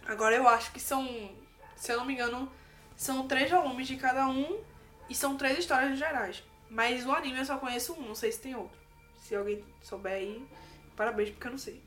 Agora 0.05 0.35
eu 0.35 0.47
acho 0.47 0.71
que 0.71 0.79
são, 0.79 1.35
se 1.75 1.91
eu 1.91 1.97
não 1.97 2.05
me 2.05 2.13
engano, 2.13 2.51
são 2.95 3.27
três 3.27 3.49
volumes 3.49 3.87
de 3.87 3.97
cada 3.97 4.27
um 4.27 4.63
e 5.09 5.15
são 5.15 5.35
três 5.35 5.57
histórias 5.57 5.97
gerais. 5.97 6.43
Mas 6.69 7.05
o 7.07 7.11
anime 7.11 7.39
eu 7.39 7.45
só 7.45 7.57
conheço 7.57 7.93
um, 7.93 8.01
não 8.01 8.15
sei 8.15 8.31
se 8.31 8.39
tem 8.39 8.55
outro. 8.55 8.79
Se 9.23 9.35
alguém 9.35 9.63
souber 9.81 10.13
aí, 10.13 10.47
parabéns, 10.95 11.31
porque 11.31 11.47
eu 11.47 11.51
não 11.51 11.57
sei. 11.57 11.81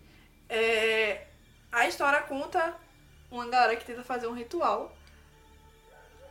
É, 0.49 1.27
a 1.71 1.87
história 1.87 2.23
conta 2.23 2.77
uma 3.31 3.47
galera 3.47 3.77
que 3.77 3.85
tenta 3.85 4.03
fazer 4.03 4.27
um 4.27 4.35
ritual 4.35 4.97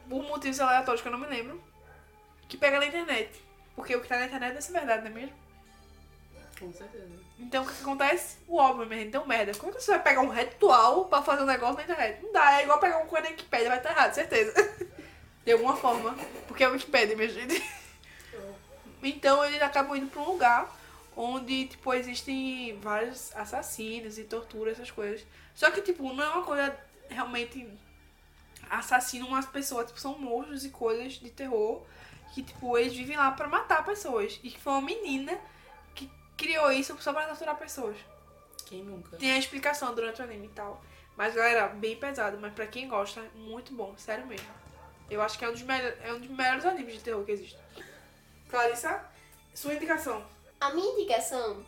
por 0.09 0.23
motivos 0.23 0.59
aleatórios 0.59 1.01
que 1.01 1.07
eu 1.07 1.11
não 1.11 1.19
me 1.19 1.27
lembro, 1.27 1.63
que 2.47 2.57
pega 2.57 2.79
na 2.79 2.85
internet. 2.85 3.29
Porque 3.75 3.95
o 3.95 4.01
que 4.01 4.07
tá 4.07 4.17
na 4.17 4.25
internet 4.25 4.49
deve 4.49 4.61
ser 4.61 4.73
verdade, 4.73 5.01
não 5.03 5.11
é 5.11 5.13
mesmo? 5.13 5.43
Com 6.59 6.71
certeza. 6.71 7.09
Então 7.39 7.63
o 7.63 7.67
que, 7.67 7.81
acontece? 7.81 8.37
O 8.47 8.57
óbvio, 8.57 8.85
minha 8.85 9.01
gente, 9.01 9.11
deu 9.11 9.25
merda. 9.25 9.53
Como 9.55 9.71
é 9.71 9.75
que 9.75 9.83
você 9.83 9.91
vai 9.91 10.03
pegar 10.03 10.21
um 10.21 10.29
ritual 10.29 11.05
pra 11.05 11.21
fazer 11.21 11.43
um 11.43 11.47
negócio 11.47 11.75
na 11.77 11.83
internet? 11.83 12.23
Não 12.23 12.31
dá, 12.31 12.59
é 12.59 12.63
igual 12.63 12.79
pegar 12.79 12.97
uma 12.97 13.07
coisa 13.07 13.25
na 13.25 13.31
Wikipedia, 13.31 13.69
vai 13.69 13.77
estar 13.77 13.91
errado, 13.91 14.13
certeza. 14.13 14.53
De 15.43 15.51
alguma 15.51 15.75
forma. 15.75 16.15
Porque 16.47 16.63
é 16.63 16.67
a 16.67 16.69
Wikipedia, 16.69 17.15
minha 17.15 17.29
gente. 17.29 17.63
Então 19.05 19.43
eles 19.43 19.61
acabam 19.61 19.97
indo 19.97 20.07
pra 20.07 20.21
um 20.21 20.31
lugar 20.31 20.73
onde, 21.13 21.67
tipo, 21.67 21.93
existem 21.93 22.79
vários 22.79 23.35
assassinos 23.35 24.17
e 24.17 24.23
tortura, 24.23 24.71
essas 24.71 24.89
coisas. 24.89 25.25
Só 25.53 25.69
que, 25.69 25.81
tipo, 25.81 26.13
não 26.13 26.23
é 26.23 26.29
uma 26.29 26.43
coisa 26.43 26.73
realmente 27.09 27.67
assassinam 28.69 29.27
umas 29.27 29.45
pessoas, 29.45 29.87
tipo, 29.87 29.99
são 29.99 30.17
monstros 30.17 30.65
e 30.65 30.69
coisas 30.69 31.13
de 31.13 31.29
terror 31.29 31.83
que, 32.33 32.41
tipo, 32.41 32.75
eles 32.77 32.93
vivem 32.93 33.15
lá 33.15 33.31
pra 33.31 33.47
matar 33.47 33.85
pessoas. 33.85 34.39
E 34.43 34.49
que 34.49 34.59
foi 34.59 34.73
uma 34.73 34.81
menina 34.81 35.39
que 35.93 36.11
criou 36.35 36.71
isso 36.71 36.99
só 36.99 37.13
pra 37.13 37.27
torturar 37.27 37.55
pessoas. 37.55 37.95
Quem 38.65 38.83
nunca? 38.83 39.17
Tem 39.17 39.31
a 39.33 39.37
explicação 39.37 39.93
durante 39.93 40.19
o 40.19 40.23
anime 40.23 40.47
e 40.47 40.49
tal. 40.49 40.81
Mas, 41.15 41.35
galera, 41.35 41.67
bem 41.67 41.95
pesado. 41.95 42.39
Mas 42.39 42.51
pra 42.53 42.65
quem 42.65 42.87
gosta, 42.87 43.19
é 43.19 43.29
muito 43.37 43.71
bom. 43.73 43.95
Sério 43.97 44.25
mesmo. 44.25 44.47
Eu 45.11 45.21
acho 45.21 45.37
que 45.37 45.45
é 45.45 45.49
um 45.49 45.51
dos, 45.51 45.61
melhor, 45.61 45.93
é 46.01 46.11
um 46.11 46.19
dos 46.19 46.29
melhores 46.29 46.65
animes 46.65 46.95
de 46.95 47.01
terror 47.01 47.23
que 47.23 47.31
existe. 47.31 47.57
Clarissa, 48.49 49.05
sua 49.53 49.75
indicação. 49.75 50.25
A 50.59 50.71
minha 50.71 50.93
indicação, 50.93 51.63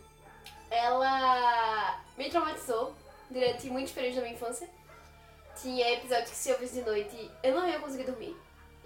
ela 0.72 2.02
me 2.18 2.28
traumatizou 2.28 2.96
durante 3.30 3.68
muitos 3.68 3.94
períodos 3.94 4.16
da 4.18 4.24
minha 4.24 4.34
infância. 4.34 4.68
Tinha 5.62 5.94
episódios 5.94 6.32
que 6.32 6.36
se 6.36 6.50
eu 6.50 6.58
visse 6.58 6.76
de 6.76 6.82
noite, 6.82 7.32
eu 7.44 7.54
não 7.54 7.70
ia 7.70 7.80
conseguir 7.80 8.06
dormir. 8.06 8.36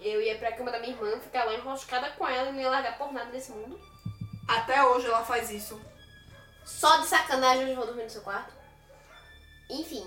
Eu 0.00 0.20
ia 0.22 0.38
pra 0.38 0.52
cama 0.52 0.70
da 0.70 0.78
minha 0.78 0.92
irmã, 0.92 1.18
ficar 1.20 1.44
lá 1.44 1.54
enroscada 1.54 2.10
com 2.12 2.26
ela 2.26 2.48
e 2.48 2.52
não 2.52 2.60
ia 2.60 2.70
largar 2.70 2.96
por 2.96 3.12
nada 3.12 3.30
desse 3.30 3.52
mundo. 3.52 3.78
Até 4.48 4.84
hoje 4.84 5.06
ela 5.06 5.24
faz 5.24 5.50
isso. 5.50 5.80
Só 6.64 6.98
de 6.98 7.06
sacanagem 7.06 7.68
eu 7.68 7.76
vou 7.76 7.86
dormir 7.86 8.04
no 8.04 8.10
seu 8.10 8.22
quarto. 8.22 8.52
Enfim, 9.68 10.06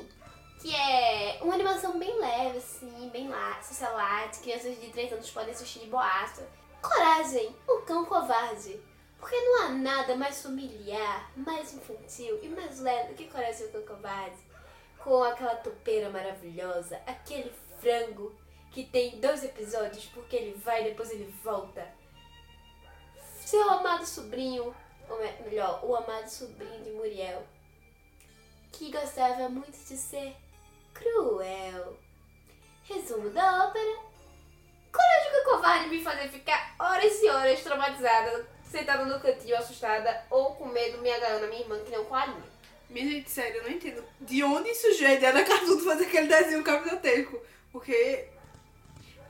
que 0.60 0.76
é 0.76 1.40
uma 1.42 1.54
animação 1.54 2.00
bem 2.00 2.20
leve, 2.20 2.58
assim, 2.58 3.10
bem 3.10 3.30
lá, 3.30 3.62
socialite, 3.62 4.40
crianças 4.40 4.80
de 4.80 4.90
3 4.90 5.14
anos 5.14 5.30
podem 5.30 5.54
assistir 5.54 5.80
de 5.80 5.88
boaça. 5.88 6.48
Coragem, 6.82 7.56
o 7.68 7.82
cão 7.82 8.06
covarde. 8.06 8.82
Porque 9.20 9.40
não 9.40 9.62
há 9.62 9.70
nada 9.70 10.16
mais 10.16 10.42
familiar, 10.42 11.32
mais 11.36 11.74
infantil 11.74 12.40
e 12.42 12.50
mais 12.50 12.80
leve 12.80 13.10
do 13.10 13.16
que 13.16 13.30
Coragem, 13.30 13.68
o 13.68 13.72
cão 13.72 13.96
covarde. 13.96 14.38
Com 14.98 15.24
aquela 15.24 15.56
topeira 15.56 16.10
maravilhosa, 16.10 17.00
aquele 17.06 17.54
frango 17.80 18.36
que 18.74 18.84
tem 18.86 19.20
dois 19.20 19.44
episódios 19.44 20.06
porque 20.14 20.36
ele 20.36 20.58
vai 20.58 20.82
e 20.82 20.90
depois 20.90 21.10
ele 21.12 21.34
volta. 21.44 21.88
Seu 23.46 23.70
amado 23.70 24.06
sobrinho, 24.06 24.76
ou 25.10 25.20
me- 25.20 25.44
melhor, 25.46 25.80
o 25.86 25.96
amado 25.96 26.28
sobrinho 26.28 26.84
de 26.84 26.90
Muriel, 26.92 27.44
que 28.72 28.92
gostava 28.92 29.48
muito 29.48 29.78
de 29.78 29.96
ser 29.96 30.36
cruel. 30.94 31.98
Resumo 32.84 33.30
da 33.30 33.68
ópera. 33.68 34.00
Coragem 34.92 35.44
covarde 35.46 35.90
me 35.90 36.04
fazer 36.04 36.30
ficar 36.30 36.76
horas 36.80 37.22
e 37.22 37.30
horas 37.30 37.62
traumatizada, 37.64 38.48
sentada 38.64 39.06
no 39.06 39.20
cantinho 39.20 39.58
assustada 39.58 40.26
ou 40.30 40.56
com 40.56 40.66
medo 40.68 41.00
me 41.00 41.12
agarrando 41.12 41.46
a 41.46 41.48
minha 41.48 41.62
irmã 41.62 41.80
que 41.84 41.90
nem 41.92 42.00
um 42.00 42.06
coelhinho. 42.06 42.44
Minha 42.90 43.10
gente, 43.10 43.30
sério, 43.32 43.58
eu 43.58 43.64
não 43.64 43.70
entendo. 43.72 44.04
De 44.22 44.44
onde 44.44 44.74
surgiu 44.76 45.08
a 45.08 45.14
ideia 45.14 45.34
da 45.34 45.44
de 45.78 45.84
fazer 45.84 46.06
aquele 46.06 46.28
desenho 46.28 46.64
capitotesco? 46.64 47.42
Porque 47.72 48.28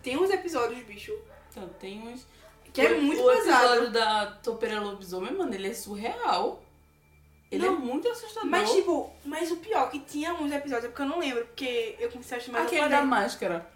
tem 0.03 0.17
uns 0.17 0.29
episódios, 0.29 0.83
bicho, 0.83 1.17
Então, 1.49 1.67
tem 1.79 1.99
uns. 2.07 2.27
que 2.73 2.81
é 2.81 2.91
o, 2.91 3.01
muito 3.01 3.21
o 3.23 3.31
pesado. 3.35 3.65
episódio 3.65 3.91
da 3.91 4.25
Topeira 4.43 4.79
Lobisomem, 4.79 5.33
mano, 5.33 5.53
ele 5.53 5.69
é 5.69 5.73
surreal. 5.73 6.61
Ele 7.51 7.65
Não, 7.67 7.75
é 7.75 7.77
muito 7.77 8.07
assustador. 8.09 8.49
Mas, 8.49 8.71
tipo, 8.71 9.11
mas 9.23 9.51
o 9.51 9.57
pior, 9.57 9.89
que 9.91 9.99
tinha 9.99 10.33
uns 10.33 10.51
episódios, 10.51 10.85
é 10.85 10.87
porque 10.89 11.03
eu 11.03 11.07
não 11.07 11.19
lembro, 11.19 11.45
porque 11.45 11.95
eu 11.99 12.09
comecei 12.11 12.35
a 12.35 12.37
assistir 12.37 12.51
mais 12.51 12.65
Aquele 12.65 12.89
da 12.89 13.03
máscara. 13.03 13.71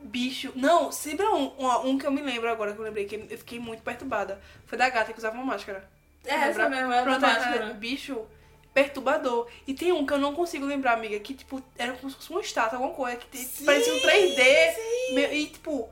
Bicho. 0.00 0.52
Não, 0.56 0.90
sempre 0.90 1.24
um, 1.26 1.52
um, 1.58 1.88
um 1.90 1.98
que 1.98 2.06
eu 2.06 2.10
me 2.10 2.22
lembro 2.22 2.50
agora, 2.50 2.72
que 2.72 2.78
eu 2.80 2.84
lembrei, 2.84 3.04
que 3.04 3.14
eu 3.14 3.38
fiquei 3.38 3.60
muito 3.60 3.82
perturbada. 3.82 4.40
Foi 4.66 4.76
da 4.76 4.88
gata 4.88 5.12
que 5.12 5.18
usava 5.18 5.36
uma 5.36 5.44
máscara. 5.44 5.88
É, 6.24 6.34
essa 6.34 6.68
mesmo, 6.68 6.92
é 6.92 6.96
da 6.96 7.02
Pronto, 7.02 7.24
essa- 7.24 7.38
máscara. 7.38 7.74
Bicho, 7.74 8.24
perturbador. 8.72 9.46
E 9.66 9.74
tem 9.74 9.92
um 9.92 10.04
que 10.06 10.12
eu 10.12 10.18
não 10.18 10.34
consigo 10.34 10.64
lembrar, 10.66 10.94
amiga, 10.94 11.18
que, 11.20 11.34
tipo, 11.34 11.62
era 11.78 11.92
como 11.92 12.10
se 12.10 12.16
fosse 12.16 12.30
uma 12.30 12.40
estátua, 12.40 12.78
alguma 12.78 12.94
coisa, 12.94 13.16
que 13.16 13.26
te- 13.26 13.38
Sim, 13.44 13.64
parecia 13.64 13.94
um 13.94 14.00
3D. 14.00 14.74
meu- 15.14 15.32
e, 15.32 15.46
tipo, 15.46 15.88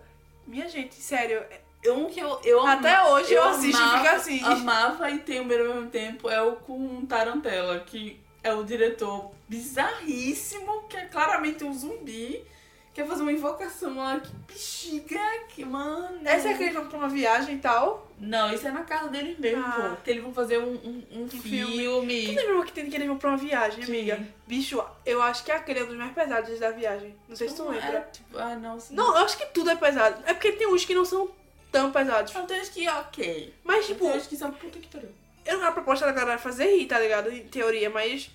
minha 0.46 0.68
gente, 0.68 0.94
sério, 0.96 1.42
Um 1.86 2.10
que 2.10 2.20
eu, 2.20 2.38
eu 2.44 2.66
Até 2.66 2.94
ama- 2.94 3.08
hoje 3.12 3.32
eu 3.32 3.42
assisto 3.42 3.80
e 3.80 3.82
amava, 3.82 4.02
fico 4.04 4.14
assim. 4.14 4.44
Amava 4.44 5.10
e 5.10 5.18
tem 5.20 5.40
o 5.40 5.46
mesmo 5.46 5.86
tempo 5.88 6.28
é 6.28 6.42
o 6.42 6.56
com 6.56 7.06
Tarantella, 7.06 7.80
que 7.80 8.20
é 8.42 8.52
o 8.52 8.62
diretor 8.62 9.30
bizarríssimo, 9.48 10.82
que 10.88 10.96
é 10.98 11.06
claramente 11.06 11.64
um 11.64 11.72
zumbi. 11.72 12.44
Quer 12.92 13.06
fazer 13.06 13.22
uma 13.22 13.32
invocação 13.32 13.96
lá, 13.96 14.18
que 14.18 14.28
bexiga, 14.48 15.20
que 15.48 15.64
mano. 15.64 16.20
essa 16.24 16.48
é 16.48 16.54
aquele 16.54 16.70
que 16.70 16.76
vão 16.76 16.88
pra 16.88 16.98
uma 16.98 17.08
viagem 17.08 17.54
e 17.54 17.58
tal. 17.58 18.10
Não, 18.18 18.52
isso 18.52 18.66
é 18.66 18.72
na 18.72 18.82
casa 18.82 19.08
deles 19.08 19.38
mesmo, 19.38 19.62
Ah. 19.64 19.94
pô. 19.96 20.02
Que 20.02 20.10
eles 20.10 20.22
vão 20.24 20.34
fazer 20.34 20.58
um, 20.58 20.72
um, 20.74 21.04
um 21.22 21.28
filme. 21.28 21.76
filme. 21.78 22.26
Tu 22.26 22.46
lembra 22.46 22.66
que 22.66 22.72
tem 22.72 22.90
que 22.90 22.96
eles 22.96 23.06
vão 23.06 23.16
pra 23.16 23.28
uma 23.30 23.36
viagem, 23.38 23.84
Sim. 23.84 23.92
amiga? 23.92 24.20
Bicho, 24.46 24.84
eu 25.06 25.22
acho 25.22 25.44
que 25.44 25.52
aquele 25.52 25.78
é 25.78 25.84
um 25.84 25.86
dos 25.86 25.96
mais 25.96 26.12
pesados 26.12 26.58
da 26.58 26.70
viagem. 26.72 27.14
Não 27.28 27.36
sei 27.36 27.48
se 27.48 27.54
tu 27.56 27.62
lembra. 27.68 27.98
é, 27.98 28.00
tipo, 28.00 28.36
ah, 28.36 28.56
não, 28.56 28.78
sim. 28.80 28.94
Não, 28.94 29.16
eu 29.16 29.24
acho 29.24 29.38
que 29.38 29.46
tudo 29.46 29.70
é 29.70 29.76
pesado. 29.76 30.20
É 30.26 30.34
porque 30.34 30.50
tem 30.52 30.66
uns 30.66 30.84
que 30.84 30.94
não 30.94 31.04
são 31.04 31.30
tão 31.70 31.92
pesados. 31.92 32.34
Não, 32.34 32.44
tem 32.44 32.60
uns 32.60 32.68
que 32.70 32.88
ok. 32.88 33.54
Mas, 33.62 33.86
Tipo, 33.86 34.00
tem 34.08 34.18
uns 34.18 34.26
que 34.26 34.36
são 34.36 34.50
puta 34.50 34.80
que 34.80 34.88
pariu. 34.88 35.10
eu 35.46 35.58
não 35.58 35.64
é 35.66 35.68
a 35.68 35.72
proposta 35.72 36.04
da 36.06 36.12
galera 36.12 36.38
fazer 36.38 36.76
rir, 36.76 36.86
tá 36.86 36.98
ligado? 36.98 37.30
Em 37.30 37.44
teoria, 37.46 37.88
mas. 37.88 38.30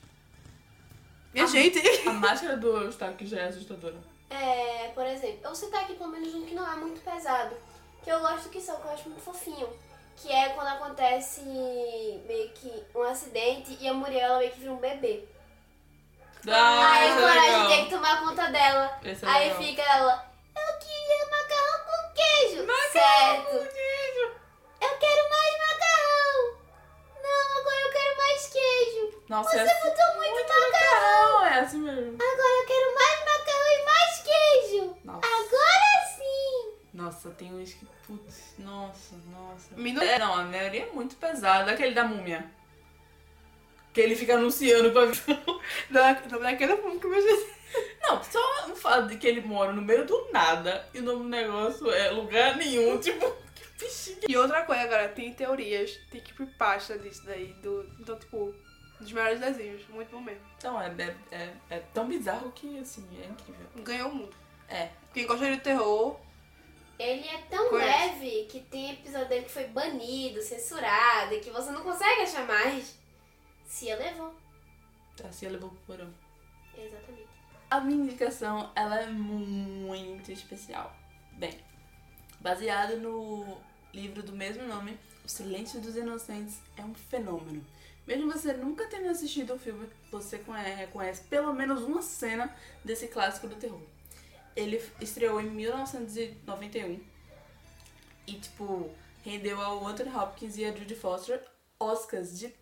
Minha 1.34 1.44
Ah. 1.44 1.48
gente. 1.50 1.78
A 2.08 2.14
máscara 2.14 2.56
do 2.56 2.78
Eustáquio 2.78 3.28
já 3.28 3.42
é 3.42 3.48
assustadora. 3.50 4.15
É, 4.30 4.90
por 4.94 5.06
exemplo, 5.06 5.38
eu 5.44 5.48
vou 5.50 5.56
citar 5.56 5.84
aqui 5.84 5.94
pelo 5.96 6.10
menos 6.10 6.34
um 6.34 6.46
que 6.46 6.56
não 6.56 6.66
é 6.72 6.76
muito 6.76 7.02
pesado, 7.02 7.56
que 8.04 8.10
eu 8.12 8.20
gosto 8.20 8.50
que 8.50 8.60
são, 8.62 8.76
que 8.80 8.88
eu 8.88 8.92
acho 8.92 9.10
muito 9.10 9.24
fofinho. 9.24 9.70
Que 10.18 10.32
é 10.32 10.50
quando 10.50 10.68
acontece 10.68 11.42
meio 12.26 12.50
que 12.54 12.72
um 12.96 13.04
acidente 13.04 13.78
e 13.82 13.88
a 13.88 13.94
Muriel 13.94 14.24
ela 14.30 14.38
meio 14.40 14.52
que 14.52 14.60
vira 14.62 14.72
um 14.72 14.78
bebê. 14.78 15.26
Ah, 16.48 16.92
aí 16.94 17.10
esse 17.10 17.18
a 17.18 17.18
é 17.18 17.22
coragem 17.22 17.52
legal. 17.52 17.68
tem 17.68 17.84
que 17.86 17.90
tomar 17.92 18.22
conta 18.22 18.48
dela. 18.52 19.00
Esse 19.04 19.26
é 19.26 19.28
aí 19.30 19.44
legal. 19.50 19.62
fica 19.62 19.82
ela, 19.82 20.32
eu 20.56 20.78
queria 20.80 21.26
macarrão 21.26 21.80
com 21.86 22.14
queijo. 22.14 22.66
certo. 22.94 23.56
Eu 24.82 24.98
quero 25.00 25.30
mais 25.30 25.58
macarrão. 25.58 26.58
Não, 27.24 27.58
agora 27.60 27.82
eu 27.82 27.92
quero 27.92 28.18
mais 28.18 28.48
queijo. 28.48 29.24
Nossa, 29.28 29.50
Você 29.50 29.58
é 29.60 29.84
botou 29.84 30.16
muito, 30.16 30.36
macarrão. 30.36 31.32
Não, 31.34 31.46
é 31.46 31.60
assim 31.60 31.78
mesmo. 31.80 32.14
Agora 32.14 32.54
eu 32.62 32.66
quero 32.68 32.96
mais 32.96 33.20
macarrão 33.20 33.68
e 33.68 33.86
mais 33.86 34.24
queijo. 34.24 34.94
Nossa. 35.06 35.26
Agora 35.26 36.06
sim. 36.18 36.74
Nossa, 36.94 37.30
tem 37.32 37.54
uns 37.54 37.74
que. 37.74 37.86
Putz, 38.08 38.56
nossa, 38.60 39.16
nossa. 39.32 39.76
Minu- 39.76 40.02
É, 40.02 40.18
não, 40.20 40.34
a 40.36 40.44
maioria 40.44 40.84
é 40.88 40.92
muito 40.92 41.16
pesada. 41.16 41.72
Aquele 41.72 41.94
da 41.94 42.04
múmia. 42.04 42.50
Que 43.94 44.02
ele 44.02 44.16
fica 44.16 44.36
anunciando 44.36 44.92
pra. 44.92 45.04
Da, 45.90 46.14
daquele 46.14 46.76
filme 46.78 47.00
que 47.00 47.06
eu 47.08 47.12
imaginei. 47.12 47.56
Não, 48.02 48.24
só 48.24 48.40
o 48.72 48.76
fato 48.76 49.08
de 49.08 49.18
que 49.18 49.26
ele 49.28 49.42
mora 49.42 49.72
no 49.74 49.82
meio 49.82 50.06
do 50.06 50.30
nada 50.32 50.88
e 50.94 51.00
o 51.00 51.04
nome 51.04 51.24
do 51.24 51.30
negócio 51.30 51.90
é 51.92 52.12
lugar 52.12 52.56
nenhum. 52.56 53.00
Tipo, 53.02 53.32
que 53.56 53.84
bichinho. 53.86 54.20
E 54.30 54.38
outra 54.38 54.64
coisa, 54.64 54.86
galera, 54.86 55.10
tem 55.10 55.34
teorias, 55.34 55.98
tem 56.12 56.22
creepypasta 56.22 56.98
disso 57.00 57.26
daí. 57.26 57.48
Do, 57.62 57.90
então, 58.00 58.18
tipo, 58.18 58.54
dos 59.00 59.12
melhores 59.12 59.40
desenhos. 59.40 59.82
Muito 59.90 60.10
bom 60.12 60.22
mesmo. 60.22 60.42
Então, 60.58 60.80
é, 60.82 60.88
é, 61.00 61.16
é, 61.36 61.54
é 61.72 61.80
tão 61.94 62.08
bizarro 62.08 62.52
que, 62.52 62.78
assim, 62.80 63.06
é 63.22 63.26
incrível. 63.28 63.66
Ganhou 63.78 64.10
o 64.10 64.16
mundo. 64.16 64.36
É. 64.68 64.90
Quem 65.14 65.26
gosta 65.28 65.50
de 65.50 65.62
terror, 65.62 66.20
Ele 66.98 67.28
é 67.28 67.38
tão 67.50 67.70
Conhece. 67.70 68.20
leve 68.20 68.46
que 68.46 68.62
tem 68.62 68.92
episódio 68.94 69.28
dele 69.30 69.46
que 69.46 69.52
foi 69.52 69.68
banido, 69.68 70.42
censurado, 70.42 71.34
e 71.34 71.40
que 71.40 71.52
você 71.52 71.72
não 71.72 71.84
consegue 71.84 72.22
achar 72.22 72.46
mais. 72.48 72.98
Cia 73.66 73.96
levou. 73.98 74.34
Assim, 75.24 75.48
levou 75.48 75.70
pro 75.70 75.80
porão. 75.98 76.14
Exatamente. 76.78 77.28
A 77.70 77.80
minha 77.80 78.04
indicação, 78.06 78.72
ela 78.76 79.02
é 79.02 79.08
muito 79.08 80.32
especial. 80.32 80.96
Bem, 81.34 81.58
baseado 82.40 82.98
no 82.98 83.58
livro 83.94 84.22
do 84.24 84.34
mesmo 84.34 84.64
nome, 84.66 84.98
O 85.24 85.28
Silêncio 85.28 85.82
dos 85.82 85.96
Inocentes 85.96 86.60
é 86.78 86.82
um 86.84 86.94
fenômeno. 86.94 87.66
Mesmo 88.06 88.32
você 88.32 88.54
nunca 88.54 88.88
tendo 88.88 89.10
assistido 89.10 89.56
o 89.56 89.60
filme, 89.60 89.90
você 90.12 90.38
conhece, 90.38 90.88
conhece 90.92 91.24
pelo 91.24 91.52
menos 91.54 91.82
uma 91.82 92.02
cena 92.02 92.56
desse 92.84 93.08
clássico 93.08 93.48
do 93.48 93.56
terror. 93.56 93.82
Ele 94.56 94.82
estreou 95.02 95.42
em 95.42 95.50
1991 95.50 97.00
e, 98.28 98.34
tipo, 98.34 98.90
rendeu 99.24 99.62
ao 99.62 99.86
Anthony 99.86 100.16
Hopkins 100.16 100.58
e 100.58 100.66
a 100.66 100.72
Judy 100.72 100.96
Foster 100.96 101.42
Oscars 101.80 102.40
de 102.40 102.54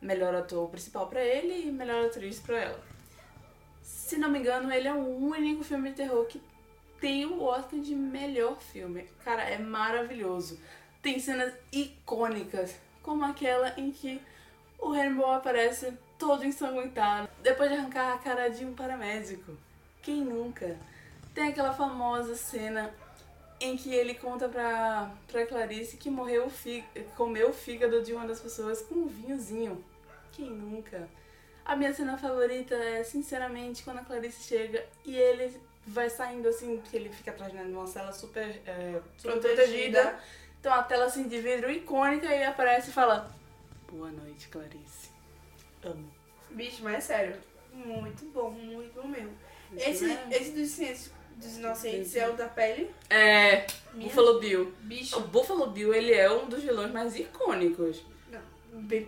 melhor 0.00 0.34
ator 0.34 0.68
principal 0.68 1.06
pra 1.08 1.24
ele 1.24 1.68
e 1.68 1.72
melhor 1.72 2.06
atriz 2.06 2.40
pra 2.40 2.58
ela. 2.58 2.84
Se 3.82 4.16
não 4.16 4.30
me 4.30 4.38
engano, 4.38 4.72
ele 4.72 4.88
é 4.88 4.92
o 4.92 5.16
único 5.16 5.62
filme 5.62 5.90
de 5.90 5.96
terror 5.96 6.24
que 6.26 6.42
tem 7.00 7.26
o 7.26 7.42
Oscar 7.42 7.78
de 7.78 7.94
melhor 7.94 8.60
filme. 8.60 9.08
Cara, 9.24 9.42
é 9.42 9.58
maravilhoso. 9.58 10.58
Tem 11.00 11.18
cenas 11.18 11.54
icônicas, 11.72 12.74
como 13.02 13.24
aquela 13.24 13.78
em 13.78 13.90
que 13.90 14.20
o 14.78 14.92
Hannibal 14.92 15.34
aparece 15.34 15.92
todo 16.18 16.44
ensanguentado, 16.44 17.28
depois 17.42 17.70
de 17.70 17.76
arrancar 17.76 18.14
a 18.14 18.18
cara 18.18 18.48
de 18.48 18.64
um 18.64 18.74
paramédico. 18.74 19.56
Quem 20.02 20.22
nunca? 20.22 20.76
Tem 21.38 21.50
aquela 21.50 21.72
famosa 21.72 22.34
cena 22.34 22.92
em 23.60 23.76
que 23.76 23.94
ele 23.94 24.14
conta 24.14 24.48
pra, 24.48 25.08
pra 25.30 25.46
Clarice 25.46 25.96
que 25.96 26.10
morreu 26.10 26.46
o 26.46 26.50
fí- 26.50 26.82
comeu 27.16 27.50
o 27.50 27.52
fígado 27.52 28.02
de 28.02 28.12
uma 28.12 28.26
das 28.26 28.40
pessoas 28.40 28.82
com 28.82 28.96
um 28.96 29.06
vinhozinho. 29.06 29.84
Quem 30.32 30.50
nunca? 30.50 31.08
A 31.64 31.76
minha 31.76 31.94
cena 31.94 32.18
favorita 32.18 32.74
é, 32.74 33.04
sinceramente, 33.04 33.84
quando 33.84 33.98
a 33.98 34.04
Clarice 34.04 34.42
chega 34.48 34.84
e 35.06 35.14
ele 35.16 35.56
vai 35.86 36.10
saindo 36.10 36.48
assim, 36.48 36.80
que 36.80 36.96
ele 36.96 37.08
fica 37.08 37.30
atrás 37.30 37.52
de 37.52 37.58
uma 37.58 37.86
cela 37.86 38.10
super, 38.10 38.60
é, 38.66 39.00
super 39.16 39.38
Protegida. 39.38 39.54
protegida. 39.54 40.18
Então 40.58 40.74
a 40.74 40.82
tela 40.82 41.04
assim 41.04 41.28
de 41.28 41.40
vidro 41.40 41.70
icônica 41.70 42.26
e 42.26 42.34
ele 42.34 42.44
aparece 42.46 42.90
e 42.90 42.92
fala 42.92 43.32
Boa 43.92 44.10
noite, 44.10 44.48
Clarice. 44.48 45.10
Amo. 45.84 46.10
Bicho, 46.50 46.82
mas 46.82 46.96
é 46.96 47.00
sério. 47.00 47.36
Muito 47.72 48.24
bom, 48.32 48.50
muito 48.50 48.92
bom 49.00 49.06
mesmo. 49.06 49.38
Esse, 49.76 50.10
é- 50.10 50.28
esse 50.32 50.50
dos 50.50 50.68
Silêncios 50.70 51.12
dos 51.38 51.56
Inocentes 51.58 52.14
é 52.16 52.28
o 52.28 52.34
da 52.34 52.46
pele. 52.48 52.90
É, 53.08 53.66
Minha- 53.92 54.08
Buffalo 54.08 54.38
Bill. 54.40 54.74
Bicho. 54.80 55.16
O 55.18 55.20
Buffalo 55.22 55.66
Bill, 55.68 55.94
ele 55.94 56.12
é 56.12 56.30
um 56.30 56.46
dos 56.46 56.62
vilões 56.62 56.92
mais 56.92 57.16
icônicos. 57.16 58.02
Não, 58.30 58.40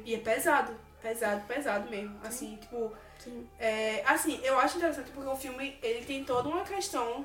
e 0.04 0.14
é 0.14 0.18
pesado. 0.18 0.74
Pesado, 1.02 1.46
pesado 1.46 1.88
mesmo. 1.90 2.18
Assim, 2.24 2.56
tipo. 2.56 2.92
Sim. 3.18 3.46
É, 3.58 4.02
assim, 4.06 4.40
eu 4.42 4.58
acho 4.58 4.78
interessante 4.78 5.10
porque 5.10 5.28
o 5.28 5.36
filme 5.36 5.76
ele 5.82 6.04
tem 6.06 6.24
toda 6.24 6.48
uma 6.48 6.64
questão 6.64 7.24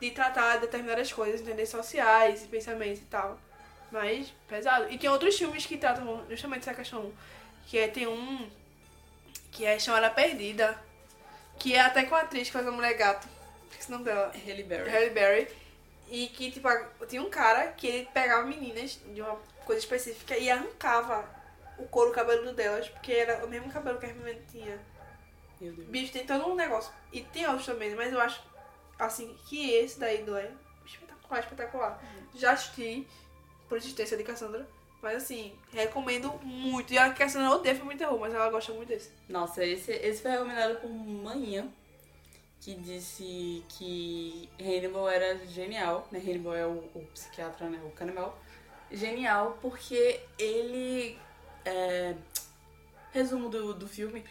de 0.00 0.10
tratar 0.10 0.56
determinadas 0.58 1.12
coisas, 1.12 1.40
entender 1.40 1.66
sociais 1.66 2.44
e 2.44 2.48
pensamentos 2.48 2.98
e 3.00 3.04
tal. 3.06 3.38
Mas 3.90 4.32
pesado. 4.48 4.90
E 4.90 4.98
tem 4.98 5.08
outros 5.10 5.36
filmes 5.38 5.64
que 5.66 5.76
tratam 5.76 6.24
justamente 6.28 6.60
essa 6.62 6.74
questão. 6.74 7.12
Que 7.66 7.78
é, 7.78 7.88
tem 7.88 8.06
um 8.06 8.48
que 9.52 9.64
é 9.64 9.78
Chamada 9.78 10.10
Perdida. 10.10 10.76
Que 11.58 11.74
é 11.74 11.80
até 11.80 12.04
com 12.04 12.14
a 12.14 12.20
atriz 12.20 12.48
que 12.48 12.52
faz 12.52 12.66
a 12.66 12.70
mulher 12.70 12.94
gato. 12.94 13.26
Esqueci 13.76 13.88
o 13.88 13.92
nome 13.92 14.04
dela. 14.04 14.32
Halle 14.46 14.62
Berry. 14.62 14.90
Halle 14.90 15.10
Berry. 15.10 15.48
E 16.08 16.28
que, 16.28 16.50
tipo, 16.50 16.68
tinha 17.06 17.22
um 17.22 17.28
cara 17.28 17.68
que 17.72 17.86
ele 17.86 18.08
pegava 18.12 18.46
meninas 18.46 18.98
de 19.12 19.20
uma 19.20 19.36
coisa 19.64 19.80
específica 19.80 20.36
e 20.36 20.48
arrancava 20.48 21.28
o 21.78 21.84
couro 21.86 22.12
cabeludo 22.12 22.54
delas, 22.54 22.88
porque 22.88 23.12
era 23.12 23.44
o 23.44 23.48
mesmo 23.48 23.70
cabelo 23.70 23.98
que 23.98 24.06
a 24.06 24.14
menina 24.14 24.40
tinha. 24.50 24.80
Meu 25.60 25.72
Deus. 25.72 25.88
Bicho, 25.88 26.12
tem 26.12 26.24
todo 26.24 26.48
um 26.48 26.54
negócio. 26.54 26.92
E 27.12 27.20
tem 27.20 27.46
outros 27.46 27.66
também, 27.66 27.94
mas 27.94 28.12
eu 28.12 28.20
acho, 28.20 28.42
assim, 28.98 29.36
que 29.46 29.72
esse 29.72 29.98
daí 29.98 30.22
do 30.22 30.36
é 30.36 30.50
espetacular, 30.84 31.40
espetacular. 31.40 32.02
Já 32.34 32.52
assisti, 32.52 33.06
por 33.68 33.76
existência 33.76 34.16
de 34.16 34.24
Cassandra, 34.24 34.66
mas 35.02 35.16
assim, 35.16 35.58
recomendo 35.72 36.32
muito. 36.42 36.92
E 36.92 36.98
a 36.98 37.12
Cassandra 37.12 37.50
odeia 37.50 37.74
filme 37.74 37.92
de 37.92 37.98
terror, 37.98 38.18
mas 38.18 38.32
ela 38.32 38.48
gosta 38.48 38.72
muito 38.72 38.88
desse. 38.88 39.10
Nossa, 39.28 39.64
esse, 39.64 39.92
esse 39.92 40.22
foi 40.22 40.30
recomendado 40.30 40.80
por 40.80 40.88
manhã, 40.88 41.68
que 42.60 42.74
disse 42.74 43.64
que 43.68 44.48
Hannibal 44.60 45.08
era 45.08 45.38
genial, 45.46 46.08
né? 46.10 46.18
Hannibal 46.18 46.54
é 46.54 46.66
o, 46.66 46.78
o 46.94 47.06
psiquiatra, 47.12 47.68
né? 47.68 47.80
O 47.84 47.90
canibal. 47.90 48.38
Genial 48.90 49.58
porque 49.60 50.20
ele... 50.38 51.18
é, 51.64 52.14
resumo 53.16 53.48
do, 53.48 53.74
do 53.74 53.88
filme, 53.88 54.22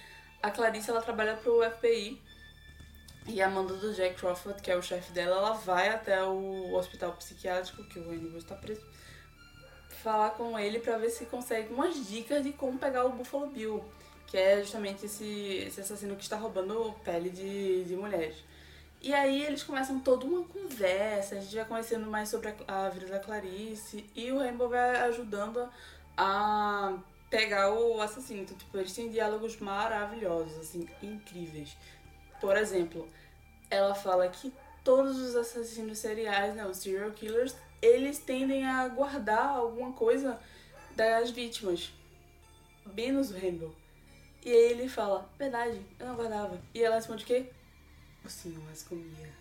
a 0.42 0.52
Clarice, 0.52 0.90
ela 0.90 1.02
trabalha 1.02 1.36
pro 1.36 1.64
FBI 1.72 2.22
e 3.28 3.42
a 3.42 3.48
Amanda 3.48 3.74
do 3.74 3.94
Jack 3.94 4.16
Crawford, 4.16 4.62
que 4.62 4.70
é 4.70 4.76
o 4.76 4.82
chefe 4.82 5.12
dela, 5.12 5.38
ela 5.38 5.54
vai 5.54 5.90
até 5.90 6.24
o 6.24 6.74
hospital 6.76 7.14
psiquiátrico, 7.14 7.84
que 7.86 7.98
o 8.00 8.12
Hannibal 8.12 8.38
está 8.38 8.56
preso, 8.56 8.86
falar 10.04 10.32
com 10.32 10.58
ele 10.60 10.80
pra 10.80 10.98
ver 10.98 11.10
se 11.10 11.26
consegue 11.26 11.74
umas 11.74 12.08
dicas 12.08 12.44
de 12.44 12.54
como 12.54 12.78
pegar 12.78 13.06
o 13.06 13.10
Buffalo 13.10 13.48
Bill, 13.48 13.84
que 14.36 14.40
é 14.40 14.60
justamente 14.60 15.06
esse, 15.06 15.64
esse 15.66 15.80
assassino 15.80 16.14
que 16.18 16.24
está 16.24 16.36
roubando 16.36 16.94
pele 17.06 17.30
de, 17.30 17.86
de 17.86 17.96
mulheres. 17.96 18.36
E 19.02 19.14
aí 19.14 19.46
eles 19.46 19.64
começam 19.64 19.98
toda 20.02 20.26
uma 20.26 20.44
conversa, 20.44 21.36
a 21.36 21.40
gente 21.40 21.56
vai 21.56 21.64
conhecendo 21.64 22.06
mais 22.08 22.28
sobre 22.28 22.54
a, 22.68 22.86
a 22.86 22.90
vida 22.90 23.06
da 23.06 23.20
Clarice 23.20 24.04
e 24.14 24.30
o 24.34 24.40
Rainbow 24.40 24.68
vai 24.68 24.98
ajudando 25.04 25.70
a 26.18 26.98
pegar 27.30 27.74
o 27.74 28.02
assassino. 28.02 28.42
Então, 28.42 28.58
tipo, 28.58 28.78
eles 28.78 28.92
têm 28.94 29.10
diálogos 29.10 29.58
maravilhosos, 29.62 30.58
assim, 30.60 30.86
incríveis. 31.02 31.78
Por 32.42 32.58
exemplo, 32.58 33.08
ela 33.70 33.96
fala 33.96 34.28
que 34.28 34.52
todos 34.84 35.18
os 35.18 35.34
assassinos 35.38 35.98
seriais, 35.98 36.54
né, 36.54 36.68
os 36.68 36.76
serial 36.76 37.12
killers, 37.12 37.56
eles 37.82 38.20
tendem 38.20 38.66
a 38.66 38.86
guardar 38.90 39.48
alguma 39.48 39.94
coisa 39.94 40.38
das 40.94 41.32
vítimas. 41.32 41.94
Menos 42.86 43.32
o 43.32 43.38
Rainbow. 43.38 43.85
E 44.46 44.52
aí 44.52 44.72
ele 44.72 44.88
fala, 44.88 45.28
verdade, 45.40 45.82
eu 46.00 46.06
não 46.06 46.16
guardava. 46.16 46.62
E 46.72 46.84
ela 46.84 46.98
responde 46.98 47.24
o 47.24 47.28
quê? 47.28 47.48
O 48.24 48.30
senhor 48.30 48.62
as 48.72 48.84
comia. 48.84 49.34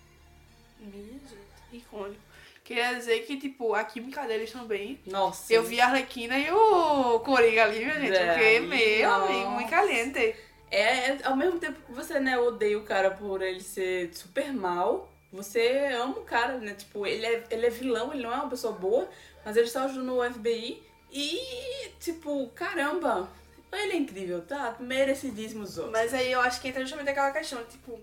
Minha 0.80 1.04
gente, 1.04 1.36
icônico. 1.72 2.20
Queria 2.64 2.94
dizer 2.94 3.20
que, 3.26 3.36
tipo, 3.36 3.74
a 3.74 3.84
química 3.84 4.26
deles 4.26 4.50
também. 4.50 4.98
Nossa. 5.06 5.52
Eu 5.52 5.62
vi 5.62 5.78
a 5.78 5.88
Arlequina 5.88 6.38
e 6.38 6.50
o 6.50 7.20
Coringa 7.20 7.64
ali, 7.64 7.84
minha 7.84 8.00
gente. 8.00 8.16
É, 8.16 8.32
Porque, 8.32 8.60
meu 8.60 9.10
nossa. 9.10 9.24
amigo, 9.26 9.50
muito 9.50 9.68
caliente. 9.68 10.34
É, 10.70 11.10
é, 11.10 11.18
ao 11.24 11.36
mesmo 11.36 11.58
tempo 11.58 11.78
que 11.82 11.92
você, 11.92 12.18
né, 12.18 12.38
odeia 12.38 12.78
o 12.78 12.84
cara 12.84 13.10
por 13.10 13.42
ele 13.42 13.60
ser 13.60 14.10
super 14.14 14.50
mal, 14.54 15.12
você 15.30 15.90
ama 16.00 16.18
o 16.18 16.24
cara, 16.24 16.56
né? 16.56 16.72
Tipo, 16.72 17.06
ele 17.06 17.26
é, 17.26 17.44
ele 17.50 17.66
é 17.66 17.70
vilão, 17.70 18.14
ele 18.14 18.22
não 18.22 18.32
é 18.32 18.36
uma 18.36 18.48
pessoa 18.48 18.72
boa, 18.72 19.06
mas 19.44 19.54
ele 19.54 19.66
está 19.66 19.84
ajudando 19.84 20.16
o 20.16 20.32
FBI 20.32 20.82
e, 21.12 21.90
tipo, 22.00 22.48
caramba, 22.54 23.28
ele 23.76 23.92
é 23.92 23.96
incrível, 23.96 24.42
tá? 24.42 24.76
Merecidíssimo 24.80 25.62
os 25.62 25.76
outros. 25.78 25.92
Mas 25.92 26.12
aí 26.14 26.30
eu 26.30 26.40
acho 26.40 26.60
que 26.60 26.68
entra 26.68 26.80
justamente 26.82 27.10
aquela 27.10 27.30
questão, 27.30 27.62
tipo, 27.64 28.00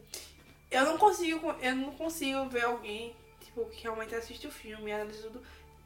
eu 0.70 0.86
não 0.86 0.98
consigo, 0.98 1.56
eu 1.62 1.76
não 1.76 1.92
consigo 1.94 2.48
ver 2.50 2.64
alguém, 2.66 3.16
tipo, 3.44 3.66
que 3.66 3.84
realmente 3.84 4.16
assiste 4.16 4.48
o 4.48 4.52
filme 4.52 4.90
e 4.90 4.94
analisa 4.94 5.24
tudo, 5.24 5.42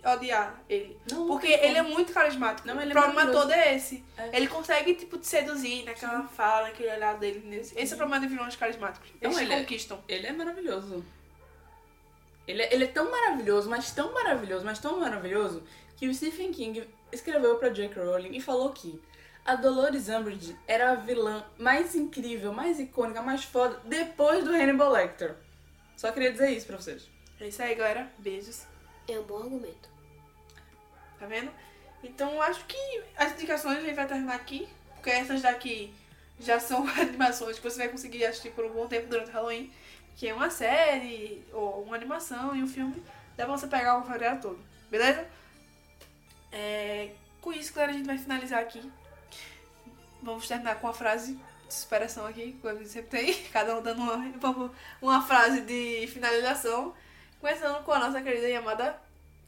odiar 0.05 0.61
ele. 0.69 0.97
Não, 1.11 1.27
Porque 1.27 1.49
não 1.49 1.57
tem 1.59 1.69
ele 1.69 1.77
é 1.77 1.81
muito 1.81 2.13
carismático. 2.13 2.67
Não, 2.67 2.79
é 2.79 2.85
o 2.85 2.89
problema 2.91 3.31
todo 3.31 3.51
é 3.51 3.75
esse. 3.75 4.03
É. 4.17 4.37
Ele 4.37 4.47
consegue, 4.47 4.93
tipo, 4.93 5.17
te 5.17 5.25
seduzir 5.27 5.83
naquela 5.83 6.23
fala, 6.27 6.67
naquele 6.67 6.91
olhar 6.91 7.17
dele. 7.17 7.41
Nesse. 7.45 7.77
Esse 7.77 7.93
é 7.93 7.95
o 7.95 7.97
problema 7.97 8.21
de 8.25 8.31
vilões 8.31 8.55
carismáticos. 8.55 9.09
Não, 9.21 9.31
Eles 9.31 9.39
ele 9.41 9.53
é- 9.53 9.59
conquistam. 9.59 10.03
Ele 10.07 10.27
é 10.27 10.31
maravilhoso. 10.31 11.03
Ele 12.47 12.61
é, 12.61 12.73
ele 12.73 12.83
é 12.83 12.87
tão 12.87 13.09
maravilhoso, 13.09 13.67
mas 13.69 13.91
tão 13.91 14.13
maravilhoso, 14.13 14.63
mas 14.63 14.77
tão 14.77 14.99
maravilhoso, 14.99 15.63
que 15.97 16.07
o 16.07 16.13
Stephen 16.13 16.51
King 16.51 16.87
escreveu 17.11 17.57
pra 17.57 17.69
J.K. 17.69 18.03
Rowling 18.03 18.35
e 18.35 18.41
falou 18.41 18.71
que 18.71 19.01
a 19.45 19.55
Dolores 19.55 20.09
Umbridge 20.09 20.57
era 20.67 20.91
a 20.91 20.95
vilã 20.95 21.45
mais 21.57 21.93
incrível, 21.93 22.51
mais 22.51 22.79
icônica, 22.79 23.21
mais 23.21 23.43
foda, 23.43 23.79
depois 23.85 24.43
do 24.43 24.51
Hannibal 24.51 24.91
Lecter. 24.91 25.35
Só 25.95 26.11
queria 26.11 26.31
dizer 26.31 26.49
isso 26.49 26.65
pra 26.65 26.77
vocês. 26.77 27.07
É 27.39 27.47
isso 27.47 27.61
aí, 27.61 27.75
galera. 27.75 28.11
Beijos. 28.17 28.65
É 29.07 29.19
um 29.19 29.23
bom 29.23 29.37
argumento. 29.37 29.87
Tá 31.19 31.27
vendo? 31.27 31.51
Então 32.03 32.41
acho 32.41 32.65
que 32.65 33.03
as 33.15 33.33
indicações 33.33 33.77
a 33.77 33.81
gente 33.81 33.93
vai 33.93 34.07
terminar 34.07 34.35
aqui. 34.35 34.67
Porque 34.95 35.11
essas 35.11 35.43
daqui 35.43 35.93
já 36.39 36.59
são 36.59 36.87
animações 36.99 37.59
que 37.59 37.69
você 37.69 37.77
vai 37.77 37.89
conseguir 37.89 38.25
assistir 38.25 38.49
por 38.49 38.65
um 38.65 38.71
bom 38.71 38.87
tempo 38.87 39.07
durante 39.07 39.29
o 39.29 39.33
Halloween. 39.33 39.71
Que 40.15 40.27
é 40.27 40.33
uma 40.33 40.49
série, 40.49 41.45
ou 41.53 41.83
uma 41.83 41.95
animação 41.95 42.55
e 42.55 42.63
um 42.63 42.67
filme. 42.67 43.03
Dá 43.37 43.45
pra 43.45 43.55
você 43.55 43.67
pegar 43.67 43.99
o 43.99 44.03
feriado 44.03 44.41
todo. 44.41 44.59
Beleza? 44.89 45.27
É, 46.51 47.11
com 47.41 47.53
isso, 47.53 47.73
galera, 47.73 47.91
a 47.91 47.95
gente 47.95 48.07
vai 48.07 48.17
finalizar 48.17 48.59
aqui. 48.59 48.91
Vamos 50.25 50.47
terminar 50.47 50.81
com 50.81 50.87
uma 50.87 50.93
frase 50.93 51.39
de 51.67 51.73
superação 51.73 52.25
aqui, 52.25 52.57
que 52.59 52.67
a 52.67 52.73
gente 52.73 52.89
sempre 52.89 53.19
tem. 53.19 53.43
Cada 53.53 53.77
um 53.77 53.81
dando 53.81 54.01
uma, 54.01 54.71
uma 54.99 55.21
frase 55.21 55.61
de 55.61 56.07
finalização. 56.07 56.95
Começando 57.39 57.83
com 57.83 57.91
a 57.91 57.99
nossa 57.99 58.19
querida 58.23 58.49
e 58.49 58.55
amada 58.55 58.99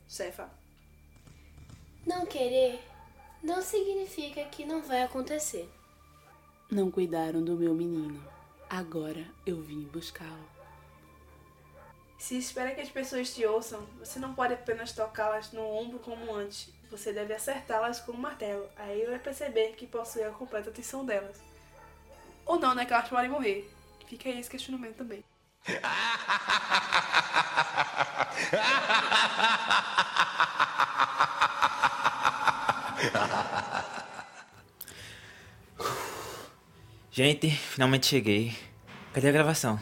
Cefa. 0.07 0.47
Não 2.05 2.27
querer 2.27 2.79
não 3.41 3.59
significa 3.59 4.43
que 4.45 4.65
não 4.65 4.83
vai 4.83 5.01
acontecer. 5.01 5.67
Não 6.69 6.91
cuidaram 6.91 7.43
do 7.43 7.55
meu 7.55 7.73
menino. 7.73 8.23
Agora 8.69 9.25
eu 9.45 9.59
vim 9.59 9.81
buscá-lo. 9.85 10.47
Se 12.19 12.37
espera 12.37 12.75
que 12.75 12.81
as 12.81 12.89
pessoas 12.89 13.33
te 13.33 13.45
ouçam, 13.45 13.83
você 13.97 14.19
não 14.19 14.35
pode 14.35 14.53
apenas 14.53 14.91
tocá-las 14.91 15.51
no 15.51 15.61
ombro 15.61 15.97
como 15.99 16.33
antes. 16.35 16.69
Você 16.89 17.11
deve 17.11 17.33
acertá-las 17.33 17.99
com 17.99 18.13
um 18.13 18.17
martelo. 18.17 18.67
Aí 18.77 19.05
vai 19.05 19.19
perceber 19.19 19.75
que 19.75 19.85
possui 19.85 20.23
a 20.23 20.31
completa 20.31 20.69
atenção 20.69 21.05
delas. 21.05 21.37
Ou 22.45 22.57
não, 22.59 22.73
né? 22.73 22.85
Que 22.85 22.93
elas 22.93 23.09
podem 23.09 23.29
morrer. 23.29 23.69
Fica 24.07 24.29
aí 24.29 24.39
esse 24.39 24.49
questionamento 24.49 24.95
também. 24.95 25.23
Gente, 37.11 37.49
finalmente 37.49 38.05
cheguei. 38.05 38.55
Cadê 39.11 39.29
a 39.29 39.31
gravação? 39.31 39.79